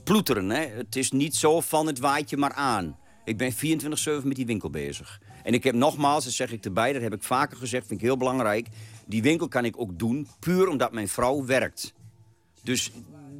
ploeteren. 0.05 0.51
Hè? 0.51 0.67
Het 0.67 0.97
is 0.97 1.11
niet 1.11 1.37
zo 1.37 1.61
van 1.61 1.87
het 1.87 1.99
waaitje 1.99 2.37
maar 2.37 2.53
aan. 2.53 2.97
Ik 3.27 3.37
ben 3.37 3.53
24-7 3.53 3.57
met 4.25 4.37
die 4.37 4.47
winkel 4.47 4.71
bezig. 4.71 5.21
En 5.43 5.55
ik 5.55 5.65
heb 5.65 5.75
nogmaals, 5.75 6.25
dat 6.25 6.33
zeg 6.33 6.53
ik 6.53 6.65
erbij, 6.65 6.93
dat 6.93 7.03
heb 7.03 7.15
ik 7.15 7.23
vaker 7.23 7.57
gezegd, 7.57 7.87
vind 7.87 8.01
ik 8.01 8.07
heel 8.07 8.17
belangrijk. 8.17 8.69
Die 9.07 9.23
winkel 9.23 9.49
kan 9.49 9.65
ik 9.65 9.81
ook 9.81 9.99
doen, 9.99 10.29
puur 10.39 10.69
omdat 10.69 10.93
mijn 10.93 11.09
vrouw 11.09 11.45
werkt. 11.45 11.93
Dus 12.63 12.91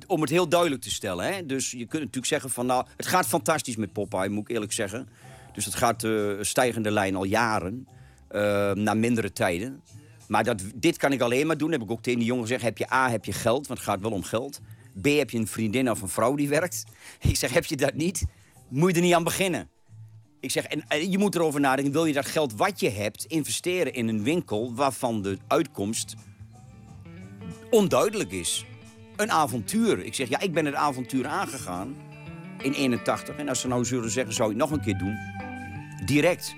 om 0.07 0.21
het 0.21 0.31
heel 0.31 0.49
duidelijk 0.49 0.83
te 0.83 0.91
stellen. 0.91 1.35
Hè? 1.35 1.47
Dus 1.47 1.71
je 1.71 1.87
kunt 1.87 1.93
natuurlijk 1.93 2.27
zeggen 2.27 2.51
van 2.51 2.67
nou, 2.67 2.87
het 2.97 3.07
gaat 3.07 3.27
fantastisch 3.27 3.77
met 3.77 3.93
Popeye, 3.93 4.29
moet 4.29 4.49
ik 4.49 4.55
eerlijk 4.55 4.73
zeggen. 4.73 5.09
Dus 5.53 5.65
het 5.65 5.75
gaat 5.75 6.05
eh, 6.05 6.31
stijgende 6.41 6.91
lijn 6.91 7.17
al 7.17 7.25
jaren, 7.25 7.89
uh, 8.31 8.41
naar 8.73 8.97
mindere 8.97 9.33
tijden. 9.33 9.83
Maar 10.29 10.45
dat, 10.45 10.63
dit 10.75 10.97
kan 10.97 11.13
ik 11.13 11.21
alleen 11.21 11.47
maar 11.47 11.59
doen, 11.59 11.73
heb 11.73 11.83
ik 11.83 11.91
ook 11.91 12.03
tegen 12.03 12.19
die 12.19 12.29
jongen 12.29 12.45
gezegd. 12.45 12.63
Heb 12.63 12.79
je 12.79 12.93
A, 12.93 13.11
heb 13.11 13.25
je 13.25 13.33
geld, 13.33 13.67
want 13.67 13.79
het 13.79 13.89
gaat 13.89 14.01
wel 14.01 14.11
om 14.11 14.23
geld. 14.23 14.61
B, 15.01 15.07
heb 15.07 15.31
je 15.31 15.39
een 15.39 15.47
vriendin 15.47 15.91
of 15.91 16.03
een 16.03 16.09
vrouw 16.09 16.35
die 16.35 16.49
werkt. 16.49 16.85
Ik 17.29 17.37
zeg, 17.37 17.53
heb 17.53 17.65
je 17.65 17.77
dat 17.77 17.95
niet, 17.95 18.25
moet 18.69 18.91
je 18.91 18.97
er 18.97 19.03
niet 19.03 19.15
aan 19.15 19.25
beginnen. 19.25 19.69
Ik 20.47 20.53
zeg, 20.53 20.65
en, 20.65 20.85
en 20.89 21.11
je 21.11 21.19
moet 21.19 21.35
erover 21.35 21.61
nadenken, 21.61 21.93
wil 21.93 22.05
je 22.05 22.13
dat 22.13 22.27
geld 22.27 22.55
wat 22.55 22.81
je 22.81 22.91
hebt 22.91 23.25
investeren 23.25 23.95
in 23.95 24.09
een 24.09 24.23
winkel 24.23 24.75
waarvan 24.75 25.23
de 25.23 25.39
uitkomst 25.47 26.15
onduidelijk 27.71 28.33
is? 28.33 28.65
Een 29.17 29.31
avontuur. 29.31 30.05
Ik 30.05 30.15
zeg, 30.15 30.29
ja, 30.29 30.41
ik 30.41 30.53
ben 30.53 30.65
het 30.65 30.75
avontuur 30.75 31.27
aangegaan 31.27 31.97
in 32.63 32.73
81. 32.73 33.37
En 33.37 33.49
als 33.49 33.61
ze 33.61 33.69
nou 33.69 33.85
zullen 33.85 34.11
zeggen, 34.11 34.35
zou 34.35 34.53
ik 34.53 34.59
het 34.59 34.69
nog 34.69 34.79
een 34.79 34.85
keer 34.85 34.99
doen? 34.99 35.17
Direct. 36.05 36.55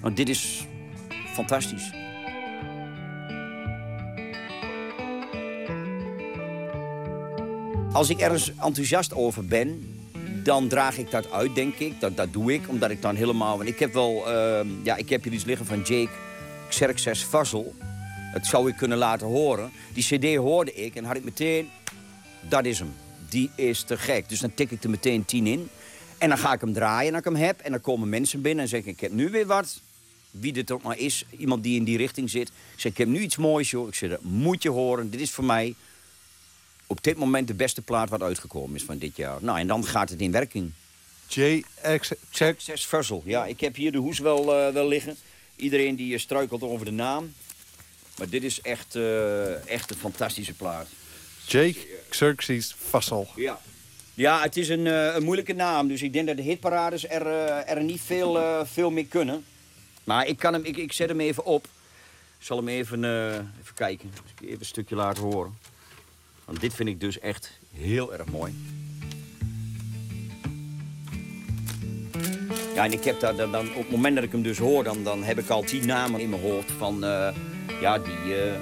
Want 0.00 0.16
dit 0.16 0.28
is 0.28 0.66
fantastisch. 1.26 1.92
Als 7.92 8.10
ik 8.10 8.18
ergens 8.18 8.50
enthousiast 8.50 9.14
over 9.14 9.46
ben, 9.46 9.93
dan 10.44 10.68
draag 10.68 10.98
ik 10.98 11.10
dat 11.10 11.30
uit, 11.30 11.54
denk 11.54 11.74
ik. 11.74 12.00
Dat, 12.00 12.16
dat 12.16 12.32
doe 12.32 12.52
ik, 12.52 12.68
omdat 12.68 12.90
ik 12.90 13.02
dan 13.02 13.14
helemaal... 13.14 13.56
Want 13.56 13.68
ik 13.68 13.78
heb 13.78 13.92
wel... 13.92 14.24
Uh, 14.28 14.60
ja, 14.82 14.96
ik 14.96 15.08
heb 15.08 15.22
hier 15.24 15.32
iets 15.32 15.44
liggen 15.44 15.66
van 15.66 15.78
Jake 15.78 16.10
Xerxes 16.68 17.22
Fazzel. 17.22 17.74
Dat 18.32 18.46
zou 18.46 18.68
ik 18.68 18.76
kunnen 18.76 18.98
laten 18.98 19.26
horen. 19.26 19.70
Die 19.92 20.04
cd 20.04 20.36
hoorde 20.36 20.74
ik 20.74 20.94
en 20.94 21.04
had 21.04 21.16
ik 21.16 21.24
meteen... 21.24 21.68
Dat 22.48 22.64
is 22.64 22.78
hem. 22.78 22.94
Die 23.28 23.50
is 23.56 23.82
te 23.82 23.98
gek. 23.98 24.28
Dus 24.28 24.40
dan 24.40 24.54
tik 24.54 24.70
ik 24.70 24.84
er 24.84 24.90
meteen 24.90 25.24
tien 25.24 25.46
in. 25.46 25.68
En 26.18 26.28
dan 26.28 26.38
ga 26.38 26.52
ik 26.52 26.60
hem 26.60 26.72
draaien 26.72 27.12
en 27.12 27.18
ik 27.18 27.24
hem 27.24 27.36
heb. 27.36 27.60
En 27.60 27.70
dan 27.70 27.80
komen 27.80 28.08
mensen 28.08 28.42
binnen 28.42 28.64
en 28.64 28.70
zeggen... 28.70 28.92
Ik 28.92 29.00
heb 29.00 29.12
nu 29.12 29.30
weer 29.30 29.46
wat. 29.46 29.80
Wie 30.30 30.52
dit 30.52 30.70
ook 30.70 30.82
maar 30.82 30.98
is. 30.98 31.24
Iemand 31.38 31.62
die 31.62 31.76
in 31.76 31.84
die 31.84 31.96
richting 31.96 32.30
zit. 32.30 32.48
Ik 32.48 32.80
zeg, 32.80 32.92
ik 32.92 32.98
heb 32.98 33.08
nu 33.08 33.20
iets 33.20 33.36
moois, 33.36 33.70
joh. 33.70 33.88
Ik 33.88 33.94
zeg, 33.94 34.10
dat 34.10 34.22
moet 34.22 34.62
je 34.62 34.70
horen. 34.70 35.10
Dit 35.10 35.20
is 35.20 35.30
voor 35.30 35.44
mij 35.44 35.74
op 36.86 37.02
dit 37.02 37.16
moment 37.16 37.46
de 37.46 37.54
beste 37.54 37.82
plaat 37.82 38.08
wat 38.08 38.22
uitgekomen 38.22 38.76
is 38.76 38.82
van 38.82 38.98
dit 38.98 39.16
jaar. 39.16 39.38
Nou, 39.40 39.58
en 39.58 39.66
dan 39.66 39.86
gaat 39.86 40.10
het 40.10 40.20
in 40.20 40.30
werking. 40.30 40.72
JX... 41.28 42.12
Zes. 42.58 42.88
Ja, 43.24 43.46
ik 43.46 43.60
heb 43.60 43.74
hier 43.74 43.92
de 43.92 43.98
hoes 43.98 44.18
wel, 44.18 44.66
uh, 44.66 44.72
wel 44.72 44.88
liggen. 44.88 45.16
Iedereen 45.56 45.96
die 45.96 46.12
uh, 46.12 46.18
struikelt 46.18 46.62
over 46.62 46.84
de 46.84 46.92
naam. 46.92 47.34
Maar 48.18 48.28
dit 48.28 48.42
is 48.42 48.60
echt, 48.60 48.94
uh, 48.94 49.68
echt 49.68 49.90
een 49.90 49.96
fantastische 49.96 50.52
plaat. 50.52 50.86
Jake 51.46 51.76
Xerxes 52.08 52.74
Vassal. 52.78 53.28
Ja. 53.36 53.60
Ja, 54.14 54.42
het 54.42 54.56
is 54.56 54.68
een, 54.68 54.86
een, 54.86 55.22
moeilijke 55.22 55.52
naam. 55.52 55.88
Dus 55.88 56.02
ik 56.02 56.12
denk 56.12 56.26
dat 56.26 56.36
de 56.36 56.42
hitparades 56.42 57.08
er, 57.08 57.26
er 57.66 57.82
niet 57.82 58.00
veel, 58.00 58.64
veel 58.66 58.90
meer 58.90 59.06
kunnen. 59.06 59.44
Maar 60.04 60.26
ik, 60.26 60.36
kan 60.36 60.52
hem, 60.52 60.64
ik, 60.64 60.76
ik 60.76 60.92
zet 60.92 61.08
hem 61.08 61.20
even 61.20 61.44
op. 61.44 61.64
Ik 62.38 62.46
zal 62.46 62.56
hem 62.56 62.68
even, 62.68 63.04
even 63.04 63.74
kijken. 63.74 64.12
Even 64.40 64.58
een 64.58 64.64
stukje 64.64 64.96
laten 64.96 65.22
horen. 65.22 65.58
Want 66.44 66.60
dit 66.60 66.74
vind 66.74 66.88
ik 66.88 67.00
dus 67.00 67.18
echt 67.18 67.58
heel 67.72 68.12
erg 68.12 68.30
mooi. 68.30 68.54
Ja, 72.74 72.84
en 72.84 72.92
ik 72.92 73.04
heb 73.04 73.20
daar 73.20 73.36
dan, 73.36 73.68
op 73.68 73.82
het 73.82 73.90
moment 73.90 74.14
dat 74.14 74.24
ik 74.24 74.32
hem 74.32 74.42
dus 74.42 74.58
hoor, 74.58 74.84
dan, 74.84 75.04
dan 75.04 75.22
heb 75.22 75.38
ik 75.38 75.48
al 75.48 75.62
tien 75.62 75.86
namen 75.86 76.20
in 76.20 76.30
mijn 76.30 76.42
hoofd 76.42 76.70
van, 76.70 77.04
uh, 77.04 77.28
ja, 77.80 77.98
die, 77.98 78.36
uh, 78.36 78.60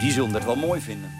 die 0.00 0.12
zullen 0.12 0.32
dat 0.32 0.44
wel 0.44 0.56
mooi 0.56 0.80
vinden. 0.80 1.10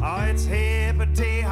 Oh, 0.00 0.28
it's 0.28 0.44
to 0.44 0.50
the 1.14 1.44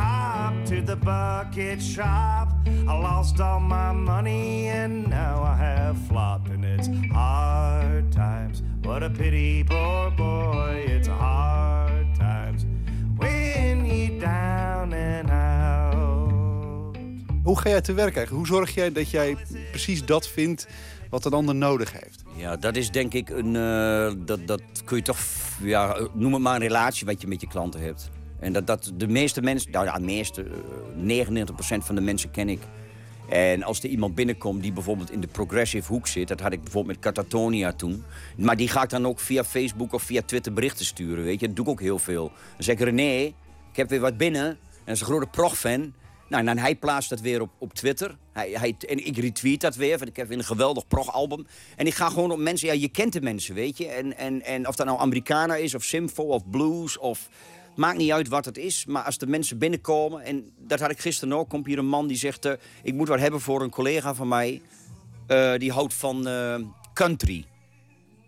bucket 1.02 1.82
shop. 1.82 2.48
I 2.66 2.98
lost 2.98 3.40
all 3.40 3.60
my 3.60 3.92
money 3.92 4.68
and 4.68 5.08
now 5.08 5.42
I 5.42 5.56
have 5.56 5.96
flopped, 6.08 6.48
and 6.48 6.64
it's 6.64 6.88
hard 7.12 8.12
times. 8.12 8.62
What 8.82 9.02
a 9.02 9.10
pity, 9.10 9.64
poor 9.64 10.10
boy, 10.16 10.84
it's 10.86 11.08
hard 11.08 12.14
times 12.18 12.64
when 13.16 13.86
you 13.86 14.18
down 14.18 14.92
and 14.92 15.30
out. 15.30 16.96
Hoe 17.42 17.60
ga 17.60 17.68
jij 17.68 17.80
te 17.80 17.92
werk 17.92 18.16
eigenlijk? 18.16 18.48
Hoe 18.48 18.56
zorg 18.56 18.74
jij 18.74 18.92
dat 18.92 19.10
jij 19.10 19.36
precies 19.70 20.04
dat 20.04 20.28
vindt 20.28 20.66
wat 21.10 21.24
een 21.24 21.32
ander 21.32 21.54
nodig 21.54 21.92
heeft? 21.92 22.22
Ja, 22.36 22.56
dat 22.56 22.76
is 22.76 22.90
denk 22.90 23.12
ik 23.12 23.30
een. 23.30 23.54
Uh, 23.54 24.12
dat, 24.26 24.46
dat 24.46 24.62
kun 24.84 24.96
je 24.96 25.02
toch. 25.02 25.18
Ja, 25.60 26.08
noem 26.12 26.32
het 26.32 26.42
maar 26.42 26.54
een 26.54 26.60
relatie 26.60 27.06
wat 27.06 27.20
je 27.20 27.26
met 27.26 27.40
je 27.40 27.46
klanten 27.46 27.80
hebt. 27.80 28.10
En 28.42 28.52
dat, 28.52 28.66
dat 28.66 28.92
de 28.94 29.08
meeste 29.08 29.42
mensen, 29.42 29.70
nou 29.70 29.84
ja, 29.84 29.98
meeste, 29.98 30.44
uh, 30.96 31.26
99% 31.26 31.46
van 31.78 31.94
de 31.94 32.00
mensen 32.00 32.30
ken 32.30 32.48
ik. 32.48 32.60
En 33.28 33.62
als 33.62 33.82
er 33.82 33.88
iemand 33.88 34.14
binnenkomt 34.14 34.62
die 34.62 34.72
bijvoorbeeld 34.72 35.10
in 35.10 35.20
de 35.20 35.26
progressive 35.26 35.92
hoek 35.92 36.06
zit... 36.06 36.28
dat 36.28 36.40
had 36.40 36.52
ik 36.52 36.62
bijvoorbeeld 36.62 36.96
met 36.96 37.04
Catatonia 37.04 37.72
toen. 37.72 38.04
Maar 38.36 38.56
die 38.56 38.68
ga 38.68 38.82
ik 38.82 38.90
dan 38.90 39.06
ook 39.06 39.20
via 39.20 39.44
Facebook 39.44 39.92
of 39.92 40.02
via 40.02 40.22
Twitter 40.22 40.52
berichten 40.52 40.84
sturen, 40.84 41.24
weet 41.24 41.40
je. 41.40 41.46
Dat 41.46 41.56
doe 41.56 41.64
ik 41.64 41.70
ook 41.70 41.80
heel 41.80 41.98
veel. 41.98 42.28
Dan 42.28 42.62
zeg 42.64 42.74
ik, 42.74 42.80
René, 42.80 43.22
ik 43.70 43.76
heb 43.76 43.88
weer 43.88 44.00
wat 44.00 44.16
binnen. 44.16 44.46
En 44.46 44.58
dat 44.84 44.94
is 44.94 45.00
een 45.00 45.06
grote 45.06 45.26
prog-fan. 45.26 45.92
Nou, 46.28 46.40
en 46.40 46.54
dan 46.54 46.64
hij 46.64 46.74
plaatst 46.74 47.10
dat 47.10 47.20
weer 47.20 47.40
op, 47.40 47.50
op 47.58 47.74
Twitter. 47.74 48.16
Hij, 48.32 48.50
hij, 48.50 48.74
en 48.88 49.06
ik 49.06 49.16
retweet 49.16 49.60
dat 49.60 49.76
weer, 49.76 49.98
want 49.98 50.10
ik 50.10 50.16
heb 50.16 50.28
weer 50.28 50.38
een 50.38 50.44
geweldig 50.44 50.86
prog-album. 50.86 51.46
En 51.76 51.86
ik 51.86 51.94
ga 51.94 52.08
gewoon 52.08 52.30
op 52.30 52.38
mensen, 52.38 52.68
ja, 52.68 52.74
je 52.74 52.88
kent 52.88 53.12
de 53.12 53.20
mensen, 53.20 53.54
weet 53.54 53.78
je. 53.78 53.86
En, 53.88 54.16
en, 54.16 54.42
en 54.42 54.68
of 54.68 54.76
dat 54.76 54.86
nou 54.86 54.98
Americana 54.98 55.54
is, 55.56 55.74
of 55.74 55.82
Symfo, 55.82 56.22
of 56.22 56.50
blues, 56.50 56.98
of... 56.98 57.28
Maakt 57.74 57.98
niet 57.98 58.10
uit 58.10 58.28
wat 58.28 58.44
het 58.44 58.58
is, 58.58 58.86
maar 58.86 59.02
als 59.02 59.18
de 59.18 59.26
mensen 59.26 59.58
binnenkomen... 59.58 60.22
en 60.22 60.50
dat 60.58 60.80
had 60.80 60.90
ik 60.90 61.00
gisteren 61.00 61.38
ook, 61.38 61.48
komt 61.48 61.66
hier 61.66 61.78
een 61.78 61.86
man 61.86 62.06
die 62.06 62.16
zegt... 62.16 62.46
Uh, 62.46 62.52
ik 62.82 62.94
moet 62.94 63.08
wat 63.08 63.18
hebben 63.18 63.40
voor 63.40 63.62
een 63.62 63.70
collega 63.70 64.14
van 64.14 64.28
mij... 64.28 64.62
Uh, 65.28 65.54
die 65.56 65.72
houdt 65.72 65.94
van 65.94 66.28
uh, 66.28 66.54
country. 66.94 67.44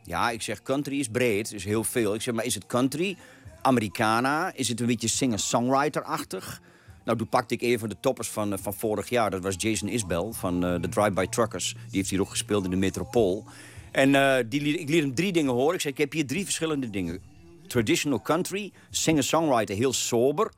Ja, 0.04 0.30
ik 0.30 0.42
zeg 0.42 0.62
country 0.62 0.98
is 0.98 1.08
breed, 1.08 1.52
is 1.52 1.64
heel 1.64 1.84
veel. 1.84 2.14
Ik 2.14 2.20
zeg, 2.20 2.34
maar 2.34 2.44
is 2.44 2.54
het 2.54 2.66
country, 2.66 3.16
Americana? 3.62 4.52
Is 4.54 4.68
het 4.68 4.80
een 4.80 4.86
beetje 4.86 5.08
singer-songwriter-achtig? 5.08 6.60
Nou, 7.04 7.18
toen 7.18 7.28
pakte 7.28 7.54
ik 7.54 7.62
een 7.62 7.78
van 7.78 7.88
de 7.88 7.96
toppers 8.00 8.28
van, 8.28 8.58
van 8.58 8.74
vorig 8.74 9.08
jaar. 9.08 9.30
Dat 9.30 9.42
was 9.42 9.54
Jason 9.58 9.88
Isbell 9.88 10.28
van 10.30 10.60
de 10.60 10.88
Drive-By 10.90 11.26
Truckers. 11.26 11.72
Die 11.72 11.98
heeft 11.98 12.10
hier 12.10 12.20
ook 12.20 12.30
gespeeld 12.30 12.64
in 12.64 12.70
de 12.70 12.76
Metropool. 12.76 13.44
En 13.90 14.12
die, 14.48 14.78
ik 14.78 14.88
liet 14.88 15.02
hem 15.02 15.14
drie 15.14 15.32
dingen 15.32 15.52
horen. 15.52 15.74
Ik 15.74 15.80
zei, 15.80 15.92
ik 15.92 16.00
heb 16.00 16.12
hier 16.12 16.26
drie 16.26 16.44
verschillende 16.44 16.90
dingen 16.90 17.20
traditional 17.66 18.20
country, 18.20 18.72
singer-songwriter, 18.90 19.76
heel 19.76 19.92
sober. 19.92 20.52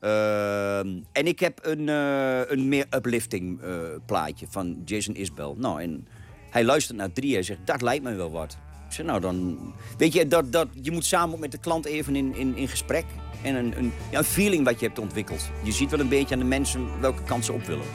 Uh, 0.00 0.78
en 1.12 1.26
ik 1.26 1.40
heb 1.40 1.58
een, 1.62 1.88
uh, 1.88 2.50
een 2.50 2.68
meer 2.68 2.86
uplifting 2.90 3.62
uh, 3.62 3.78
plaatje 4.06 4.46
van 4.48 4.82
Jason 4.84 5.14
Isbell. 5.14 5.54
Nou, 5.56 5.82
en 5.82 6.06
hij 6.50 6.64
luistert 6.64 6.98
naar 6.98 7.12
drie 7.12 7.36
en 7.36 7.44
zegt, 7.44 7.66
dat 7.66 7.82
lijkt 7.82 8.04
me 8.04 8.14
wel 8.14 8.30
wat. 8.30 8.58
Ik 8.86 8.92
zeg, 8.92 9.06
nou 9.06 9.20
dan... 9.20 9.58
Weet 9.98 10.12
je, 10.12 10.28
dat, 10.28 10.52
dat, 10.52 10.68
je 10.82 10.90
moet 10.90 11.04
samen 11.04 11.40
met 11.40 11.52
de 11.52 11.58
klant 11.58 11.84
even 11.84 12.16
in, 12.16 12.34
in, 12.34 12.56
in 12.56 12.68
gesprek. 12.68 13.04
En 13.42 13.54
een, 13.54 13.78
een, 13.78 13.92
ja, 14.10 14.18
een 14.18 14.24
feeling 14.24 14.64
wat 14.64 14.80
je 14.80 14.86
hebt 14.86 14.98
ontwikkeld. 14.98 15.50
Je 15.62 15.72
ziet 15.72 15.90
wel 15.90 16.00
een 16.00 16.08
beetje 16.08 16.34
aan 16.34 16.40
de 16.40 16.46
mensen 16.46 17.00
welke 17.00 17.22
kant 17.22 17.44
ze 17.44 17.52
op 17.52 17.62
willen. 17.62 17.86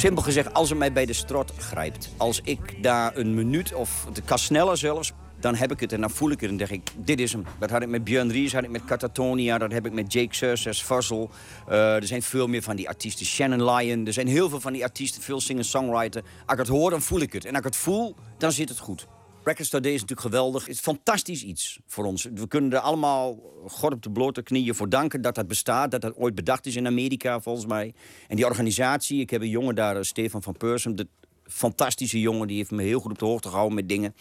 Simpel 0.00 0.22
gezegd, 0.22 0.54
als 0.54 0.68
het 0.68 0.78
mij 0.78 0.92
bij 0.92 1.06
de 1.06 1.12
strot 1.12 1.52
grijpt. 1.58 2.10
Als 2.16 2.40
ik 2.44 2.82
daar 2.82 3.16
een 3.16 3.34
minuut 3.34 3.74
of 3.74 4.04
het 4.04 4.24
kan 4.24 4.38
sneller 4.38 4.76
zelfs 4.76 5.12
dan 5.40 5.54
heb 5.54 5.70
ik 5.72 5.80
het 5.80 5.92
en 5.92 6.00
dan 6.00 6.10
voel 6.10 6.30
ik 6.30 6.40
het 6.40 6.50
en 6.50 6.56
denk 6.56 6.70
ik, 6.70 6.90
dit 6.96 7.20
is 7.20 7.32
hem. 7.32 7.44
Dat 7.58 7.70
had 7.70 7.82
ik 7.82 7.88
met 7.88 8.04
Björn 8.04 8.30
Ries, 8.30 8.52
had 8.52 8.62
ik 8.62 8.70
met 8.70 8.84
Catatonia, 8.84 9.58
dat 9.58 9.72
heb 9.72 9.86
ik 9.86 9.92
met 9.92 10.12
Jake 10.12 10.34
Surses, 10.34 10.82
Fuzzle. 10.82 11.28
Uh, 11.68 11.94
er 11.94 12.06
zijn 12.06 12.22
veel 12.22 12.46
meer 12.46 12.62
van 12.62 12.76
die 12.76 12.88
artiesten, 12.88 13.26
Shannon 13.26 13.64
Lyon. 13.70 14.06
Er 14.06 14.12
zijn 14.12 14.26
heel 14.26 14.48
veel 14.48 14.60
van 14.60 14.72
die 14.72 14.84
artiesten, 14.84 15.22
veel 15.22 15.40
singer-songwriter. 15.40 16.22
Als 16.22 16.52
ik 16.52 16.58
het 16.58 16.68
hoor, 16.68 16.90
dan 16.90 17.02
voel 17.02 17.20
ik 17.20 17.32
het. 17.32 17.44
En 17.44 17.50
als 17.50 17.58
ik 17.58 17.64
het 17.64 17.76
voel, 17.76 18.14
dan 18.38 18.52
zit 18.52 18.68
het 18.68 18.78
goed. 18.78 19.06
Record 19.44 19.66
Store 19.66 19.82
Day 19.82 19.92
is 19.92 20.00
natuurlijk 20.00 20.28
geweldig. 20.28 20.62
Het 20.62 20.74
is 20.74 20.80
fantastisch 20.80 21.42
iets 21.42 21.80
voor 21.86 22.04
ons. 22.04 22.28
We 22.34 22.48
kunnen 22.48 22.72
er 22.72 22.78
allemaal 22.78 23.52
God 23.66 23.92
op 23.92 24.02
de 24.02 24.10
blote 24.10 24.42
knieën 24.42 24.74
voor 24.74 24.88
danken 24.88 25.22
dat 25.22 25.34
dat 25.34 25.46
bestaat. 25.46 25.90
Dat 25.90 26.00
dat 26.00 26.16
ooit 26.16 26.34
bedacht 26.34 26.66
is 26.66 26.76
in 26.76 26.86
Amerika, 26.86 27.40
volgens 27.40 27.66
mij. 27.66 27.94
En 28.28 28.36
die 28.36 28.44
organisatie, 28.44 29.20
ik 29.20 29.30
heb 29.30 29.40
een 29.40 29.48
jongen 29.48 29.74
daar, 29.74 30.04
Stefan 30.04 30.42
van 30.42 30.56
Persum... 30.56 30.96
de 30.96 31.08
fantastische 31.44 32.20
jongen, 32.20 32.46
die 32.46 32.56
heeft 32.56 32.70
me 32.70 32.82
heel 32.82 33.00
goed 33.00 33.10
op 33.10 33.18
de 33.18 33.24
hoogte 33.24 33.48
gehouden 33.48 33.74
met 33.74 33.88
dingen. 33.88 34.14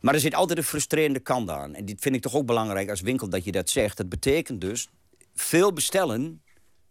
Maar 0.00 0.14
er 0.14 0.20
zit 0.20 0.34
altijd 0.34 0.58
een 0.58 0.64
frustrerende 0.64 1.20
kant 1.20 1.50
aan. 1.50 1.74
En 1.74 1.84
dit 1.84 2.00
vind 2.00 2.14
ik 2.14 2.22
toch 2.22 2.34
ook 2.34 2.46
belangrijk 2.46 2.90
als 2.90 3.00
winkel 3.00 3.28
dat 3.28 3.44
je 3.44 3.52
dat 3.52 3.70
zegt. 3.70 3.96
Dat 3.96 4.08
betekent 4.08 4.60
dus 4.60 4.88
veel 5.34 5.72
bestellen, 5.72 6.42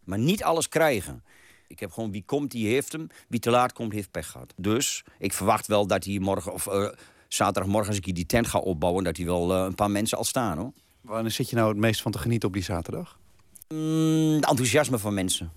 maar 0.04 0.20
niet 0.20 0.44
alles 0.44 0.70
krijgen. 0.70 1.24
Ik 1.68 1.80
heb 1.80 1.92
gewoon 1.92 2.12
wie 2.12 2.24
komt, 2.26 2.52
die 2.52 2.68
heeft 2.68 2.92
hem. 2.92 3.08
Wie 3.28 3.40
te 3.40 3.50
laat 3.50 3.74
komt, 3.74 3.94
heeft 3.94 4.12
pech 4.12 4.28
gehad. 4.28 4.54
Dus 4.58 5.04
ik 5.20 5.34
verwacht 5.34 5.68
wel 5.68 5.88
dat 5.88 6.04
hij 6.04 6.20
morgen, 6.20 6.54
of 6.54 6.68
uh, 6.68 6.90
zaterdagmorgen, 7.34 7.90
als 7.90 7.98
ik 7.98 8.06
hier 8.06 8.14
die 8.14 8.26
tent 8.26 8.48
ga 8.48 8.60
opbouwen, 8.60 9.04
dat 9.04 9.18
hij 9.18 9.26
wel 9.26 9.52
uh, 9.52 9.64
een 9.64 9.76
paar 9.76 9.92
mensen 9.92 10.18
al 10.18 10.24
staan 10.24 10.58
hoor. 10.58 10.72
Waar 11.02 11.32
zit 11.32 11.50
je 11.50 11.56
nou 11.56 11.70
het 11.70 11.78
meest 11.78 12.02
van 12.02 12.12
te 12.12 12.18
genieten 12.18 12.48
op 12.48 12.54
die 12.54 12.64
zaterdag? 12.64 13.18
Mm, 13.68 14.42
de 14.42 14.48
enthousiasme 14.48 14.98
van 14.98 15.14
mensen. 15.14 15.52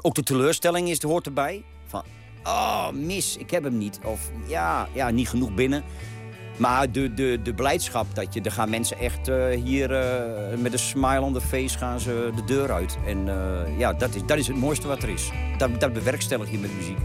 Ook 0.00 0.14
de 0.14 0.22
teleurstelling 0.22 0.88
is, 0.88 1.02
hoort 1.02 1.26
erbij. 1.26 1.64
Van, 1.86 2.02
oh, 2.44 2.90
mis, 2.90 3.36
ik 3.36 3.50
heb 3.50 3.62
hem 3.62 3.78
niet. 3.78 3.98
Of 4.04 4.30
ja, 4.46 4.88
ja 4.94 5.10
niet 5.10 5.28
genoeg 5.28 5.54
binnen. 5.54 5.84
Maar 6.56 6.92
de, 6.92 7.14
de, 7.14 7.40
de 7.42 7.54
blijdschap 7.54 8.14
dat 8.14 8.34
je, 8.34 8.40
er 8.40 8.52
gaan 8.52 8.70
mensen 8.70 8.98
echt 8.98 9.28
uh, 9.28 9.48
hier 9.64 9.90
uh, 9.90 10.58
met 10.58 10.72
een 10.72 10.78
smile 10.78 11.20
on 11.20 11.32
the 11.32 11.40
face 11.40 11.78
gaan 11.78 12.00
ze 12.00 12.30
de 12.34 12.44
deur 12.44 12.72
uit. 12.72 12.98
En 13.06 13.26
uh, 13.26 13.78
ja, 13.78 13.92
dat 13.92 14.14
is, 14.14 14.22
dat 14.26 14.38
is 14.38 14.46
het 14.46 14.56
mooiste 14.56 14.86
wat 14.86 15.02
er 15.02 15.08
is. 15.08 15.30
Dat, 15.58 15.80
dat 15.80 15.92
bewerkstellig 15.92 16.50
je 16.50 16.58
met 16.58 16.76
muziek. 16.76 16.98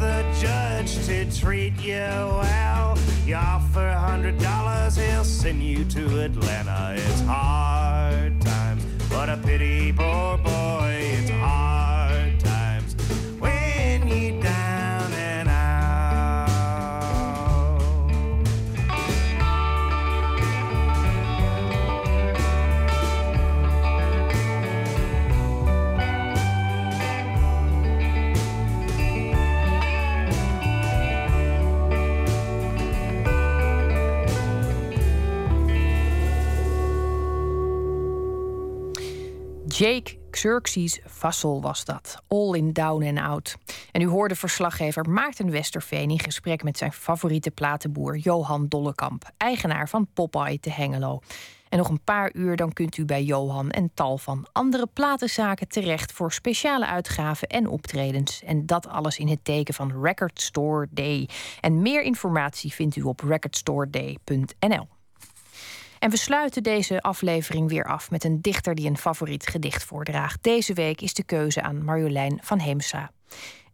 The 0.00 0.24
judge 0.40 1.06
to 1.06 1.40
treat 1.40 1.74
you 1.80 1.92
well. 1.94 2.98
You 3.26 3.36
offer 3.36 3.86
a 3.86 3.98
hundred 3.98 4.38
dollars, 4.38 4.96
he'll 4.96 5.24
send 5.24 5.62
you 5.62 5.84
to 5.84 6.20
Atlanta. 6.20 6.94
It's 6.96 7.20
hard 7.22 8.40
times, 8.40 8.84
but 9.08 9.28
a 9.28 9.36
pity, 9.36 9.92
poor 9.92 10.38
boy. 10.38 10.98
It's 11.00 11.30
Jake 39.78 40.16
Xerxes 40.30 41.00
Vassel 41.04 41.60
was 41.60 41.84
dat. 41.84 42.22
All 42.28 42.54
in 42.54 42.72
down 42.72 43.06
and 43.06 43.18
out. 43.18 43.56
En 43.92 44.00
u 44.00 44.06
hoorde 44.06 44.34
verslaggever 44.34 45.10
Maarten 45.10 45.50
Westerveen 45.50 46.10
in 46.10 46.18
gesprek 46.18 46.62
met 46.62 46.78
zijn 46.78 46.92
favoriete 46.92 47.50
platenboer 47.50 48.16
Johan 48.16 48.66
Dollekamp, 48.68 49.30
eigenaar 49.36 49.88
van 49.88 50.06
Popeye 50.14 50.60
te 50.60 50.70
Hengelo. 50.70 51.20
En 51.68 51.78
nog 51.78 51.88
een 51.88 52.04
paar 52.04 52.34
uur 52.34 52.56
dan 52.56 52.72
kunt 52.72 52.96
u 52.96 53.04
bij 53.04 53.22
Johan 53.22 53.70
en 53.70 53.90
tal 53.94 54.18
van 54.18 54.46
andere 54.52 54.86
platenzaken 54.92 55.68
terecht 55.68 56.12
voor 56.12 56.32
speciale 56.32 56.86
uitgaven 56.86 57.48
en 57.48 57.68
optredens. 57.68 58.42
En 58.42 58.66
dat 58.66 58.88
alles 58.88 59.18
in 59.18 59.28
het 59.28 59.44
teken 59.44 59.74
van 59.74 60.02
Record 60.02 60.40
Store 60.40 60.88
Day. 60.90 61.28
En 61.60 61.82
meer 61.82 62.02
informatie 62.02 62.72
vindt 62.72 62.96
u 62.96 63.02
op 63.02 63.20
recordstoreday.nl. 63.20 64.95
En 65.98 66.10
we 66.10 66.16
sluiten 66.16 66.62
deze 66.62 67.00
aflevering 67.00 67.68
weer 67.68 67.84
af 67.84 68.10
met 68.10 68.24
een 68.24 68.40
dichter 68.40 68.74
die 68.74 68.88
een 68.88 68.98
favoriet 68.98 69.46
gedicht 69.46 69.84
voordraagt. 69.84 70.42
Deze 70.42 70.74
week 70.74 71.00
is 71.00 71.14
de 71.14 71.24
keuze 71.24 71.62
aan 71.62 71.84
Marjolein 71.84 72.38
van 72.42 72.58
Heemsa. 72.58 73.10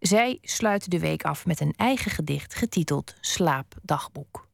Zij 0.00 0.38
sluit 0.42 0.90
de 0.90 0.98
week 0.98 1.22
af 1.22 1.46
met 1.46 1.60
een 1.60 1.74
eigen 1.76 2.10
gedicht 2.10 2.54
getiteld 2.54 3.14
Slaapdagboek. 3.20 4.46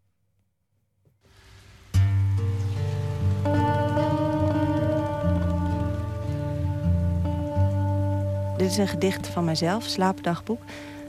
Dit 8.56 8.70
is 8.70 8.76
een 8.76 8.88
gedicht 8.88 9.26
van 9.26 9.44
mijzelf, 9.44 9.84
Slaapdagboek. 9.84 10.62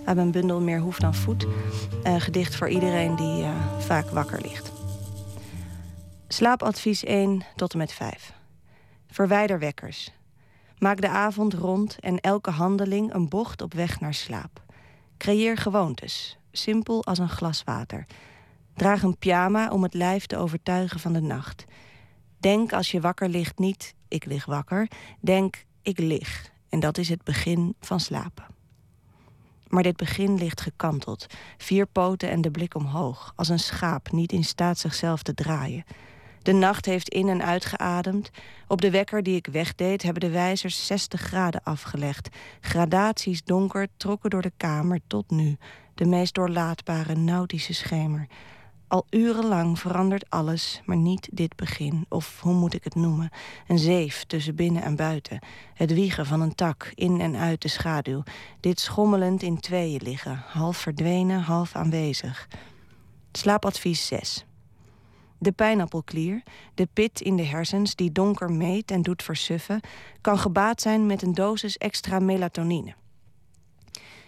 Uit 0.05 0.15
mijn 0.15 0.31
bundel 0.31 0.61
Meer 0.61 0.79
hoeft 0.79 1.01
dan 1.01 1.15
voet. 1.15 1.47
Een 2.03 2.21
gedicht 2.21 2.55
voor 2.55 2.69
iedereen 2.69 3.15
die 3.15 3.43
uh, 3.43 3.79
vaak 3.79 4.09
wakker 4.09 4.41
ligt. 4.41 4.78
Slaapadvies 6.31 7.03
1 7.03 7.43
tot 7.55 7.71
en 7.71 7.77
met 7.77 7.91
5. 7.91 8.33
Verwijder 9.07 9.59
wekkers. 9.59 10.11
Maak 10.77 11.01
de 11.01 11.09
avond 11.09 11.53
rond 11.53 11.99
en 11.99 12.19
elke 12.19 12.51
handeling 12.51 13.13
een 13.13 13.29
bocht 13.29 13.61
op 13.61 13.73
weg 13.73 13.99
naar 13.99 14.13
slaap. 14.13 14.63
Creëer 15.17 15.57
gewoontes, 15.57 16.37
simpel 16.51 17.05
als 17.05 17.17
een 17.17 17.29
glas 17.29 17.63
water. 17.63 18.05
Draag 18.73 19.03
een 19.03 19.17
pyjama 19.17 19.69
om 19.69 19.83
het 19.83 19.93
lijf 19.93 20.25
te 20.25 20.37
overtuigen 20.37 20.99
van 20.99 21.13
de 21.13 21.21
nacht. 21.21 21.65
Denk 22.39 22.73
als 22.73 22.91
je 22.91 23.01
wakker 23.01 23.29
ligt 23.29 23.59
niet, 23.59 23.95
ik 24.07 24.25
lig 24.25 24.45
wakker. 24.45 24.87
Denk, 25.19 25.65
ik 25.81 25.99
lig. 25.99 26.51
En 26.69 26.79
dat 26.79 26.97
is 26.97 27.09
het 27.09 27.23
begin 27.23 27.75
van 27.79 27.99
slapen. 27.99 28.45
Maar 29.67 29.83
dit 29.83 29.97
begin 29.97 30.37
ligt 30.37 30.61
gekanteld. 30.61 31.25
Vier 31.57 31.85
poten 31.85 32.29
en 32.29 32.41
de 32.41 32.51
blik 32.51 32.75
omhoog. 32.75 33.33
Als 33.35 33.49
een 33.49 33.59
schaap 33.59 34.11
niet 34.11 34.31
in 34.31 34.43
staat 34.43 34.77
zichzelf 34.77 35.23
te 35.23 35.33
draaien. 35.33 35.83
De 36.41 36.51
nacht 36.51 36.85
heeft 36.85 37.09
in- 37.09 37.27
en 37.29 37.43
uitgeademd. 37.43 38.29
Op 38.67 38.81
de 38.81 38.91
wekker 38.91 39.23
die 39.23 39.35
ik 39.35 39.47
wegdeed 39.51 40.03
hebben 40.03 40.21
de 40.21 40.29
wijzers 40.29 40.85
60 40.85 41.21
graden 41.21 41.63
afgelegd. 41.63 42.29
Gradaties 42.61 43.43
donker 43.43 43.87
trokken 43.97 44.29
door 44.29 44.41
de 44.41 44.51
kamer 44.57 44.99
tot 45.07 45.29
nu. 45.29 45.57
De 45.95 46.05
meest 46.05 46.33
doorlaatbare 46.33 47.15
nautische 47.15 47.73
schemer. 47.73 48.27
Al 48.87 49.05
urenlang 49.09 49.79
verandert 49.79 50.29
alles, 50.29 50.81
maar 50.85 50.97
niet 50.97 51.29
dit 51.31 51.55
begin. 51.55 52.05
Of 52.09 52.39
hoe 52.41 52.53
moet 52.53 52.73
ik 52.73 52.83
het 52.83 52.95
noemen? 52.95 53.29
Een 53.67 53.79
zeef 53.79 54.23
tussen 54.27 54.55
binnen 54.55 54.83
en 54.83 54.95
buiten. 54.95 55.39
Het 55.73 55.93
wiegen 55.93 56.25
van 56.25 56.41
een 56.41 56.55
tak, 56.55 56.91
in 56.95 57.21
en 57.21 57.35
uit 57.35 57.61
de 57.61 57.67
schaduw. 57.67 58.23
Dit 58.59 58.79
schommelend 58.79 59.43
in 59.43 59.59
tweeën 59.59 60.01
liggen. 60.03 60.43
Half 60.47 60.77
verdwenen, 60.77 61.41
half 61.41 61.75
aanwezig. 61.75 62.47
Slaapadvies 63.31 64.07
6. 64.07 64.45
De 65.39 65.51
pijnappelklier, 65.51 66.43
de 66.73 66.87
pit 66.93 67.21
in 67.21 67.35
de 67.35 67.45
hersens 67.45 67.95
die 67.95 68.11
donker 68.11 68.51
meet 68.51 68.91
en 68.91 69.01
doet 69.01 69.23
versuffen, 69.23 69.81
kan 70.21 70.37
gebaat 70.39 70.81
zijn 70.81 71.05
met 71.05 71.21
een 71.21 71.33
dosis 71.33 71.77
extra 71.77 72.19
melatonine. 72.19 72.93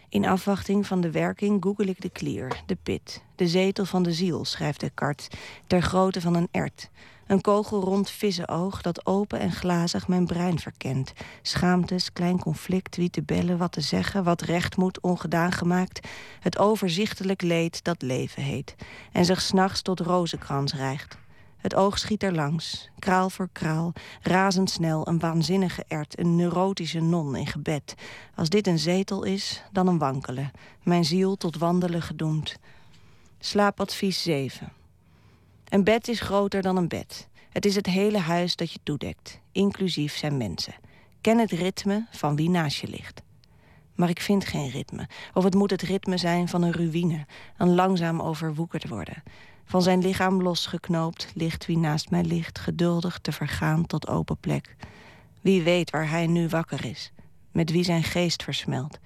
In 0.10 0.26
afwachting 0.26 0.88
van 0.88 1.02
de 1.02 1.12
werking 1.12 1.64
google 1.64 1.86
ik 1.86 2.02
de 2.02 2.10
klier, 2.10 2.62
de 2.66 2.78
pit, 2.84 3.24
de 3.36 3.48
zetel 3.48 3.86
van 3.86 4.04
de 4.04 4.14
ziel, 4.14 4.46
schrijft 4.46 4.80
Descartes, 4.80 5.28
ter 5.68 5.82
grootte 5.82 6.22
van 6.22 6.36
een 6.36 6.48
ert. 6.52 6.90
Een 7.32 7.42
kogelrond 7.42 8.10
vissenoog 8.10 8.82
dat 8.82 9.06
open 9.06 9.40
en 9.40 9.52
glazig 9.52 10.08
mijn 10.08 10.26
brein 10.26 10.60
verkent. 10.60 11.14
Schaamtes, 11.42 12.14
klein 12.14 12.40
conflict, 12.40 12.96
wie 12.96 13.10
te 13.10 13.24
bellen, 13.24 13.58
wat 13.58 13.72
te 13.72 13.82
zeggen, 13.82 14.24
wat 14.24 14.42
recht 14.42 14.78
moet, 14.78 15.02
ongedaan 15.02 15.52
gemaakt. 15.52 16.08
Het 16.40 16.58
overzichtelijk 16.58 17.42
leed 17.42 17.84
dat 17.84 18.02
leven 18.02 18.44
heet. 18.44 18.76
En 19.12 19.26
zich 19.26 19.42
s'nachts 19.42 19.82
tot 19.82 20.00
rozenkrans 20.00 20.74
rijgt. 20.74 21.18
Het 21.58 21.76
oog 21.76 22.00
schiet 22.00 22.24
er 22.24 22.34
langs, 22.34 22.90
kraal 23.00 23.30
voor 23.30 23.50
kraal, 23.52 23.94
razendsnel, 24.22 25.08
een 25.08 25.20
waanzinnige 25.20 25.86
ert, 25.88 26.20
een 26.20 26.36
neurotische 26.36 27.00
non 27.00 27.36
in 27.36 27.48
gebed. 27.48 27.96
Als 28.36 28.50
dit 28.50 28.68
een 28.68 28.80
zetel 28.80 29.24
is, 29.24 29.64
dan 29.72 29.88
een 29.88 29.98
wankelen. 29.98 30.52
Mijn 30.84 31.06
ziel 31.06 31.36
tot 31.36 31.58
wandelen 31.58 32.02
gedoemd. 32.02 32.56
Slaapadvies 33.40 34.22
7. 34.22 34.81
Een 35.72 35.84
bed 35.84 36.08
is 36.08 36.20
groter 36.20 36.62
dan 36.62 36.78
een 36.78 36.88
bed. 36.88 37.28
Het 37.50 37.66
is 37.66 37.76
het 37.76 37.86
hele 37.86 38.18
huis 38.18 38.56
dat 38.56 38.72
je 38.72 38.80
toedekt, 38.84 39.40
inclusief 39.52 40.18
zijn 40.18 40.38
mensen. 40.38 40.74
Ken 41.22 41.38
het 41.38 41.52
ritme 41.52 42.08
van 42.12 42.36
wie 42.36 42.50
naast 42.50 42.78
je 42.78 42.88
ligt. 42.88 43.22
Maar 43.96 44.10
ik 44.10 44.22
vind 44.22 44.46
geen 44.46 44.70
ritme. 44.70 45.08
Of 45.34 45.44
het 45.44 45.54
moet 45.54 45.70
het 45.70 45.82
ritme 45.82 46.18
zijn 46.18 46.48
van 46.48 46.62
een 46.62 46.72
ruïne, 46.72 47.26
een 47.58 47.76
langzaam 47.76 48.22
overwoekerd 48.22 48.88
worden. 48.88 49.24
Van 49.66 49.82
zijn 49.82 50.02
lichaam 50.02 50.42
losgeknoopt 50.42 51.32
ligt 51.36 51.66
wie 51.66 51.78
naast 51.78 52.10
mij 52.10 52.24
ligt, 52.24 52.60
geduldig 52.60 53.20
te 53.20 53.32
vergaan 53.32 53.86
tot 53.86 54.08
open 54.08 54.38
plek. 54.38 54.76
Wie 55.42 55.62
weet 55.62 55.90
waar 55.90 56.10
hij 56.10 56.28
nu 56.28 56.48
wakker 56.48 56.86
is, 56.86 57.12
met 57.52 57.72
wie 57.72 57.84
zijn 57.84 58.04
geest 58.04 58.44
versmelt. 58.44 59.00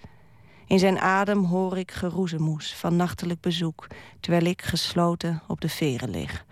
In 0.67 0.79
zijn 0.79 0.99
adem 0.99 1.43
hoor 1.43 1.77
ik 1.77 1.91
geroezemoes 1.91 2.73
van 2.73 2.95
nachtelijk 2.95 3.41
bezoek, 3.41 3.87
terwijl 4.19 4.45
ik 4.45 4.61
gesloten 4.61 5.41
op 5.47 5.61
de 5.61 5.69
veren 5.69 6.09
lig. 6.09 6.45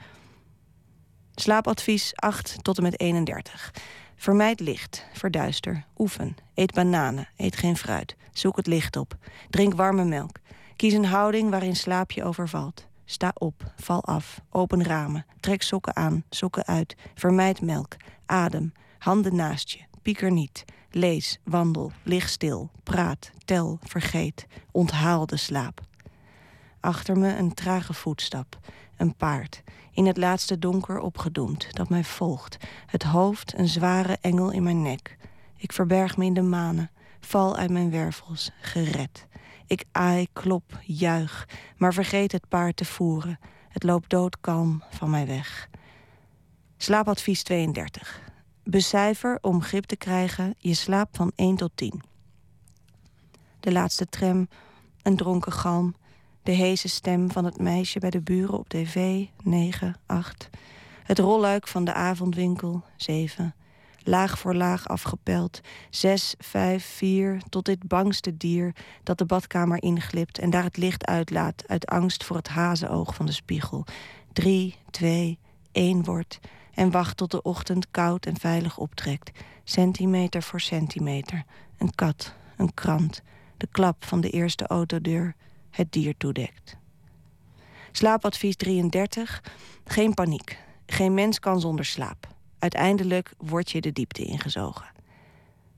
Slaapadvies 1.35 2.15
8 2.15 2.57
tot 2.61 2.77
en 2.77 2.83
met 2.83 2.99
31. 2.99 3.73
Vermijd 4.15 4.59
licht, 4.59 5.05
verduister, 5.13 5.85
oefen, 5.97 6.35
eet 6.53 6.73
bananen, 6.73 7.27
eet 7.37 7.55
geen 7.55 7.77
fruit, 7.77 8.15
zoek 8.31 8.55
het 8.55 8.67
licht 8.67 8.95
op, 8.95 9.17
drink 9.49 9.73
warme 9.73 10.05
melk. 10.05 10.37
Kies 10.75 10.93
een 10.93 11.05
houding 11.05 11.49
waarin 11.49 11.75
slaap 11.75 12.11
je 12.11 12.23
overvalt. 12.23 12.87
Sta 13.05 13.31
op, 13.33 13.73
val 13.75 14.03
af, 14.03 14.41
open 14.49 14.83
ramen, 14.83 15.25
trek 15.39 15.61
sokken 15.61 15.95
aan, 15.95 16.23
sokken 16.29 16.65
uit, 16.65 16.95
vermijd 17.15 17.61
melk, 17.61 17.95
adem, 18.25 18.73
handen 18.97 19.35
naast 19.35 19.69
je, 19.69 19.79
pieker 20.03 20.31
niet, 20.31 20.65
lees, 20.89 21.39
wandel, 21.43 21.91
lig 22.03 22.29
stil, 22.29 22.69
praat, 22.83 23.31
tel, 23.45 23.79
vergeet, 23.83 24.47
onthaal 24.71 25.25
de 25.25 25.37
slaap. 25.37 25.81
Achter 26.79 27.17
me 27.17 27.35
een 27.35 27.53
trage 27.53 27.93
voetstap, 27.93 28.59
een 28.97 29.15
paard, 29.15 29.63
in 29.91 30.05
het 30.05 30.17
laatste 30.17 30.59
donker 30.59 30.99
opgedoemd, 30.99 31.75
dat 31.75 31.89
mij 31.89 32.03
volgt. 32.03 32.57
Het 32.85 33.03
hoofd 33.03 33.57
een 33.57 33.67
zware 33.67 34.17
engel 34.21 34.51
in 34.51 34.63
mijn 34.63 34.81
nek. 34.81 35.17
Ik 35.57 35.71
verberg 35.71 36.17
me 36.17 36.25
in 36.25 36.33
de 36.33 36.41
manen, 36.41 36.91
val 37.19 37.55
uit 37.55 37.69
mijn 37.69 37.91
wervels, 37.91 38.51
gered. 38.61 39.27
Ik 39.67 39.83
aai, 39.91 40.27
klop, 40.33 40.79
juich, 40.85 41.47
maar 41.77 41.93
vergeet 41.93 42.31
het 42.31 42.47
paard 42.47 42.75
te 42.75 42.85
voeren. 42.85 43.39
Het 43.69 43.83
loopt 43.83 44.09
doodkalm 44.09 44.83
van 44.89 45.09
mij 45.09 45.27
weg. 45.27 45.69
Slaapadvies 46.77 47.43
32. 47.43 48.32
Becijfer 48.63 49.37
om 49.41 49.61
grip 49.61 49.85
te 49.85 49.95
krijgen 49.95 50.55
je 50.57 50.73
slaap 50.73 51.15
van 51.15 51.31
1 51.35 51.55
tot 51.55 51.71
10. 51.75 52.01
De 53.59 53.71
laatste 53.71 54.05
tram, 54.05 54.47
een 55.01 55.15
dronken 55.15 55.51
galm, 55.51 55.95
de 56.43 56.51
heese 56.51 56.87
stem 56.89 57.31
van 57.31 57.45
het 57.45 57.57
meisje 57.57 57.99
bij 57.99 58.09
de 58.09 58.21
buren 58.21 58.57
op 58.57 58.69
tv, 58.69 59.25
9, 59.43 59.95
8. 60.05 60.49
Het 61.03 61.19
rolluik 61.19 61.67
van 61.67 61.85
de 61.85 61.93
avondwinkel, 61.93 62.83
7. 62.95 63.55
Laag 64.03 64.39
voor 64.39 64.55
laag 64.55 64.87
afgepeld, 64.87 65.61
6, 65.89 66.35
5, 66.37 66.85
4, 66.85 67.41
tot 67.49 67.65
dit 67.65 67.87
bangste 67.87 68.37
dier 68.37 68.75
dat 69.03 69.17
de 69.17 69.25
badkamer 69.25 69.83
inglipt 69.83 70.39
en 70.39 70.49
daar 70.49 70.63
het 70.63 70.77
licht 70.77 71.05
uitlaat 71.05 71.63
uit 71.67 71.85
angst 71.85 72.23
voor 72.23 72.35
het 72.35 72.47
hazenoog 72.47 73.15
van 73.15 73.25
de 73.25 73.31
spiegel. 73.31 73.85
3, 74.33 74.75
2, 74.89 75.39
1 75.71 76.03
wordt 76.03 76.39
en 76.73 76.91
wacht 76.91 77.17
tot 77.17 77.31
de 77.31 77.41
ochtend 77.41 77.91
koud 77.91 78.25
en 78.25 78.39
veilig 78.39 78.77
optrekt. 78.77 79.31
Centimeter 79.63 80.43
voor 80.43 80.61
centimeter. 80.61 81.43
Een 81.77 81.95
kat, 81.95 82.33
een 82.57 82.73
krant, 82.73 83.21
de 83.57 83.67
klap 83.71 84.05
van 84.05 84.21
de 84.21 84.29
eerste 84.29 84.67
autodeur 84.67 85.35
het 85.69 85.91
dier 85.91 86.17
toedekt. 86.17 86.77
Slaapadvies 87.91 88.55
33. 88.55 89.43
Geen 89.85 90.13
paniek. 90.13 90.57
Geen 90.85 91.13
mens 91.13 91.39
kan 91.39 91.59
zonder 91.59 91.85
slaap. 91.85 92.27
Uiteindelijk 92.59 93.33
word 93.37 93.71
je 93.71 93.81
de 93.81 93.91
diepte 93.91 94.23
ingezogen. 94.23 94.85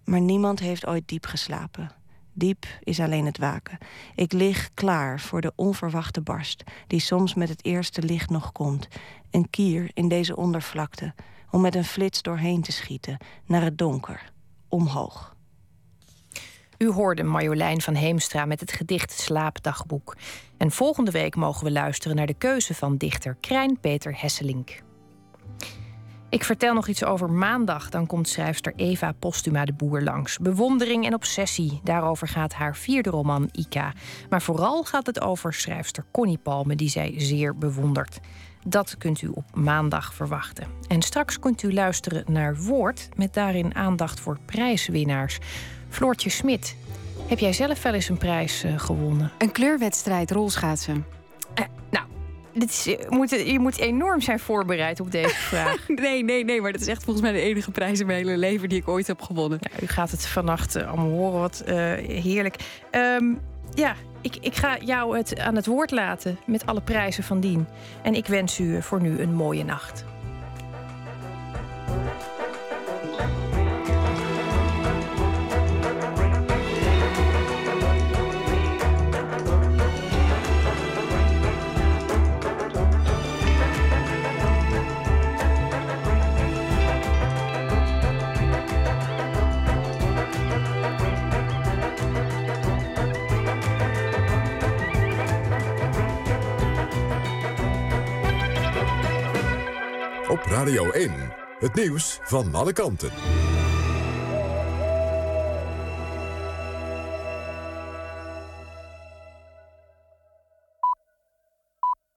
Maar 0.03 0.22
niemand 0.22 0.59
heeft 0.59 0.85
ooit 0.85 1.07
diep 1.07 1.26
geslapen. 1.26 1.91
Diep 2.38 2.66
is 2.84 2.99
alleen 2.99 3.26
het 3.26 3.38
waken. 3.38 3.78
Ik 4.16 4.34
lig 4.34 4.70
klaar 4.74 5.20
voor 5.20 5.41
de 5.41 5.52
onverwachte 5.56 6.22
barst... 6.22 6.64
die 6.88 6.99
soms 6.99 7.34
met 7.34 7.49
het 7.49 7.66
eerste 7.66 8.02
licht 8.02 8.30
nog 8.30 8.52
komt. 8.52 8.88
Een 9.32 9.49
kier 9.49 9.91
in 9.94 10.07
deze 10.07 10.36
ondervlakte... 10.36 11.14
om 11.52 11.62
met 11.62 11.76
een 11.76 11.84
flits 11.84 12.22
doorheen 12.22 12.62
te 12.62 12.72
schieten... 12.72 13.18
naar 13.45 13.62
het 13.62 13.78
donker, 13.78 14.32
omhoog. 14.68 15.36
U 16.78 16.91
hoorde 16.91 17.24
Marjolein 17.24 17.82
van 17.82 17.94
Heemstra 17.94 18.45
met 18.45 18.60
het 18.60 18.72
gedicht 18.72 19.12
Slaapdagboek. 19.12 20.16
En 20.57 20.72
volgende 20.72 21.12
week 21.12 21.36
mogen 21.36 21.64
we 21.64 21.72
luisteren 21.72 22.16
naar 22.16 22.26
de 22.26 22.38
keuze 22.38 22.74
van 22.74 22.98
dichter 22.98 23.38
Krijn 23.40 23.80
Peter 23.80 24.22
Hesselink. 24.22 24.84
Ik 26.36 26.44
vertel 26.44 26.74
nog 26.74 26.88
iets 26.88 27.03
over 27.03 27.30
maandag. 27.30 27.90
Dan 27.90 28.06
komt 28.06 28.30
schrijfster 28.30 28.74
Eva 28.76 29.12
Postuma 29.12 29.66
de 29.66 29.74
Boer 29.74 30.02
langs. 30.02 30.38
Bewondering 30.38 31.06
en 31.06 31.14
obsessie. 31.14 31.80
Daarover 31.84 32.28
gaat 32.28 32.53
haar 32.53 32.76
vierde 32.76 33.10
roman 33.10 33.49
Ika. 33.52 33.94
Maar 34.30 34.41
vooral 34.41 34.84
gaat 34.84 35.06
het 35.06 35.22
over 35.22 35.53
schrijfster 35.53 36.06
Connie 36.12 36.38
Palme, 36.38 36.76
die 36.76 36.90
zij 36.90 37.14
zeer 37.18 37.57
bewondert. 37.57 38.20
Dat 38.68 38.98
kunt 38.98 39.22
u 39.22 39.28
op 39.28 39.44
maandag 39.53 40.14
verwachten. 40.14 40.68
En 40.88 41.02
straks 41.02 41.40
kunt 41.40 41.64
u 41.64 41.74
luisteren 41.74 42.24
naar 42.28 42.56
Woord, 42.56 43.10
met 43.16 43.34
daarin 43.34 43.76
aandacht 43.76 44.20
voor 44.20 44.38
prijswinnaars. 44.45 45.40
Floortje 45.90 46.30
Smit, 46.30 46.76
heb 47.28 47.40
jij 47.40 47.53
zelf 47.53 47.84
wel 47.84 47.94
eens 47.94 48.10
een 48.10 48.18
prijs 48.18 48.66
uh, 48.66 48.80
gewonnen? 48.80 49.32
Een 49.38 49.52
kleurwedstrijd 49.52 50.32
rolschaatsen. 50.32 51.06
Uh, 51.60 51.66
nou, 51.90 52.06
dit 52.56 52.69
is, 52.69 52.84
je, 52.84 53.06
moet, 53.10 53.30
je 53.30 53.60
moet 53.60 53.77
enorm 53.77 54.22
zijn 54.22 54.40
voorbereid 54.40 54.99
op 54.99 55.11
deze 55.11 55.36
vraag. 55.52 55.88
nee, 55.88 56.23
nee, 56.23 56.45
nee, 56.45 56.61
maar 56.61 56.72
dat 56.72 56.82
is 56.82 56.88
echt 56.88 57.03
volgens 57.03 57.26
mij 57.26 57.34
de 57.34 57.41
enige 57.41 57.72
prijs 57.72 57.99
in 57.99 58.06
mijn 58.06 58.26
hele 58.26 58.38
leven 58.38 58.69
die 58.69 58.77
ik 58.77 58.88
ooit 58.88 59.07
heb 59.07 59.22
gewonnen. 59.22 59.60
Ja, 59.61 59.82
u 59.82 59.88
gaat 59.88 60.11
het 60.11 60.26
vannacht 60.26 60.76
uh, 60.76 60.88
allemaal 60.88 61.10
horen, 61.10 61.40
wat 61.40 61.64
heerlijk. 62.07 62.56
Um, 62.91 63.40
ja, 63.73 63.95
ik, 64.22 64.38
ik 64.41 64.56
ga 64.56 64.77
jou 64.77 65.18
het 65.18 65.40
aan 65.40 65.56
het 65.56 65.65
woord 65.65 65.91
laten 65.91 66.38
met 66.45 66.65
alle 66.65 66.82
prijzen 66.82 67.23
van 67.23 67.40
dien. 67.40 67.68
En 68.02 68.14
ik 68.14 68.26
wens 68.27 68.60
u 68.60 68.82
voor 68.82 69.02
nu 69.02 69.19
een 69.19 69.34
mooie 69.34 69.64
nacht. 69.64 70.06
Radio 100.65 100.91
1. 100.91 101.11
Het 101.59 101.73
nieuws 101.73 102.19
van 102.23 102.55
alle 102.55 102.73
kanten. 102.73 103.11